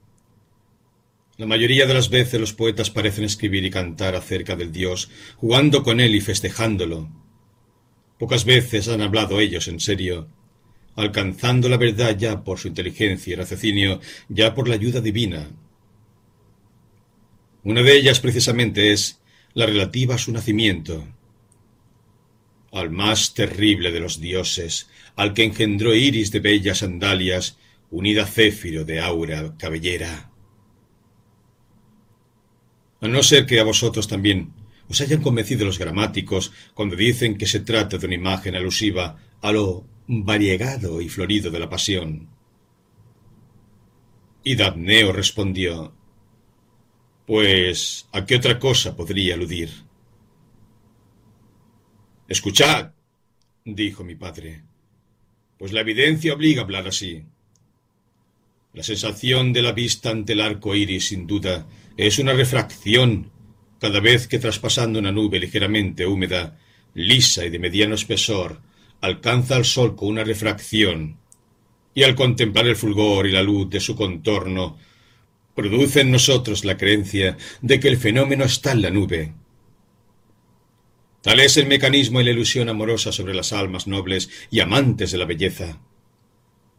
La 1.43 1.47
mayoría 1.47 1.85
de 1.85 1.93
las 1.93 2.07
veces 2.07 2.39
los 2.39 2.53
poetas 2.53 2.89
parecen 2.89 3.25
escribir 3.25 3.65
y 3.65 3.69
cantar 3.69 4.15
acerca 4.15 4.55
del 4.55 4.71
Dios, 4.71 5.09
jugando 5.35 5.83
con 5.83 5.99
él 5.99 6.15
y 6.15 6.21
festejándolo. 6.21 7.11
Pocas 8.17 8.45
veces 8.45 8.87
han 8.87 9.01
hablado 9.01 9.41
ellos 9.41 9.67
en 9.67 9.81
serio, 9.81 10.29
alcanzando 10.95 11.67
la 11.67 11.75
verdad 11.75 12.17
ya 12.17 12.45
por 12.45 12.59
su 12.59 12.69
inteligencia 12.69 13.33
y 13.33 13.35
raciocinio, 13.35 13.99
ya 14.29 14.55
por 14.55 14.69
la 14.69 14.75
ayuda 14.75 15.01
divina. 15.01 15.51
Una 17.65 17.81
de 17.81 17.97
ellas 17.97 18.21
precisamente 18.21 18.93
es 18.93 19.19
la 19.53 19.65
relativa 19.65 20.15
a 20.15 20.19
su 20.19 20.31
nacimiento, 20.31 21.05
al 22.71 22.89
más 22.89 23.33
terrible 23.33 23.91
de 23.91 23.99
los 23.99 24.21
dioses, 24.21 24.87
al 25.17 25.33
que 25.33 25.43
engendró 25.43 25.93
Iris 25.93 26.31
de 26.31 26.39
bellas 26.39 26.77
sandalias 26.77 27.57
unida 27.91 28.25
Céfiro 28.25 28.85
de 28.85 29.01
aura 29.01 29.57
cabellera. 29.57 30.29
A 33.03 33.09
no 33.09 33.21
ser 33.21 33.45
que 33.45 33.59
a 33.59 33.65
vosotros 33.65 34.07
también 34.07 34.53
os 34.87 35.01
hayan 35.01 35.21
convencido 35.21 35.65
los 35.65 35.77
gramáticos 35.77 36.53
cuando 36.73 36.95
dicen 36.95 37.37
que 37.37 37.45
se 37.45 37.59
trata 37.59 37.97
de 37.97 38.05
una 38.05 38.15
imagen 38.15 38.55
alusiva 38.55 39.17
a 39.41 39.51
lo 39.51 39.85
variegado 40.07 41.01
y 41.01 41.09
florido 41.09 41.51
de 41.51 41.59
la 41.59 41.69
pasión. 41.69 42.29
Y 44.41 44.55
Dabneo 44.55 45.11
respondió 45.11 45.93
Pues, 47.27 48.07
¿a 48.13 48.25
qué 48.25 48.37
otra 48.37 48.57
cosa 48.57 48.95
podría 48.95 49.33
aludir? 49.33 49.69
Escuchad, 52.29 52.93
dijo 53.65 54.05
mi 54.05 54.15
padre, 54.15 54.63
pues 55.57 55.73
la 55.73 55.81
evidencia 55.81 56.33
obliga 56.33 56.61
a 56.61 56.63
hablar 56.63 56.87
así. 56.87 57.25
La 58.71 58.81
sensación 58.81 59.51
de 59.51 59.61
la 59.61 59.73
vista 59.73 60.09
ante 60.09 60.33
el 60.33 60.39
arco 60.39 60.73
iris, 60.73 61.09
sin 61.09 61.27
duda, 61.27 61.67
es 61.97 62.19
una 62.19 62.33
refracción. 62.33 63.31
Cada 63.79 63.99
vez 63.99 64.27
que 64.27 64.39
traspasando 64.39 64.99
una 64.99 65.11
nube 65.11 65.39
ligeramente 65.39 66.05
húmeda, 66.05 66.57
lisa 66.93 67.45
y 67.45 67.49
de 67.49 67.59
mediano 67.59 67.95
espesor, 67.95 68.61
alcanza 69.01 69.55
al 69.55 69.65
sol 69.65 69.95
con 69.95 70.09
una 70.09 70.23
refracción, 70.23 71.17
y 71.93 72.03
al 72.03 72.15
contemplar 72.15 72.67
el 72.67 72.75
fulgor 72.75 73.27
y 73.27 73.31
la 73.31 73.43
luz 73.43 73.69
de 73.69 73.79
su 73.79 73.95
contorno, 73.95 74.77
produce 75.53 76.01
en 76.01 76.11
nosotros 76.11 76.65
la 76.65 76.77
creencia 76.77 77.37
de 77.61 77.79
que 77.79 77.89
el 77.89 77.97
fenómeno 77.97 78.45
está 78.45 78.71
en 78.71 78.81
la 78.81 78.89
nube. 78.89 79.33
Tal 81.21 81.39
es 81.39 81.57
el 81.57 81.67
mecanismo 81.67 82.21
y 82.21 82.23
la 82.23 82.31
ilusión 82.31 82.69
amorosa 82.69 83.11
sobre 83.11 83.35
las 83.35 83.53
almas 83.53 83.87
nobles 83.87 84.29
y 84.49 84.61
amantes 84.61 85.11
de 85.11 85.17
la 85.17 85.25
belleza 85.25 85.79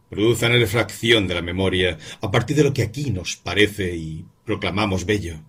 produzcan 0.09 0.53
la 0.53 0.59
refracción 0.59 1.27
de 1.27 1.35
la 1.35 1.41
memoria 1.41 1.97
a 2.21 2.31
partir 2.31 2.55
de 2.55 2.63
lo 2.63 2.73
que 2.73 2.83
aquí 2.83 3.11
nos 3.11 3.35
parece 3.35 3.95
y 3.95 4.25
proclamamos 4.45 5.05
bello, 5.05 5.41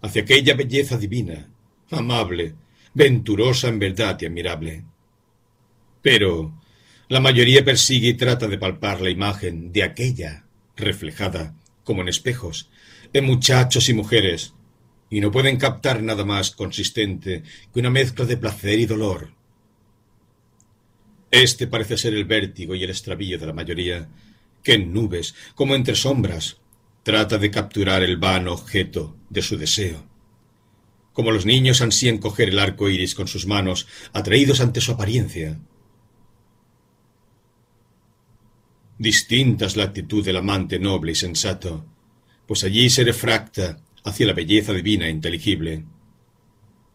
hacia 0.00 0.22
aquella 0.22 0.54
belleza 0.54 0.96
divina, 0.96 1.50
amable, 1.90 2.54
venturosa 2.94 3.68
en 3.68 3.78
verdad 3.78 4.18
y 4.20 4.26
admirable. 4.26 4.84
Pero 6.02 6.54
la 7.08 7.20
mayoría 7.20 7.64
persigue 7.64 8.08
y 8.08 8.14
trata 8.14 8.46
de 8.48 8.58
palpar 8.58 9.00
la 9.00 9.10
imagen 9.10 9.72
de 9.72 9.82
aquella 9.82 10.44
reflejada, 10.76 11.54
como 11.84 12.02
en 12.02 12.08
espejos, 12.08 12.70
en 13.12 13.24
muchachos 13.24 13.88
y 13.88 13.94
mujeres, 13.94 14.54
y 15.10 15.20
no 15.20 15.30
pueden 15.30 15.56
captar 15.56 16.02
nada 16.02 16.24
más 16.24 16.50
consistente 16.50 17.42
que 17.72 17.80
una 17.80 17.90
mezcla 17.90 18.24
de 18.24 18.36
placer 18.36 18.78
y 18.78 18.86
dolor, 18.86 19.32
este 21.30 21.66
parece 21.66 21.96
ser 21.96 22.14
el 22.14 22.24
vértigo 22.24 22.74
y 22.74 22.84
el 22.84 22.90
extravío 22.90 23.38
de 23.38 23.46
la 23.46 23.52
mayoría, 23.52 24.08
que 24.62 24.74
en 24.74 24.92
nubes, 24.92 25.34
como 25.54 25.74
entre 25.74 25.94
sombras, 25.94 26.58
trata 27.02 27.38
de 27.38 27.50
capturar 27.50 28.02
el 28.02 28.16
vano 28.16 28.52
objeto 28.52 29.16
de 29.30 29.42
su 29.42 29.56
deseo. 29.56 30.06
Como 31.12 31.30
los 31.30 31.46
niños 31.46 31.80
ansían 31.80 32.18
coger 32.18 32.50
el 32.50 32.58
arco 32.58 32.88
iris 32.88 33.14
con 33.14 33.28
sus 33.28 33.46
manos, 33.46 33.86
atraídos 34.12 34.60
ante 34.60 34.80
su 34.80 34.92
apariencia. 34.92 35.58
Distinta 38.98 39.66
es 39.66 39.76
la 39.76 39.84
actitud 39.84 40.24
del 40.24 40.36
amante 40.36 40.78
noble 40.78 41.12
y 41.12 41.14
sensato, 41.14 41.86
pues 42.46 42.64
allí 42.64 42.90
se 42.90 43.04
refracta 43.04 43.80
hacia 44.04 44.26
la 44.26 44.32
belleza 44.32 44.72
divina 44.72 45.06
e 45.06 45.10
inteligible. 45.10 45.84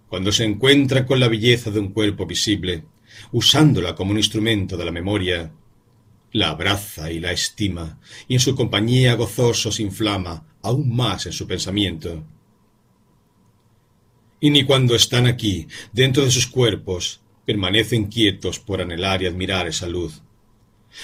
Cuando 0.07 0.31
se 0.31 0.43
encuentra 0.43 1.05
con 1.05 1.19
la 1.19 1.27
belleza 1.27 1.71
de 1.71 1.79
un 1.79 1.89
cuerpo 1.91 2.25
visible, 2.25 2.83
usándola 3.31 3.95
como 3.95 4.11
un 4.11 4.17
instrumento 4.17 4.77
de 4.77 4.85
la 4.85 4.91
memoria, 4.91 5.51
la 6.31 6.49
abraza 6.49 7.11
y 7.11 7.19
la 7.19 7.31
estima, 7.31 7.99
y 8.27 8.35
en 8.35 8.39
su 8.39 8.55
compañía 8.55 9.15
gozoso 9.15 9.71
se 9.71 9.83
inflama 9.83 10.45
aún 10.61 10.95
más 10.95 11.25
en 11.25 11.33
su 11.33 11.47
pensamiento. 11.47 12.23
Y 14.39 14.49
ni 14.49 14.65
cuando 14.65 14.95
están 14.95 15.27
aquí, 15.27 15.67
dentro 15.91 16.25
de 16.25 16.31
sus 16.31 16.47
cuerpos, 16.47 17.21
permanecen 17.45 18.07
quietos 18.07 18.59
por 18.59 18.81
anhelar 18.81 19.21
y 19.21 19.27
admirar 19.27 19.67
esa 19.67 19.87
luz, 19.87 20.21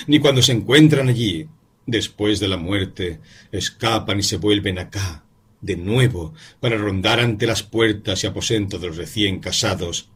ni 0.08 0.20
cuando 0.20 0.42
se 0.42 0.52
encuentran 0.52 1.10
allí, 1.10 1.48
después 1.86 2.40
de 2.40 2.48
la 2.48 2.58
muerte, 2.58 3.20
escapan 3.52 4.20
y 4.20 4.24
se 4.24 4.38
vuelven 4.38 4.80
acá, 4.80 5.26
de 5.62 5.76
nuevo, 5.76 6.34
para 6.60 6.78
rondar 6.78 7.20
ante 7.20 7.48
las 7.48 7.64
puertas 7.64 8.24
y 8.24 8.28
aposentos 8.28 8.82
de 8.82 8.88
los 8.88 8.98
recién 8.98 9.40
casados, 9.40 10.10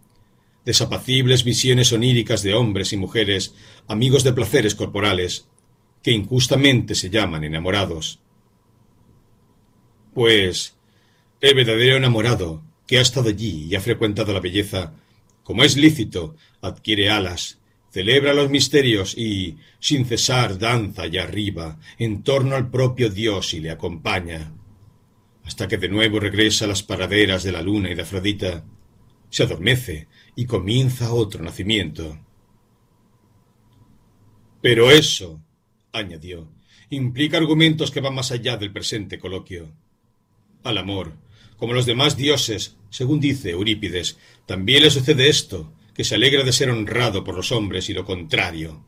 desapacibles 0.66 1.44
visiones 1.44 1.92
oníricas 1.92 2.42
de 2.44 2.54
hombres 2.54 2.94
y 2.94 2.98
mujeres, 2.98 3.54
amigos 3.88 4.24
de 4.24 4.34
placeres 4.34 4.76
corporales, 4.76 5.48
que 6.02 6.12
injustamente 6.12 6.96
se 6.96 7.10
llaman 7.10 7.44
enamorados. 7.44 8.20
Pues 10.14 10.76
el 11.42 11.56
verdadero 11.56 11.98
enamorado, 11.98 12.64
que 12.88 12.98
ha 12.98 13.02
estado 13.02 13.30
allí 13.30 13.68
y 13.70 13.76
ha 13.76 13.82
frecuentado 13.82 14.34
la 14.34 14.40
belleza, 14.40 14.94
como 15.44 15.64
es 15.64 15.76
lícito, 15.76 16.36
adquiere 16.62 17.10
alas, 17.10 17.60
celebra 17.92 18.34
los 18.34 18.50
misterios 18.50 19.18
y, 19.18 19.58
sin 19.80 20.06
cesar, 20.06 20.58
danza 20.58 21.04
allá 21.04 21.24
arriba, 21.24 21.80
en 21.98 22.24
torno 22.24 22.56
al 22.56 22.70
propio 22.70 23.10
Dios 23.10 23.54
y 23.54 23.60
le 23.60 23.72
acompaña, 23.72 24.54
hasta 25.44 25.68
que 25.68 25.78
de 25.78 25.90
nuevo 25.90 26.20
regresa 26.20 26.66
a 26.66 26.70
las 26.70 26.84
paraderas 26.84 27.44
de 27.44 27.52
la 27.52 27.62
luna 27.62 27.92
y 27.92 27.96
de 27.96 28.02
Afrodita, 28.02 28.64
se 29.30 29.44
adormece 29.44 30.08
y 30.36 30.46
comienza 30.46 31.14
otro 31.14 31.44
nacimiento. 31.44 32.18
Pero 34.62 34.92
eso, 34.92 35.42
añadió, 35.92 36.48
implica 36.90 37.38
argumentos 37.38 37.92
que 37.92 38.02
van 38.02 38.16
más 38.16 38.32
allá 38.32 38.58
del 38.58 38.72
presente 38.72 39.20
coloquio. 39.20 39.72
Al 40.64 40.78
amor, 40.78 41.14
como 41.58 41.74
los 41.74 41.86
demás 41.86 42.18
dioses, 42.18 42.78
según 42.90 43.20
dice 43.20 43.52
Eurípides, 43.52 44.18
también 44.46 44.84
le 44.84 44.90
sucede 44.90 45.28
esto, 45.28 45.74
que 45.94 46.04
se 46.04 46.16
alegra 46.16 46.44
de 46.44 46.54
ser 46.54 46.70
honrado 46.70 47.24
por 47.24 47.36
los 47.36 47.52
hombres 47.52 47.90
y 47.90 47.94
lo 47.94 48.06
contrario. 48.06 48.86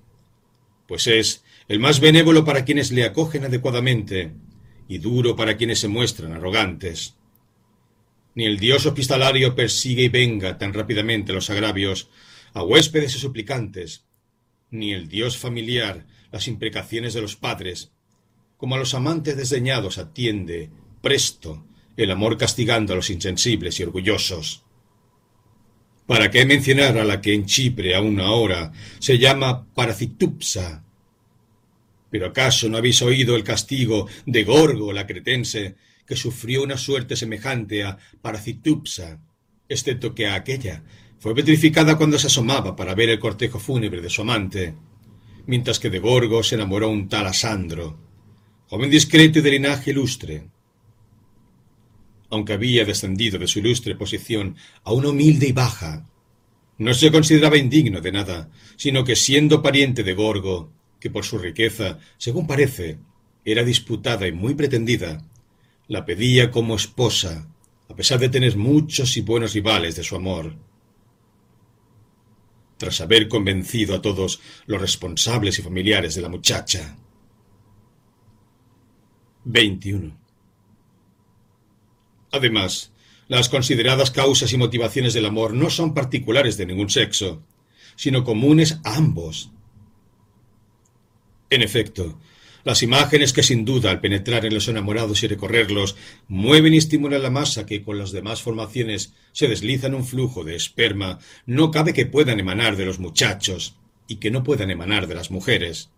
Pues 0.88 1.07
es 1.07 1.43
el 1.67 1.80
más 1.80 1.99
benévolo 1.99 2.45
para 2.45 2.63
quienes 2.65 2.91
le 2.91 3.03
acogen 3.03 3.45
adecuadamente 3.45 4.34
y 4.88 4.99
duro 4.99 5.35
para 5.35 5.57
quienes 5.57 5.80
se 5.80 5.88
muestran 5.88 6.34
arrogantes 6.34 7.15
ni 8.35 8.45
el 8.45 8.59
dios 8.59 8.85
hospitalario 8.85 9.55
persigue 9.55 10.03
y 10.03 10.09
venga 10.09 10.57
tan 10.57 10.73
rápidamente 10.73 11.33
los 11.33 11.49
agravios 11.49 12.09
a 12.53 12.63
huéspedes 12.63 13.15
y 13.15 13.19
suplicantes, 13.19 14.05
ni 14.69 14.93
el 14.93 15.07
dios 15.07 15.37
familiar 15.37 16.05
las 16.31 16.47
imprecaciones 16.47 17.13
de 17.13 17.21
los 17.21 17.37
padres, 17.37 17.93
como 18.57 18.75
a 18.75 18.77
los 18.77 18.93
amantes 18.93 19.37
desdeñados 19.37 19.97
atiende, 19.97 20.69
presto, 21.01 21.65
el 21.95 22.11
amor 22.11 22.37
castigando 22.37 22.91
a 22.91 22.97
los 22.97 23.09
insensibles 23.09 23.79
y 23.79 23.83
orgullosos. 23.83 24.63
¿Para 26.05 26.29
qué 26.29 26.45
mencionar 26.45 26.97
a 26.97 27.05
la 27.05 27.21
que 27.21 27.33
en 27.33 27.45
Chipre 27.45 27.95
aún 27.95 28.19
ahora 28.19 28.71
se 28.99 29.17
llama 29.17 29.65
Paracitupsa? 29.73 30.83
¿Pero 32.11 32.27
acaso 32.27 32.69
no 32.69 32.77
habéis 32.77 33.01
oído 33.01 33.35
el 33.35 33.43
castigo 33.43 34.07
de 34.25 34.43
Gorgo 34.43 34.93
la 34.93 35.07
cretense 35.07 35.75
que 36.06 36.15
sufrió 36.15 36.64
una 36.64 36.77
suerte 36.77 37.15
semejante 37.15 37.84
a 37.84 37.98
Paracitupsa, 38.22 39.19
excepto 39.68 40.14
que 40.14 40.27
a 40.27 40.36
aquella 40.36 40.84
fue 41.19 41.34
petrificada 41.34 41.98
cuando 41.98 42.19
se 42.19 42.27
asomaba 42.27 42.76
para 42.76 42.94
ver 42.94 43.10
el 43.10 43.19
cortejo 43.19 43.60
fúnebre 43.60 44.02
de 44.02 44.10
su 44.10 44.22
amante, 44.22 44.76
mientras 45.48 45.80
que 45.80 45.90
de 45.90 45.99
Gorgo 45.99 46.44
se 46.44 46.56
enamoró 46.56 46.90
un 46.90 47.10
tal 47.10 47.27
Asandro, 47.27 47.99
joven 48.68 48.90
discreto 48.90 49.40
y 49.40 49.41
de 49.41 49.52
linaje 49.52 49.91
ilustre. 49.91 50.49
Aunque 52.30 52.53
había 52.53 52.86
descendido 52.86 53.40
de 53.40 53.48
su 53.48 53.60
ilustre 53.60 53.95
posición 53.95 54.56
a 54.84 54.91
una 54.91 55.10
humilde 55.10 55.48
y 55.48 55.52
baja, 55.52 56.10
no 56.77 56.94
se 56.94 57.11
consideraba 57.11 57.57
indigno 57.57 58.02
de 58.02 58.11
nada, 58.11 58.49
sino 58.76 59.03
que 59.03 59.15
siendo 59.15 59.61
pariente 59.61 60.03
de 60.03 60.14
Gorgo, 60.14 60.73
que 60.99 61.10
por 61.10 61.23
su 61.23 61.38
riqueza, 61.38 61.99
según 62.18 62.48
parece, 62.48 62.99
era 63.45 63.64
disputada 63.64 64.27
y 64.27 64.32
muy 64.32 64.56
pretendida, 64.56 65.23
la 65.87 66.05
pedía 66.05 66.51
como 66.51 66.75
esposa, 66.75 67.47
a 67.89 67.95
pesar 67.95 68.19
de 68.19 68.29
tener 68.29 68.57
muchos 68.57 69.17
y 69.17 69.21
buenos 69.21 69.53
rivales 69.53 69.95
de 69.95 70.03
su 70.03 70.15
amor. 70.15 70.55
Tras 72.77 73.01
haber 73.01 73.27
convencido 73.27 73.95
a 73.95 74.01
todos 74.01 74.41
los 74.65 74.81
responsables 74.81 75.59
y 75.59 75.61
familiares 75.61 76.15
de 76.15 76.21
la 76.21 76.29
muchacha. 76.29 76.97
21. 79.45 80.17
Además, 82.31 82.91
las 83.27 83.47
consideradas 83.47 84.11
causas 84.11 84.51
y 84.51 84.57
motivaciones 84.57 85.13
del 85.13 85.25
amor 85.25 85.53
no 85.53 85.69
son 85.69 85.93
particulares 85.93 86.57
de 86.57 86.65
ningún 86.65 86.89
sexo, 86.89 87.43
sino 87.95 88.23
comunes 88.23 88.79
a 88.83 88.95
ambos. 88.95 89.51
En 91.49 91.61
efecto, 91.61 92.19
las 92.65 92.81
imágenes 92.81 93.31
que 93.31 93.43
sin 93.43 93.63
duda 93.63 93.91
al 93.91 94.01
penetrar 94.01 94.43
en 94.43 94.53
los 94.55 94.67
enamorados 94.67 95.21
y 95.23 95.27
recorrerlos 95.27 95.95
mueven 96.27 96.73
y 96.73 96.77
estimulan 96.77 97.21
la 97.21 97.29
masa 97.29 97.67
que 97.67 97.83
con 97.83 97.99
las 97.99 98.11
demás 98.11 98.41
formaciones 98.41 99.13
se 99.31 99.47
desliza 99.47 99.85
en 99.85 99.93
un 99.93 100.03
flujo 100.03 100.43
de 100.43 100.55
esperma, 100.55 101.19
no 101.45 101.69
cabe 101.69 101.93
que 101.93 102.07
puedan 102.07 102.39
emanar 102.39 102.75
de 102.75 102.85
los 102.85 102.99
muchachos 102.99 103.75
y 104.07 104.15
que 104.15 104.31
no 104.31 104.43
puedan 104.43 104.71
emanar 104.71 105.05
de 105.05 105.13
las 105.13 105.29
mujeres. 105.29 105.91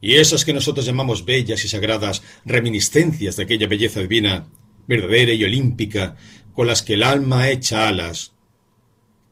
Y 0.00 0.14
esas 0.14 0.44
que 0.44 0.54
nosotros 0.54 0.86
llamamos 0.86 1.24
bellas 1.24 1.64
y 1.64 1.68
sagradas 1.68 2.22
reminiscencias 2.44 3.36
de 3.36 3.42
aquella 3.42 3.66
belleza 3.66 4.00
divina, 4.00 4.46
verdadera 4.86 5.32
y 5.32 5.42
olímpica, 5.42 6.16
con 6.54 6.68
las 6.68 6.82
que 6.82 6.94
el 6.94 7.02
alma 7.02 7.50
echa 7.50 7.88
alas, 7.88 8.32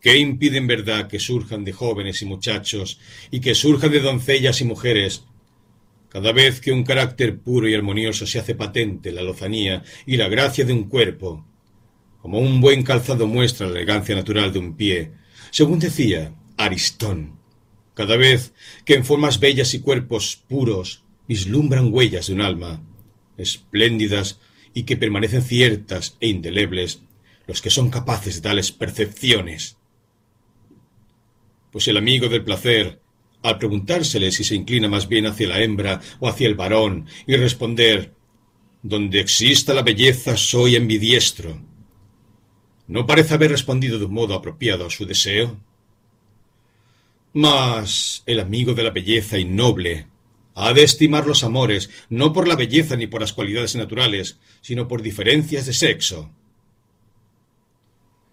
¿Qué 0.01 0.16
impide 0.16 0.59
en 0.59 0.69
verdad 0.69 1.09
que 1.09 1.19
surjan 1.19 1.65
de 1.65 1.73
jóvenes 1.73 2.23
y 2.23 2.24
muchachos 2.24 3.01
y 3.32 3.40
que 3.40 3.57
surjan 3.57 3.90
de 3.90 3.99
doncellas 3.99 4.61
y 4.61 4.65
mujeres 4.65 5.24
cada 6.09 6.33
vez 6.33 6.61
que 6.61 6.73
un 6.73 6.85
carácter 6.85 7.39
puro 7.39 7.69
y 7.69 7.75
armonioso 7.75 8.27
se 8.27 8.39
hace 8.39 8.55
patente 8.55 9.13
la 9.13 9.23
lozanía 9.23 9.83
y 10.07 10.17
la 10.17 10.29
gracia 10.29 10.65
de 10.65 10.73
un 10.73 10.89
cuerpo, 10.89 11.47
como 12.21 12.39
un 12.39 12.61
buen 12.61 12.83
calzado 12.83 13.27
muestra 13.27 13.67
la 13.67 13.77
elegancia 13.77 14.15
natural 14.15 14.53
de 14.53 14.59
un 14.59 14.77
pie, 14.77 15.13
según 15.51 15.79
decía 15.79 16.35
Aristón, 16.57 17.39
cada 17.95 18.17
vez 18.17 18.53
que 18.85 18.95
en 18.95 19.05
formas 19.05 19.41
bellas 19.41 19.75
y 19.75 19.81
cuerpos 19.81 20.43
puros 20.49 21.05
vislumbran 21.27 21.93
huellas 21.93 22.29
de 22.29 22.35
un 22.35 22.41
alma, 22.41 22.83
espléndidas 23.37 24.41
y 24.75 24.85
que 24.85 24.97
permanecen 24.97 25.43
ciertas 25.43 26.17
e 26.21 26.29
indelebles, 26.29 27.03
los 27.47 27.63
que 27.63 27.71
son 27.71 27.91
capaces 27.91 28.37
de 28.37 28.41
tales 28.43 28.73
percepciones. 28.73 29.77
Pues 31.71 31.89
el 31.89 31.97
amigo 31.97 32.29
del 32.29 32.45
placer, 32.45 33.01
al 33.43 33.59
preguntársele 33.59 34.31
si 34.32 34.44
se 34.44 34.55
inclina 34.55 34.89
más 34.89 35.09
bien 35.09 35.27
hacia 35.27 35.48
la 35.48 35.62
hembra 35.62 36.01
o 36.20 36.28
hacia 36.28 36.48
el 36.48 36.55
varón, 36.55 37.06
y 37.27 37.36
responder 37.36 38.15
Donde 38.82 39.20
exista 39.20 39.74
la 39.74 39.82
belleza 39.82 40.36
soy 40.36 40.77
envidiestro. 40.77 41.60
¿No 42.86 43.06
parece 43.06 43.35
haber 43.35 43.51
respondido 43.51 43.98
de 43.98 44.05
un 44.05 44.15
modo 44.15 44.35
apropiado 44.35 44.86
a 44.86 44.90
su 44.90 45.05
deseo? 45.05 45.59
Mas 47.32 48.23
el 48.24 48.40
amigo 48.40 48.74
de 48.74 48.82
la 48.85 48.90
belleza 48.90 49.39
innoble 49.39 50.06
ha 50.55 50.73
de 50.73 50.82
estimar 50.82 51.27
los 51.27 51.44
amores 51.44 51.90
no 52.09 52.32
por 52.32 52.48
la 52.48 52.56
belleza 52.56 52.97
ni 52.97 53.06
por 53.06 53.20
las 53.20 53.32
cualidades 53.32 53.77
naturales, 53.77 54.39
sino 54.60 54.89
por 54.89 55.02
diferencias 55.02 55.66
de 55.66 55.73
sexo. 55.73 56.31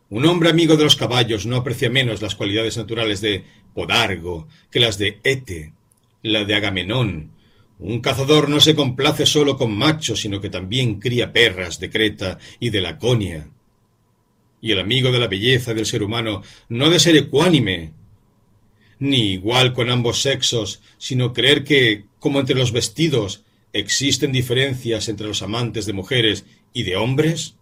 Un 0.09 0.25
hombre 0.25 0.49
amigo 0.49 0.77
de 0.77 0.85
los 0.85 0.95
caballos 0.95 1.45
no 1.45 1.57
aprecia 1.57 1.89
menos 1.89 2.21
las 2.21 2.35
cualidades 2.35 2.77
naturales 2.77 3.21
de 3.21 3.43
Podargo 3.75 4.47
que 4.71 4.79
las 4.79 4.97
de 4.97 5.19
Ete, 5.23 5.73
la 6.23 6.45
de 6.45 6.55
Agamenón. 6.55 7.31
Un 7.77 7.99
cazador 7.99 8.49
no 8.49 8.61
se 8.61 8.73
complace 8.73 9.25
solo 9.25 9.57
con 9.57 9.77
machos, 9.77 10.21
sino 10.21 10.39
que 10.39 10.49
también 10.49 10.99
cría 11.01 11.33
perras 11.33 11.79
de 11.79 11.89
Creta 11.89 12.39
y 12.59 12.69
de 12.69 12.81
Laconia. 12.81 13.49
Y 14.61 14.71
el 14.71 14.79
amigo 14.79 15.11
de 15.11 15.19
la 15.19 15.27
belleza 15.27 15.73
del 15.73 15.85
ser 15.85 16.01
humano 16.01 16.41
no 16.69 16.89
de 16.89 16.99
ser 16.99 17.17
ecuánime, 17.17 17.91
ni 18.97 19.33
igual 19.33 19.73
con 19.73 19.89
ambos 19.89 20.21
sexos, 20.21 20.81
sino 20.97 21.33
creer 21.33 21.65
que, 21.65 22.05
como 22.19 22.39
entre 22.39 22.55
los 22.55 22.71
vestidos, 22.71 23.43
existen 23.73 24.31
diferencias 24.31 25.09
entre 25.09 25.27
los 25.27 25.41
amantes 25.41 25.85
de 25.85 25.91
mujeres 25.91 26.45
y 26.71 26.83
de 26.83 26.95
hombres? 26.95 27.55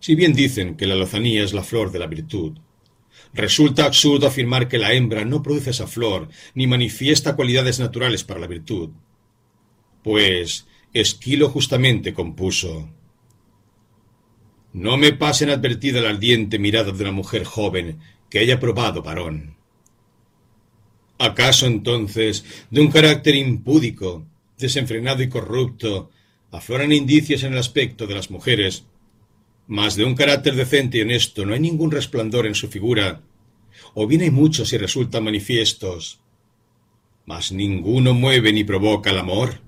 Si 0.00 0.16
bien 0.16 0.34
dicen 0.34 0.76
que 0.76 0.88
la 0.88 0.96
lozanía 0.96 1.44
es 1.44 1.54
la 1.54 1.62
flor 1.62 1.92
de 1.92 2.00
la 2.00 2.08
virtud, 2.08 2.58
resulta 3.34 3.84
absurdo 3.84 4.26
afirmar 4.26 4.68
que 4.68 4.78
la 4.78 4.92
hembra 4.92 5.24
no 5.24 5.42
produce 5.42 5.70
esa 5.70 5.86
flor 5.86 6.28
ni 6.54 6.66
manifiesta 6.66 7.36
cualidades 7.36 7.80
naturales 7.80 8.24
para 8.24 8.40
la 8.40 8.46
virtud. 8.46 8.90
Pues 10.02 10.66
Esquilo 10.92 11.48
justamente 11.48 12.14
compuso 12.14 12.88
No 14.72 14.96
me 14.96 15.12
pasen 15.12 15.50
advertida 15.50 16.00
la 16.00 16.10
ardiente 16.10 16.58
mirada 16.58 16.92
de 16.92 17.02
una 17.02 17.12
mujer 17.12 17.44
joven 17.44 17.98
que 18.30 18.38
haya 18.38 18.60
probado 18.60 19.02
varón. 19.02 19.56
¿Acaso 21.18 21.66
entonces 21.66 22.44
de 22.70 22.80
un 22.80 22.90
carácter 22.90 23.34
impúdico, 23.34 24.26
desenfrenado 24.58 25.22
y 25.22 25.28
corrupto, 25.28 26.10
afloran 26.50 26.92
indicios 26.92 27.42
en 27.42 27.52
el 27.52 27.58
aspecto 27.58 28.06
de 28.06 28.14
las 28.14 28.30
mujeres 28.30 28.84
mas 29.66 29.96
de 29.96 30.04
un 30.04 30.14
carácter 30.14 30.54
decente 30.54 30.98
y 30.98 31.00
honesto 31.02 31.46
no 31.46 31.54
hay 31.54 31.60
ningún 31.60 31.90
resplandor 31.90 32.46
en 32.46 32.54
su 32.54 32.68
figura, 32.68 33.22
o 33.94 34.06
bien 34.06 34.22
hay 34.22 34.30
muchos 34.30 34.72
y 34.72 34.78
resultan 34.78 35.24
manifiestos, 35.24 36.20
mas 37.26 37.52
ninguno 37.52 38.12
mueve 38.12 38.52
ni 38.52 38.64
provoca 38.64 39.10
el 39.10 39.18
amor. 39.18 39.60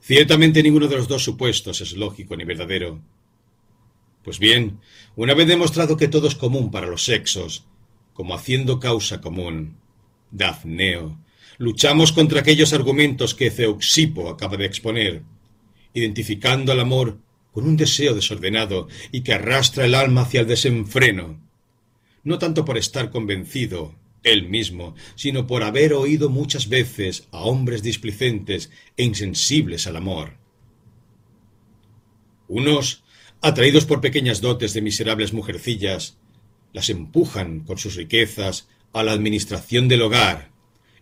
Ciertamente 0.00 0.62
ninguno 0.62 0.86
de 0.86 0.96
los 0.96 1.08
dos 1.08 1.24
supuestos 1.24 1.80
es 1.80 1.94
lógico 1.94 2.36
ni 2.36 2.44
verdadero. 2.44 3.00
Pues 4.22 4.38
bien, 4.38 4.80
una 5.16 5.34
vez 5.34 5.48
demostrado 5.48 5.96
que 5.96 6.08
todo 6.08 6.28
es 6.28 6.36
común 6.36 6.70
para 6.70 6.86
los 6.86 7.04
sexos, 7.04 7.66
como 8.12 8.34
haciendo 8.34 8.78
causa 8.78 9.20
común, 9.20 9.78
Dafneo, 10.30 11.18
luchamos 11.58 12.12
contra 12.12 12.40
aquellos 12.40 12.72
argumentos 12.72 13.34
que 13.34 13.50
Zeuxipo 13.50 14.28
acaba 14.28 14.56
de 14.56 14.66
exponer, 14.66 15.22
identificando 15.92 16.72
al 16.72 16.80
amor 16.80 17.18
con 17.56 17.66
un 17.66 17.78
deseo 17.78 18.14
desordenado 18.14 18.86
y 19.12 19.22
que 19.22 19.32
arrastra 19.32 19.86
el 19.86 19.94
alma 19.94 20.20
hacia 20.20 20.40
el 20.40 20.46
desenfreno, 20.46 21.40
no 22.22 22.38
tanto 22.38 22.66
por 22.66 22.76
estar 22.76 23.08
convencido 23.08 23.94
él 24.24 24.46
mismo, 24.46 24.94
sino 25.14 25.46
por 25.46 25.62
haber 25.62 25.94
oído 25.94 26.28
muchas 26.28 26.68
veces 26.68 27.28
a 27.30 27.38
hombres 27.38 27.82
displicentes 27.82 28.70
e 28.98 29.04
insensibles 29.04 29.86
al 29.86 29.96
amor. 29.96 30.36
Unos, 32.46 33.04
atraídos 33.40 33.86
por 33.86 34.02
pequeñas 34.02 34.42
dotes 34.42 34.74
de 34.74 34.82
miserables 34.82 35.32
mujercillas, 35.32 36.18
las 36.74 36.90
empujan 36.90 37.60
con 37.60 37.78
sus 37.78 37.94
riquezas 37.94 38.68
a 38.92 39.02
la 39.02 39.12
administración 39.12 39.88
del 39.88 40.02
hogar 40.02 40.50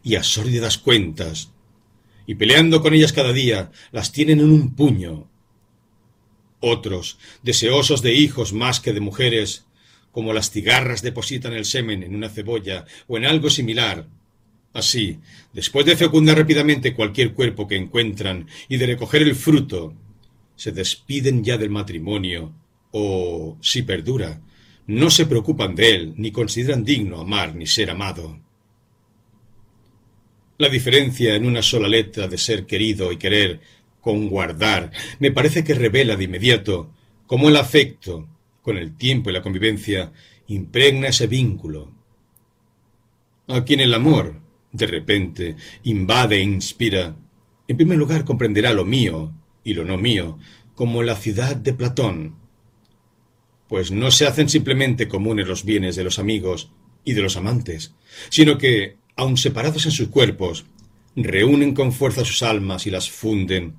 y 0.05 0.15
a 0.15 0.23
sórdidas 0.23 0.79
cuentas, 0.79 1.51
y 2.29 2.37
peleando 2.37 2.81
con 2.81 2.95
ellas 2.95 3.13
cada 3.13 3.33
día, 3.33 3.73
las 3.91 4.13
tienen 4.13 4.39
en 4.39 4.53
un 4.53 4.77
puño 4.77 5.34
otros, 6.65 7.19
deseosos 7.43 8.03
de 8.03 8.15
hijos 8.15 8.53
más 8.53 8.81
que 8.81 8.93
de 8.93 9.01
mujeres, 9.01 9.67
como 10.11 10.33
las 10.33 10.51
cigarras 10.51 11.03
depositan 11.03 11.53
el 11.53 11.65
semen 11.65 12.03
en 12.03 12.15
una 12.15 12.29
cebolla 12.29 12.85
o 13.07 13.17
en 13.17 13.25
algo 13.25 13.51
similar. 13.51 14.07
Así, 14.73 15.19
después 15.53 15.87
de 15.87 15.97
fecundar 15.97 16.37
rápidamente 16.37 16.95
cualquier 16.95 17.33
cuerpo 17.33 17.67
que 17.69 17.77
encuentran 17.77 18.49
y 18.69 18.77
de 18.77 18.87
recoger 18.87 19.23
el 19.23 19.35
fruto, 19.35 19.95
se 20.57 20.73
despiden 20.73 21.43
ya 21.43 21.59
del 21.59 21.71
matrimonio, 21.71 22.53
o, 22.93 23.59
si 23.61 23.83
perdura, 23.83 24.41
no 24.87 25.11
se 25.11 25.27
preocupan 25.27 25.75
de 25.75 25.95
él, 25.95 26.15
ni 26.17 26.31
consideran 26.31 26.85
digno 26.85 27.21
amar 27.21 27.55
ni 27.55 27.67
ser 27.67 27.91
amado. 27.91 28.39
La 30.59 30.69
diferencia 30.69 31.35
en 31.35 31.47
una 31.47 31.63
sola 31.63 31.89
letra 31.89 32.29
de 32.29 32.39
ser 32.39 32.67
querido 32.67 33.11
y 33.11 33.17
querer 33.17 33.61
con 34.05 34.29
guardar, 34.29 34.93
me 35.19 35.33
parece 35.33 35.65
que 35.65 35.73
revela 35.73 36.15
de 36.15 36.25
inmediato 36.25 36.93
cómo 37.27 37.49
el 37.49 37.57
afecto, 37.57 38.29
con 38.61 38.77
el 38.77 38.99
tiempo 38.99 39.31
y 39.31 39.33
la 39.33 39.41
convivencia, 39.41 40.13
impregna 40.47 41.09
ese 41.09 41.27
vínculo. 41.27 41.91
A 43.49 43.65
quien 43.65 43.81
el 43.81 43.95
amor, 43.95 44.43
de 44.73 44.87
repente, 44.87 45.57
invade 45.85 46.37
e 46.37 46.43
inspira, 46.43 47.17
en 47.67 47.77
primer 47.79 47.97
lugar 47.97 48.27
comprenderá 48.27 48.75
lo 48.75 48.85
mío 48.85 49.33
y 49.65 49.73
lo 49.73 49.87
no 49.87 49.97
mío, 49.97 50.39
como 50.75 51.03
la 51.03 51.17
ciudad 51.17 51.57
de 51.57 51.73
Platón, 51.73 52.37
pues 53.69 53.91
no 53.91 54.11
se 54.11 54.27
hacen 54.27 54.51
simplemente 54.51 55.09
comunes 55.09 55.49
los 55.49 55.65
bienes 55.65 55.97
de 55.97 56.05
los 56.05 56.19
amigos 56.19 56.71
y 57.05 57.15
de 57.15 57.23
los 57.23 57.39
amantes, 57.39 57.95
sino 58.29 58.59
que, 58.59 58.99
aun 59.17 59.39
separados 59.39 59.87
en 59.87 59.93
sus 59.93 60.09
cuerpos, 60.09 60.67
reúnen 61.17 61.73
con 61.73 61.93
fuerza 61.93 62.23
sus 62.23 62.43
almas 62.43 62.87
y 62.87 62.91
las 62.91 63.11
funden, 63.11 63.79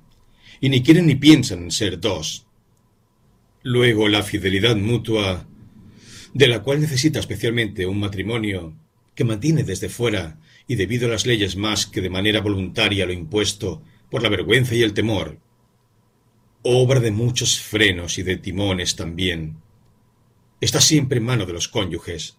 y 0.60 0.68
ni 0.68 0.82
quieren 0.82 1.06
ni 1.06 1.14
piensan 1.14 1.64
en 1.64 1.70
ser 1.70 2.00
dos. 2.00 2.46
Luego 3.62 4.08
la 4.08 4.22
fidelidad 4.22 4.76
mutua, 4.76 5.46
de 6.34 6.48
la 6.48 6.62
cual 6.62 6.80
necesita 6.80 7.18
especialmente 7.18 7.86
un 7.86 7.98
matrimonio, 7.98 8.76
que 9.14 9.24
mantiene 9.24 9.64
desde 9.64 9.88
fuera 9.88 10.38
y 10.68 10.76
debido 10.76 11.08
a 11.08 11.10
las 11.10 11.26
leyes 11.26 11.56
más 11.56 11.86
que 11.86 12.00
de 12.00 12.10
manera 12.10 12.40
voluntaria 12.40 13.06
lo 13.06 13.12
impuesto 13.12 13.82
por 14.10 14.22
la 14.22 14.28
vergüenza 14.28 14.74
y 14.74 14.82
el 14.82 14.92
temor, 14.92 15.40
obra 16.62 17.00
de 17.00 17.10
muchos 17.10 17.60
frenos 17.60 18.18
y 18.18 18.22
de 18.22 18.36
timones 18.36 18.96
también, 18.96 19.58
está 20.60 20.80
siempre 20.80 21.18
en 21.18 21.24
mano 21.24 21.46
de 21.46 21.52
los 21.52 21.68
cónyuges. 21.68 22.38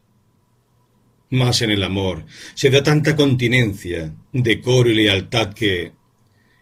Mas 1.30 1.62
en 1.62 1.72
el 1.72 1.84
amor 1.84 2.26
se 2.54 2.70
da 2.70 2.84
tanta 2.84 3.16
continencia, 3.16 4.16
decoro 4.32 4.90
y 4.90 4.96
lealtad 4.96 5.54
que, 5.54 5.94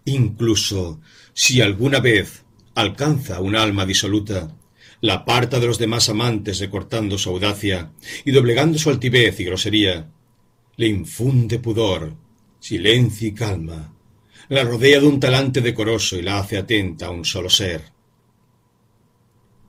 incluso 0.06 1.02
si 1.38 1.60
alguna 1.60 2.00
vez 2.00 2.46
alcanza 2.76 3.42
un 3.42 3.58
alma 3.58 3.86
disoluta, 3.86 4.56
la 5.02 5.16
aparta 5.16 5.60
de 5.60 5.68
los 5.68 5.78
demás 5.78 6.08
amantes 6.08 6.60
recortando 6.60 7.18
su 7.18 7.30
audacia 7.30 7.92
y 8.24 8.32
doblegando 8.32 8.80
su 8.80 8.90
altivez 8.90 9.38
y 9.42 9.44
grosería, 9.44 10.10
le 10.78 10.88
infunde 10.88 11.60
pudor, 11.60 12.16
silencio 12.62 13.28
y 13.28 13.34
calma, 13.34 13.94
la 14.48 14.64
rodea 14.64 15.02
de 15.02 15.08
un 15.08 15.20
talante 15.20 15.60
decoroso 15.60 16.16
y 16.16 16.22
la 16.22 16.40
hace 16.40 16.58
atenta 16.58 17.08
a 17.08 17.12
un 17.12 17.26
solo 17.26 17.50
ser. 17.50 17.84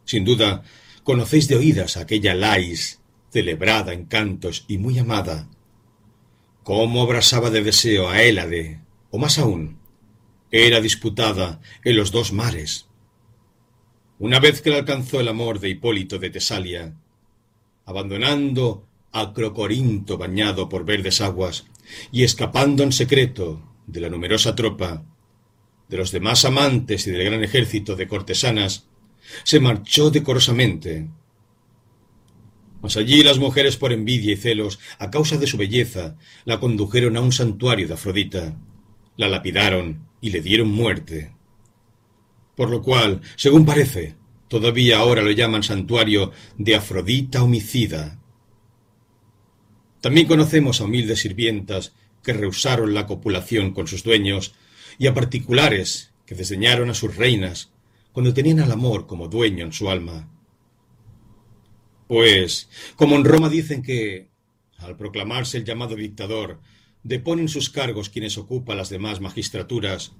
Sin 0.04 0.24
duda, 0.24 0.62
conocéis 1.02 1.48
de 1.48 1.56
oídas 1.56 1.96
aquella 1.96 2.36
Lais, 2.36 3.00
celebrada 3.32 3.92
en 3.92 4.04
cantos 4.04 4.64
y 4.68 4.78
muy 4.78 5.00
amada, 5.00 5.50
cómo 6.62 7.02
abrasaba 7.02 7.50
de 7.50 7.64
deseo 7.64 8.08
a 8.08 8.22
Hélade, 8.22 8.82
o 9.10 9.18
más 9.18 9.38
aún, 9.38 9.75
era 10.50 10.80
disputada 10.80 11.60
en 11.84 11.96
los 11.96 12.12
dos 12.12 12.32
mares. 12.32 12.86
Una 14.18 14.40
vez 14.40 14.62
que 14.62 14.70
le 14.70 14.76
alcanzó 14.76 15.20
el 15.20 15.28
amor 15.28 15.60
de 15.60 15.68
Hipólito 15.68 16.18
de 16.18 16.30
Tesalia, 16.30 16.94
abandonando 17.84 18.86
a 19.12 19.32
Crocorinto 19.32 20.18
bañado 20.18 20.68
por 20.68 20.84
verdes 20.84 21.20
aguas 21.20 21.66
y 22.10 22.24
escapando 22.24 22.82
en 22.82 22.92
secreto 22.92 23.62
de 23.86 24.00
la 24.00 24.08
numerosa 24.08 24.54
tropa, 24.54 25.04
de 25.88 25.96
los 25.96 26.10
demás 26.10 26.44
amantes 26.44 27.06
y 27.06 27.10
del 27.10 27.24
gran 27.24 27.44
ejército 27.44 27.94
de 27.94 28.08
cortesanas, 28.08 28.88
se 29.44 29.60
marchó 29.60 30.10
decorosamente. 30.10 31.08
Mas 32.82 32.96
allí 32.96 33.22
las 33.22 33.38
mujeres 33.38 33.76
por 33.76 33.92
envidia 33.92 34.32
y 34.32 34.36
celos, 34.36 34.78
a 34.98 35.10
causa 35.10 35.36
de 35.36 35.46
su 35.46 35.56
belleza, 35.56 36.16
la 36.44 36.60
condujeron 36.60 37.16
a 37.16 37.20
un 37.20 37.32
santuario 37.32 37.86
de 37.86 37.94
Afrodita, 37.94 38.56
la 39.16 39.28
lapidaron 39.28 40.05
y 40.20 40.30
le 40.30 40.40
dieron 40.40 40.68
muerte. 40.68 41.32
Por 42.56 42.70
lo 42.70 42.82
cual, 42.82 43.20
según 43.36 43.66
parece, 43.66 44.16
todavía 44.48 44.98
ahora 44.98 45.22
lo 45.22 45.30
llaman 45.30 45.62
santuario 45.62 46.32
de 46.56 46.74
Afrodita 46.74 47.42
homicida. 47.42 48.18
También 50.00 50.26
conocemos 50.26 50.80
a 50.80 50.84
humildes 50.84 51.20
sirvientas 51.20 51.92
que 52.22 52.32
rehusaron 52.32 52.94
la 52.94 53.06
copulación 53.06 53.72
con 53.72 53.86
sus 53.86 54.02
dueños 54.02 54.54
y 54.98 55.06
a 55.06 55.14
particulares 55.14 56.12
que 56.26 56.34
desdeñaron 56.34 56.90
a 56.90 56.94
sus 56.94 57.16
reinas 57.16 57.72
cuando 58.12 58.32
tenían 58.32 58.60
al 58.60 58.72
amor 58.72 59.06
como 59.06 59.28
dueño 59.28 59.64
en 59.64 59.72
su 59.72 59.90
alma. 59.90 60.28
Pues, 62.08 62.68
como 62.94 63.16
en 63.16 63.24
Roma 63.24 63.48
dicen 63.48 63.82
que, 63.82 64.28
al 64.78 64.96
proclamarse 64.96 65.58
el 65.58 65.64
llamado 65.64 65.96
dictador, 65.96 66.60
deponen 67.06 67.48
sus 67.48 67.70
cargos 67.70 68.10
quienes 68.10 68.36
ocupan 68.36 68.76
las 68.76 68.90
demás 68.90 69.20
magistraturas, 69.20 70.12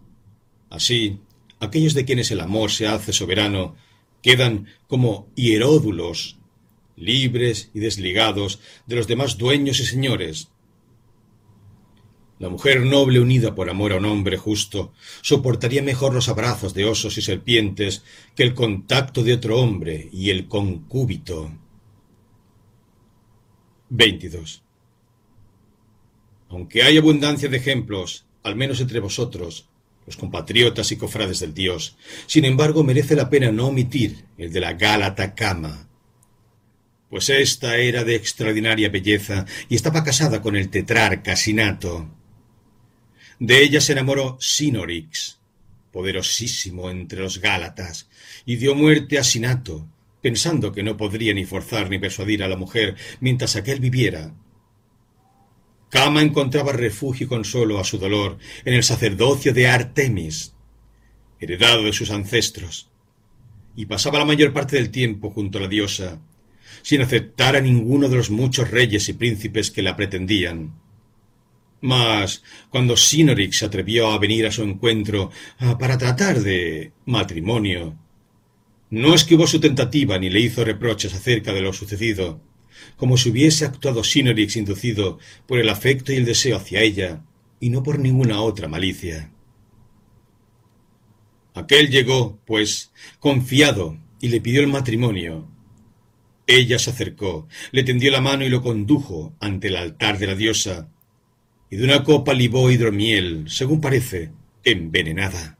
así, 0.70 1.18
aquellos 1.58 1.94
de 1.94 2.04
quienes 2.04 2.30
el 2.30 2.40
amor 2.40 2.70
se 2.70 2.86
hace 2.86 3.12
soberano 3.12 3.74
quedan 4.22 4.68
como 4.86 5.28
hieródulos 5.34 6.38
libres 6.96 7.70
y 7.74 7.80
desligados 7.80 8.60
de 8.86 8.96
los 8.96 9.06
demás 9.06 9.36
dueños 9.36 9.80
y 9.80 9.84
señores. 9.84 10.48
La 12.38 12.48
mujer 12.48 12.82
noble 12.82 13.18
unida 13.18 13.54
por 13.54 13.68
amor 13.68 13.92
a 13.92 13.96
un 13.96 14.04
hombre 14.04 14.36
justo 14.36 14.92
soportaría 15.22 15.82
mejor 15.82 16.14
los 16.14 16.28
abrazos 16.28 16.72
de 16.72 16.84
osos 16.84 17.18
y 17.18 17.22
serpientes 17.22 18.04
que 18.34 18.44
el 18.44 18.54
contacto 18.54 19.24
de 19.24 19.34
otro 19.34 19.58
hombre 19.58 20.08
y 20.12 20.30
el 20.30 20.46
concúbito. 20.46 21.50
22. 23.88 24.65
Aunque 26.48 26.82
hay 26.82 26.98
abundancia 26.98 27.48
de 27.48 27.56
ejemplos, 27.56 28.26
al 28.42 28.56
menos 28.56 28.80
entre 28.80 29.00
vosotros, 29.00 29.68
los 30.06 30.16
compatriotas 30.16 30.92
y 30.92 30.96
cofrades 30.96 31.40
del 31.40 31.52
Dios, 31.52 31.96
sin 32.26 32.44
embargo 32.44 32.84
merece 32.84 33.16
la 33.16 33.28
pena 33.28 33.50
no 33.50 33.66
omitir 33.66 34.24
el 34.38 34.52
de 34.52 34.60
la 34.60 34.74
Gálata 34.74 35.34
Cama, 35.34 35.88
pues 37.10 37.28
ésta 37.30 37.76
era 37.76 38.04
de 38.04 38.14
extraordinaria 38.14 38.88
belleza 38.88 39.46
y 39.68 39.74
estaba 39.74 40.04
casada 40.04 40.42
con 40.42 40.56
el 40.56 40.70
tetrarca 40.70 41.36
Sinato. 41.36 42.08
De 43.38 43.62
ella 43.62 43.80
se 43.80 43.92
enamoró 43.92 44.38
Sinorix, 44.40 45.38
poderosísimo 45.92 46.90
entre 46.90 47.20
los 47.20 47.40
Gálatas, 47.40 48.08
y 48.44 48.56
dio 48.56 48.74
muerte 48.74 49.18
a 49.18 49.24
Sinato, 49.24 49.86
pensando 50.20 50.72
que 50.72 50.82
no 50.82 50.96
podría 50.96 51.34
ni 51.34 51.44
forzar 51.44 51.90
ni 51.90 51.98
persuadir 51.98 52.42
a 52.42 52.48
la 52.48 52.56
mujer 52.56 52.96
mientras 53.20 53.56
aquel 53.56 53.80
viviera. 53.80 54.34
Cama 55.88 56.22
encontraba 56.22 56.72
refugio 56.72 57.26
y 57.26 57.28
consuelo 57.28 57.78
a 57.78 57.84
su 57.84 57.98
dolor 57.98 58.38
en 58.64 58.74
el 58.74 58.82
sacerdocio 58.82 59.52
de 59.52 59.68
Artemis, 59.68 60.54
heredado 61.38 61.84
de 61.84 61.92
sus 61.92 62.10
ancestros, 62.10 62.88
y 63.76 63.86
pasaba 63.86 64.18
la 64.18 64.24
mayor 64.24 64.52
parte 64.52 64.76
del 64.76 64.90
tiempo 64.90 65.30
junto 65.30 65.58
a 65.58 65.62
la 65.62 65.68
diosa, 65.68 66.20
sin 66.82 67.02
aceptar 67.02 67.56
a 67.56 67.60
ninguno 67.60 68.08
de 68.08 68.16
los 68.16 68.30
muchos 68.30 68.70
reyes 68.70 69.08
y 69.08 69.12
príncipes 69.12 69.70
que 69.70 69.82
la 69.82 69.96
pretendían. 69.96 70.74
Mas 71.80 72.42
cuando 72.70 72.96
Sinorix 72.96 73.58
se 73.58 73.66
atrevió 73.66 74.10
a 74.10 74.18
venir 74.18 74.46
a 74.46 74.52
su 74.52 74.62
encuentro 74.62 75.30
ah, 75.58 75.78
para 75.78 75.98
tratar 75.98 76.40
de 76.40 76.92
matrimonio, 77.04 77.96
no 78.90 79.14
esquivó 79.14 79.46
su 79.46 79.60
tentativa 79.60 80.18
ni 80.18 80.30
le 80.30 80.40
hizo 80.40 80.64
reproches 80.64 81.14
acerca 81.14 81.52
de 81.52 81.60
lo 81.60 81.72
sucedido, 81.72 82.40
como 82.96 83.16
si 83.16 83.30
hubiese 83.30 83.64
actuado 83.64 84.04
Sinorix 84.04 84.56
inducido 84.56 85.18
por 85.46 85.58
el 85.58 85.68
afecto 85.68 86.12
y 86.12 86.16
el 86.16 86.24
deseo 86.24 86.56
hacia 86.56 86.80
ella, 86.80 87.24
y 87.60 87.70
no 87.70 87.82
por 87.82 87.98
ninguna 87.98 88.40
otra 88.40 88.68
malicia. 88.68 89.32
Aquel 91.54 91.90
llegó, 91.90 92.38
pues, 92.44 92.92
confiado, 93.18 93.98
y 94.20 94.28
le 94.28 94.40
pidió 94.40 94.60
el 94.60 94.68
matrimonio, 94.68 95.48
ella 96.46 96.78
se 96.78 96.90
acercó, 96.90 97.48
le 97.72 97.82
tendió 97.82 98.12
la 98.12 98.20
mano 98.20 98.44
y 98.44 98.48
lo 98.48 98.62
condujo 98.62 99.34
ante 99.40 99.68
el 99.68 99.76
altar 99.76 100.18
de 100.18 100.28
la 100.28 100.36
diosa, 100.36 100.88
y 101.70 101.76
de 101.76 101.84
una 101.84 102.04
copa 102.04 102.34
libó 102.34 102.70
hidromiel, 102.70 103.46
según 103.48 103.80
parece, 103.80 104.30
envenenada. 104.62 105.58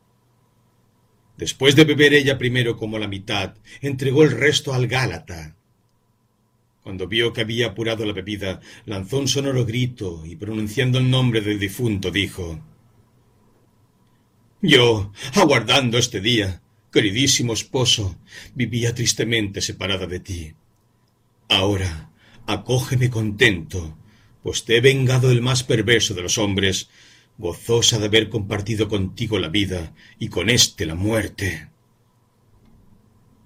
Después 1.36 1.74
de 1.74 1.84
beber 1.84 2.14
ella 2.14 2.38
primero 2.38 2.76
como 2.76 2.98
la 2.98 3.08
mitad, 3.08 3.56
entregó 3.80 4.22
el 4.22 4.30
resto 4.30 4.72
al 4.72 4.86
Gálata. 4.86 5.56
Cuando 6.86 7.08
vio 7.08 7.32
que 7.32 7.40
había 7.40 7.66
apurado 7.66 8.04
la 8.06 8.12
bebida, 8.12 8.60
lanzó 8.84 9.18
un 9.18 9.26
sonoro 9.26 9.66
grito 9.66 10.22
y 10.24 10.36
pronunciando 10.36 10.98
el 10.98 11.10
nombre 11.10 11.40
del 11.40 11.58
difunto 11.58 12.12
dijo 12.12 12.60
Yo, 14.62 15.10
aguardando 15.34 15.98
este 15.98 16.20
día, 16.20 16.62
queridísimo 16.92 17.54
esposo, 17.54 18.20
vivía 18.54 18.94
tristemente 18.94 19.60
separada 19.62 20.06
de 20.06 20.20
ti. 20.20 20.54
Ahora, 21.48 22.12
acógeme 22.46 23.10
contento, 23.10 23.98
pues 24.44 24.64
te 24.64 24.76
he 24.76 24.80
vengado 24.80 25.32
el 25.32 25.42
más 25.42 25.64
perverso 25.64 26.14
de 26.14 26.22
los 26.22 26.38
hombres, 26.38 26.88
gozosa 27.36 27.98
de 27.98 28.06
haber 28.06 28.28
compartido 28.28 28.86
contigo 28.86 29.40
la 29.40 29.48
vida 29.48 29.92
y 30.20 30.28
con 30.28 30.48
éste 30.48 30.86
la 30.86 30.94
muerte. 30.94 31.68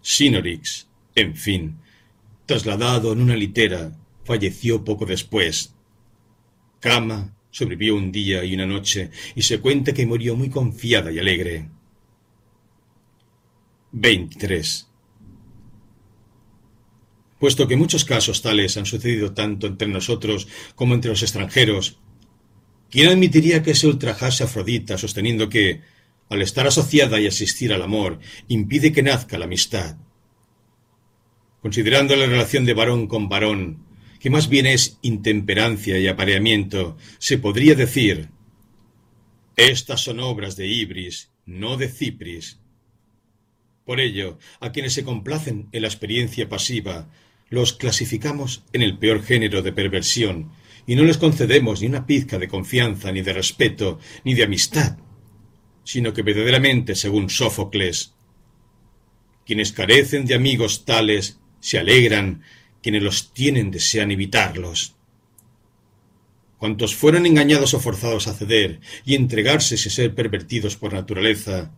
Sinorix, 0.02 0.88
en 1.14 1.34
fin, 1.34 1.78
trasladado 2.50 3.12
en 3.12 3.20
una 3.20 3.36
litera, 3.36 3.92
falleció 4.24 4.82
poco 4.84 5.06
después. 5.06 5.72
Cama 6.80 7.36
sobrevivió 7.52 7.94
un 7.94 8.10
día 8.10 8.42
y 8.44 8.54
una 8.54 8.66
noche 8.66 9.10
y 9.36 9.42
se 9.42 9.60
cuenta 9.60 9.92
que 9.92 10.04
murió 10.04 10.34
muy 10.34 10.50
confiada 10.50 11.12
y 11.12 11.20
alegre. 11.20 11.68
23 13.92 14.88
puesto 17.38 17.66
que 17.66 17.76
muchos 17.76 18.04
casos 18.04 18.42
tales 18.42 18.76
han 18.76 18.84
sucedido 18.84 19.32
tanto 19.32 19.66
entre 19.66 19.88
nosotros 19.88 20.46
como 20.74 20.92
entre 20.94 21.10
los 21.10 21.22
extranjeros. 21.22 21.98
¿Quién 22.90 23.08
admitiría 23.08 23.62
que 23.62 23.74
se 23.74 23.86
ultrajase 23.86 24.44
Afrodita 24.44 24.98
sosteniendo 24.98 25.48
que, 25.48 25.80
al 26.28 26.42
estar 26.42 26.66
asociada 26.66 27.18
y 27.18 27.26
asistir 27.26 27.72
al 27.72 27.80
amor, 27.80 28.20
impide 28.48 28.92
que 28.92 29.02
nazca 29.02 29.38
la 29.38 29.46
amistad? 29.46 29.96
Considerando 31.62 32.16
la 32.16 32.26
relación 32.26 32.64
de 32.64 32.74
varón 32.74 33.06
con 33.06 33.28
varón, 33.28 33.84
que 34.18 34.30
más 34.30 34.48
bien 34.48 34.66
es 34.66 34.98
intemperancia 35.02 35.98
y 35.98 36.06
apareamiento, 36.06 36.96
se 37.18 37.38
podría 37.38 37.74
decir 37.74 38.30
Estas 39.56 40.02
son 40.02 40.20
obras 40.20 40.56
de 40.56 40.66
Ibris, 40.66 41.30
no 41.44 41.76
de 41.76 41.88
Cipris. 41.88 42.60
Por 43.84 44.00
ello, 44.00 44.38
a 44.60 44.72
quienes 44.72 44.94
se 44.94 45.04
complacen 45.04 45.68
en 45.72 45.82
la 45.82 45.88
experiencia 45.88 46.48
pasiva, 46.48 47.10
los 47.50 47.72
clasificamos 47.72 48.64
en 48.72 48.82
el 48.82 48.96
peor 48.98 49.22
género 49.22 49.60
de 49.60 49.72
perversión 49.72 50.52
y 50.86 50.94
no 50.94 51.02
les 51.02 51.18
concedemos 51.18 51.80
ni 51.80 51.88
una 51.88 52.06
pizca 52.06 52.38
de 52.38 52.48
confianza, 52.48 53.12
ni 53.12 53.22
de 53.22 53.32
respeto, 53.32 53.98
ni 54.24 54.34
de 54.34 54.44
amistad, 54.44 54.96
sino 55.84 56.12
que 56.12 56.22
verdaderamente, 56.22 56.94
según 56.94 57.28
Sófocles, 57.28 58.14
quienes 59.44 59.72
carecen 59.72 60.24
de 60.24 60.34
amigos 60.36 60.84
tales 60.84 61.39
se 61.60 61.78
alegran, 61.78 62.42
quienes 62.82 63.02
los 63.02 63.32
tienen 63.32 63.70
desean 63.70 64.10
evitarlos. 64.10 64.96
Cuantos 66.58 66.94
fueron 66.94 67.24
engañados 67.24 67.72
o 67.74 67.80
forzados 67.80 68.26
a 68.26 68.34
ceder 68.34 68.80
y 69.04 69.14
entregarse 69.14 69.76
y 69.76 69.78
ser 69.78 70.14
pervertidos 70.14 70.76
por 70.76 70.92
naturaleza, 70.92 71.72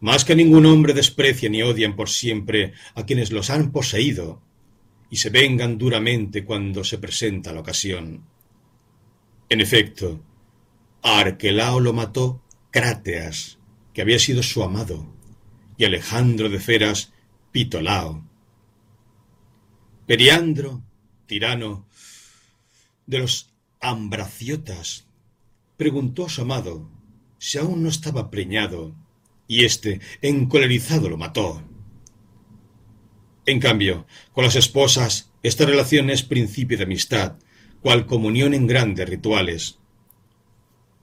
más 0.00 0.24
que 0.24 0.36
ningún 0.36 0.66
hombre 0.66 0.94
desprecian 0.94 1.54
y 1.54 1.62
odian 1.62 1.96
por 1.96 2.08
siempre 2.08 2.72
a 2.94 3.04
quienes 3.06 3.32
los 3.32 3.50
han 3.50 3.72
poseído, 3.72 4.42
y 5.10 5.16
se 5.16 5.30
vengan 5.30 5.78
duramente 5.78 6.44
cuando 6.44 6.84
se 6.84 6.98
presenta 6.98 7.52
la 7.52 7.60
ocasión. 7.60 8.24
En 9.48 9.60
efecto, 9.60 10.20
a 11.02 11.20
Arquelao 11.20 11.80
lo 11.80 11.92
mató 11.92 12.42
Cráteas, 12.70 13.58
que 13.92 14.02
había 14.02 14.18
sido 14.18 14.42
su 14.42 14.62
amado, 14.62 15.06
y 15.76 15.84
Alejandro 15.84 16.48
de 16.48 16.58
Feras 16.58 17.12
Pitolao. 17.50 18.24
Periandro, 20.06 20.82
tirano 21.26 21.86
de 23.06 23.20
los 23.20 23.50
Ambraciotas, 23.80 25.06
preguntó 25.76 26.26
a 26.26 26.28
su 26.28 26.42
amado 26.42 26.90
si 27.38 27.58
aún 27.58 27.82
no 27.82 27.88
estaba 27.88 28.30
preñado, 28.30 28.94
y 29.48 29.64
éste, 29.64 30.00
encolerizado, 30.20 31.08
lo 31.08 31.16
mató. 31.16 31.62
En 33.44 33.58
cambio, 33.58 34.06
con 34.32 34.44
las 34.44 34.54
esposas, 34.54 35.32
esta 35.42 35.66
relación 35.66 36.10
es 36.10 36.22
principio 36.22 36.78
de 36.78 36.84
amistad, 36.84 37.38
cual 37.80 38.06
comunión 38.06 38.54
en 38.54 38.68
grandes 38.68 39.08
rituales. 39.08 39.78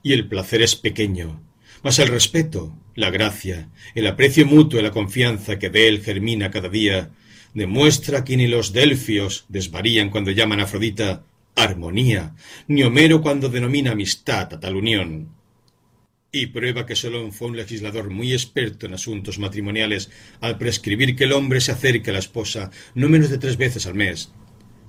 Y 0.02 0.14
el 0.14 0.30
placer 0.30 0.62
es 0.62 0.78
pequeño, 0.78 1.44
mas 1.84 2.00
el 2.00 2.08
respeto, 2.08 2.74
la 2.96 3.10
gracia, 3.10 3.70
el 3.96 4.08
aprecio 4.08 4.46
mutuo 4.46 4.80
y 4.80 4.84
la 4.84 4.92
confianza 4.92 5.60
que 5.60 5.70
de 5.70 5.90
él 5.90 6.02
germina 6.02 6.52
cada 6.52 6.70
día, 6.70 7.12
demuestra 7.54 8.24
que 8.24 8.38
ni 8.38 8.48
los 8.48 8.74
delfios 8.74 9.46
desvarían 9.50 10.10
cuando 10.10 10.32
llaman 10.32 10.60
a 10.60 10.64
Afrodita 10.64 11.24
armonía, 11.56 12.36
ni 12.68 12.84
Homero 12.84 13.22
cuando 13.22 13.50
denomina 13.50 13.92
amistad 13.92 14.54
a 14.54 14.60
tal 14.60 14.76
unión. 14.76 15.30
Y 16.32 16.48
prueba 16.48 16.86
que 16.86 16.96
Solón 16.96 17.32
fue 17.32 17.48
un 17.48 17.58
legislador 17.58 18.12
muy 18.12 18.34
experto 18.34 18.86
en 18.86 18.94
asuntos 18.94 19.40
matrimoniales 19.40 20.12
al 20.42 20.58
prescribir 20.58 21.16
que 21.16 21.24
el 21.24 21.34
hombre 21.34 21.60
se 21.60 21.72
acerque 21.72 22.12
a 22.12 22.14
la 22.14 22.20
esposa 22.20 22.70
no 22.94 23.10
menos 23.10 23.30
de 23.30 23.40
tres 23.40 23.58
veces 23.58 23.88
al 23.88 23.96
mes, 23.96 24.32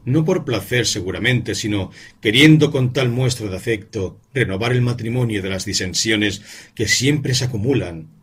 no 0.05 0.25
por 0.25 0.45
placer 0.45 0.87
seguramente, 0.87 1.55
sino 1.55 1.91
queriendo 2.21 2.71
con 2.71 2.93
tal 2.93 3.09
muestra 3.09 3.49
de 3.49 3.57
afecto 3.57 4.21
renovar 4.35 4.73
el 4.73 4.83
matrimonio 4.83 5.43
de 5.43 5.51
las 5.51 5.65
disensiones 5.65 6.43
que 6.75 6.87
siempre 6.87 7.35
se 7.35 7.45
acumulan. 7.45 8.20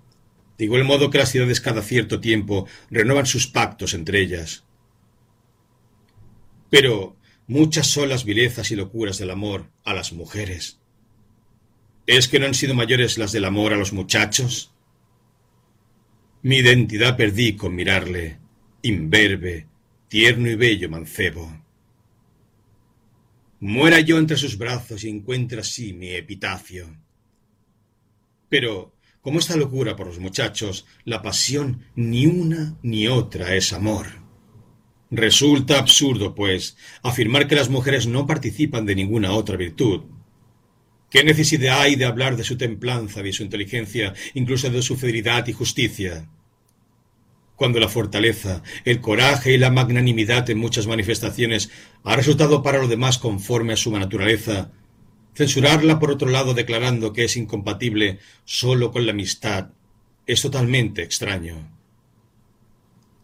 De 0.58 0.66
igual 0.66 0.84
modo 0.84 1.10
que 1.10 1.20
las 1.20 1.30
ciudades 1.30 1.62
cada 1.62 1.82
cierto 1.82 2.20
tiempo 2.20 2.68
renuevan 2.90 3.26
sus 3.26 3.48
pactos 3.48 3.94
entre 3.94 4.22
ellas. 4.22 4.64
Pero 6.70 7.16
muchas 7.48 7.88
son 7.88 8.10
las 8.10 8.26
vilezas 8.26 8.72
y 8.72 8.76
locuras 8.76 9.18
del 9.18 9.32
amor 9.32 9.70
a 9.84 9.94
las 9.94 10.14
mujeres. 10.14 10.80
¿Es 12.08 12.28
que 12.28 12.40
no 12.40 12.46
han 12.46 12.54
sido 12.54 12.74
mayores 12.74 13.18
las 13.18 13.32
del 13.32 13.46
amor 13.46 13.74
a 13.74 13.78
los 13.78 13.94
muchachos? 13.94 14.74
Mi 16.42 16.58
identidad 16.58 17.18
perdí 17.18 17.56
con 17.56 17.76
mirarle, 17.76 18.40
imberbe, 18.82 19.68
tierno 20.08 20.50
y 20.50 20.56
bello 20.56 20.90
mancebo. 20.90 21.64
Muera 23.60 24.00
yo 24.00 24.18
entre 24.20 24.38
sus 24.38 24.58
brazos 24.58 25.04
y 25.04 25.10
encuentre 25.10 25.60
así 25.60 25.94
mi 25.94 26.12
epitafio. 26.12 26.96
Pero, 28.50 28.94
como 29.22 29.40
esta 29.40 29.56
locura 29.56 29.96
por 29.96 30.08
los 30.08 30.20
muchachos, 30.20 30.86
la 31.04 31.22
pasión 31.22 31.86
ni 31.96 32.26
una 32.26 32.78
ni 32.82 33.08
otra 33.08 33.56
es 33.56 33.74
amor. 33.74 34.08
Resulta 35.10 35.80
absurdo, 35.80 36.36
pues, 36.36 36.78
afirmar 37.04 37.48
que 37.48 37.56
las 37.56 37.70
mujeres 37.70 38.08
no 38.08 38.28
participan 38.28 38.86
de 38.86 38.96
ninguna 38.96 39.32
otra 39.32 39.58
virtud, 39.58 40.04
¿Qué 41.10 41.24
necesidad 41.24 41.80
hay 41.82 41.96
de 41.96 42.04
hablar 42.04 42.36
de 42.36 42.44
su 42.44 42.58
templanza, 42.58 43.24
de 43.24 43.32
su 43.32 43.42
inteligencia, 43.42 44.14
incluso 44.34 44.70
de 44.70 44.82
su 44.82 44.98
fidelidad 44.98 45.48
y 45.48 45.54
justicia? 45.54 46.30
Cuando 47.56 47.80
la 47.80 47.88
fortaleza, 47.88 48.62
el 48.84 49.00
coraje 49.00 49.54
y 49.54 49.58
la 49.58 49.72
magnanimidad 49.72 50.50
en 50.50 50.58
muchas 50.58 50.86
manifestaciones 50.86 51.70
ha 52.04 52.18
resultado 52.18 52.62
para 52.62 52.80
lo 52.80 52.90
demás 52.90 53.20
conforme 53.20 53.74
a 53.74 53.78
su 53.78 53.90
naturaleza, 53.98 54.74
censurarla 55.38 56.00
por 56.00 56.10
otro 56.10 56.30
lado 56.30 56.56
declarando 56.56 57.14
que 57.14 57.24
es 57.26 57.38
incompatible 57.38 58.18
sólo 58.44 58.92
con 58.92 59.06
la 59.06 59.12
amistad 59.12 59.70
es 60.26 60.42
totalmente 60.42 61.04
extraño. 61.04 61.72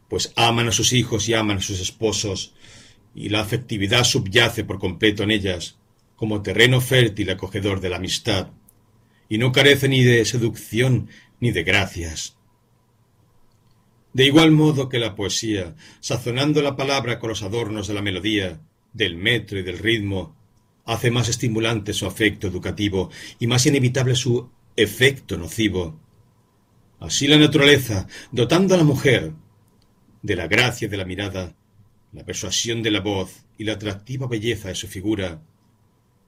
Pues 0.09 0.31
aman 0.35 0.67
a 0.67 0.71
sus 0.71 0.93
hijos 0.93 1.27
y 1.27 1.33
aman 1.33 1.57
a 1.57 1.61
sus 1.61 1.79
esposos, 1.79 2.53
y 3.15 3.29
la 3.29 3.41
afectividad 3.41 4.03
subyace 4.03 4.63
por 4.63 4.77
completo 4.77 5.23
en 5.23 5.31
ellas, 5.31 5.77
como 6.15 6.43
terreno 6.43 6.81
fértil 6.81 7.31
acogedor 7.31 7.81
de 7.81 7.89
la 7.89 7.95
amistad, 7.95 8.51
y 9.27 9.39
no 9.39 9.51
carece 9.51 9.89
ni 9.89 10.03
de 10.03 10.23
seducción 10.23 11.09
ni 11.39 11.51
de 11.51 11.63
gracias. 11.63 12.37
De 14.13 14.25
igual 14.25 14.51
modo 14.51 14.87
que 14.87 14.99
la 14.99 15.15
poesía, 15.15 15.75
sazonando 15.99 16.61
la 16.61 16.75
palabra 16.75 17.17
con 17.17 17.29
los 17.29 17.41
adornos 17.41 17.87
de 17.87 17.95
la 17.95 18.03
melodía, 18.03 18.61
del 18.93 19.15
metro 19.15 19.57
y 19.57 19.63
del 19.63 19.79
ritmo, 19.79 20.35
hace 20.85 21.11
más 21.11 21.29
estimulante 21.29 21.93
su 21.93 22.05
afecto 22.05 22.47
educativo 22.47 23.09
y 23.39 23.47
más 23.47 23.65
inevitable 23.65 24.15
su 24.15 24.49
efecto 24.75 25.37
nocivo. 25.37 25.99
Así 26.99 27.27
la 27.27 27.37
naturaleza, 27.37 28.07
dotando 28.31 28.75
a 28.75 28.77
la 28.77 28.83
mujer 28.83 29.33
de 30.21 30.35
la 30.35 30.47
gracia 30.47 30.87
de 30.87 30.97
la 30.97 31.05
mirada, 31.05 31.55
la 32.11 32.23
persuasión 32.25 32.81
de 32.81 32.91
la 32.91 33.01
voz 33.01 33.45
y 33.57 33.63
la 33.63 33.73
atractiva 33.73 34.27
belleza 34.27 34.69
de 34.69 34.75
su 34.75 34.87
figura, 34.87 35.41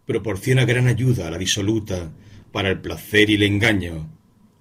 proporciona 0.06 0.66
gran 0.66 0.88
ayuda 0.88 1.28
a 1.28 1.32
la 1.32 1.38
disoluta 1.38 2.12
para 2.52 2.70
el 2.70 2.80
placer 2.80 3.30
y 3.30 3.36
el 3.36 3.44
engaño, 3.44 4.10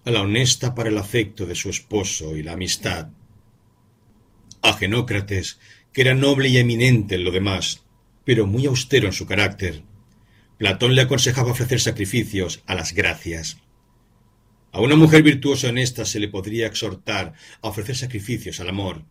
a 0.05 0.11
la 0.11 0.23
honesta 0.23 0.75
para 0.75 0.89
el 0.89 0.99
afecto 0.99 1.47
de 1.47 1.55
su 1.55 1.71
esposo 1.71 2.37
y 2.37 2.43
la 2.43 2.53
amistad. 2.53 3.09
A 4.63 4.73
Genócrates, 4.75 5.59
que 5.93 6.01
era 6.01 6.15
noble 6.15 6.49
y 6.49 6.59
eminente 6.59 7.15
en 7.15 7.25
lo 7.25 7.31
demás, 7.31 7.84
pero 8.25 8.47
muy 8.47 8.67
austero 8.67 9.07
en 9.07 9.13
su 9.13 9.27
carácter, 9.27 9.83
Platón 10.59 10.95
le 10.95 11.03
aconsejaba 11.03 11.53
ofrecer 11.53 11.81
sacrificios 11.81 12.63
a 12.67 12.75
las 12.75 12.95
gracias. 12.95 13.59
A 14.73 14.81
una 14.81 14.97
mujer 14.97 15.23
virtuosa 15.23 15.69
honesta 15.69 16.05
se 16.05 16.21
le 16.21 16.29
podría 16.29 16.67
exhortar 16.67 17.35
a 17.61 17.69
ofrecer 17.69 17.97
sacrificios 17.97 18.61
al 18.61 18.69
amor, 18.69 19.05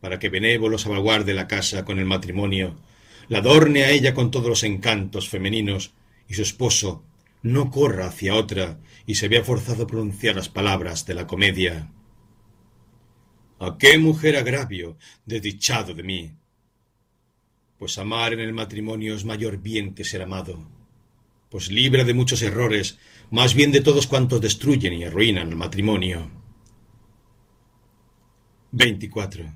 para 0.00 0.18
que 0.18 0.28
benévolo 0.28 0.78
salvaguarde 0.78 1.34
la 1.34 1.46
casa 1.46 1.84
con 1.84 1.98
el 1.98 2.06
matrimonio 2.06 2.76
la 3.30 3.38
adorne 3.38 3.84
a 3.84 3.90
ella 3.90 4.12
con 4.12 4.32
todos 4.32 4.48
los 4.48 4.64
encantos 4.64 5.28
femeninos, 5.28 5.92
y 6.28 6.34
su 6.34 6.42
esposo 6.42 7.04
no 7.42 7.70
corra 7.70 8.06
hacia 8.06 8.34
otra 8.34 8.80
y 9.06 9.14
se 9.14 9.28
vea 9.28 9.44
forzado 9.44 9.84
a 9.84 9.86
pronunciar 9.86 10.34
las 10.34 10.48
palabras 10.48 11.06
de 11.06 11.14
la 11.14 11.28
comedia. 11.28 11.92
¿A 13.60 13.78
qué 13.78 13.98
mujer 13.98 14.36
agravio, 14.36 14.98
desdichado 15.26 15.94
de 15.94 16.02
mí? 16.02 16.32
Pues 17.80 17.96
amar 17.96 18.34
en 18.34 18.40
el 18.40 18.52
matrimonio 18.52 19.14
es 19.14 19.24
mayor 19.24 19.56
bien 19.56 19.94
que 19.94 20.04
ser 20.04 20.20
amado, 20.20 20.68
pues 21.48 21.70
libra 21.70 22.04
de 22.04 22.12
muchos 22.12 22.42
errores, 22.42 22.98
más 23.30 23.54
bien 23.54 23.72
de 23.72 23.80
todos 23.80 24.06
cuantos 24.06 24.42
destruyen 24.42 24.92
y 24.92 25.04
arruinan 25.04 25.48
el 25.48 25.56
matrimonio. 25.56 26.30
24. 28.72 29.50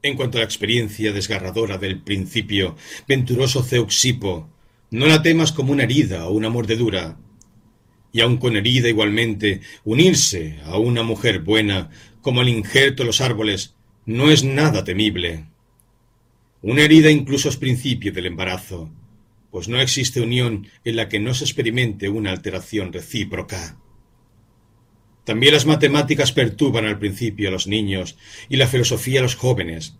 En 0.00 0.16
cuanto 0.16 0.38
a 0.38 0.40
la 0.40 0.46
experiencia 0.46 1.12
desgarradora 1.12 1.76
del 1.76 2.00
principio, 2.00 2.76
venturoso 3.06 3.62
Zeuxipo, 3.62 4.48
no 4.90 5.06
la 5.06 5.20
temas 5.20 5.52
como 5.52 5.72
una 5.72 5.82
herida 5.82 6.28
o 6.28 6.32
una 6.32 6.48
mordedura. 6.48 7.18
Y 8.10 8.22
aun 8.22 8.38
con 8.38 8.56
herida 8.56 8.88
igualmente, 8.88 9.60
unirse 9.84 10.60
a 10.64 10.78
una 10.78 11.02
mujer 11.02 11.40
buena, 11.40 11.90
como 12.22 12.40
el 12.40 12.48
injerto 12.48 13.02
de 13.02 13.08
los 13.08 13.20
árboles, 13.20 13.74
no 14.06 14.30
es 14.30 14.44
nada 14.44 14.82
temible. 14.82 15.50
Una 16.62 16.82
herida 16.82 17.10
incluso 17.10 17.48
es 17.48 17.56
principio 17.56 18.12
del 18.12 18.26
embarazo, 18.26 18.90
pues 19.50 19.68
no 19.68 19.80
existe 19.80 20.20
unión 20.20 20.68
en 20.84 20.96
la 20.96 21.08
que 21.08 21.18
no 21.18 21.32
se 21.32 21.44
experimente 21.44 22.08
una 22.08 22.30
alteración 22.30 22.92
recíproca. 22.92 23.78
También 25.24 25.54
las 25.54 25.66
matemáticas 25.66 26.32
perturban 26.32 26.86
al 26.86 26.98
principio 26.98 27.48
a 27.48 27.52
los 27.52 27.66
niños 27.66 28.18
y 28.48 28.56
la 28.56 28.66
filosofía 28.66 29.20
a 29.20 29.22
los 29.22 29.36
jóvenes. 29.36 29.96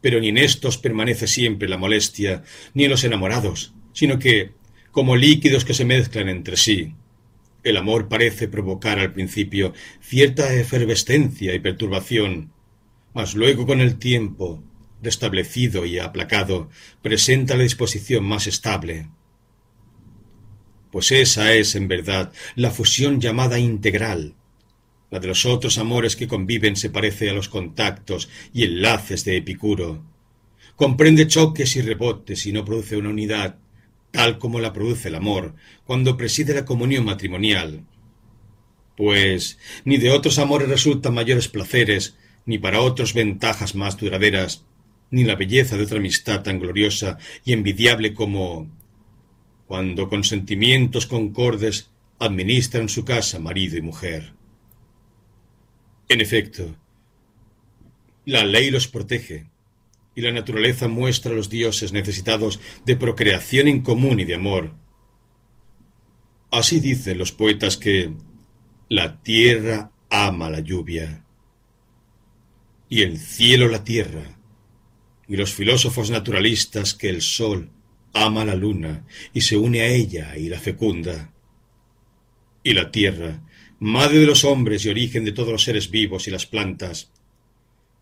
Pero 0.00 0.20
ni 0.20 0.28
en 0.28 0.38
estos 0.38 0.78
permanece 0.78 1.26
siempre 1.26 1.68
la 1.68 1.78
molestia, 1.78 2.42
ni 2.74 2.84
en 2.84 2.90
los 2.90 3.04
enamorados, 3.04 3.74
sino 3.92 4.18
que, 4.18 4.52
como 4.92 5.16
líquidos 5.16 5.64
que 5.64 5.74
se 5.74 5.84
mezclan 5.84 6.28
entre 6.28 6.56
sí, 6.56 6.94
El 7.62 7.76
amor 7.76 8.08
parece 8.08 8.48
provocar 8.48 8.98
al 8.98 9.12
principio 9.12 9.74
cierta 10.00 10.54
efervescencia 10.54 11.54
y 11.54 11.60
perturbación, 11.60 12.52
mas 13.12 13.34
luego 13.34 13.66
con 13.66 13.80
el 13.80 13.98
tiempo, 13.98 14.62
restablecido 15.02 15.86
y 15.86 15.98
aplacado, 15.98 16.70
presenta 17.02 17.56
la 17.56 17.62
disposición 17.62 18.24
más 18.24 18.46
estable. 18.46 19.08
Pues 20.90 21.12
esa 21.12 21.54
es, 21.54 21.74
en 21.74 21.88
verdad, 21.88 22.32
la 22.56 22.70
fusión 22.70 23.20
llamada 23.20 23.58
integral. 23.58 24.34
La 25.10 25.20
de 25.20 25.28
los 25.28 25.46
otros 25.46 25.78
amores 25.78 26.16
que 26.16 26.28
conviven 26.28 26.76
se 26.76 26.90
parece 26.90 27.30
a 27.30 27.32
los 27.32 27.48
contactos 27.48 28.28
y 28.52 28.64
enlaces 28.64 29.24
de 29.24 29.36
Epicuro. 29.36 30.04
Comprende 30.76 31.26
choques 31.26 31.76
y 31.76 31.82
rebotes 31.82 32.46
y 32.46 32.52
no 32.52 32.64
produce 32.64 32.96
una 32.96 33.10
unidad 33.10 33.58
tal 34.10 34.38
como 34.38 34.60
la 34.60 34.72
produce 34.72 35.08
el 35.08 35.14
amor, 35.14 35.54
cuando 35.84 36.16
preside 36.16 36.54
la 36.54 36.64
comunión 36.64 37.04
matrimonial. 37.04 37.84
Pues 38.96 39.58
ni 39.84 39.96
de 39.96 40.10
otros 40.10 40.38
amores 40.38 40.68
resultan 40.68 41.14
mayores 41.14 41.48
placeres, 41.48 42.16
ni 42.44 42.58
para 42.58 42.80
otros 42.80 43.14
ventajas 43.14 43.74
más 43.74 43.96
duraderas, 43.96 44.64
ni 45.10 45.24
la 45.24 45.34
belleza 45.34 45.76
de 45.76 45.84
otra 45.84 45.98
amistad 45.98 46.42
tan 46.42 46.58
gloriosa 46.60 47.18
y 47.44 47.52
envidiable 47.52 48.14
como 48.14 48.70
cuando 49.66 50.08
con 50.08 50.24
sentimientos 50.24 51.06
concordes 51.06 51.90
administran 52.18 52.88
su 52.88 53.04
casa 53.04 53.38
marido 53.38 53.76
y 53.76 53.82
mujer. 53.82 54.34
En 56.08 56.20
efecto, 56.20 56.76
la 58.24 58.44
ley 58.44 58.70
los 58.70 58.88
protege, 58.88 59.46
y 60.14 60.22
la 60.22 60.32
naturaleza 60.32 60.88
muestra 60.88 61.32
a 61.32 61.34
los 61.34 61.48
dioses 61.48 61.92
necesitados 61.92 62.60
de 62.84 62.96
procreación 62.96 63.68
en 63.68 63.80
común 63.80 64.20
y 64.20 64.24
de 64.24 64.34
amor. 64.34 64.74
Así 66.50 66.80
dicen 66.80 67.16
los 67.16 67.32
poetas 67.32 67.76
que 67.76 68.12
la 68.88 69.22
tierra 69.22 69.92
ama 70.10 70.50
la 70.50 70.60
lluvia, 70.60 71.24
y 72.88 73.02
el 73.02 73.18
cielo 73.18 73.68
la 73.68 73.84
tierra, 73.84 74.39
y 75.30 75.36
los 75.36 75.54
filósofos 75.54 76.10
naturalistas 76.10 76.92
que 76.92 77.08
el 77.08 77.22
sol 77.22 77.70
ama 78.12 78.44
la 78.44 78.56
luna 78.56 79.06
y 79.32 79.42
se 79.42 79.56
une 79.56 79.82
a 79.82 79.86
ella 79.86 80.36
y 80.36 80.48
la 80.48 80.58
fecunda. 80.58 81.32
Y 82.64 82.74
la 82.74 82.90
tierra, 82.90 83.40
madre 83.78 84.18
de 84.18 84.26
los 84.26 84.44
hombres 84.44 84.84
y 84.84 84.88
origen 84.88 85.24
de 85.24 85.30
todos 85.30 85.52
los 85.52 85.62
seres 85.62 85.88
vivos 85.88 86.26
y 86.26 86.32
las 86.32 86.46
plantas, 86.46 87.12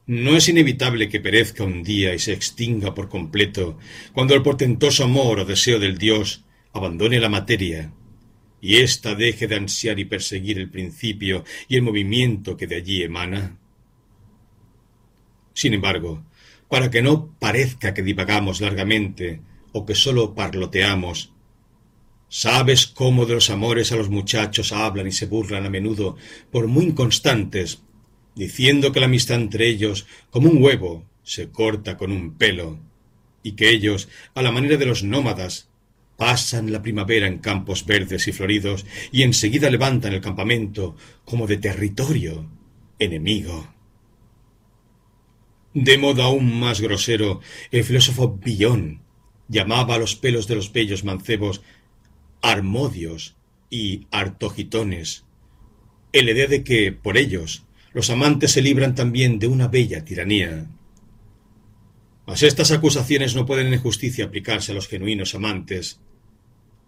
no 0.07 0.39
es 0.39 0.49
inevitable 0.49 1.11
que 1.11 1.21
perezca 1.21 1.65
un 1.65 1.83
día 1.83 2.15
y 2.15 2.19
se 2.19 2.33
extinga 2.33 2.95
por 2.95 3.11
completo 3.11 3.79
cuando 4.15 4.35
el 4.35 4.43
portentoso 4.43 5.05
amor 5.05 5.41
o 5.41 5.45
deseo 5.45 5.79
del 5.79 5.99
Dios 5.99 6.47
abandone 6.73 7.21
la 7.21 7.29
materia 7.29 7.93
y 8.63 8.77
ésta 8.77 9.15
deje 9.15 9.47
de 9.47 9.57
ansiar 9.57 9.99
y 9.99 10.07
perseguir 10.07 10.59
el 10.59 10.71
principio 10.71 11.45
y 11.69 11.77
el 11.77 11.83
movimiento 11.83 12.57
que 12.57 12.67
de 12.67 12.77
allí 12.77 13.03
emana? 13.03 13.59
Sin 15.53 15.75
embargo, 15.75 16.25
para 16.69 16.91
que 16.91 17.03
no 17.03 17.35
parezca 17.39 17.95
que 17.95 18.03
divagamos 18.03 18.61
largamente 18.61 19.41
o 19.73 19.85
que 19.87 19.95
sólo 19.95 20.35
parloteamos, 20.35 21.33
¿sabes 22.29 22.87
cómo 22.87 23.27
de 23.27 23.35
los 23.35 23.51
amores 23.51 23.93
a 23.93 23.97
los 23.97 24.11
muchachos 24.11 24.73
hablan 24.73 25.07
y 25.07 25.13
se 25.13 25.27
burlan 25.27 25.67
a 25.67 25.71
menudo 25.71 26.17
por 26.51 26.67
muy 26.67 26.85
inconstantes 26.85 27.83
diciendo 28.35 28.93
que 28.93 29.01
la 29.01 29.07
amistad 29.07 29.37
entre 29.37 29.67
ellos, 29.67 30.07
como 30.31 30.49
un 30.49 30.63
huevo, 30.63 31.05
se 31.25 31.51
corta 31.51 31.97
con 31.97 32.13
un 32.13 32.39
pelo, 32.39 32.79
y 33.43 33.53
que 33.53 33.71
ellos, 33.71 34.09
a 34.35 34.43
la 34.43 34.53
manera 34.53 34.77
de 34.77 34.87
los 34.87 35.03
nómadas, 35.03 35.69
pasan 36.17 36.73
la 36.73 36.83
primavera 36.83 37.27
en 37.27 37.39
campos 37.39 37.87
verdes 37.87 38.27
y 38.29 38.33
floridos 38.33 38.87
y 39.13 39.23
enseguida 39.23 39.71
levantan 39.71 40.13
el 40.13 40.21
campamento 40.21 40.97
como 41.25 41.47
de 41.47 41.59
territorio 41.59 42.49
enemigo. 42.99 43.69
De 45.81 45.97
modo 45.97 46.25
aún 46.25 46.59
más 46.59 46.81
grosero, 46.81 47.41
el 47.71 47.85
filósofo 47.85 48.37
Billón 48.45 49.03
llamaba 49.47 49.95
a 49.95 49.99
los 49.99 50.17
pelos 50.17 50.49
de 50.49 50.57
los 50.57 50.73
bellos 50.73 51.05
mancebos 51.05 51.63
armodios 52.43 53.37
y 53.71 54.09
artogitones, 54.11 55.25
el 56.13 56.31
idea 56.31 56.49
de 56.49 56.65
que, 56.65 56.91
por 56.91 57.17
ellos, 57.17 57.65
los 57.93 58.11
amantes 58.11 58.51
se 58.51 58.61
libran 58.61 58.97
también 58.97 59.39
de 59.39 59.47
una 59.47 59.69
bella 59.69 60.05
tiranía. 60.05 60.67
Mas 62.27 62.43
estas 62.43 62.73
acusaciones 62.73 63.37
no 63.37 63.47
pueden 63.47 63.73
en 63.73 63.79
justicia 63.79 64.25
aplicarse 64.25 64.73
a 64.73 64.75
los 64.75 64.89
genuinos 64.89 65.37
amantes. 65.37 66.01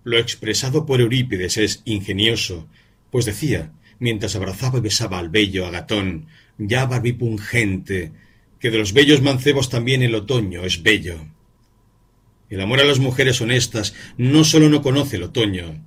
Lo 0.02 0.18
expresado 0.18 0.84
por 0.84 1.00
Eurípides 1.00 1.58
es 1.58 1.82
ingenioso, 1.84 2.66
pues 3.12 3.24
decía, 3.24 3.70
mientras 4.00 4.34
abrazaba 4.34 4.78
y 4.78 4.82
besaba 4.82 5.20
al 5.20 5.28
bello 5.28 5.64
Agatón, 5.64 6.26
ya 6.58 6.86
barbipungente, 6.86 8.10
que 8.60 8.70
de 8.70 8.78
los 8.78 8.92
bellos 8.92 9.22
mancebos 9.22 9.70
también 9.70 10.02
el 10.02 10.14
otoño 10.14 10.64
es 10.64 10.82
bello. 10.82 11.26
El 12.50 12.60
amor 12.60 12.80
a 12.80 12.84
las 12.84 12.98
mujeres 12.98 13.40
honestas 13.40 13.94
no 14.18 14.44
sólo 14.44 14.68
no 14.68 14.82
conoce 14.82 15.16
el 15.16 15.22
otoño, 15.24 15.82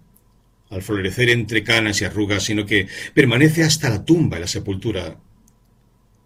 al 0.70 0.82
florecer 0.82 1.30
entre 1.30 1.64
canas 1.64 2.02
y 2.02 2.06
arrugas, 2.06 2.44
sino 2.44 2.66
que 2.66 2.88
permanece 3.14 3.64
hasta 3.64 3.90
la 3.90 4.04
tumba 4.04 4.38
y 4.38 4.42
la 4.42 4.48
sepultura. 4.48 5.20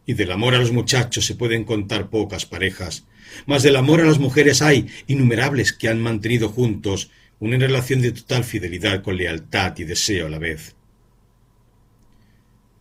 Y 0.05 0.13
del 0.13 0.31
amor 0.31 0.55
a 0.55 0.59
los 0.59 0.71
muchachos 0.71 1.25
se 1.25 1.35
pueden 1.35 1.65
contar 1.65 2.09
pocas 2.09 2.45
parejas, 2.45 3.05
mas 3.45 3.61
del 3.61 3.75
amor 3.75 3.99
a 3.99 4.05
las 4.05 4.19
mujeres 4.19 4.61
hay 4.61 4.87
innumerables 5.07 5.73
que 5.73 5.89
han 5.89 6.01
mantenido 6.01 6.47
juntos 6.47 7.11
una 7.39 7.57
relación 7.57 8.01
de 8.01 8.13
total 8.13 8.45
fidelidad 8.45 9.03
con 9.03 9.17
lealtad 9.17 9.77
y 9.77 9.83
deseo 9.83 10.27
a 10.27 10.29
la 10.29 10.39
vez. 10.39 10.76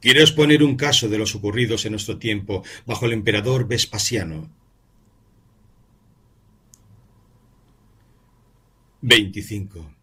Quiero 0.01 0.21
exponer 0.21 0.63
un 0.63 0.77
caso 0.77 1.09
de 1.09 1.19
los 1.19 1.35
ocurridos 1.35 1.85
en 1.87 1.93
nuestro 1.93 2.19
tiempo 2.19 2.63
bajo 2.85 3.07
el 3.07 3.13
emperador 3.13 3.67
Vespasiano. 3.67 4.51
25. 9.01 9.95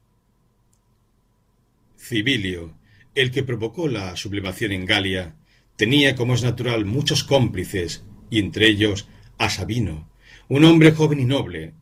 Civilio, 1.97 2.77
el 3.15 3.31
que 3.31 3.43
provocó 3.43 3.87
la 3.87 4.15
sublevación 4.15 4.71
en 4.71 4.85
Galia, 4.85 5.35
tenía, 5.75 6.15
como 6.15 6.33
es 6.33 6.43
natural, 6.43 6.85
muchos 6.85 7.23
cómplices, 7.23 8.03
y 8.29 8.39
entre 8.39 8.67
ellos 8.67 9.07
a 9.37 9.49
Sabino, 9.49 10.09
un 10.47 10.65
hombre 10.65 10.91
joven 10.91 11.19
y 11.19 11.25
noble, 11.25 11.73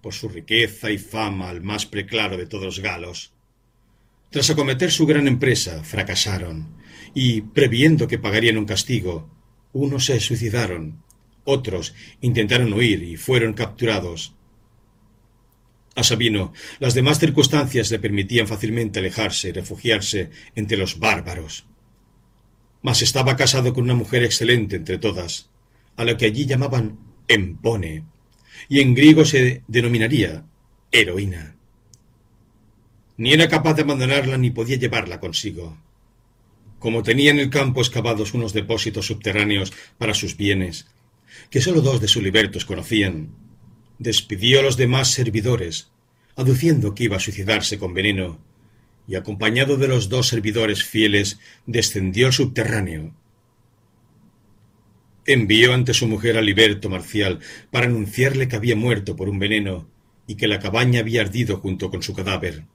por 0.00 0.12
su 0.12 0.28
riqueza 0.28 0.90
y 0.90 0.98
fama 0.98 1.48
al 1.48 1.62
más 1.62 1.86
preclaro 1.86 2.36
de 2.36 2.46
todos 2.46 2.64
los 2.64 2.80
galos. 2.80 3.32
Tras 4.30 4.50
acometer 4.50 4.90
su 4.90 5.06
gran 5.06 5.28
empresa, 5.28 5.82
fracasaron, 5.84 6.76
y, 7.14 7.42
previendo 7.42 8.08
que 8.08 8.18
pagarían 8.18 8.58
un 8.58 8.66
castigo, 8.66 9.30
unos 9.72 10.06
se 10.06 10.20
suicidaron, 10.20 11.02
otros 11.44 11.94
intentaron 12.20 12.72
huir 12.72 13.02
y 13.02 13.16
fueron 13.16 13.52
capturados, 13.52 14.34
a 15.96 16.02
Sabino, 16.02 16.52
las 16.80 16.94
demás 16.94 17.20
circunstancias 17.20 17.90
le 17.90 18.00
permitían 18.00 18.48
fácilmente 18.48 18.98
alejarse 18.98 19.48
y 19.48 19.52
refugiarse 19.52 20.30
entre 20.56 20.76
los 20.76 20.98
bárbaros. 20.98 21.66
Mas 22.82 23.02
estaba 23.02 23.36
casado 23.36 23.72
con 23.72 23.84
una 23.84 23.94
mujer 23.94 24.24
excelente 24.24 24.76
entre 24.76 24.98
todas, 24.98 25.50
a 25.96 26.04
la 26.04 26.16
que 26.16 26.26
allí 26.26 26.46
llamaban 26.46 26.98
Empone, 27.28 28.04
y 28.68 28.80
en 28.80 28.94
griego 28.94 29.24
se 29.24 29.62
denominaría 29.68 30.44
heroína. 30.90 31.56
Ni 33.16 33.32
era 33.32 33.48
capaz 33.48 33.74
de 33.74 33.82
abandonarla 33.82 34.36
ni 34.36 34.50
podía 34.50 34.76
llevarla 34.76 35.20
consigo. 35.20 35.78
Como 36.84 37.02
tenía 37.02 37.30
en 37.30 37.38
el 37.38 37.48
campo 37.48 37.80
excavados 37.80 38.34
unos 38.34 38.52
depósitos 38.52 39.06
subterráneos 39.06 39.72
para 39.96 40.12
sus 40.12 40.36
bienes, 40.36 40.86
que 41.48 41.62
sólo 41.62 41.80
dos 41.80 41.98
de 41.98 42.08
sus 42.08 42.22
libertos 42.22 42.66
conocían, 42.66 43.30
despidió 43.98 44.60
a 44.60 44.62
los 44.62 44.76
demás 44.76 45.10
servidores, 45.10 45.90
aduciendo 46.36 46.94
que 46.94 47.04
iba 47.04 47.16
a 47.16 47.20
suicidarse 47.20 47.78
con 47.78 47.94
veneno, 47.94 48.38
y 49.08 49.14
acompañado 49.14 49.78
de 49.78 49.88
los 49.88 50.10
dos 50.10 50.28
servidores 50.28 50.84
fieles, 50.84 51.40
descendió 51.64 52.26
al 52.26 52.34
subterráneo. 52.34 53.14
Envió 55.24 55.72
ante 55.72 55.94
su 55.94 56.06
mujer 56.06 56.36
a 56.36 56.42
Liberto 56.42 56.90
Marcial 56.90 57.38
para 57.70 57.86
anunciarle 57.86 58.46
que 58.46 58.56
había 58.56 58.76
muerto 58.76 59.16
por 59.16 59.30
un 59.30 59.38
veneno 59.38 59.88
y 60.26 60.34
que 60.34 60.48
la 60.48 60.58
cabaña 60.58 61.00
había 61.00 61.22
ardido 61.22 61.56
junto 61.56 61.90
con 61.90 62.02
su 62.02 62.12
cadáver, 62.12 62.66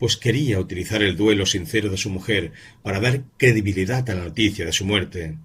pues 0.00 0.16
quería 0.16 0.58
utilizar 0.58 1.02
el 1.02 1.14
duelo 1.14 1.44
sincero 1.44 1.90
de 1.90 1.98
su 1.98 2.08
mujer 2.08 2.52
para 2.82 2.98
dar 2.98 3.22
credibilidad 3.36 4.08
a 4.08 4.14
la 4.14 4.24
noticia 4.24 4.64
de 4.64 4.72
su 4.72 4.86
muerte, 4.86 5.36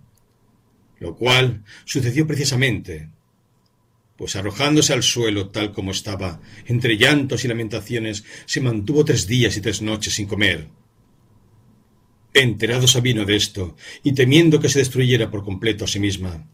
lo 0.99 1.17
cual 1.17 1.65
sucedió 1.83 2.25
precisamente 2.25 3.09
pues 4.17 4.37
arrojándose 4.37 4.93
al 4.93 5.03
suelo 5.03 5.49
tal 5.49 5.73
como 5.73 5.91
estaba, 5.91 6.39
entre 6.67 6.97
llantos 6.97 7.43
y 7.43 7.49
lamentaciones, 7.49 8.23
se 8.45 8.61
mantuvo 8.61 9.03
tres 9.03 9.27
días 9.27 9.57
y 9.57 9.61
tres 9.61 9.81
noches 9.81 10.13
sin 10.13 10.25
comer. 10.25 10.69
Enterado 12.33 12.87
Sabino 12.87 13.25
de 13.25 13.35
esto, 13.35 13.75
y 14.03 14.13
temiendo 14.13 14.61
que 14.61 14.69
se 14.69 14.79
destruyera 14.79 15.29
por 15.29 15.43
completo 15.43 15.83
a 15.83 15.87
sí 15.89 15.99
misma, 15.99 16.49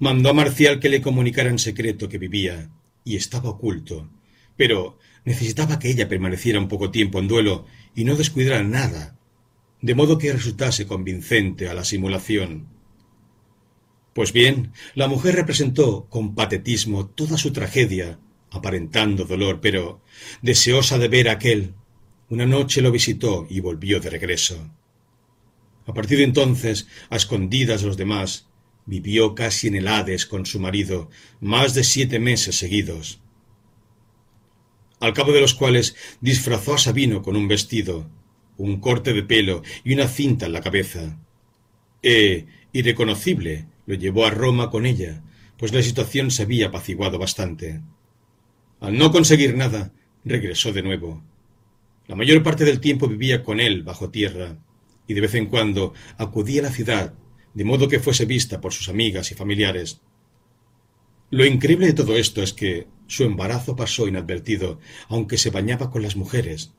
mandó 0.00 0.30
a 0.30 0.34
Marcial 0.34 0.80
que 0.80 0.88
le 0.88 1.00
comunicara 1.00 1.50
en 1.50 1.60
secreto 1.60 2.08
que 2.08 2.18
vivía, 2.18 2.68
y 3.04 3.14
estaba 3.14 3.50
oculto, 3.50 4.10
pero 4.58 4.98
necesitaba 5.24 5.78
que 5.78 5.88
ella 5.88 6.08
permaneciera 6.08 6.58
un 6.58 6.68
poco 6.68 6.90
tiempo 6.90 7.18
en 7.20 7.28
duelo 7.28 7.64
y 7.94 8.04
no 8.04 8.16
descuidara 8.16 8.62
nada, 8.64 9.18
de 9.80 9.94
modo 9.94 10.18
que 10.18 10.32
resultase 10.32 10.86
convincente 10.86 11.68
a 11.68 11.74
la 11.74 11.84
simulación. 11.84 12.68
Pues 14.12 14.32
bien, 14.32 14.72
la 14.94 15.06
mujer 15.06 15.36
representó 15.36 16.08
con 16.10 16.34
patetismo 16.34 17.06
toda 17.06 17.38
su 17.38 17.52
tragedia, 17.52 18.18
aparentando 18.50 19.24
dolor, 19.24 19.60
pero 19.60 20.02
deseosa 20.42 20.98
de 20.98 21.08
ver 21.08 21.28
a 21.28 21.32
aquel, 21.32 21.74
una 22.28 22.44
noche 22.44 22.82
lo 22.82 22.90
visitó 22.90 23.46
y 23.48 23.60
volvió 23.60 24.00
de 24.00 24.10
regreso. 24.10 24.74
A 25.86 25.94
partir 25.94 26.18
de 26.18 26.24
entonces, 26.24 26.88
a 27.10 27.16
escondidas 27.16 27.84
los 27.84 27.96
demás, 27.96 28.48
vivió 28.86 29.36
casi 29.36 29.68
en 29.68 29.76
el 29.76 29.86
Hades 29.86 30.26
con 30.26 30.46
su 30.46 30.58
marido 30.58 31.10
más 31.40 31.74
de 31.74 31.84
siete 31.84 32.18
meses 32.18 32.56
seguidos, 32.56 33.20
al 35.00 35.12
cabo 35.12 35.32
de 35.32 35.40
los 35.40 35.54
cuales 35.54 35.96
disfrazó 36.20 36.74
a 36.74 36.78
Sabino 36.78 37.22
con 37.22 37.36
un 37.36 37.48
vestido, 37.48 38.10
un 38.56 38.80
corte 38.80 39.12
de 39.12 39.22
pelo 39.22 39.62
y 39.84 39.94
una 39.94 40.08
cinta 40.08 40.46
en 40.46 40.52
la 40.52 40.60
cabeza. 40.60 41.18
E, 42.02 42.46
irreconocible, 42.72 43.66
lo 43.86 43.94
llevó 43.94 44.26
a 44.26 44.30
Roma 44.30 44.70
con 44.70 44.86
ella, 44.86 45.22
pues 45.56 45.72
la 45.72 45.82
situación 45.82 46.30
se 46.30 46.42
había 46.42 46.68
apaciguado 46.68 47.18
bastante. 47.18 47.80
Al 48.80 48.96
no 48.96 49.10
conseguir 49.10 49.56
nada, 49.56 49.92
regresó 50.24 50.72
de 50.72 50.82
nuevo. 50.82 51.22
La 52.06 52.14
mayor 52.14 52.42
parte 52.42 52.64
del 52.64 52.80
tiempo 52.80 53.08
vivía 53.08 53.42
con 53.42 53.60
él 53.60 53.82
bajo 53.82 54.10
tierra, 54.10 54.58
y 55.06 55.14
de 55.14 55.20
vez 55.20 55.34
en 55.34 55.46
cuando 55.46 55.94
acudía 56.16 56.60
a 56.60 56.64
la 56.64 56.70
ciudad, 56.70 57.14
de 57.54 57.64
modo 57.64 57.88
que 57.88 57.98
fuese 57.98 58.24
vista 58.24 58.60
por 58.60 58.72
sus 58.72 58.88
amigas 58.88 59.30
y 59.32 59.34
familiares. 59.34 60.00
Lo 61.30 61.44
increíble 61.44 61.86
de 61.88 61.92
todo 61.92 62.16
esto 62.16 62.42
es 62.42 62.54
que 62.54 62.86
su 63.06 63.24
embarazo 63.24 63.76
pasó 63.76 64.08
inadvertido, 64.08 64.80
aunque 65.08 65.36
se 65.36 65.50
bañaba 65.50 65.90
con 65.90 66.02
las 66.02 66.16
mujeres. 66.16 66.72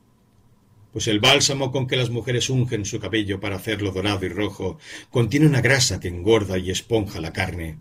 Pues 0.92 1.06
el 1.06 1.20
bálsamo 1.20 1.70
con 1.70 1.86
que 1.86 1.96
las 1.96 2.10
mujeres 2.10 2.50
ungen 2.50 2.84
su 2.84 2.98
cabello 2.98 3.38
para 3.38 3.56
hacerlo 3.56 3.92
dorado 3.92 4.26
y 4.26 4.28
rojo 4.28 4.78
contiene 5.10 5.46
una 5.46 5.60
grasa 5.60 6.00
que 6.00 6.08
engorda 6.08 6.58
y 6.58 6.70
esponja 6.70 7.20
la 7.20 7.32
carne, 7.32 7.78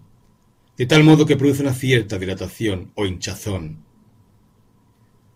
de 0.78 0.86
tal 0.86 1.04
modo 1.04 1.26
que 1.26 1.36
produce 1.36 1.64
una 1.64 1.74
cierta 1.74 2.20
dilatación 2.20 2.92
o 2.94 3.08
hinchazón. 3.08 3.84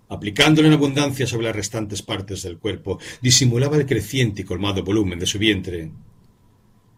Aplicándolo 0.09 0.67
en 0.67 0.75
abundancia 0.75 1.25
sobre 1.25 1.47
las 1.47 1.55
restantes 1.55 2.03
partes 2.03 2.43
del 2.43 2.59
cuerpo, 2.59 2.99
disimulaba 3.21 3.77
el 3.77 3.87
creciente 3.87 4.43
y 4.43 4.45
colmado 4.45 4.83
volumen 4.83 5.17
de 5.17 5.25
su 5.25 5.39
vientre. 5.39 5.91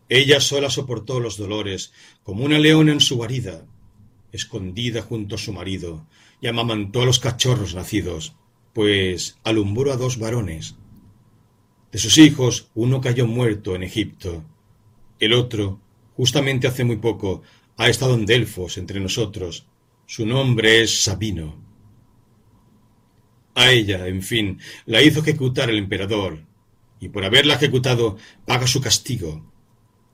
Ella 0.10 0.42
sola 0.42 0.70
soportó 0.70 1.22
los 1.22 1.38
dolores, 1.38 1.94
como 2.24 2.44
una 2.44 2.60
leona 2.60 2.92
en 2.92 3.00
su 3.00 3.16
guarida, 3.16 3.66
escondida 4.36 5.02
junto 5.02 5.36
a 5.36 5.38
su 5.38 5.54
marido, 5.54 6.06
y 6.42 6.48
amamantó 6.48 7.02
a 7.02 7.06
los 7.06 7.20
cachorros 7.20 7.74
nacidos, 7.74 8.36
pues 8.74 9.38
alumbró 9.44 9.92
a 9.94 9.98
dos 9.98 10.20
varones. 10.20 10.76
De 11.92 12.00
sus 12.00 12.18
hijos, 12.18 12.70
uno 12.76 13.00
cayó 13.02 13.26
muerto 13.26 13.76
en 13.76 13.84
Egipto. 13.84 14.44
El 15.20 15.34
otro, 15.34 15.80
justamente 16.16 16.68
hace 16.68 16.84
muy 16.84 16.98
poco, 16.98 17.42
ha 17.78 17.90
estado 17.90 18.16
en 18.16 18.26
Delfos 18.26 18.78
entre 18.78 19.00
nosotros. 19.00 19.66
Su 20.06 20.26
nombre 20.26 20.82
es 20.82 21.04
Sabino. 21.04 21.64
A 23.56 23.72
ella, 23.72 24.08
en 24.08 24.22
fin, 24.22 24.60
la 24.86 25.02
hizo 25.02 25.22
ejecutar 25.22 25.70
el 25.70 25.78
emperador, 25.78 26.44
y 27.00 27.10
por 27.10 27.24
haberla 27.24 27.54
ejecutado 27.54 28.18
paga 28.46 28.68
su 28.68 28.82
castigo, 28.82 29.50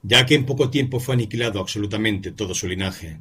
ya 0.04 0.26
que 0.26 0.36
en 0.36 0.46
poco 0.46 0.70
tiempo 0.70 1.00
fue 1.00 1.16
aniquilado 1.16 1.60
absolutamente 1.60 2.32
todo 2.32 2.54
su 2.54 2.68
linaje. 2.68 3.20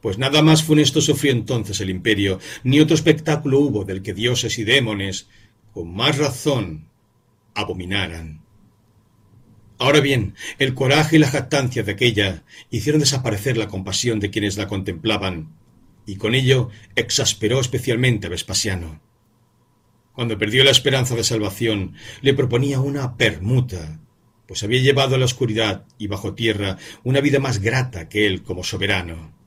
Pues 0.00 0.18
nada 0.18 0.42
más 0.42 0.62
funesto 0.62 1.00
sufrió 1.00 1.32
entonces 1.32 1.80
el 1.80 1.90
imperio, 1.90 2.38
ni 2.64 2.80
otro 2.80 2.94
espectáculo 2.94 3.60
hubo 3.60 3.84
del 3.84 4.02
que 4.02 4.14
dioses 4.14 4.58
y 4.58 4.64
démones, 4.64 5.28
con 5.72 5.94
más 5.94 6.16
razón, 6.16 6.88
abominaran. 7.54 8.42
Ahora 9.78 10.00
bien, 10.00 10.34
el 10.58 10.74
coraje 10.74 11.16
y 11.16 11.18
la 11.18 11.28
jactancia 11.28 11.82
de 11.82 11.92
aquella 11.92 12.44
hicieron 12.70 13.00
desaparecer 13.00 13.56
la 13.56 13.68
compasión 13.68 14.20
de 14.20 14.30
quienes 14.30 14.56
la 14.56 14.68
contemplaban, 14.68 15.54
y 16.06 16.16
con 16.16 16.34
ello 16.34 16.70
exasperó 16.96 17.60
especialmente 17.60 18.26
a 18.26 18.30
Vespasiano. 18.30 19.00
Cuando 20.12 20.36
perdió 20.36 20.64
la 20.64 20.70
esperanza 20.70 21.14
de 21.14 21.24
salvación, 21.24 21.94
le 22.20 22.34
proponía 22.34 22.80
una 22.80 23.16
permuta, 23.16 24.00
pues 24.46 24.62
había 24.62 24.82
llevado 24.82 25.14
a 25.14 25.18
la 25.18 25.24
oscuridad 25.24 25.86
y 25.96 26.08
bajo 26.08 26.34
tierra 26.34 26.76
una 27.04 27.20
vida 27.20 27.38
más 27.38 27.60
grata 27.60 28.08
que 28.08 28.26
él 28.26 28.42
como 28.42 28.64
soberano. 28.64 29.39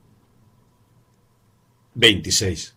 26. 1.94 2.76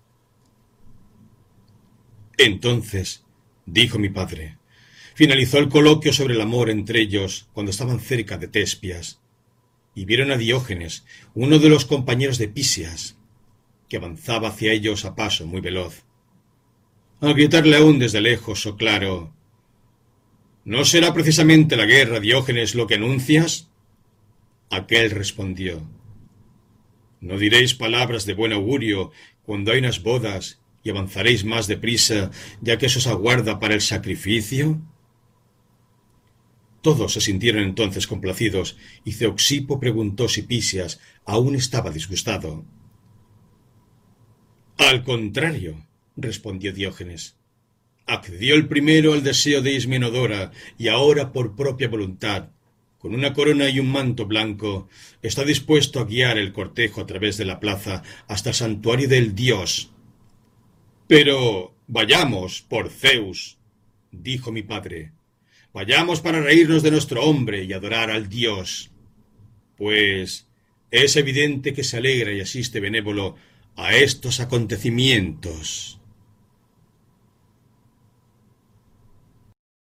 Entonces, 2.38 3.24
dijo 3.66 4.00
mi 4.00 4.10
padre, 4.10 4.58
finalizó 5.16 5.58
el 5.58 5.70
coloquio 5.70 6.14
sobre 6.14 6.36
el 6.36 6.42
amor 6.42 6.70
entre 6.70 7.02
ellos 7.02 7.50
cuando 7.54 7.72
estaban 7.72 8.00
cerca 8.00 8.38
de 8.38 8.48
Tespias, 8.48 9.20
y 9.96 10.06
vieron 10.06 10.32
a 10.32 10.38
Diógenes, 10.38 11.06
uno 11.34 11.58
de 11.58 11.70
los 11.70 11.86
compañeros 11.86 12.38
de 12.38 12.48
Pisias, 12.48 13.18
que 13.90 13.98
avanzaba 13.98 14.50
hacia 14.50 14.72
ellos 14.72 15.06
a 15.06 15.16
paso 15.16 15.48
muy 15.48 15.62
veloz 15.62 16.08
al 17.20 17.34
gritarle 17.34 17.78
aún 17.78 18.00
desde 18.00 18.22
lejos 18.22 18.66
o 18.66 18.76
claro 18.76 19.34
¿No 20.66 20.84
será 20.84 21.14
precisamente 21.14 21.78
la 21.78 21.86
guerra, 21.86 22.20
Diógenes, 22.20 22.76
lo 22.76 22.88
que 22.88 22.96
anuncias? 22.96 23.70
Aquel 24.70 25.12
respondió 25.12 25.82
¿No 27.20 27.38
diréis 27.38 27.74
palabras 27.74 28.26
de 28.26 28.34
buen 28.34 28.54
augurio 28.54 29.12
cuando 29.44 29.72
hay 29.72 29.80
unas 29.80 30.04
bodas 30.04 30.60
y 30.84 30.90
avanzaréis 30.90 31.44
más 31.44 31.68
deprisa, 31.68 32.32
ya 32.62 32.78
que 32.78 32.86
eso 32.86 33.00
os 33.00 33.08
aguarda 33.08 33.60
para 33.60 33.74
el 33.74 33.82
sacrificio? 33.82 34.82
Todos 36.82 37.14
se 37.14 37.22
sintieron 37.22 37.64
entonces 37.64 38.08
complacidos, 38.08 38.78
y 39.04 39.14
Ceoxipo 39.14 39.80
preguntó 39.80 40.30
si 40.30 40.44
Pisias 40.44 41.00
aún 41.26 41.56
estaba 41.56 41.92
disgustado. 41.92 42.66
Al 44.78 45.04
contrario, 45.04 45.88
respondió 46.16 46.72
Diógenes. 46.72 47.36
Accedió 48.06 48.56
el 48.56 48.68
primero 48.68 49.14
al 49.14 49.24
deseo 49.24 49.62
de 49.62 49.74
Ismenodora, 49.74 50.52
y 50.78 50.88
ahora, 50.88 51.34
por 51.34 51.56
propia 51.56 51.90
voluntad, 51.90 52.52
con 52.98 53.14
una 53.14 53.34
corona 53.34 53.70
y 53.70 53.80
un 53.80 53.92
manto 53.92 54.26
blanco, 54.26 54.90
está 55.22 55.44
dispuesto 55.44 56.00
a 56.00 56.06
guiar 56.06 56.38
el 56.38 56.54
cortejo 56.54 57.02
a 57.02 57.06
través 57.06 57.38
de 57.38 57.46
la 57.46 57.60
plaza 57.60 58.04
hasta 58.28 58.50
el 58.50 58.56
santuario 58.56 59.08
del 59.08 59.36
dios. 59.36 59.92
Pero 61.08 61.76
vayamos, 61.88 62.62
por 62.62 62.90
Zeus, 62.90 63.58
dijo 64.12 64.52
mi 64.52 64.64
padre. 64.64 65.12
Vayamos 65.74 66.22
para 66.22 66.42
reírnos 66.42 66.84
de 66.84 66.92
nuestro 66.92 67.24
hombre 67.24 67.64
y 67.64 67.74
adorar 67.74 68.10
al 68.10 68.30
dios. 68.30 68.90
Pues 69.76 70.48
es 70.90 71.16
evidente 71.16 71.74
que 71.74 71.84
se 71.84 71.98
alegra 71.98 72.32
y 72.34 72.42
asiste 72.42 72.80
benévolo 72.80 73.36
a 73.76 73.96
estos 73.96 74.40
acontecimientos. 74.40 75.97